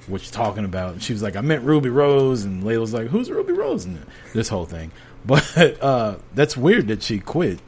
what 0.08 0.24
you're 0.24 0.32
talking 0.32 0.66
about. 0.66 0.94
And 0.94 1.04
she 1.04 1.14
was 1.14 1.22
like, 1.24 1.36
I 1.36 1.42
meant 1.42 1.64
Ruby 1.64 1.90
Rose. 1.90 2.44
And 2.44 2.64
Layla 2.64 2.80
was 2.82 2.94
like, 2.94 3.08
who's 3.08 3.30
Ruby 3.32 3.54
Rose? 3.54 3.86
And 3.86 4.06
this 4.34 4.50
whole 4.50 4.66
thing. 4.66 4.92
But 5.26 5.82
uh, 5.82 6.18
that's 6.34 6.58
weird 6.58 6.90
that 6.90 7.02
she 7.02 7.20
quit. 7.20 7.60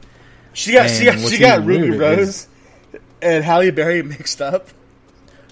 She 0.52 0.72
got 0.74 0.90
she 0.90 1.06
got, 1.06 1.18
she 1.18 1.38
got 1.38 1.64
Ruby 1.64 1.96
Rose 1.96 2.18
is- 2.28 2.48
and 3.22 3.42
Halle 3.42 3.70
Berry 3.70 4.02
mixed 4.02 4.42
up. 4.42 4.68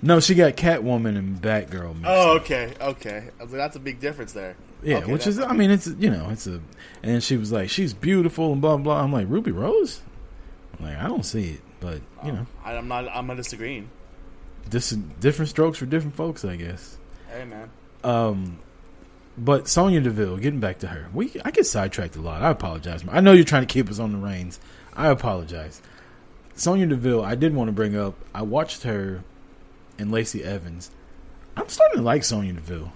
No, 0.03 0.20
she 0.20 0.35
got 0.35 0.55
Catwoman 0.55 1.16
and 1.16 1.41
Batgirl. 1.41 1.95
Mixed 1.95 2.05
Oh, 2.07 2.37
up. 2.37 2.43
okay, 2.43 2.74
okay. 2.78 3.28
I 3.41 3.43
was 3.43 3.53
like, 3.53 3.59
that's 3.59 3.76
a 3.76 3.80
big 3.80 4.01
difference 4.01 4.35
there. 4.35 4.55
Yeah, 4.82 4.99
Okay, 4.99 5.12
which 5.14 5.26
is, 5.26 5.41
I 5.41 5.55
mean, 5.55 5.70
it's, 5.70 5.87
you 5.87 6.11
know, 6.11 6.28
it's 6.28 6.47
a. 6.47 6.61
And 7.03 7.22
she 7.24 7.39
was 7.39 7.51
like, 7.51 7.70
she's 7.70 7.95
beautiful 7.95 8.53
and 8.53 8.61
blah, 8.61 8.76
blah. 8.76 9.01
I'm 9.03 9.11
like, 9.11 9.26
Ruby 9.30 9.51
Rose? 9.51 10.03
I'm 10.78 10.85
like, 10.85 10.99
I 10.99 11.07
don't 11.07 11.24
see 11.24 11.53
it. 11.53 11.61
But, 11.80 12.03
you 12.22 12.32
know, 12.32 12.47
I, 12.62 12.76
I'm 12.76 12.87
not. 12.87 13.09
I'm 13.09 13.26
not 13.26 13.39
disagreeing. 13.39 13.89
This 14.71 14.91
different 14.91 15.49
strokes 15.49 15.79
for 15.79 15.87
different 15.87 16.17
folks, 16.17 16.45
I 16.45 16.57
guess. 16.57 16.99
Hey, 17.31 17.45
man. 17.45 17.71
Um, 18.03 18.59
but 19.37 19.67
Sonya 19.69 20.01
Deville, 20.01 20.37
getting 20.37 20.61
back 20.61 20.79
to 20.81 20.89
her, 20.89 21.09
we 21.12 21.33
I 21.45 21.51
get 21.51 21.67
sidetracked 21.67 22.17
a 22.17 22.21
lot. 22.21 22.43
I 22.43 22.51
apologize. 22.51 23.05
I 23.11 23.21
know 23.21 23.33
you're 23.33 23.45
trying 23.45 23.67
to 23.67 23.73
keep 23.73 23.91
us 23.91 23.99
on 23.99 24.12
the 24.12 24.19
reins. 24.19 24.61
I 24.95 25.09
apologize. 25.09 25.83
Sonya 26.55 26.87
Deville, 26.87 27.25
I 27.25 27.35
did 27.35 27.55
want 27.55 27.69
to 27.69 27.73
bring 27.73 27.97
up. 27.97 28.15
I 28.33 28.43
watched 28.43 28.85
her 28.85 29.25
and 29.99 30.12
Lacey 30.12 30.45
Evans. 30.45 30.91
I'm 31.57 31.69
starting 31.69 31.99
to 31.99 32.03
like 32.05 32.25
Sonya 32.25 32.53
Deville. 32.53 32.93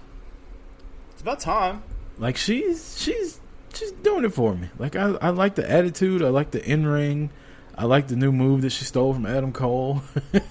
It's 1.11 1.21
about 1.21 1.39
time. 1.39 1.83
Like 2.17 2.37
she's 2.37 2.97
she's 2.97 3.39
she's 3.73 3.91
doing 3.91 4.23
it 4.23 4.33
for 4.33 4.53
me. 4.55 4.69
Like 4.77 4.95
I 4.95 5.11
I 5.21 5.29
like 5.29 5.55
the 5.55 5.69
attitude. 5.69 6.21
I 6.21 6.29
like 6.29 6.51
the 6.51 6.63
in 6.63 6.87
ring. 6.87 7.31
I 7.77 7.85
like 7.85 8.07
the 8.07 8.15
new 8.15 8.31
move 8.31 8.61
that 8.61 8.71
she 8.71 8.85
stole 8.85 9.13
from 9.13 9.25
Adam 9.25 9.51
Cole. 9.51 10.01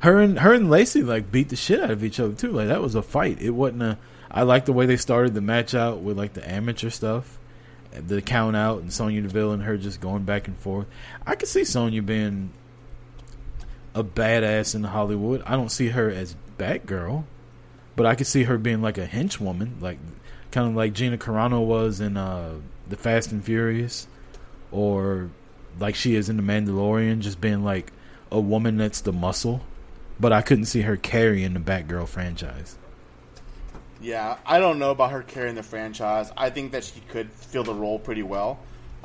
her 0.00 0.20
and 0.20 0.38
her 0.40 0.52
and 0.52 0.70
Lacey 0.70 1.02
like 1.02 1.30
beat 1.30 1.48
the 1.48 1.56
shit 1.56 1.80
out 1.80 1.90
of 1.90 2.04
each 2.04 2.20
other 2.20 2.34
too. 2.34 2.52
Like 2.52 2.68
that 2.68 2.82
was 2.82 2.94
a 2.94 3.02
fight. 3.02 3.40
It 3.40 3.50
wasn't 3.50 3.82
a. 3.82 3.98
I 4.30 4.42
like 4.42 4.66
the 4.66 4.72
way 4.72 4.86
they 4.86 4.96
started 4.96 5.34
the 5.34 5.40
match 5.40 5.74
out 5.74 6.00
with 6.00 6.18
like 6.18 6.34
the 6.34 6.48
amateur 6.48 6.90
stuff, 6.90 7.38
the 7.92 8.20
count 8.20 8.56
out, 8.56 8.80
and 8.80 8.92
Sonya 8.92 9.22
Deville 9.22 9.52
and 9.52 9.62
her 9.62 9.76
just 9.76 10.00
going 10.00 10.24
back 10.24 10.46
and 10.46 10.56
forth. 10.58 10.86
I 11.26 11.34
could 11.34 11.48
see 11.48 11.64
Sonya 11.64 12.02
being 12.02 12.52
a 13.94 14.04
badass 14.04 14.74
in 14.74 14.84
Hollywood. 14.84 15.42
I 15.46 15.56
don't 15.56 15.70
see 15.70 15.88
her 15.88 16.10
as 16.10 16.36
Batgirl, 16.58 17.24
but 17.96 18.06
I 18.06 18.14
could 18.14 18.26
see 18.26 18.44
her 18.44 18.58
being 18.58 18.82
like 18.82 18.98
a 18.98 19.06
henchwoman, 19.06 19.80
like 19.80 19.98
kind 20.50 20.68
of 20.68 20.76
like 20.76 20.92
Gina 20.92 21.18
Carano 21.18 21.64
was 21.64 22.00
in 22.00 22.16
uh, 22.16 22.54
the 22.88 22.96
Fast 22.96 23.32
and 23.32 23.44
Furious, 23.44 24.06
or 24.70 25.30
like 25.80 25.94
she 25.94 26.14
is 26.14 26.28
in 26.28 26.36
the 26.36 26.42
Mandalorian, 26.42 27.20
just 27.20 27.40
being 27.40 27.64
like 27.64 27.92
a 28.30 28.40
woman 28.40 28.76
that's 28.76 29.00
the 29.00 29.12
muscle. 29.12 29.62
But 30.20 30.32
I 30.32 30.42
couldn't 30.42 30.64
see 30.66 30.82
her 30.82 30.96
carrying 30.96 31.54
the 31.54 31.60
Batgirl 31.60 32.08
franchise. 32.08 32.76
Yeah, 34.00 34.36
I 34.46 34.58
don't 34.60 34.78
know 34.78 34.90
about 34.92 35.10
her 35.12 35.22
carrying 35.22 35.54
the 35.56 35.62
franchise. 35.62 36.30
I 36.36 36.50
think 36.50 36.72
that 36.72 36.84
she 36.84 37.00
could 37.08 37.30
fill 37.32 37.64
the 37.64 37.74
role 37.74 37.98
pretty 37.98 38.22
well. 38.22 38.58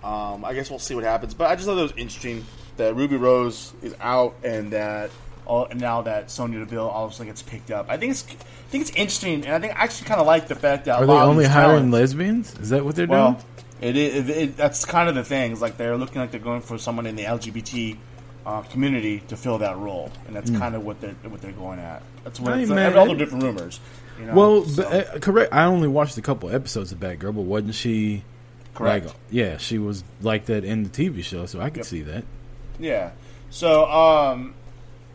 Um, 0.03 0.43
I 0.45 0.53
guess 0.53 0.69
we'll 0.69 0.79
see 0.79 0.95
what 0.95 1.03
happens. 1.03 1.33
But 1.33 1.49
I 1.49 1.55
just 1.55 1.67
thought 1.67 1.77
it 1.77 1.81
was 1.81 1.91
interesting 1.93 2.45
that 2.77 2.95
Ruby 2.95 3.15
Rose 3.15 3.73
is 3.81 3.95
out 4.01 4.35
and 4.43 4.71
that 4.71 5.09
all, 5.45 5.65
and 5.65 5.79
now 5.79 6.03
that 6.03 6.29
Sonya 6.31 6.59
Deville 6.59 6.89
obviously 6.89 7.25
gets 7.25 7.41
picked 7.41 7.71
up. 7.71 7.87
I 7.89 7.97
think 7.97 8.11
it's 8.11 8.23
I 8.29 8.69
think 8.69 8.81
it's 8.87 8.91
interesting, 8.91 9.45
and 9.45 9.53
I 9.55 9.59
think 9.59 9.73
I 9.79 9.83
actually 9.83 10.07
kind 10.07 10.19
of 10.21 10.27
like 10.27 10.47
the 10.47 10.55
fact 10.55 10.85
that 10.85 10.99
Are 10.99 11.05
they 11.05 11.13
only 11.13 11.45
hiring 11.45 11.91
talents- 11.91 11.93
lesbians? 11.93 12.59
Is 12.59 12.69
that 12.69 12.83
what 12.85 12.95
they're 12.95 13.07
Well, 13.07 13.33
doing? 13.33 13.43
it 13.81 13.97
is. 13.97 14.29
It, 14.29 14.37
it, 14.37 14.57
that's 14.57 14.85
kind 14.85 15.09
of 15.09 15.15
the 15.15 15.23
thing. 15.23 15.51
It's 15.53 15.61
like 15.61 15.77
they're 15.77 15.97
looking 15.97 16.21
like 16.21 16.31
they're 16.31 16.39
going 16.39 16.61
for 16.61 16.77
someone 16.77 17.05
in 17.05 17.15
the 17.15 17.23
LGBT 17.23 17.97
uh, 18.45 18.61
community 18.63 19.21
to 19.29 19.37
fill 19.37 19.57
that 19.59 19.77
role, 19.77 20.11
and 20.27 20.35
that's 20.35 20.49
kind 20.51 20.75
of 20.75 20.85
what 20.85 20.99
they're 21.01 21.13
what 21.27 21.41
they're 21.41 21.51
going 21.51 21.79
at. 21.79 22.01
That's 22.23 22.39
what. 22.39 22.53
I 22.53 22.59
it's, 22.61 22.69
like, 22.69 22.95
all 22.95 23.07
the 23.07 23.15
different 23.15 23.43
rumors. 23.43 23.79
You 24.19 24.25
know? 24.27 24.33
Well, 24.35 24.65
So, 24.65 24.83
but, 24.83 25.15
uh, 25.15 25.19
correct. 25.19 25.53
I 25.53 25.65
only 25.65 25.87
watched 25.87 26.17
a 26.17 26.21
couple 26.21 26.49
episodes 26.49 26.91
of 26.91 26.99
Batgirl, 26.99 27.35
but 27.35 27.41
wasn't 27.43 27.75
she? 27.75 28.23
correct. 28.75 29.05
Like, 29.07 29.15
yeah, 29.29 29.57
she 29.57 29.77
was 29.77 30.03
like 30.21 30.45
that 30.45 30.63
in 30.63 30.83
the 30.83 30.89
TV 30.89 31.23
show, 31.23 31.45
so 31.45 31.59
I 31.61 31.69
could 31.69 31.77
Yep. 31.77 31.85
see 31.85 32.01
that. 32.03 32.23
Yeah. 32.79 33.11
So, 33.51 33.85
um, 33.89 34.55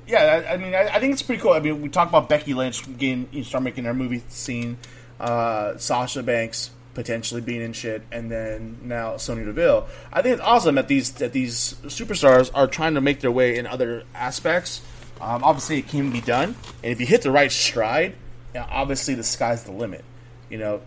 yeah, 0.07 0.43
I, 0.49 0.55
I 0.55 0.57
mean, 0.57 0.74
I, 0.74 0.87
I 0.95 1.01
think 1.01 1.12
it's 1.12 1.22
pretty 1.22 1.43
cool. 1.43 1.53
I 1.53 1.61
mean, 1.61 1.83
we 1.83 1.89
talk 1.89 2.09
about 2.09 2.29
Becky 2.29 2.55
Lynch 2.55 2.83
getting, 2.99 3.29
you 3.33 3.39
know, 3.41 3.45
start 3.45 3.64
making 3.64 3.85
her 3.85 3.95
movie 3.95 4.22
scene, 4.29 4.79
uh, 5.18 5.76
Sasha 5.76 6.22
Banks 6.22 6.70
potentially 6.95 7.41
being 7.41 7.62
in 7.62 7.72
shit, 7.72 8.03
and 8.11 8.30
then 8.30 8.78
now 8.82 9.16
Sonya 9.16 9.45
Deville. 9.45 9.86
I 10.12 10.22
think 10.22 10.34
it's 10.34 10.43
awesome 10.43 10.74
that 10.76 10.89
these 10.89 11.12
that 11.14 11.32
these 11.32 11.74
superstars 11.84 12.51
are 12.55 12.66
trying 12.66 12.95
to 12.95 13.01
make 13.01 13.20
their 13.20 13.30
way 13.30 13.57
in 13.57 13.66
other 13.66 14.05
aspects. 14.14 14.80
Um, 15.20 15.43
obviously, 15.43 15.78
it 15.78 15.89
can 15.89 16.11
be 16.11 16.20
done, 16.20 16.55
and 16.82 16.93
if 16.93 17.01
you 17.01 17.07
hit 17.07 17.22
the 17.22 17.30
right 17.30 17.51
stride, 17.51 18.14
obviously 18.57 19.14
the 19.14 19.24
sky's 19.24 19.64
the 19.64 19.72
limit. 19.72 20.05
You 20.49 20.59
know, 20.59 20.80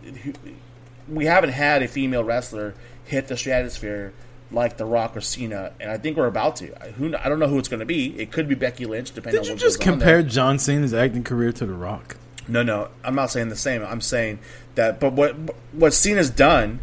we 1.07 1.25
haven't 1.25 1.51
had 1.51 1.83
a 1.83 1.87
female 1.87 2.23
wrestler 2.23 2.73
hit 3.05 3.27
the 3.27 3.37
stratosphere 3.37 4.13
like 4.51 4.77
The 4.77 4.85
Rock 4.85 5.15
or 5.15 5.21
Cena, 5.21 5.71
and 5.79 5.89
I 5.89 5.97
think 5.97 6.17
we're 6.17 6.27
about 6.27 6.57
to. 6.57 6.73
I, 6.83 6.91
who, 6.91 7.15
I 7.15 7.29
don't 7.29 7.39
know 7.39 7.47
who 7.47 7.57
it's 7.57 7.67
going 7.69 7.79
to 7.79 7.85
be. 7.85 8.19
It 8.19 8.31
could 8.31 8.47
be 8.47 8.55
Becky 8.55 8.85
Lynch, 8.85 9.13
depending 9.13 9.43
Did 9.43 9.51
on 9.51 9.57
you 9.57 9.61
just 9.61 9.79
compare. 9.79 10.23
John 10.23 10.59
Cena's 10.59 10.93
acting 10.93 11.23
career 11.23 11.51
to 11.53 11.65
The 11.65 11.73
Rock? 11.73 12.17
No, 12.47 12.63
no, 12.63 12.89
I'm 13.03 13.15
not 13.15 13.31
saying 13.31 13.49
the 13.49 13.55
same. 13.55 13.83
I'm 13.83 14.01
saying 14.01 14.39
that, 14.75 14.99
but 14.99 15.13
what 15.13 15.35
what 15.73 15.93
Cena's 15.93 16.29
done 16.29 16.79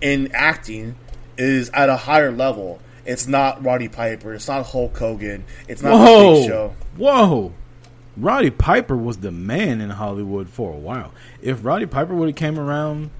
in 0.00 0.30
acting 0.32 0.96
is 1.36 1.70
at 1.70 1.88
a 1.88 1.96
higher 1.96 2.32
level. 2.32 2.80
It's 3.04 3.26
not 3.26 3.62
Roddy 3.62 3.88
Piper. 3.88 4.34
It's 4.34 4.48
not 4.48 4.66
Hulk 4.66 4.96
Hogan. 4.96 5.44
It's 5.68 5.82
not 5.82 5.98
the 5.98 6.04
Big 6.04 6.14
Whoa, 6.14 6.46
Show. 6.46 6.74
whoa! 6.96 7.52
Roddy 8.16 8.50
Piper 8.50 8.96
was 8.96 9.18
the 9.18 9.30
man 9.30 9.80
in 9.80 9.90
Hollywood 9.90 10.48
for 10.48 10.72
a 10.72 10.76
while. 10.76 11.12
If 11.42 11.64
Roddy 11.64 11.86
Piper 11.86 12.14
would 12.14 12.28
have 12.28 12.36
came 12.36 12.58
around 12.58 13.10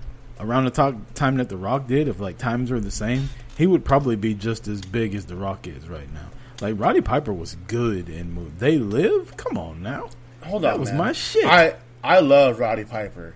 around 0.41 0.65
the 0.65 0.97
time 1.15 1.37
that 1.37 1.49
The 1.49 1.57
Rock 1.57 1.87
did, 1.87 2.09
if 2.09 2.19
like 2.21 2.39
times 2.39 2.71
were 2.71 2.81
the 2.81 2.91
same, 2.91 3.29
he 3.57 3.67
would 3.67 3.85
probably 3.85 4.17
be 4.17 4.35
just 4.35 4.69
as 4.69 4.81
big 4.81 5.15
as 5.15 5.27
The 5.27 5.37
Rock 5.37 5.67
is 5.67 5.89
right 5.89 6.13
now. 6.13 6.29
Like 6.61 6.79
Roddy 6.79 7.01
Piper 7.01 7.33
was 7.33 7.57
good 7.67 8.09
in 8.09 8.33
movies. 8.33 8.53
They 8.59 8.79
live. 8.79 9.37
Come 9.37 9.59
on 9.59 9.83
now. 9.83 10.09
Hold 10.45 10.63
That 10.63 10.75
on, 10.75 10.81
was 10.81 10.91
man. 10.91 10.99
my 10.99 11.13
shit. 11.13 11.45
I 11.45 11.75
I 12.03 12.21
love 12.21 12.59
Roddy 12.59 12.85
Piper, 12.85 13.35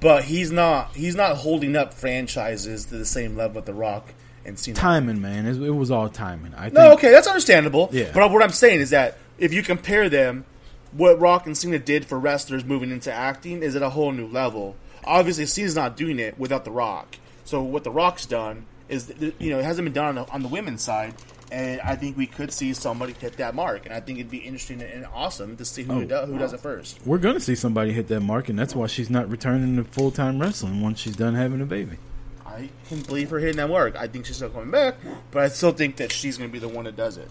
but 0.00 0.24
he's 0.24 0.50
not 0.50 0.94
he's 0.94 1.14
not 1.14 1.36
holding 1.38 1.76
up 1.76 1.94
franchises 1.94 2.86
to 2.86 2.96
the 2.96 3.04
same 3.04 3.36
level 3.36 3.56
with 3.56 3.66
The 3.66 3.74
Rock 3.74 4.12
and 4.44 4.58
Cena. 4.58 4.76
Timing, 4.76 5.20
man. 5.20 5.46
It, 5.46 5.56
it 5.62 5.70
was 5.70 5.90
all 5.90 6.08
timing. 6.08 6.54
I 6.54 6.64
think. 6.64 6.74
No, 6.74 6.92
okay, 6.94 7.10
that's 7.10 7.26
understandable. 7.26 7.88
Yeah. 7.92 8.10
But 8.12 8.30
what 8.30 8.42
I'm 8.42 8.50
saying 8.50 8.80
is 8.80 8.90
that 8.90 9.16
if 9.38 9.52
you 9.54 9.62
compare 9.62 10.08
them, 10.08 10.44
what 10.92 11.18
Rock 11.18 11.46
and 11.46 11.56
Cena 11.56 11.78
did 11.78 12.04
for 12.04 12.18
wrestlers 12.18 12.64
moving 12.64 12.90
into 12.90 13.12
acting 13.12 13.62
is 13.62 13.74
at 13.76 13.82
a 13.82 13.90
whole 13.90 14.12
new 14.12 14.26
level. 14.28 14.76
Obviously, 15.04 15.46
Cena's 15.46 15.74
not 15.76 15.96
doing 15.96 16.18
it 16.18 16.38
without 16.38 16.64
The 16.64 16.70
Rock. 16.70 17.16
So 17.44 17.62
what 17.62 17.84
The 17.84 17.90
Rock's 17.90 18.26
done 18.26 18.66
is, 18.88 19.12
you 19.38 19.50
know, 19.50 19.58
it 19.58 19.64
hasn't 19.64 19.84
been 19.86 19.92
done 19.92 20.06
on 20.06 20.14
the, 20.26 20.32
on 20.32 20.42
the 20.42 20.48
women's 20.48 20.82
side, 20.82 21.14
and 21.52 21.80
I 21.82 21.94
think 21.96 22.16
we 22.16 22.26
could 22.26 22.52
see 22.52 22.72
somebody 22.74 23.12
hit 23.12 23.36
that 23.36 23.54
mark. 23.54 23.84
And 23.86 23.94
I 23.94 24.00
think 24.00 24.18
it'd 24.18 24.30
be 24.30 24.38
interesting 24.38 24.80
and 24.82 25.06
awesome 25.14 25.56
to 25.56 25.64
see 25.64 25.82
who, 25.82 26.02
Oh. 26.02 26.04
do, 26.04 26.16
who 26.32 26.38
does 26.38 26.52
it 26.52 26.60
first. 26.60 26.98
We're 27.04 27.18
going 27.18 27.34
to 27.34 27.40
see 27.40 27.54
somebody 27.54 27.92
hit 27.92 28.08
that 28.08 28.20
mark, 28.20 28.48
and 28.48 28.58
that's 28.58 28.74
why 28.74 28.86
she's 28.86 29.10
not 29.10 29.28
returning 29.30 29.76
to 29.76 29.84
full 29.84 30.10
time 30.10 30.38
wrestling 30.40 30.80
once 30.80 31.00
she's 31.00 31.16
done 31.16 31.34
having 31.34 31.60
a 31.60 31.66
baby. 31.66 31.98
I 32.46 32.68
can 32.88 33.00
believe 33.02 33.30
her 33.30 33.38
hitting 33.40 33.56
that 33.56 33.68
mark. 33.68 33.96
I 33.96 34.06
think 34.06 34.26
she's 34.26 34.36
still 34.36 34.50
coming 34.50 34.70
back, 34.70 34.94
but 35.32 35.42
I 35.42 35.48
still 35.48 35.72
think 35.72 35.96
that 35.96 36.12
she's 36.12 36.38
going 36.38 36.48
to 36.50 36.52
be 36.52 36.60
the 36.60 36.68
one 36.68 36.84
that 36.84 36.94
does 36.96 37.16
it. 37.16 37.28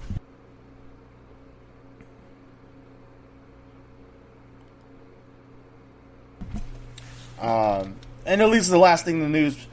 Um, 7.39 7.95
and 8.26 8.41
at 8.41 8.49
least 8.49 8.70
the 8.70 8.78
last 8.78 9.05
thing 9.05 9.16
in 9.16 9.22
the 9.32 9.39
news, 9.39 9.68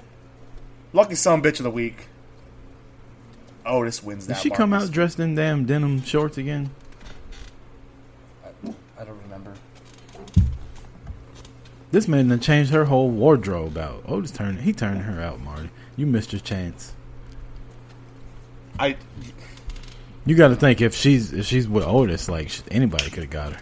lucky 0.92 1.14
son 1.14 1.42
bitch 1.42 1.58
of 1.60 1.64
the 1.64 1.70
week. 1.70 2.06
Oh, 3.70 3.78
Otis 3.78 4.02
wins 4.02 4.26
Did 4.26 4.34
that. 4.34 4.42
she 4.42 4.50
come 4.50 4.72
out 4.72 4.90
dressed 4.90 5.20
in 5.20 5.36
damn 5.36 5.64
denim 5.64 6.02
shorts 6.02 6.36
again? 6.36 6.70
I 8.98 9.04
don't 9.04 9.22
remember. 9.22 9.54
This 11.92 12.08
man 12.08 12.28
done 12.28 12.40
changed 12.40 12.72
her 12.72 12.84
whole 12.84 13.10
wardrobe 13.10 13.78
out. 13.78 14.02
Oh, 14.06 14.16
Otis 14.16 14.32
turned 14.32 14.60
he 14.60 14.72
turned 14.72 15.02
her 15.02 15.20
out, 15.22 15.40
Marty. 15.40 15.70
You 15.96 16.06
missed 16.06 16.32
your 16.32 16.40
chance. 16.40 16.94
I 18.78 18.96
You 20.26 20.34
got 20.34 20.48
to 20.48 20.56
think 20.56 20.80
if 20.80 20.94
she's 20.94 21.32
if 21.32 21.46
she's 21.46 21.68
with 21.68 21.84
Otis, 21.84 22.28
like 22.28 22.50
anybody 22.72 23.08
could 23.10 23.22
have 23.24 23.30
got 23.30 23.52
her. 23.52 23.60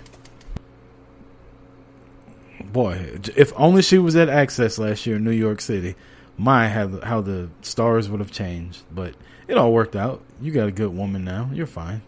Boy, 2.73 3.19
if 3.37 3.53
only 3.57 3.83
she 3.83 3.99
was 3.99 4.17
at 4.17 4.29
Access 4.29 4.79
last 4.79 5.07
year 5.07 5.17
in 5.17 5.25
New 5.25 5.31
York 5.31 5.61
City, 5.61 5.95
my 6.39 6.69
how 6.69 6.87
the, 6.87 7.05
how 7.05 7.21
the 7.21 7.51
stars 7.63 8.09
would 8.09 8.21
have 8.21 8.33
changed. 8.33 8.83
But 8.91 9.15
it 9.47 9.59
all 9.59 9.73
worked 9.73 9.97
out. 9.97 10.23
You 10.41 10.53
got 10.53 10.69
a 10.69 10.73
good 10.73 10.97
woman 10.97 11.25
now. 11.25 11.51
You're 11.53 11.67
fine. 11.67 12.01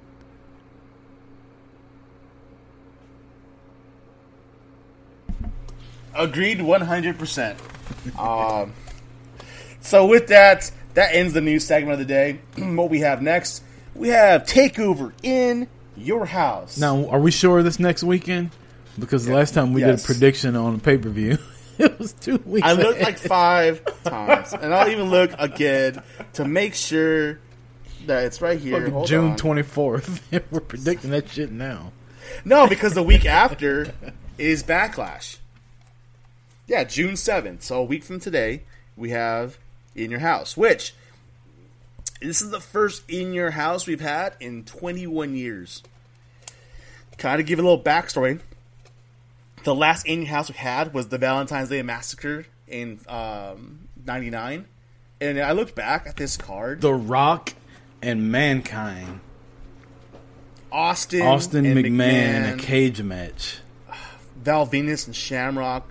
Agreed, 6.14 6.61
one 6.61 6.81
hundred 6.81 7.18
percent. 7.18 7.59
Um, 8.18 8.72
so 9.81 10.07
with 10.07 10.26
that, 10.28 10.70
that 10.95 11.14
ends 11.14 11.33
the 11.35 11.41
news 11.41 11.64
segment 11.66 11.93
of 11.93 11.99
the 12.01 12.05
day. 12.05 12.41
what 12.59 12.91
we 12.91 13.01
have 13.01 13.22
next, 13.22 13.62
we 13.95 14.09
have 14.09 14.43
takeover 14.43 15.12
in 15.22 15.68
your 15.97 16.26
house. 16.26 16.78
Now, 16.78 17.07
are 17.09 17.20
we 17.20 17.31
sure 17.31 17.62
this 17.62 17.78
next 17.78 18.03
weekend? 18.03 18.51
Because 18.99 19.24
the 19.24 19.33
last 19.35 19.55
time 19.55 19.72
we 19.72 19.83
Yes. 19.83 20.03
did 20.03 20.05
a 20.05 20.07
prediction 20.12 20.57
on 20.57 20.74
a 20.74 20.78
pay 20.78 20.99
per 20.99 21.09
view, 21.09 21.39
it 21.85 21.99
was 21.99 22.12
two 22.12 22.39
weeks. 22.45 22.66
I 22.66 22.72
looked 22.72 23.01
ahead. 23.01 23.05
like 23.05 23.18
five 23.18 23.83
times, 24.05 24.53
and 24.53 24.74
I'll 24.74 24.89
even 24.89 25.11
look 25.11 25.33
again 25.39 26.03
to 26.35 26.45
make 26.45 26.74
sure 26.74 27.39
that 28.07 28.24
it's 28.24 28.41
right 28.41 28.59
here. 28.59 28.91
June 29.05 29.37
twenty 29.37 29.62
fourth. 29.62 30.26
We're 30.51 30.61
predicting 30.61 31.11
that 31.11 31.28
shit 31.28 31.51
now. 31.51 31.93
No, 32.45 32.66
because 32.66 32.95
the 32.95 33.03
week 33.03 33.26
after 33.26 33.93
is 34.39 34.62
Backlash. 34.62 35.39
Yeah, 36.66 36.85
June 36.85 37.14
7th. 37.14 37.62
So 37.62 37.81
a 37.81 37.85
week 37.85 38.05
from 38.05 38.20
today, 38.20 38.62
we 38.97 39.11
have 39.11 39.59
In 39.97 40.11
Your 40.11 40.20
House, 40.20 40.57
which 40.57 40.95
this 42.22 42.41
is 42.41 42.51
the 42.51 42.61
first 42.61 43.03
In 43.09 43.33
Your 43.33 43.51
House 43.51 43.89
we've 43.89 44.01
had 44.01 44.37
in 44.39 44.64
21 44.64 45.35
years. 45.35 45.83
Kind 47.18 47.41
of 47.41 47.47
give 47.47 47.59
a 47.59 47.62
little 47.62 47.83
backstory. 47.83 48.41
The 49.64 49.74
last 49.74 50.06
In 50.06 50.26
House 50.26 50.48
we 50.50 50.56
had 50.56 50.94
was 50.94 51.08
the 51.08 51.18
Valentine's 51.18 51.68
Day 51.68 51.82
Massacre 51.82 52.46
in 52.66 53.00
um, 53.08 53.88
99. 54.06 54.66
And 55.20 55.38
I 55.38 55.52
looked 55.52 55.74
back 55.74 56.06
at 56.06 56.16
this 56.16 56.36
card. 56.36 56.80
The 56.80 56.94
Rock 56.94 57.52
and 58.00 58.32
Mankind, 58.32 59.20
Austin, 60.72 61.22
Austin 61.22 61.64
McMahon, 61.64 61.84
McMahon, 61.84 62.54
a 62.54 62.56
cage 62.56 63.02
match. 63.02 63.58
Val 64.36 64.66
Venis 64.66 65.06
and 65.06 65.14
Shamrock, 65.14 65.86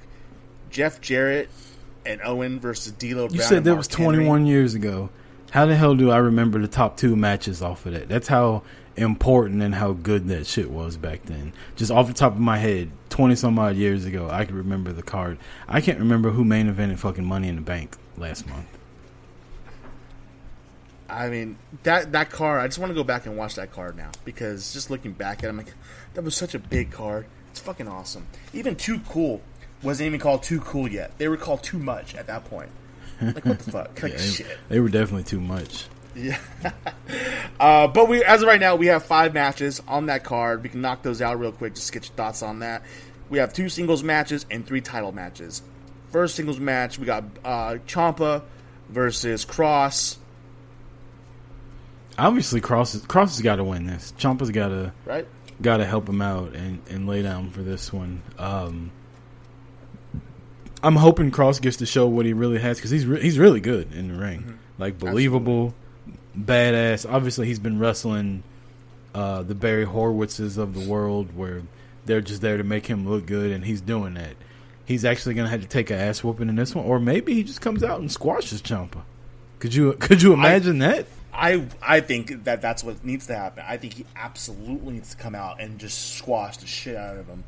Jeff 0.72 1.00
Jarrett 1.02 1.50
and 2.06 2.20
Owen 2.24 2.60
versus 2.60 2.94
D'Lo. 2.94 3.24
You 3.24 3.38
Brown 3.38 3.48
said 3.48 3.58
and 3.58 3.66
that 3.68 3.76
was 3.76 3.88
twenty 3.88 4.26
one 4.26 4.40
Henry. 4.42 4.50
years 4.50 4.74
ago. 4.74 5.10
How 5.52 5.66
the 5.66 5.76
hell 5.76 5.96
do 5.96 6.10
I 6.12 6.18
remember 6.18 6.60
the 6.60 6.68
top 6.68 6.98
two 6.98 7.16
matches 7.16 7.62
off 7.62 7.86
of 7.86 7.94
that? 7.94 8.08
That's 8.08 8.28
how 8.28 8.64
important 9.00 9.62
and 9.64 9.74
how 9.76 9.94
good 9.94 10.28
that 10.28 10.46
shit 10.48 10.70
was 10.70 10.98
back 10.98 11.24
then. 11.24 11.54
Just 11.76 11.92
off 11.92 12.08
the 12.08 12.14
top 12.14 12.34
of 12.34 12.40
my 12.40 12.58
head, 12.58 12.92
twenty 13.10 13.36
some 13.36 13.58
odd 13.58 13.76
years 13.76 14.06
ago, 14.06 14.30
I 14.32 14.46
can 14.46 14.56
remember 14.56 14.92
the 14.92 15.04
card. 15.04 15.38
I 15.68 15.82
can't 15.82 16.00
remember 16.00 16.30
who 16.32 16.44
main 16.46 16.72
evented 16.74 17.00
fucking 17.00 17.26
Money 17.26 17.48
in 17.48 17.56
the 17.56 17.62
Bank 17.62 17.96
last 18.18 18.48
month. 18.48 18.68
I 21.10 21.30
mean 21.30 21.58
that 21.84 22.12
that 22.12 22.30
card. 22.30 22.62
I 22.62 22.68
just 22.68 22.78
want 22.80 22.92
to 22.92 22.94
go 22.96 23.04
back 23.04 23.26
and 23.26 23.36
watch 23.36 23.56
that 23.56 23.72
card 23.72 23.98
now 23.98 24.12
because 24.26 24.74
just 24.74 24.90
looking 24.92 25.14
back 25.14 25.40
at 25.40 25.46
it, 25.46 25.50
I'm 25.50 25.58
like, 25.58 25.74
that 26.14 26.24
was 26.24 26.36
such 26.36 26.54
a 26.54 26.60
big 26.60 26.92
card. 26.92 27.26
It's 27.50 27.60
fucking 27.60 27.88
awesome. 27.88 28.28
Even 28.54 28.76
Too 28.76 29.00
Cool 29.00 29.42
wasn't 29.82 30.08
even 30.08 30.20
called 30.20 30.44
Too 30.44 30.60
Cool 30.60 30.88
yet. 30.88 31.18
They 31.18 31.28
were 31.28 31.38
called 31.38 31.64
Too 31.64 31.80
Much 31.80 32.14
at 32.14 32.28
that 32.28 32.46
point. 32.46 32.70
Like 33.22 33.44
what 33.44 33.58
the 33.60 33.72
fuck? 33.72 34.04
Like 34.04 34.12
Yeah, 34.14 34.18
shit. 34.20 34.48
they, 34.70 34.76
they 34.76 34.80
were 34.80 34.90
definitely 34.90 35.24
too 35.24 35.42
much. 35.42 35.88
Uh, 37.60 37.88
but 37.88 38.08
we, 38.08 38.24
as 38.24 38.42
of 38.42 38.48
right 38.48 38.62
now, 38.62 38.78
we 38.78 38.88
have 38.88 39.04
five 39.04 39.34
matches 39.34 39.82
on 39.86 40.06
that 40.06 40.24
card. 40.24 40.64
We 40.64 40.70
can 40.70 40.80
knock 40.80 41.04
those 41.04 41.22
out 41.22 41.38
real 41.38 41.52
quick. 41.52 41.76
Just 41.76 41.92
get 41.92 42.06
your 42.06 42.14
thoughts 42.14 42.42
on 42.42 42.60
that. 42.60 42.84
We 43.30 43.40
have 43.40 43.52
two 43.52 43.68
singles 43.68 44.02
matches 44.02 44.46
and 44.50 44.66
three 44.66 44.80
title 44.80 45.12
matches. 45.12 45.62
First 46.10 46.36
singles 46.36 46.58
match, 46.58 46.98
we 46.98 47.06
got 47.06 47.26
uh, 47.44 47.72
Ciampa 47.86 48.44
versus 48.88 49.44
Kross. 49.46 50.18
Obviously, 52.18 52.62
Kross 52.62 52.98
Kross 53.08 53.28
has 53.36 53.42
got 53.42 53.58
to 53.58 53.64
win 53.66 53.88
this. 53.88 54.14
Ciampa's 54.18 54.52
got 54.52 54.70
to 54.70 54.94
Right? 55.06 55.28
got 55.62 55.78
to 55.78 55.86
help 55.86 56.08
him 56.08 56.22
out 56.22 56.56
and, 56.56 56.82
and 56.90 57.08
lay 57.08 57.22
down 57.22 57.50
for 57.50 57.62
this 57.62 57.92
one. 57.92 58.24
Um, 58.38 58.92
I'm 60.82 60.96
hoping 60.96 61.30
Kross 61.32 61.62
gets 61.62 61.78
to 61.78 61.86
show 61.86 62.08
what 62.08 62.26
he 62.26 62.32
really 62.32 62.60
has 62.60 62.78
because 62.78 62.92
he's 62.92 63.06
re- 63.06 63.22
he's 63.22 63.38
really 63.38 63.60
good 63.60 63.94
in 63.94 64.08
the 64.08 64.20
ring, 64.20 64.60
like 64.78 64.98
believable, 64.98 65.74
badass. 66.38 67.12
Obviously, 67.12 67.48
he's 67.48 67.60
been 67.60 67.80
wrestling 67.80 68.44
uh, 69.14 69.44
the 69.44 69.56
Barry 69.56 69.86
Horowitzes 69.86 70.58
of 70.58 70.74
the 70.74 70.90
world, 70.90 71.36
where 71.36 71.64
they're 72.06 72.22
just 72.22 72.42
there 72.42 72.58
to 72.58 72.64
make 72.64 72.88
him 72.88 73.08
look 73.08 73.26
good, 73.26 73.52
and 73.52 73.66
he's 73.66 73.82
doing 73.82 74.16
that. 74.16 74.36
He's 74.86 75.06
actually 75.06 75.36
gonna 75.36 75.50
have 75.50 75.62
to 75.62 75.68
take 75.68 75.90
an 75.90 76.00
ass 76.00 76.24
whooping 76.24 76.50
in 76.50 76.56
this 76.56 76.74
one, 76.74 76.86
or 76.86 77.00
maybe 77.00 77.34
he 77.34 77.44
just 77.44 77.62
comes 77.62 77.84
out 77.84 78.00
and 78.00 78.12
squashes 78.12 78.62
Ciampa. 78.62 79.04
Could 79.60 79.74
you 79.74 79.94
could 79.94 80.22
you 80.22 80.34
imagine 80.34 80.80
that? 80.80 81.06
I 81.34 81.68
I 81.82 82.02
think 82.02 82.46
that 82.46 82.62
that's 82.62 82.84
what 82.84 83.04
needs 83.04 83.28
to 83.28 83.36
happen. 83.36 83.64
I 83.68 83.78
think 83.78 83.94
he 83.94 84.06
absolutely 84.16 84.94
needs 84.94 85.12
to 85.12 85.18
come 85.18 85.36
out 85.36 85.62
and 85.62 85.80
just 85.80 86.18
squash 86.18 86.58
the 86.58 86.68
shit 86.68 86.96
out 86.96 87.18
of 87.18 87.28
him. 87.28 87.44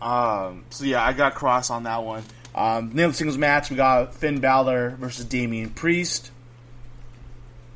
Um. 0.00 0.64
So 0.70 0.84
yeah, 0.84 1.04
I 1.04 1.12
got 1.12 1.34
Kross 1.34 1.70
on 1.70 1.84
that 1.84 2.02
one. 2.02 2.24
Um. 2.58 2.90
The 2.94 3.12
singles 3.12 3.38
match. 3.38 3.70
We 3.70 3.76
got 3.76 4.14
Finn 4.14 4.40
Balor 4.40 4.96
versus 4.98 5.24
Damian 5.24 5.70
Priest. 5.70 6.30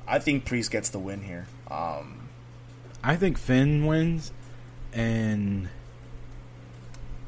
I 0.06 0.18
think 0.18 0.44
Priest 0.44 0.70
gets 0.70 0.90
the 0.90 0.98
win 0.98 1.22
here. 1.22 1.46
Um. 1.70 2.28
I 3.04 3.16
think 3.16 3.38
Finn 3.38 3.86
wins, 3.86 4.32
and 4.92 5.68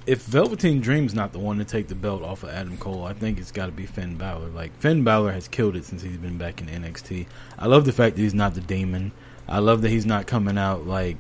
if 0.07 0.23
Velveteen 0.23 0.81
Dream's 0.81 1.15
not 1.15 1.33
the 1.33 1.39
one 1.39 1.59
to 1.59 1.65
take 1.65 1.89
the 1.89 1.95
belt 1.95 2.23
off 2.23 2.43
of 2.43 2.51
Adam 2.51 2.77
Cole, 2.77 3.05
I 3.05 3.13
think 3.13 3.39
it's 3.39 3.51
got 3.51 3.67
to 3.67 3.73
be 3.73 3.87
Finn 3.87 4.17
Balor. 4.17 4.49
Like 4.49 4.77
Finn 4.79 5.05
Balor 5.05 5.33
has 5.33 5.49
killed 5.49 5.77
it 5.77 5.85
since 5.85 6.03
he's 6.03 6.17
been 6.17 6.39
back 6.39 6.61
in 6.61 6.67
NXT. 6.67 7.27
I 7.59 7.67
love 7.67 7.85
the 7.85 7.93
fact 7.93 8.17
that 8.17 8.23
he's 8.23 8.35
not 8.35 8.55
the 8.55 8.61
demon. 8.61 9.13
I 9.49 9.59
love 9.59 9.83
that 9.83 9.91
he's 9.91 10.07
not 10.07 10.27
coming 10.27 10.59
out 10.59 10.87
like 10.87 11.17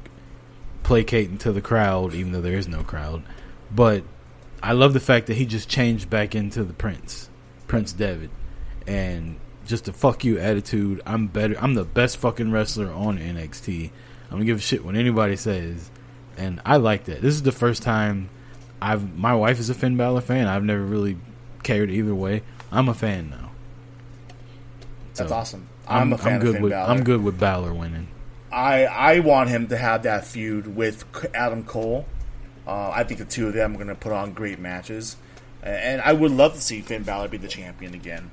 placating 0.82 1.39
to 1.39 1.53
the 1.53 1.62
crowd, 1.62 2.14
even 2.14 2.32
though 2.32 2.41
there 2.41 2.59
is 2.59 2.68
no 2.68 2.82
crowd. 2.82 3.22
But 3.74 4.05
I 4.64 4.72
love 4.72 4.94
the 4.94 5.00
fact 5.00 5.26
that 5.26 5.34
he 5.34 5.44
just 5.44 5.68
changed 5.68 6.08
back 6.08 6.34
into 6.34 6.64
the 6.64 6.72
Prince, 6.72 7.28
Prince 7.66 7.92
Devitt, 7.92 8.30
and 8.86 9.36
just 9.66 9.88
a 9.88 9.92
fuck 9.92 10.24
you 10.24 10.38
attitude. 10.38 11.02
I'm 11.04 11.26
better. 11.26 11.54
I'm 11.60 11.74
the 11.74 11.84
best 11.84 12.16
fucking 12.16 12.50
wrestler 12.50 12.90
on 12.90 13.18
NXT. 13.18 13.90
I'm 14.24 14.30
gonna 14.30 14.46
give 14.46 14.56
a 14.56 14.62
shit 14.62 14.82
what 14.82 14.94
anybody 14.94 15.36
says, 15.36 15.90
and 16.38 16.62
I 16.64 16.78
like 16.78 17.04
that. 17.04 17.20
This 17.20 17.34
is 17.34 17.42
the 17.42 17.52
first 17.52 17.82
time 17.82 18.30
I've. 18.80 19.14
My 19.14 19.34
wife 19.34 19.60
is 19.60 19.68
a 19.68 19.74
Finn 19.74 19.98
Balor 19.98 20.22
fan. 20.22 20.46
I've 20.46 20.64
never 20.64 20.82
really 20.82 21.18
cared 21.62 21.90
either 21.90 22.14
way. 22.14 22.42
I'm 22.72 22.88
a 22.88 22.94
fan 22.94 23.28
now. 23.28 23.50
That's 25.12 25.30
awesome. 25.30 25.68
I'm, 25.86 26.14
a 26.14 26.16
fan 26.16 26.40
good 26.40 26.48
of 26.48 26.54
Finn 26.54 26.62
with. 26.62 26.72
Balor. 26.72 26.90
I'm 26.90 27.04
good 27.04 27.22
with 27.22 27.38
Balor 27.38 27.74
winning. 27.74 28.08
I 28.50 28.86
I 28.86 29.18
want 29.18 29.50
him 29.50 29.66
to 29.66 29.76
have 29.76 30.04
that 30.04 30.26
feud 30.26 30.74
with 30.74 31.04
Adam 31.34 31.64
Cole. 31.64 32.06
Uh, 32.66 32.90
I 32.90 33.04
think 33.04 33.18
the 33.18 33.26
two 33.26 33.46
of 33.48 33.54
them 33.54 33.74
are 33.74 33.76
going 33.76 33.88
to 33.88 33.94
put 33.94 34.12
on 34.12 34.32
great 34.32 34.58
matches, 34.58 35.16
and 35.62 36.00
I 36.00 36.12
would 36.12 36.30
love 36.30 36.54
to 36.54 36.60
see 36.60 36.80
Finn 36.80 37.02
Balor 37.02 37.28
be 37.28 37.36
the 37.36 37.48
champion 37.48 37.94
again. 37.94 38.30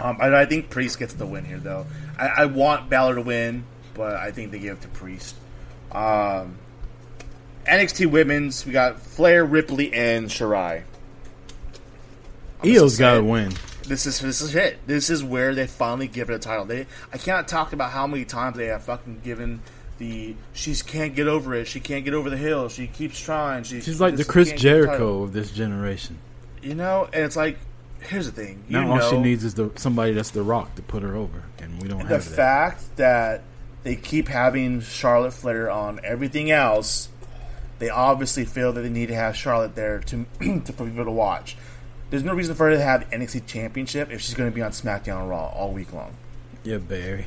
Um, 0.00 0.18
I, 0.20 0.42
I 0.42 0.46
think 0.46 0.70
Priest 0.70 0.98
gets 0.98 1.14
the 1.14 1.26
win 1.26 1.44
here, 1.44 1.58
though. 1.58 1.86
I, 2.18 2.26
I 2.28 2.44
want 2.46 2.90
Balor 2.90 3.16
to 3.16 3.22
win, 3.22 3.64
but 3.94 4.16
I 4.16 4.30
think 4.32 4.50
they 4.50 4.58
give 4.58 4.78
it 4.78 4.82
to 4.82 4.88
Priest. 4.88 5.36
Um, 5.92 6.58
NXT 7.66 8.10
Women's, 8.10 8.66
we 8.66 8.72
got 8.72 9.00
Flair, 9.00 9.44
Ripley, 9.44 9.92
and 9.92 10.28
Shirai. 10.28 10.82
Io's 12.64 12.98
got 12.98 13.14
to 13.14 13.24
win. 13.24 13.54
This 13.86 14.06
is 14.06 14.20
this 14.20 14.40
is 14.40 14.54
it. 14.54 14.78
This 14.86 15.10
is 15.10 15.24
where 15.24 15.54
they 15.54 15.66
finally 15.66 16.06
give 16.06 16.30
it 16.30 16.34
a 16.34 16.38
title. 16.38 16.64
They 16.64 16.86
I 17.12 17.18
cannot 17.18 17.48
talk 17.48 17.72
about 17.72 17.90
how 17.90 18.06
many 18.06 18.24
times 18.24 18.56
they 18.56 18.66
have 18.66 18.84
fucking 18.84 19.20
given 19.24 19.60
the 20.02 20.34
she 20.52 20.74
can't 20.74 21.14
get 21.14 21.28
over 21.28 21.54
it. 21.54 21.66
She 21.68 21.78
can't 21.78 22.04
get 22.04 22.12
over 22.12 22.28
the 22.28 22.36
hill. 22.36 22.68
She 22.68 22.88
keeps 22.88 23.20
trying. 23.20 23.62
She, 23.62 23.80
She's 23.80 24.00
like 24.00 24.16
the 24.16 24.24
Chris 24.24 24.48
can't 24.48 24.60
the. 24.60 24.62
Jericho 24.62 25.22
of 25.22 25.32
this 25.32 25.52
generation. 25.52 26.18
You 26.60 26.74
know, 26.74 27.08
and 27.12 27.24
it's 27.24 27.36
like 27.36 27.58
here's 28.00 28.26
the 28.26 28.32
thing. 28.32 28.64
You 28.68 28.80
Now 28.80 28.96
know, 28.96 29.02
all 29.02 29.10
she 29.10 29.18
needs 29.18 29.44
is 29.44 29.54
the 29.54 29.70
somebody 29.76 30.12
that's 30.12 30.30
the 30.30 30.42
Rock 30.42 30.74
to 30.74 30.82
put 30.82 31.02
her 31.02 31.14
over, 31.14 31.44
and 31.60 31.80
we 31.80 31.88
don't 31.88 32.00
the 32.00 32.06
have 32.06 32.24
that. 32.28 32.34
fact 32.36 32.96
that 32.96 33.42
they 33.84 33.94
keep 33.96 34.28
having 34.28 34.80
Charlotte 34.80 35.32
Flair 35.32 35.70
on 35.70 36.00
everything 36.02 36.50
else. 36.50 37.08
They 37.78 37.88
obviously 37.88 38.44
feel 38.44 38.72
that 38.72 38.82
they 38.82 38.88
need 38.88 39.06
to 39.06 39.14
have 39.14 39.36
Charlotte 39.36 39.74
there 39.76 40.00
to 40.00 40.26
to 40.40 40.72
for 40.72 40.84
people 40.86 41.04
to 41.04 41.10
watch. 41.10 41.56
There's 42.10 42.24
no 42.24 42.34
reason 42.34 42.54
for 42.54 42.68
her 42.68 42.76
to 42.76 42.82
have 42.82 43.08
the 43.08 43.16
NXT 43.16 43.46
Championship 43.46 44.10
if 44.10 44.20
she's 44.20 44.34
going 44.34 44.50
to 44.50 44.54
be 44.54 44.62
on 44.62 44.72
SmackDown 44.72 45.28
Raw 45.30 45.46
all 45.46 45.72
week 45.72 45.92
long. 45.92 46.14
Yeah, 46.62 46.76
Barry. 46.76 47.24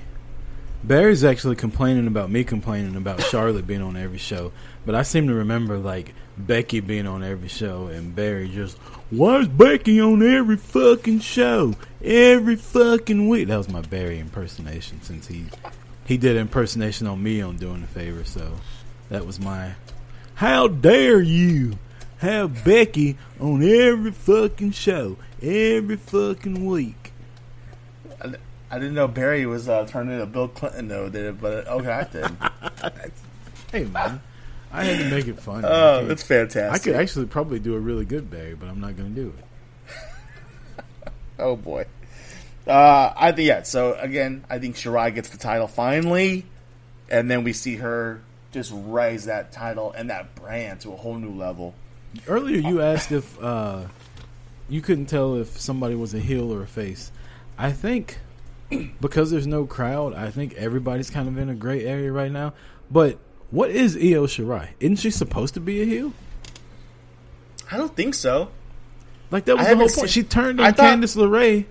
Barry's 0.87 1.23
actually 1.23 1.55
complaining 1.55 2.05
about 2.05 2.29
me 2.29 2.43
complaining 2.43 2.95
about 2.95 3.19
Charlotte 3.23 3.65
being 3.65 3.81
on 3.81 3.97
every 3.97 4.19
show, 4.19 4.51
but 4.85 4.93
I 4.93 5.01
seem 5.01 5.27
to 5.29 5.33
remember 5.33 5.79
like 5.79 6.13
Becky 6.37 6.79
being 6.79 7.07
on 7.07 7.23
every 7.23 7.47
show 7.47 7.87
and 7.87 8.15
Barry 8.15 8.49
just 8.49 8.77
why 9.09 9.39
is 9.39 9.47
Becky 9.47 9.99
on 9.99 10.21
every 10.21 10.57
fucking 10.57 11.21
show 11.21 11.73
every 12.03 12.55
fucking 12.55 13.27
week? 13.27 13.47
That 13.47 13.57
was 13.57 13.67
my 13.67 13.81
Barry 13.81 14.19
impersonation 14.19 15.01
since 15.01 15.25
he 15.25 15.45
he 16.05 16.17
did 16.17 16.37
impersonation 16.37 17.07
on 17.07 17.23
me 17.23 17.41
on 17.41 17.57
doing 17.57 17.81
a 17.81 17.87
favor, 17.87 18.23
so 18.23 18.53
that 19.09 19.25
was 19.25 19.39
my 19.39 19.71
how 20.35 20.67
dare 20.67 21.19
you 21.19 21.79
have 22.17 22.63
Becky 22.63 23.17
on 23.39 23.63
every 23.63 24.11
fucking 24.11 24.71
show 24.71 25.17
every 25.41 25.97
fucking 25.97 26.63
week. 26.63 27.04
I, 28.71 28.79
didn't 28.79 28.95
know 28.95 29.07
Barry 29.07 29.45
was 29.45 29.69
uh, 29.69 29.85
turning 29.85 30.13
into 30.13 30.25
Bill 30.25 30.47
Clinton 30.47 30.87
though, 30.87 31.09
did 31.09 31.25
it? 31.25 31.41
But 31.41 31.67
okay, 31.67 31.91
I 31.91 32.03
did. 32.03 33.11
Hey 33.71 33.83
man, 33.83 34.21
I 34.71 34.85
had 34.85 34.99
to 34.99 35.09
make 35.09 35.27
it 35.27 35.37
fun. 35.37 35.65
oh, 35.67 35.99
man. 35.99 36.07
that's 36.07 36.23
fantastic! 36.23 36.73
I 36.73 36.77
could 36.81 37.01
actually 37.01 37.25
probably 37.25 37.59
do 37.59 37.75
a 37.75 37.79
really 37.79 38.05
good 38.05 38.29
Barry, 38.29 38.55
but 38.55 38.69
I'm 38.69 38.79
not 38.79 38.95
going 38.95 39.13
to 39.13 39.21
do 39.21 39.33
it. 39.37 39.45
Oh 41.37 41.57
boy. 41.57 41.85
Uh, 42.65 43.13
I 43.13 43.33
think 43.33 43.47
yeah. 43.47 43.63
So 43.63 43.95
again, 43.95 44.45
I 44.49 44.59
think 44.59 44.77
Shirai 44.77 45.13
gets 45.13 45.29
the 45.29 45.37
title 45.37 45.67
finally, 45.67 46.45
and 47.09 47.29
then 47.29 47.43
we 47.43 47.51
see 47.51 47.75
her 47.75 48.21
just 48.53 48.71
raise 48.73 49.25
that 49.25 49.51
title 49.51 49.91
and 49.91 50.09
that 50.09 50.33
brand 50.35 50.79
to 50.81 50.93
a 50.93 50.95
whole 50.95 51.15
new 51.15 51.33
level. 51.33 51.75
Earlier, 52.25 52.57
you 52.57 52.81
asked 52.81 53.11
if 53.11 53.37
uh, 53.43 53.81
you 54.69 54.81
couldn't 54.81 55.07
tell 55.07 55.35
if 55.35 55.59
somebody 55.59 55.95
was 55.95 56.13
a 56.13 56.19
heel 56.19 56.53
or 56.53 56.63
a 56.63 56.67
face. 56.67 57.11
I 57.57 57.73
think 57.73 58.19
because 59.01 59.31
there's 59.31 59.47
no 59.47 59.65
crowd, 59.65 60.13
I 60.13 60.31
think 60.31 60.53
everybody's 60.53 61.09
kind 61.09 61.27
of 61.27 61.37
in 61.37 61.49
a 61.49 61.55
gray 61.55 61.85
area 61.85 62.11
right 62.11 62.31
now. 62.31 62.53
But 62.89 63.17
what 63.51 63.69
is 63.71 63.95
Io 63.95 64.25
Shirai? 64.25 64.69
Isn't 64.79 64.97
she 64.97 65.11
supposed 65.11 65.53
to 65.55 65.59
be 65.59 65.81
a 65.81 65.85
heel? 65.85 66.13
I 67.71 67.77
don't 67.77 67.95
think 67.95 68.13
so. 68.13 68.49
Like 69.31 69.45
that 69.45 69.53
I 69.53 69.55
was 69.55 69.63
the 69.63 69.67
haven't 69.69 69.79
whole 69.79 69.89
seen- 69.89 70.01
point. 70.01 70.09
She 70.11 70.23
turned 70.23 70.61
I 70.61 70.67
on 70.67 70.73
thought- 70.73 70.97
Candice 70.99 71.15
LeRae 71.15 71.65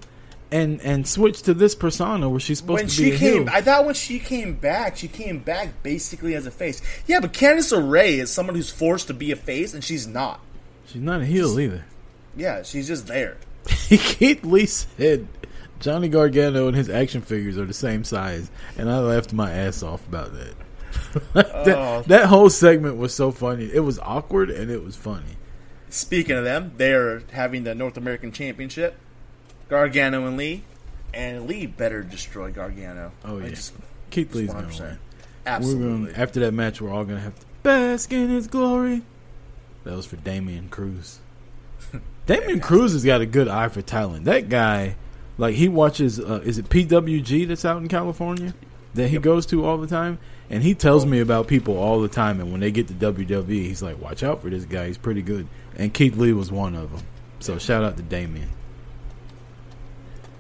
and 0.50 0.80
and 0.82 1.06
switched 1.06 1.46
to 1.46 1.54
this 1.54 1.74
persona 1.74 2.28
where 2.28 2.40
she's 2.40 2.58
supposed 2.58 2.78
when 2.80 2.86
to 2.88 2.92
she 2.94 3.10
be 3.10 3.16
a 3.16 3.18
came, 3.18 3.42
heel. 3.46 3.48
I 3.52 3.60
thought 3.60 3.84
when 3.86 3.94
she 3.94 4.18
came 4.18 4.54
back, 4.54 4.96
she 4.96 5.08
came 5.08 5.38
back 5.38 5.82
basically 5.82 6.34
as 6.34 6.46
a 6.46 6.50
face. 6.50 6.80
Yeah, 7.06 7.20
but 7.20 7.32
Candice 7.32 7.72
LeRae 7.72 8.18
is 8.18 8.30
someone 8.30 8.54
who's 8.54 8.70
forced 8.70 9.06
to 9.08 9.14
be 9.14 9.30
a 9.32 9.36
face, 9.36 9.74
and 9.74 9.82
she's 9.82 10.06
not. 10.06 10.40
she's 10.86 11.02
not 11.02 11.22
a 11.22 11.26
heel 11.26 11.58
either. 11.58 11.84
Yeah, 12.36 12.62
she's 12.62 12.86
just 12.88 13.06
there. 13.06 13.36
Keith 13.88 14.44
Lee 14.44 14.66
said 14.66 15.26
Johnny 15.80 16.08
Gargano 16.08 16.66
and 16.68 16.76
his 16.76 16.88
action 16.88 17.20
figures 17.20 17.58
are 17.58 17.66
the 17.66 17.74
same 17.74 18.04
size, 18.04 18.50
and 18.78 18.90
I 18.90 18.98
laughed 19.00 19.32
my 19.32 19.52
ass 19.52 19.82
off 19.82 20.06
about 20.08 20.32
that. 20.34 20.54
that, 21.34 21.68
Oh. 21.76 22.02
that 22.06 22.26
whole 22.26 22.48
segment 22.50 22.96
was 22.96 23.14
so 23.14 23.30
funny. 23.30 23.70
It 23.72 23.80
was 23.80 23.98
awkward 24.00 24.50
and 24.50 24.70
it 24.70 24.82
was 24.84 24.96
funny. 24.96 25.36
Speaking 25.90 26.36
of 26.36 26.44
them, 26.44 26.72
they're 26.76 27.22
having 27.32 27.64
the 27.64 27.74
North 27.74 27.96
American 27.96 28.32
Championship. 28.32 28.96
Gargano 29.68 30.26
and 30.26 30.36
Lee, 30.36 30.62
and 31.12 31.46
Lee 31.46 31.66
better 31.66 32.02
destroy 32.02 32.50
Gargano. 32.50 33.12
Oh 33.24 33.38
I 33.38 33.44
yeah, 33.44 33.48
just- 33.50 33.74
Keith 34.10 34.34
Lee's 34.34 34.52
gonna 34.52 34.68
win. 34.68 34.78
We're 34.78 34.98
Absolutely. 35.46 36.06
gonna 36.12 36.18
after 36.22 36.40
that 36.40 36.52
match, 36.54 36.80
we're 36.80 36.90
all 36.92 37.04
gonna 37.04 37.20
have 37.20 37.38
to 37.38 37.46
bask 37.62 38.12
in 38.12 38.28
his 38.30 38.46
glory. 38.46 39.02
That 39.84 39.94
was 39.96 40.06
for 40.06 40.16
Damian 40.16 40.68
Cruz. 40.68 41.18
Damian 42.26 42.60
Cruz 42.60 42.92
has 42.92 43.04
got 43.04 43.20
a 43.20 43.26
good 43.26 43.48
eye 43.48 43.68
for 43.68 43.82
talent. 43.82 44.24
That 44.24 44.48
guy, 44.48 44.96
like 45.38 45.54
he 45.54 45.68
watches, 45.68 46.20
uh, 46.20 46.40
is 46.44 46.58
it 46.58 46.68
PWG 46.68 47.48
that's 47.48 47.64
out 47.64 47.78
in 47.78 47.88
California 47.88 48.54
that 48.94 49.08
he 49.08 49.18
goes 49.18 49.46
to 49.46 49.64
all 49.64 49.78
the 49.78 49.86
time, 49.86 50.18
and 50.48 50.62
he 50.62 50.74
tells 50.74 51.04
me 51.04 51.20
about 51.20 51.48
people 51.48 51.76
all 51.76 52.00
the 52.00 52.08
time. 52.08 52.40
And 52.40 52.52
when 52.52 52.60
they 52.60 52.70
get 52.70 52.88
to 52.88 52.94
WWE, 52.94 53.48
he's 53.48 53.82
like, 53.82 54.00
"Watch 54.00 54.22
out 54.22 54.42
for 54.42 54.50
this 54.50 54.64
guy. 54.64 54.86
He's 54.86 54.98
pretty 54.98 55.22
good." 55.22 55.48
And 55.76 55.92
Keith 55.92 56.16
Lee 56.16 56.32
was 56.32 56.52
one 56.52 56.74
of 56.74 56.92
them. 56.92 57.02
So 57.40 57.58
shout 57.58 57.82
out 57.82 57.96
to 57.96 58.02
Damien. 58.02 58.48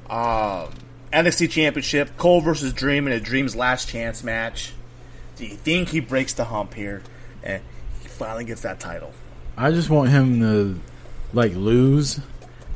Um, 0.08 0.70
NXT 1.12 1.50
Championship, 1.50 2.16
Cole 2.16 2.40
versus 2.40 2.72
Dream 2.72 3.06
in 3.06 3.12
a 3.12 3.20
Dream's 3.20 3.56
last 3.56 3.88
chance 3.88 4.22
match. 4.22 4.72
Do 5.36 5.44
you 5.44 5.56
think 5.56 5.88
he 5.88 6.00
breaks 6.00 6.32
the 6.32 6.44
hump 6.44 6.74
here 6.74 7.02
and 7.42 7.62
he 8.00 8.08
finally 8.08 8.44
gets 8.44 8.60
that 8.62 8.78
title? 8.78 9.12
I 9.56 9.70
just 9.70 9.90
want 9.90 10.10
him 10.10 10.40
to 10.40 10.80
like 11.32 11.54
lose 11.54 12.20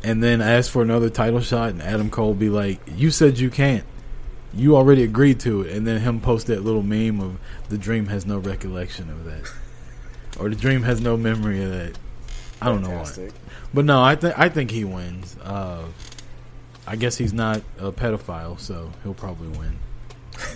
and 0.04 0.22
then 0.22 0.40
ask 0.40 0.70
for 0.70 0.82
another 0.82 1.10
title 1.10 1.40
shot 1.40 1.70
and 1.70 1.82
Adam 1.82 2.10
Cole 2.10 2.34
be 2.34 2.48
like, 2.50 2.80
You 2.96 3.10
said 3.10 3.38
you 3.38 3.50
can't. 3.50 3.84
You 4.54 4.76
already 4.76 5.02
agreed 5.02 5.40
to 5.40 5.62
it 5.62 5.76
and 5.76 5.86
then 5.86 6.00
him 6.00 6.20
post 6.20 6.46
that 6.46 6.64
little 6.64 6.82
meme 6.82 7.20
of 7.20 7.38
the 7.68 7.76
dream 7.78 8.06
has 8.06 8.24
no 8.26 8.38
recollection 8.38 9.10
of 9.10 9.24
that. 9.26 9.50
or 10.40 10.48
the 10.48 10.56
dream 10.56 10.82
has 10.84 11.00
no 11.00 11.16
memory 11.16 11.62
of 11.62 11.70
that. 11.70 11.98
I 12.60 12.66
don't 12.66 12.80
know 12.82 12.88
Fantastic. 12.88 13.32
why. 13.32 13.38
But 13.74 13.84
no, 13.84 14.02
I 14.02 14.16
think 14.16 14.38
I 14.38 14.48
think 14.48 14.70
he 14.70 14.84
wins. 14.84 15.36
Uh, 15.42 15.84
I 16.86 16.96
guess 16.96 17.16
he's 17.18 17.34
not 17.34 17.60
a 17.78 17.92
pedophile, 17.92 18.58
so 18.58 18.90
he'll 19.02 19.14
probably 19.14 19.48
win. 19.58 19.78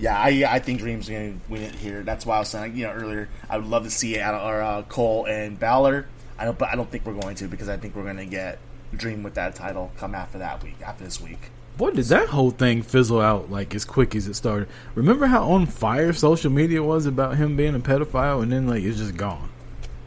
Yeah, 0.00 0.16
I 0.16 0.44
I 0.48 0.58
think 0.60 0.78
Dream's 0.78 1.08
going 1.08 1.40
to 1.40 1.50
win 1.50 1.62
it 1.62 1.74
here. 1.74 2.04
That's 2.04 2.24
why 2.24 2.36
I 2.36 2.38
was 2.38 2.48
saying, 2.50 2.76
you 2.76 2.86
know, 2.86 2.92
earlier 2.92 3.28
I 3.50 3.56
would 3.58 3.66
love 3.66 3.82
to 3.82 3.90
see 3.90 4.14
it 4.14 4.20
or, 4.22 4.62
uh, 4.62 4.82
Cole 4.82 5.24
and 5.26 5.58
Balor. 5.58 6.06
I 6.38 6.44
don't, 6.44 6.58
but 6.58 6.68
I 6.68 6.76
don't 6.76 6.90
think 6.90 7.04
we're 7.04 7.20
going 7.20 7.34
to 7.36 7.48
because 7.48 7.68
I 7.68 7.76
think 7.76 7.96
we're 7.96 8.04
going 8.04 8.16
to 8.18 8.26
get 8.26 8.58
Dream 8.94 9.22
with 9.22 9.34
that 9.34 9.54
title 9.54 9.92
come 9.98 10.14
after 10.14 10.38
that 10.38 10.62
week, 10.62 10.76
after 10.82 11.04
this 11.04 11.20
week. 11.20 11.50
Boy, 11.76 11.90
did 11.90 12.06
that 12.06 12.28
whole 12.28 12.50
thing 12.50 12.82
fizzle 12.82 13.20
out 13.20 13.50
like 13.50 13.74
as 13.74 13.84
quick 13.84 14.16
as 14.16 14.26
it 14.26 14.34
started. 14.34 14.68
Remember 14.94 15.26
how 15.26 15.48
on 15.50 15.66
fire 15.66 16.12
social 16.12 16.50
media 16.50 16.82
was 16.82 17.06
about 17.06 17.36
him 17.36 17.56
being 17.56 17.74
a 17.74 17.80
pedophile, 17.80 18.42
and 18.42 18.50
then 18.50 18.66
like 18.66 18.82
it's 18.82 18.98
just 18.98 19.16
gone. 19.16 19.50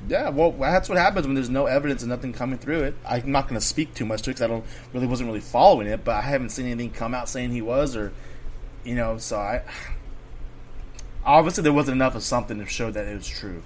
Yeah, 0.09 0.29
well, 0.29 0.51
that's 0.51 0.89
what 0.89 0.97
happens 0.97 1.27
when 1.27 1.35
there's 1.35 1.49
no 1.49 1.67
evidence 1.67 2.01
and 2.01 2.09
nothing 2.09 2.33
coming 2.33 2.57
through 2.57 2.83
it. 2.83 2.95
I'm 3.07 3.31
not 3.31 3.47
going 3.47 3.59
to 3.59 3.65
speak 3.65 3.93
too 3.93 4.05
much 4.05 4.23
to 4.23 4.31
it 4.31 4.33
because 4.33 4.41
I 4.41 4.47
don't 4.47 4.65
really 4.93 5.07
wasn't 5.07 5.27
really 5.27 5.41
following 5.41 5.87
it, 5.87 6.03
but 6.03 6.15
I 6.15 6.21
haven't 6.21 6.49
seen 6.49 6.65
anything 6.65 6.89
come 6.89 7.13
out 7.13 7.29
saying 7.29 7.51
he 7.51 7.61
was 7.61 7.95
or, 7.95 8.11
you 8.83 8.95
know. 8.95 9.17
So 9.19 9.37
I 9.37 9.61
obviously 11.25 11.63
there 11.63 11.71
wasn't 11.71 11.95
enough 11.95 12.15
of 12.15 12.23
something 12.23 12.57
to 12.57 12.65
show 12.65 12.89
that 12.89 13.07
it 13.07 13.15
was 13.15 13.27
true. 13.27 13.63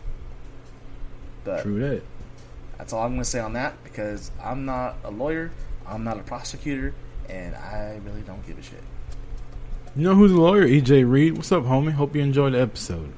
But 1.46 1.64
True 1.64 1.80
that. 1.80 2.04
That's 2.78 2.94
all 2.94 3.04
I'm 3.04 3.12
going 3.12 3.22
to 3.22 3.26
say 3.26 3.40
on 3.40 3.54
that 3.54 3.82
because 3.84 4.32
I'm 4.44 4.66
not 4.66 4.98
a 5.04 5.12
lawyer, 5.12 5.52
I'm 5.88 6.04
not 6.04 6.20
a 6.20 6.24
prosecutor, 6.24 6.94
and 7.30 7.56
I 7.56 8.00
really 8.06 8.22
don't 8.22 8.46
give 8.46 8.58
a 8.58 8.62
shit. 8.62 8.84
You 9.96 10.04
know 10.04 10.16
who's 10.16 10.32
a 10.32 10.36
lawyer? 10.40 10.66
EJ 10.68 11.10
Reed. 11.10 11.38
What's 11.38 11.52
up, 11.52 11.64
homie? 11.64 11.92
Hope 11.94 12.16
you 12.16 12.22
enjoyed 12.22 12.54
the 12.54 12.62
episode. 12.62 13.12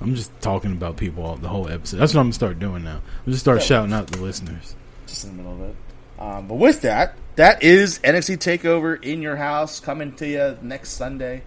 I'm 0.00 0.14
just 0.14 0.30
talking 0.40 0.72
about 0.72 0.96
people 0.96 1.24
all, 1.24 1.36
the 1.36 1.48
whole 1.48 1.68
episode. 1.68 1.96
That's 1.98 2.14
what 2.14 2.20
I'm 2.20 2.26
gonna 2.26 2.32
start 2.34 2.58
doing 2.58 2.84
now. 2.84 3.00
I'm 3.26 3.32
just 3.32 3.44
start 3.44 3.58
Yeah. 3.60 3.64
shouting 3.64 3.92
out 3.92 4.08
the 4.08 4.18
listeners. 4.18 4.74
just 5.06 5.24
in 5.24 5.36
the 5.36 5.42
middle 5.42 5.54
of 5.64 5.70
it. 5.70 5.76
Um, 6.18 6.48
but 6.48 6.56
with 6.56 6.82
that, 6.82 7.14
that 7.36 7.62
is 7.62 7.98
NXT 8.04 8.36
Takeover 8.36 9.02
in 9.02 9.22
your 9.22 9.36
house 9.36 9.80
coming 9.80 10.12
to 10.16 10.26
you 10.26 10.58
next 10.60 10.90
Sunday. 10.90 11.42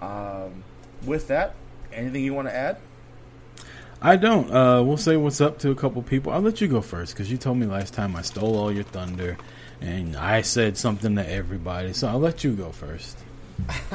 Um, 0.00 0.64
with 1.06 1.28
that, 1.28 1.54
anything 1.92 2.24
you 2.24 2.34
want 2.34 2.48
to 2.48 2.54
add? 2.54 2.78
I 4.02 4.16
don't. 4.16 4.50
Uh, 4.50 4.82
we'll 4.82 4.96
say 4.96 5.16
what's 5.16 5.40
up 5.40 5.58
to 5.60 5.70
a 5.70 5.74
couple 5.74 6.02
people. 6.02 6.32
I'll 6.32 6.40
let 6.40 6.60
you 6.60 6.68
go 6.68 6.80
first 6.80 7.14
because 7.14 7.30
you 7.30 7.38
told 7.38 7.58
me 7.58 7.66
last 7.66 7.94
time 7.94 8.16
I 8.16 8.22
stole 8.22 8.56
all 8.56 8.70
your 8.70 8.84
thunder, 8.84 9.36
and 9.80 10.16
I 10.16 10.42
said 10.42 10.76
something 10.76 11.16
to 11.16 11.28
everybody. 11.28 11.92
So 11.92 12.08
I'll 12.08 12.18
let 12.20 12.44
you 12.44 12.52
go 12.54 12.70
first. 12.70 13.18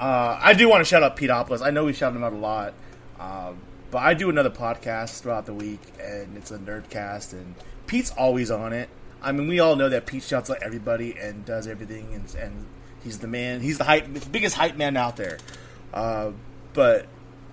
Uh, 0.00 0.36
I 0.42 0.54
do 0.54 0.68
want 0.68 0.80
to 0.80 0.84
shout 0.84 1.04
out 1.04 1.14
Pete 1.14 1.30
Opolis. 1.30 1.62
I 1.62 1.70
know 1.70 1.84
we 1.84 1.92
shout 1.92 2.12
him 2.12 2.24
out 2.24 2.32
a 2.32 2.36
lot, 2.36 2.74
um, 3.20 3.56
but 3.92 3.98
I 3.98 4.14
do 4.14 4.30
another 4.30 4.50
podcast 4.50 5.20
throughout 5.20 5.46
the 5.46 5.54
week, 5.54 5.78
and 6.00 6.36
it's 6.36 6.50
a 6.50 6.58
Nerdcast, 6.58 7.34
and 7.34 7.54
Pete's 7.86 8.10
always 8.10 8.50
on 8.50 8.72
it. 8.72 8.88
I 9.22 9.30
mean, 9.30 9.46
we 9.46 9.60
all 9.60 9.76
know 9.76 9.88
that 9.88 10.06
Pete 10.06 10.24
shouts 10.24 10.50
out 10.50 10.60
everybody 10.60 11.16
and 11.16 11.44
does 11.44 11.68
everything, 11.68 12.14
and, 12.14 12.34
and 12.34 12.66
he's 13.04 13.20
the 13.20 13.28
man. 13.28 13.60
He's 13.60 13.78
the 13.78 13.84
hype, 13.84 14.08
biggest 14.32 14.56
hype 14.56 14.76
man 14.76 14.96
out 14.96 15.16
there. 15.16 15.38
Uh, 15.94 16.32
but 16.72 17.06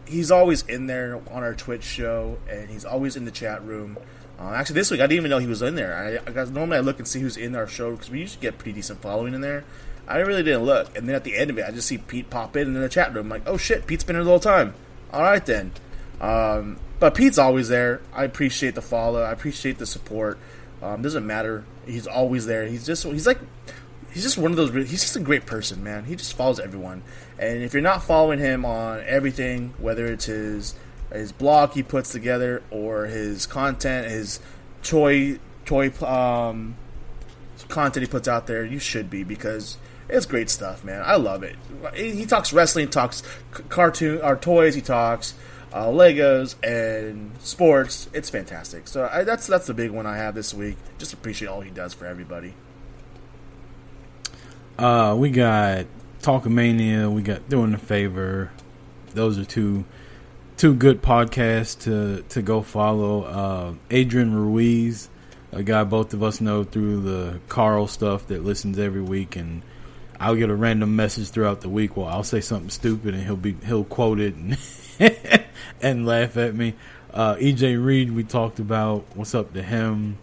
he's 0.10 0.31
always 0.31 0.64
in 0.64 0.88
there 0.88 1.22
on 1.31 1.44
our 1.44 1.53
Twitch 1.53 1.84
show, 1.84 2.38
and 2.49 2.69
he's 2.69 2.86
always 2.86 3.15
in 3.15 3.26
the 3.26 3.31
chat 3.31 3.64
room. 3.64 3.98
Uh, 4.40 4.53
actually, 4.53 4.76
this 4.76 4.90
week 4.91 5.02
I 5.02 5.03
didn't 5.03 5.18
even 5.18 5.30
know 5.30 5.38
he 5.38 5.48
was 5.48 5.61
in 5.61 5.76
there. 5.76 6.22
I, 6.26 6.30
I 6.30 6.45
normally 6.45 6.77
I 6.77 6.80
look 6.81 6.98
and 6.98 7.07
see 7.07 7.19
who's 7.19 7.38
in 7.38 7.56
our 7.56 7.68
show 7.68 7.91
because 7.91 8.10
we 8.10 8.26
to 8.26 8.40
get 8.40 8.57
pretty 8.57 8.73
decent 8.73 9.02
following 9.02 9.34
in 9.34 9.41
there. 9.41 9.64
I 10.07 10.18
really 10.19 10.44
didn't 10.44 10.64
look, 10.64 10.98
and 10.98 11.07
then 11.07 11.15
at 11.15 11.23
the 11.23 11.38
end 11.38 11.52
of 11.52 11.57
it, 11.60 11.65
I 11.68 11.72
just 11.72 11.88
see 11.88 11.98
Pete 11.98 12.30
pop 12.30 12.56
in 12.56 12.68
in 12.68 12.73
the 12.73 12.90
chat 12.90 13.14
room. 13.14 13.26
I'm 13.26 13.30
like, 13.30 13.48
oh 13.48 13.57
shit, 13.57 13.86
Pete's 13.86 14.03
been 14.03 14.15
here 14.15 14.23
the 14.23 14.30
whole 14.30 14.40
time. 14.40 14.73
All 15.14 15.22
right 15.22 15.45
then. 15.45 15.72
Um, 16.19 16.80
but 16.99 17.15
Pete's 17.15 17.38
always 17.38 17.69
there. 17.69 18.02
I 18.14 18.23
appreciate 18.23 18.76
the 18.76 18.81
follow. 18.81 19.22
I 19.22 19.31
appreciate 19.31 19.77
the 19.77 19.86
support. 19.86 20.38
Um, 20.81 21.02
doesn't 21.02 21.26
matter. 21.26 21.64
He's 21.86 22.07
always 22.07 22.45
there. 22.45 22.65
He's 22.65 22.86
just 22.86 23.03
he's 23.06 23.27
like 23.27 23.40
he's 24.14 24.23
just 24.23 24.38
one 24.38 24.52
of 24.52 24.57
those. 24.57 24.72
He's 24.90 25.02
just 25.02 25.15
a 25.15 25.22
great 25.22 25.45
person, 25.45 25.84
man. 25.84 26.06
He 26.06 26.15
just 26.15 26.34
follows 26.34 26.60
everyone. 26.60 27.03
And 27.38 27.64
if 27.64 27.73
you're 27.73 27.81
not 27.81 28.03
following 28.03 28.40
him 28.40 28.65
on 28.65 29.02
everything, 29.06 29.73
whether 29.77 30.06
it's 30.07 30.26
his 30.26 30.76
his 31.11 31.31
blog 31.31 31.73
he 31.73 31.84
puts 31.84 32.11
together 32.11 32.61
or 32.69 33.06
his 33.06 33.45
content, 33.45 34.10
his 34.10 34.40
toy 34.84 35.40
toy 35.65 35.91
um, 36.06 36.76
content 37.68 38.06
he 38.06 38.11
puts 38.11 38.27
out 38.27 38.48
there, 38.48 38.65
you 38.65 38.80
should 38.80 39.10
be 39.10 39.23
because 39.23 39.77
it's 40.07 40.26
great 40.26 40.49
stuff, 40.49 40.84
man. 40.84 41.03
I 41.06 41.15
love 41.15 41.44
it. 41.44 41.56
He 41.94 42.26
talks 42.26 42.52
wrestling, 42.52 42.90
talks 42.90 43.23
cartoon 43.69 44.22
or 44.22 44.36
toys. 44.36 44.76
He 44.76 44.81
talks 44.81 45.36
uh, 45.72 45.86
Legos 45.86 46.56
and 46.64 47.31
sports. 47.40 48.10
It's 48.14 48.30
fantastic. 48.30 48.88
So 48.88 49.10
I, 49.11 49.23
that's 49.23 49.48
that's 49.48 49.68
the 49.68 49.73
big 49.73 49.91
one 49.91 50.06
I 50.06 50.18
have 50.18 50.36
this 50.36 50.53
week. 50.53 50.77
Just 50.98 51.14
appreciate 51.14 51.48
all 51.48 51.61
he 51.61 51.69
does 51.72 51.94
for 51.94 52.06
everybody. 52.06 52.53
Uh, 54.80 55.14
we 55.14 55.30
got 55.30 55.88
Talkamania. 56.22 57.11
We 57.11 57.22
got 57.22 57.49
Doing 57.49 57.72
the 57.72 57.77
Favor. 57.77 58.49
Those 59.14 59.38
are 59.38 59.43
two 59.43 59.84
two 60.56 60.73
good 60.73 61.01
podcasts 61.01 61.81
to 61.81 62.23
to 62.30 62.41
go 62.41 62.61
follow. 62.61 63.23
Uh, 63.23 63.73
Adrian 63.91 64.34
Ruiz, 64.34 65.10
a 65.51 65.64
guy 65.64 65.84
both 65.84 66.14
of 66.14 66.23
us 66.23 66.39
know 66.39 66.64
through 66.64 67.01
the 67.01 67.41
Carl 67.49 67.88
stuff 67.88 68.27
that 68.27 68.45
listens 68.45 68.80
every 68.80 69.01
week, 69.01 69.35
and 69.35 69.64
I'll 70.18 70.35
get 70.35 70.49
a 70.49 70.56
random 70.56 70.95
message 70.95 71.31
throughout 71.31 71.60
the 71.60 71.68
week. 71.68 71.97
Well, 71.97 72.07
I'll 72.07 72.23
say 72.23 72.39
something 72.39 72.69
stupid, 72.69 73.14
and 73.15 73.23
he'll 73.26 73.35
be 73.35 73.57
he'll 73.65 73.84
quote 73.84 74.22
it 74.22 74.35
and 74.35 74.57
and 75.81 76.06
laugh 76.06 76.38
at 76.38 76.56
me. 76.56 76.76
Uh, 77.14 77.35
EJ 77.35 77.84
Reed, 77.84 78.11
we 78.11 78.23
talked 78.23 78.60
about. 78.60 79.03
What's 79.14 79.35
up 79.35 79.51
to 79.56 79.61
him? 79.61 80.19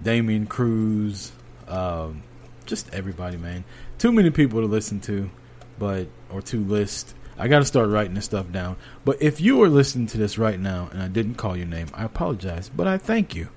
Damian 0.00 0.46
Cruz. 0.46 1.32
Um, 1.66 2.22
just 2.66 2.92
everybody, 2.92 3.36
man. 3.36 3.64
Too 3.98 4.12
many 4.12 4.30
people 4.30 4.60
to 4.60 4.66
listen 4.66 5.00
to, 5.00 5.30
but 5.78 6.08
or 6.30 6.42
to 6.42 6.60
list. 6.62 7.14
I 7.38 7.48
got 7.48 7.58
to 7.58 7.64
start 7.64 7.88
writing 7.88 8.14
this 8.14 8.24
stuff 8.24 8.50
down. 8.50 8.76
But 9.04 9.20
if 9.20 9.40
you 9.40 9.62
are 9.62 9.68
listening 9.68 10.06
to 10.08 10.18
this 10.18 10.38
right 10.38 10.58
now 10.58 10.88
and 10.92 11.02
I 11.02 11.08
didn't 11.08 11.34
call 11.34 11.56
your 11.56 11.66
name, 11.66 11.88
I 11.92 12.04
apologize, 12.04 12.70
but 12.74 12.86
I 12.86 12.98
thank 12.98 13.34
you. 13.34 13.48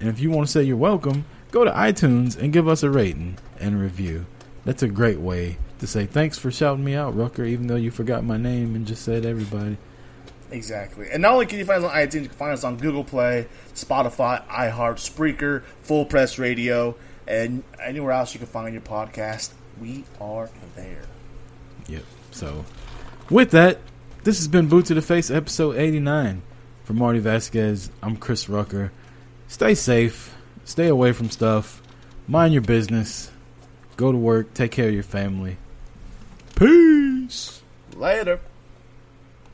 And 0.00 0.08
if 0.08 0.20
you 0.20 0.30
want 0.30 0.46
to 0.46 0.52
say 0.52 0.62
you're 0.62 0.76
welcome, 0.76 1.24
go 1.50 1.64
to 1.64 1.70
iTunes 1.70 2.36
and 2.36 2.52
give 2.52 2.68
us 2.68 2.82
a 2.82 2.90
rating 2.90 3.38
and 3.58 3.80
review. 3.80 4.26
That's 4.64 4.82
a 4.82 4.88
great 4.88 5.20
way 5.20 5.58
to 5.78 5.86
say 5.86 6.06
thanks 6.06 6.38
for 6.38 6.50
shouting 6.50 6.84
me 6.84 6.94
out, 6.94 7.16
Rucker, 7.16 7.44
even 7.44 7.66
though 7.66 7.76
you 7.76 7.90
forgot 7.90 8.24
my 8.24 8.36
name 8.36 8.74
and 8.74 8.86
just 8.86 9.02
said 9.02 9.24
everybody. 9.24 9.76
Exactly. 10.50 11.08
And 11.10 11.22
not 11.22 11.32
only 11.32 11.46
can 11.46 11.58
you 11.58 11.64
find 11.64 11.84
us 11.84 11.90
on 11.90 11.96
iTunes, 11.96 12.22
you 12.22 12.28
can 12.28 12.38
find 12.38 12.52
us 12.52 12.64
on 12.64 12.76
Google 12.76 13.04
Play, 13.04 13.48
Spotify, 13.74 14.46
iHeart, 14.48 14.96
Spreaker, 14.96 15.62
Full 15.82 16.04
Press 16.04 16.38
Radio, 16.38 16.94
and 17.26 17.64
anywhere 17.82 18.12
else 18.12 18.34
you 18.34 18.38
can 18.38 18.48
find 18.48 18.72
your 18.72 18.82
podcast. 18.82 19.52
We 19.80 20.04
are 20.20 20.48
there. 20.76 21.02
Yep. 21.88 22.02
So, 22.30 22.64
with 23.30 23.50
that, 23.52 23.78
this 24.22 24.38
has 24.38 24.48
been 24.48 24.68
Boot 24.68 24.86
2 24.86 24.94
The 24.94 25.02
Face, 25.02 25.30
episode 25.30 25.76
89. 25.76 26.42
For 26.84 26.92
Marty 26.92 27.18
Vasquez, 27.18 27.90
I'm 28.02 28.16
Chris 28.16 28.48
Rucker. 28.48 28.92
Stay 29.48 29.74
safe, 29.74 30.34
stay 30.64 30.88
away 30.88 31.12
from 31.12 31.30
stuff, 31.30 31.80
mind 32.28 32.52
your 32.52 32.62
business, 32.62 33.30
go 33.96 34.12
to 34.12 34.18
work, 34.18 34.52
take 34.52 34.70
care 34.70 34.88
of 34.88 34.94
your 34.94 35.02
family. 35.02 35.56
Peace. 36.56 37.62
Later. 37.96 38.40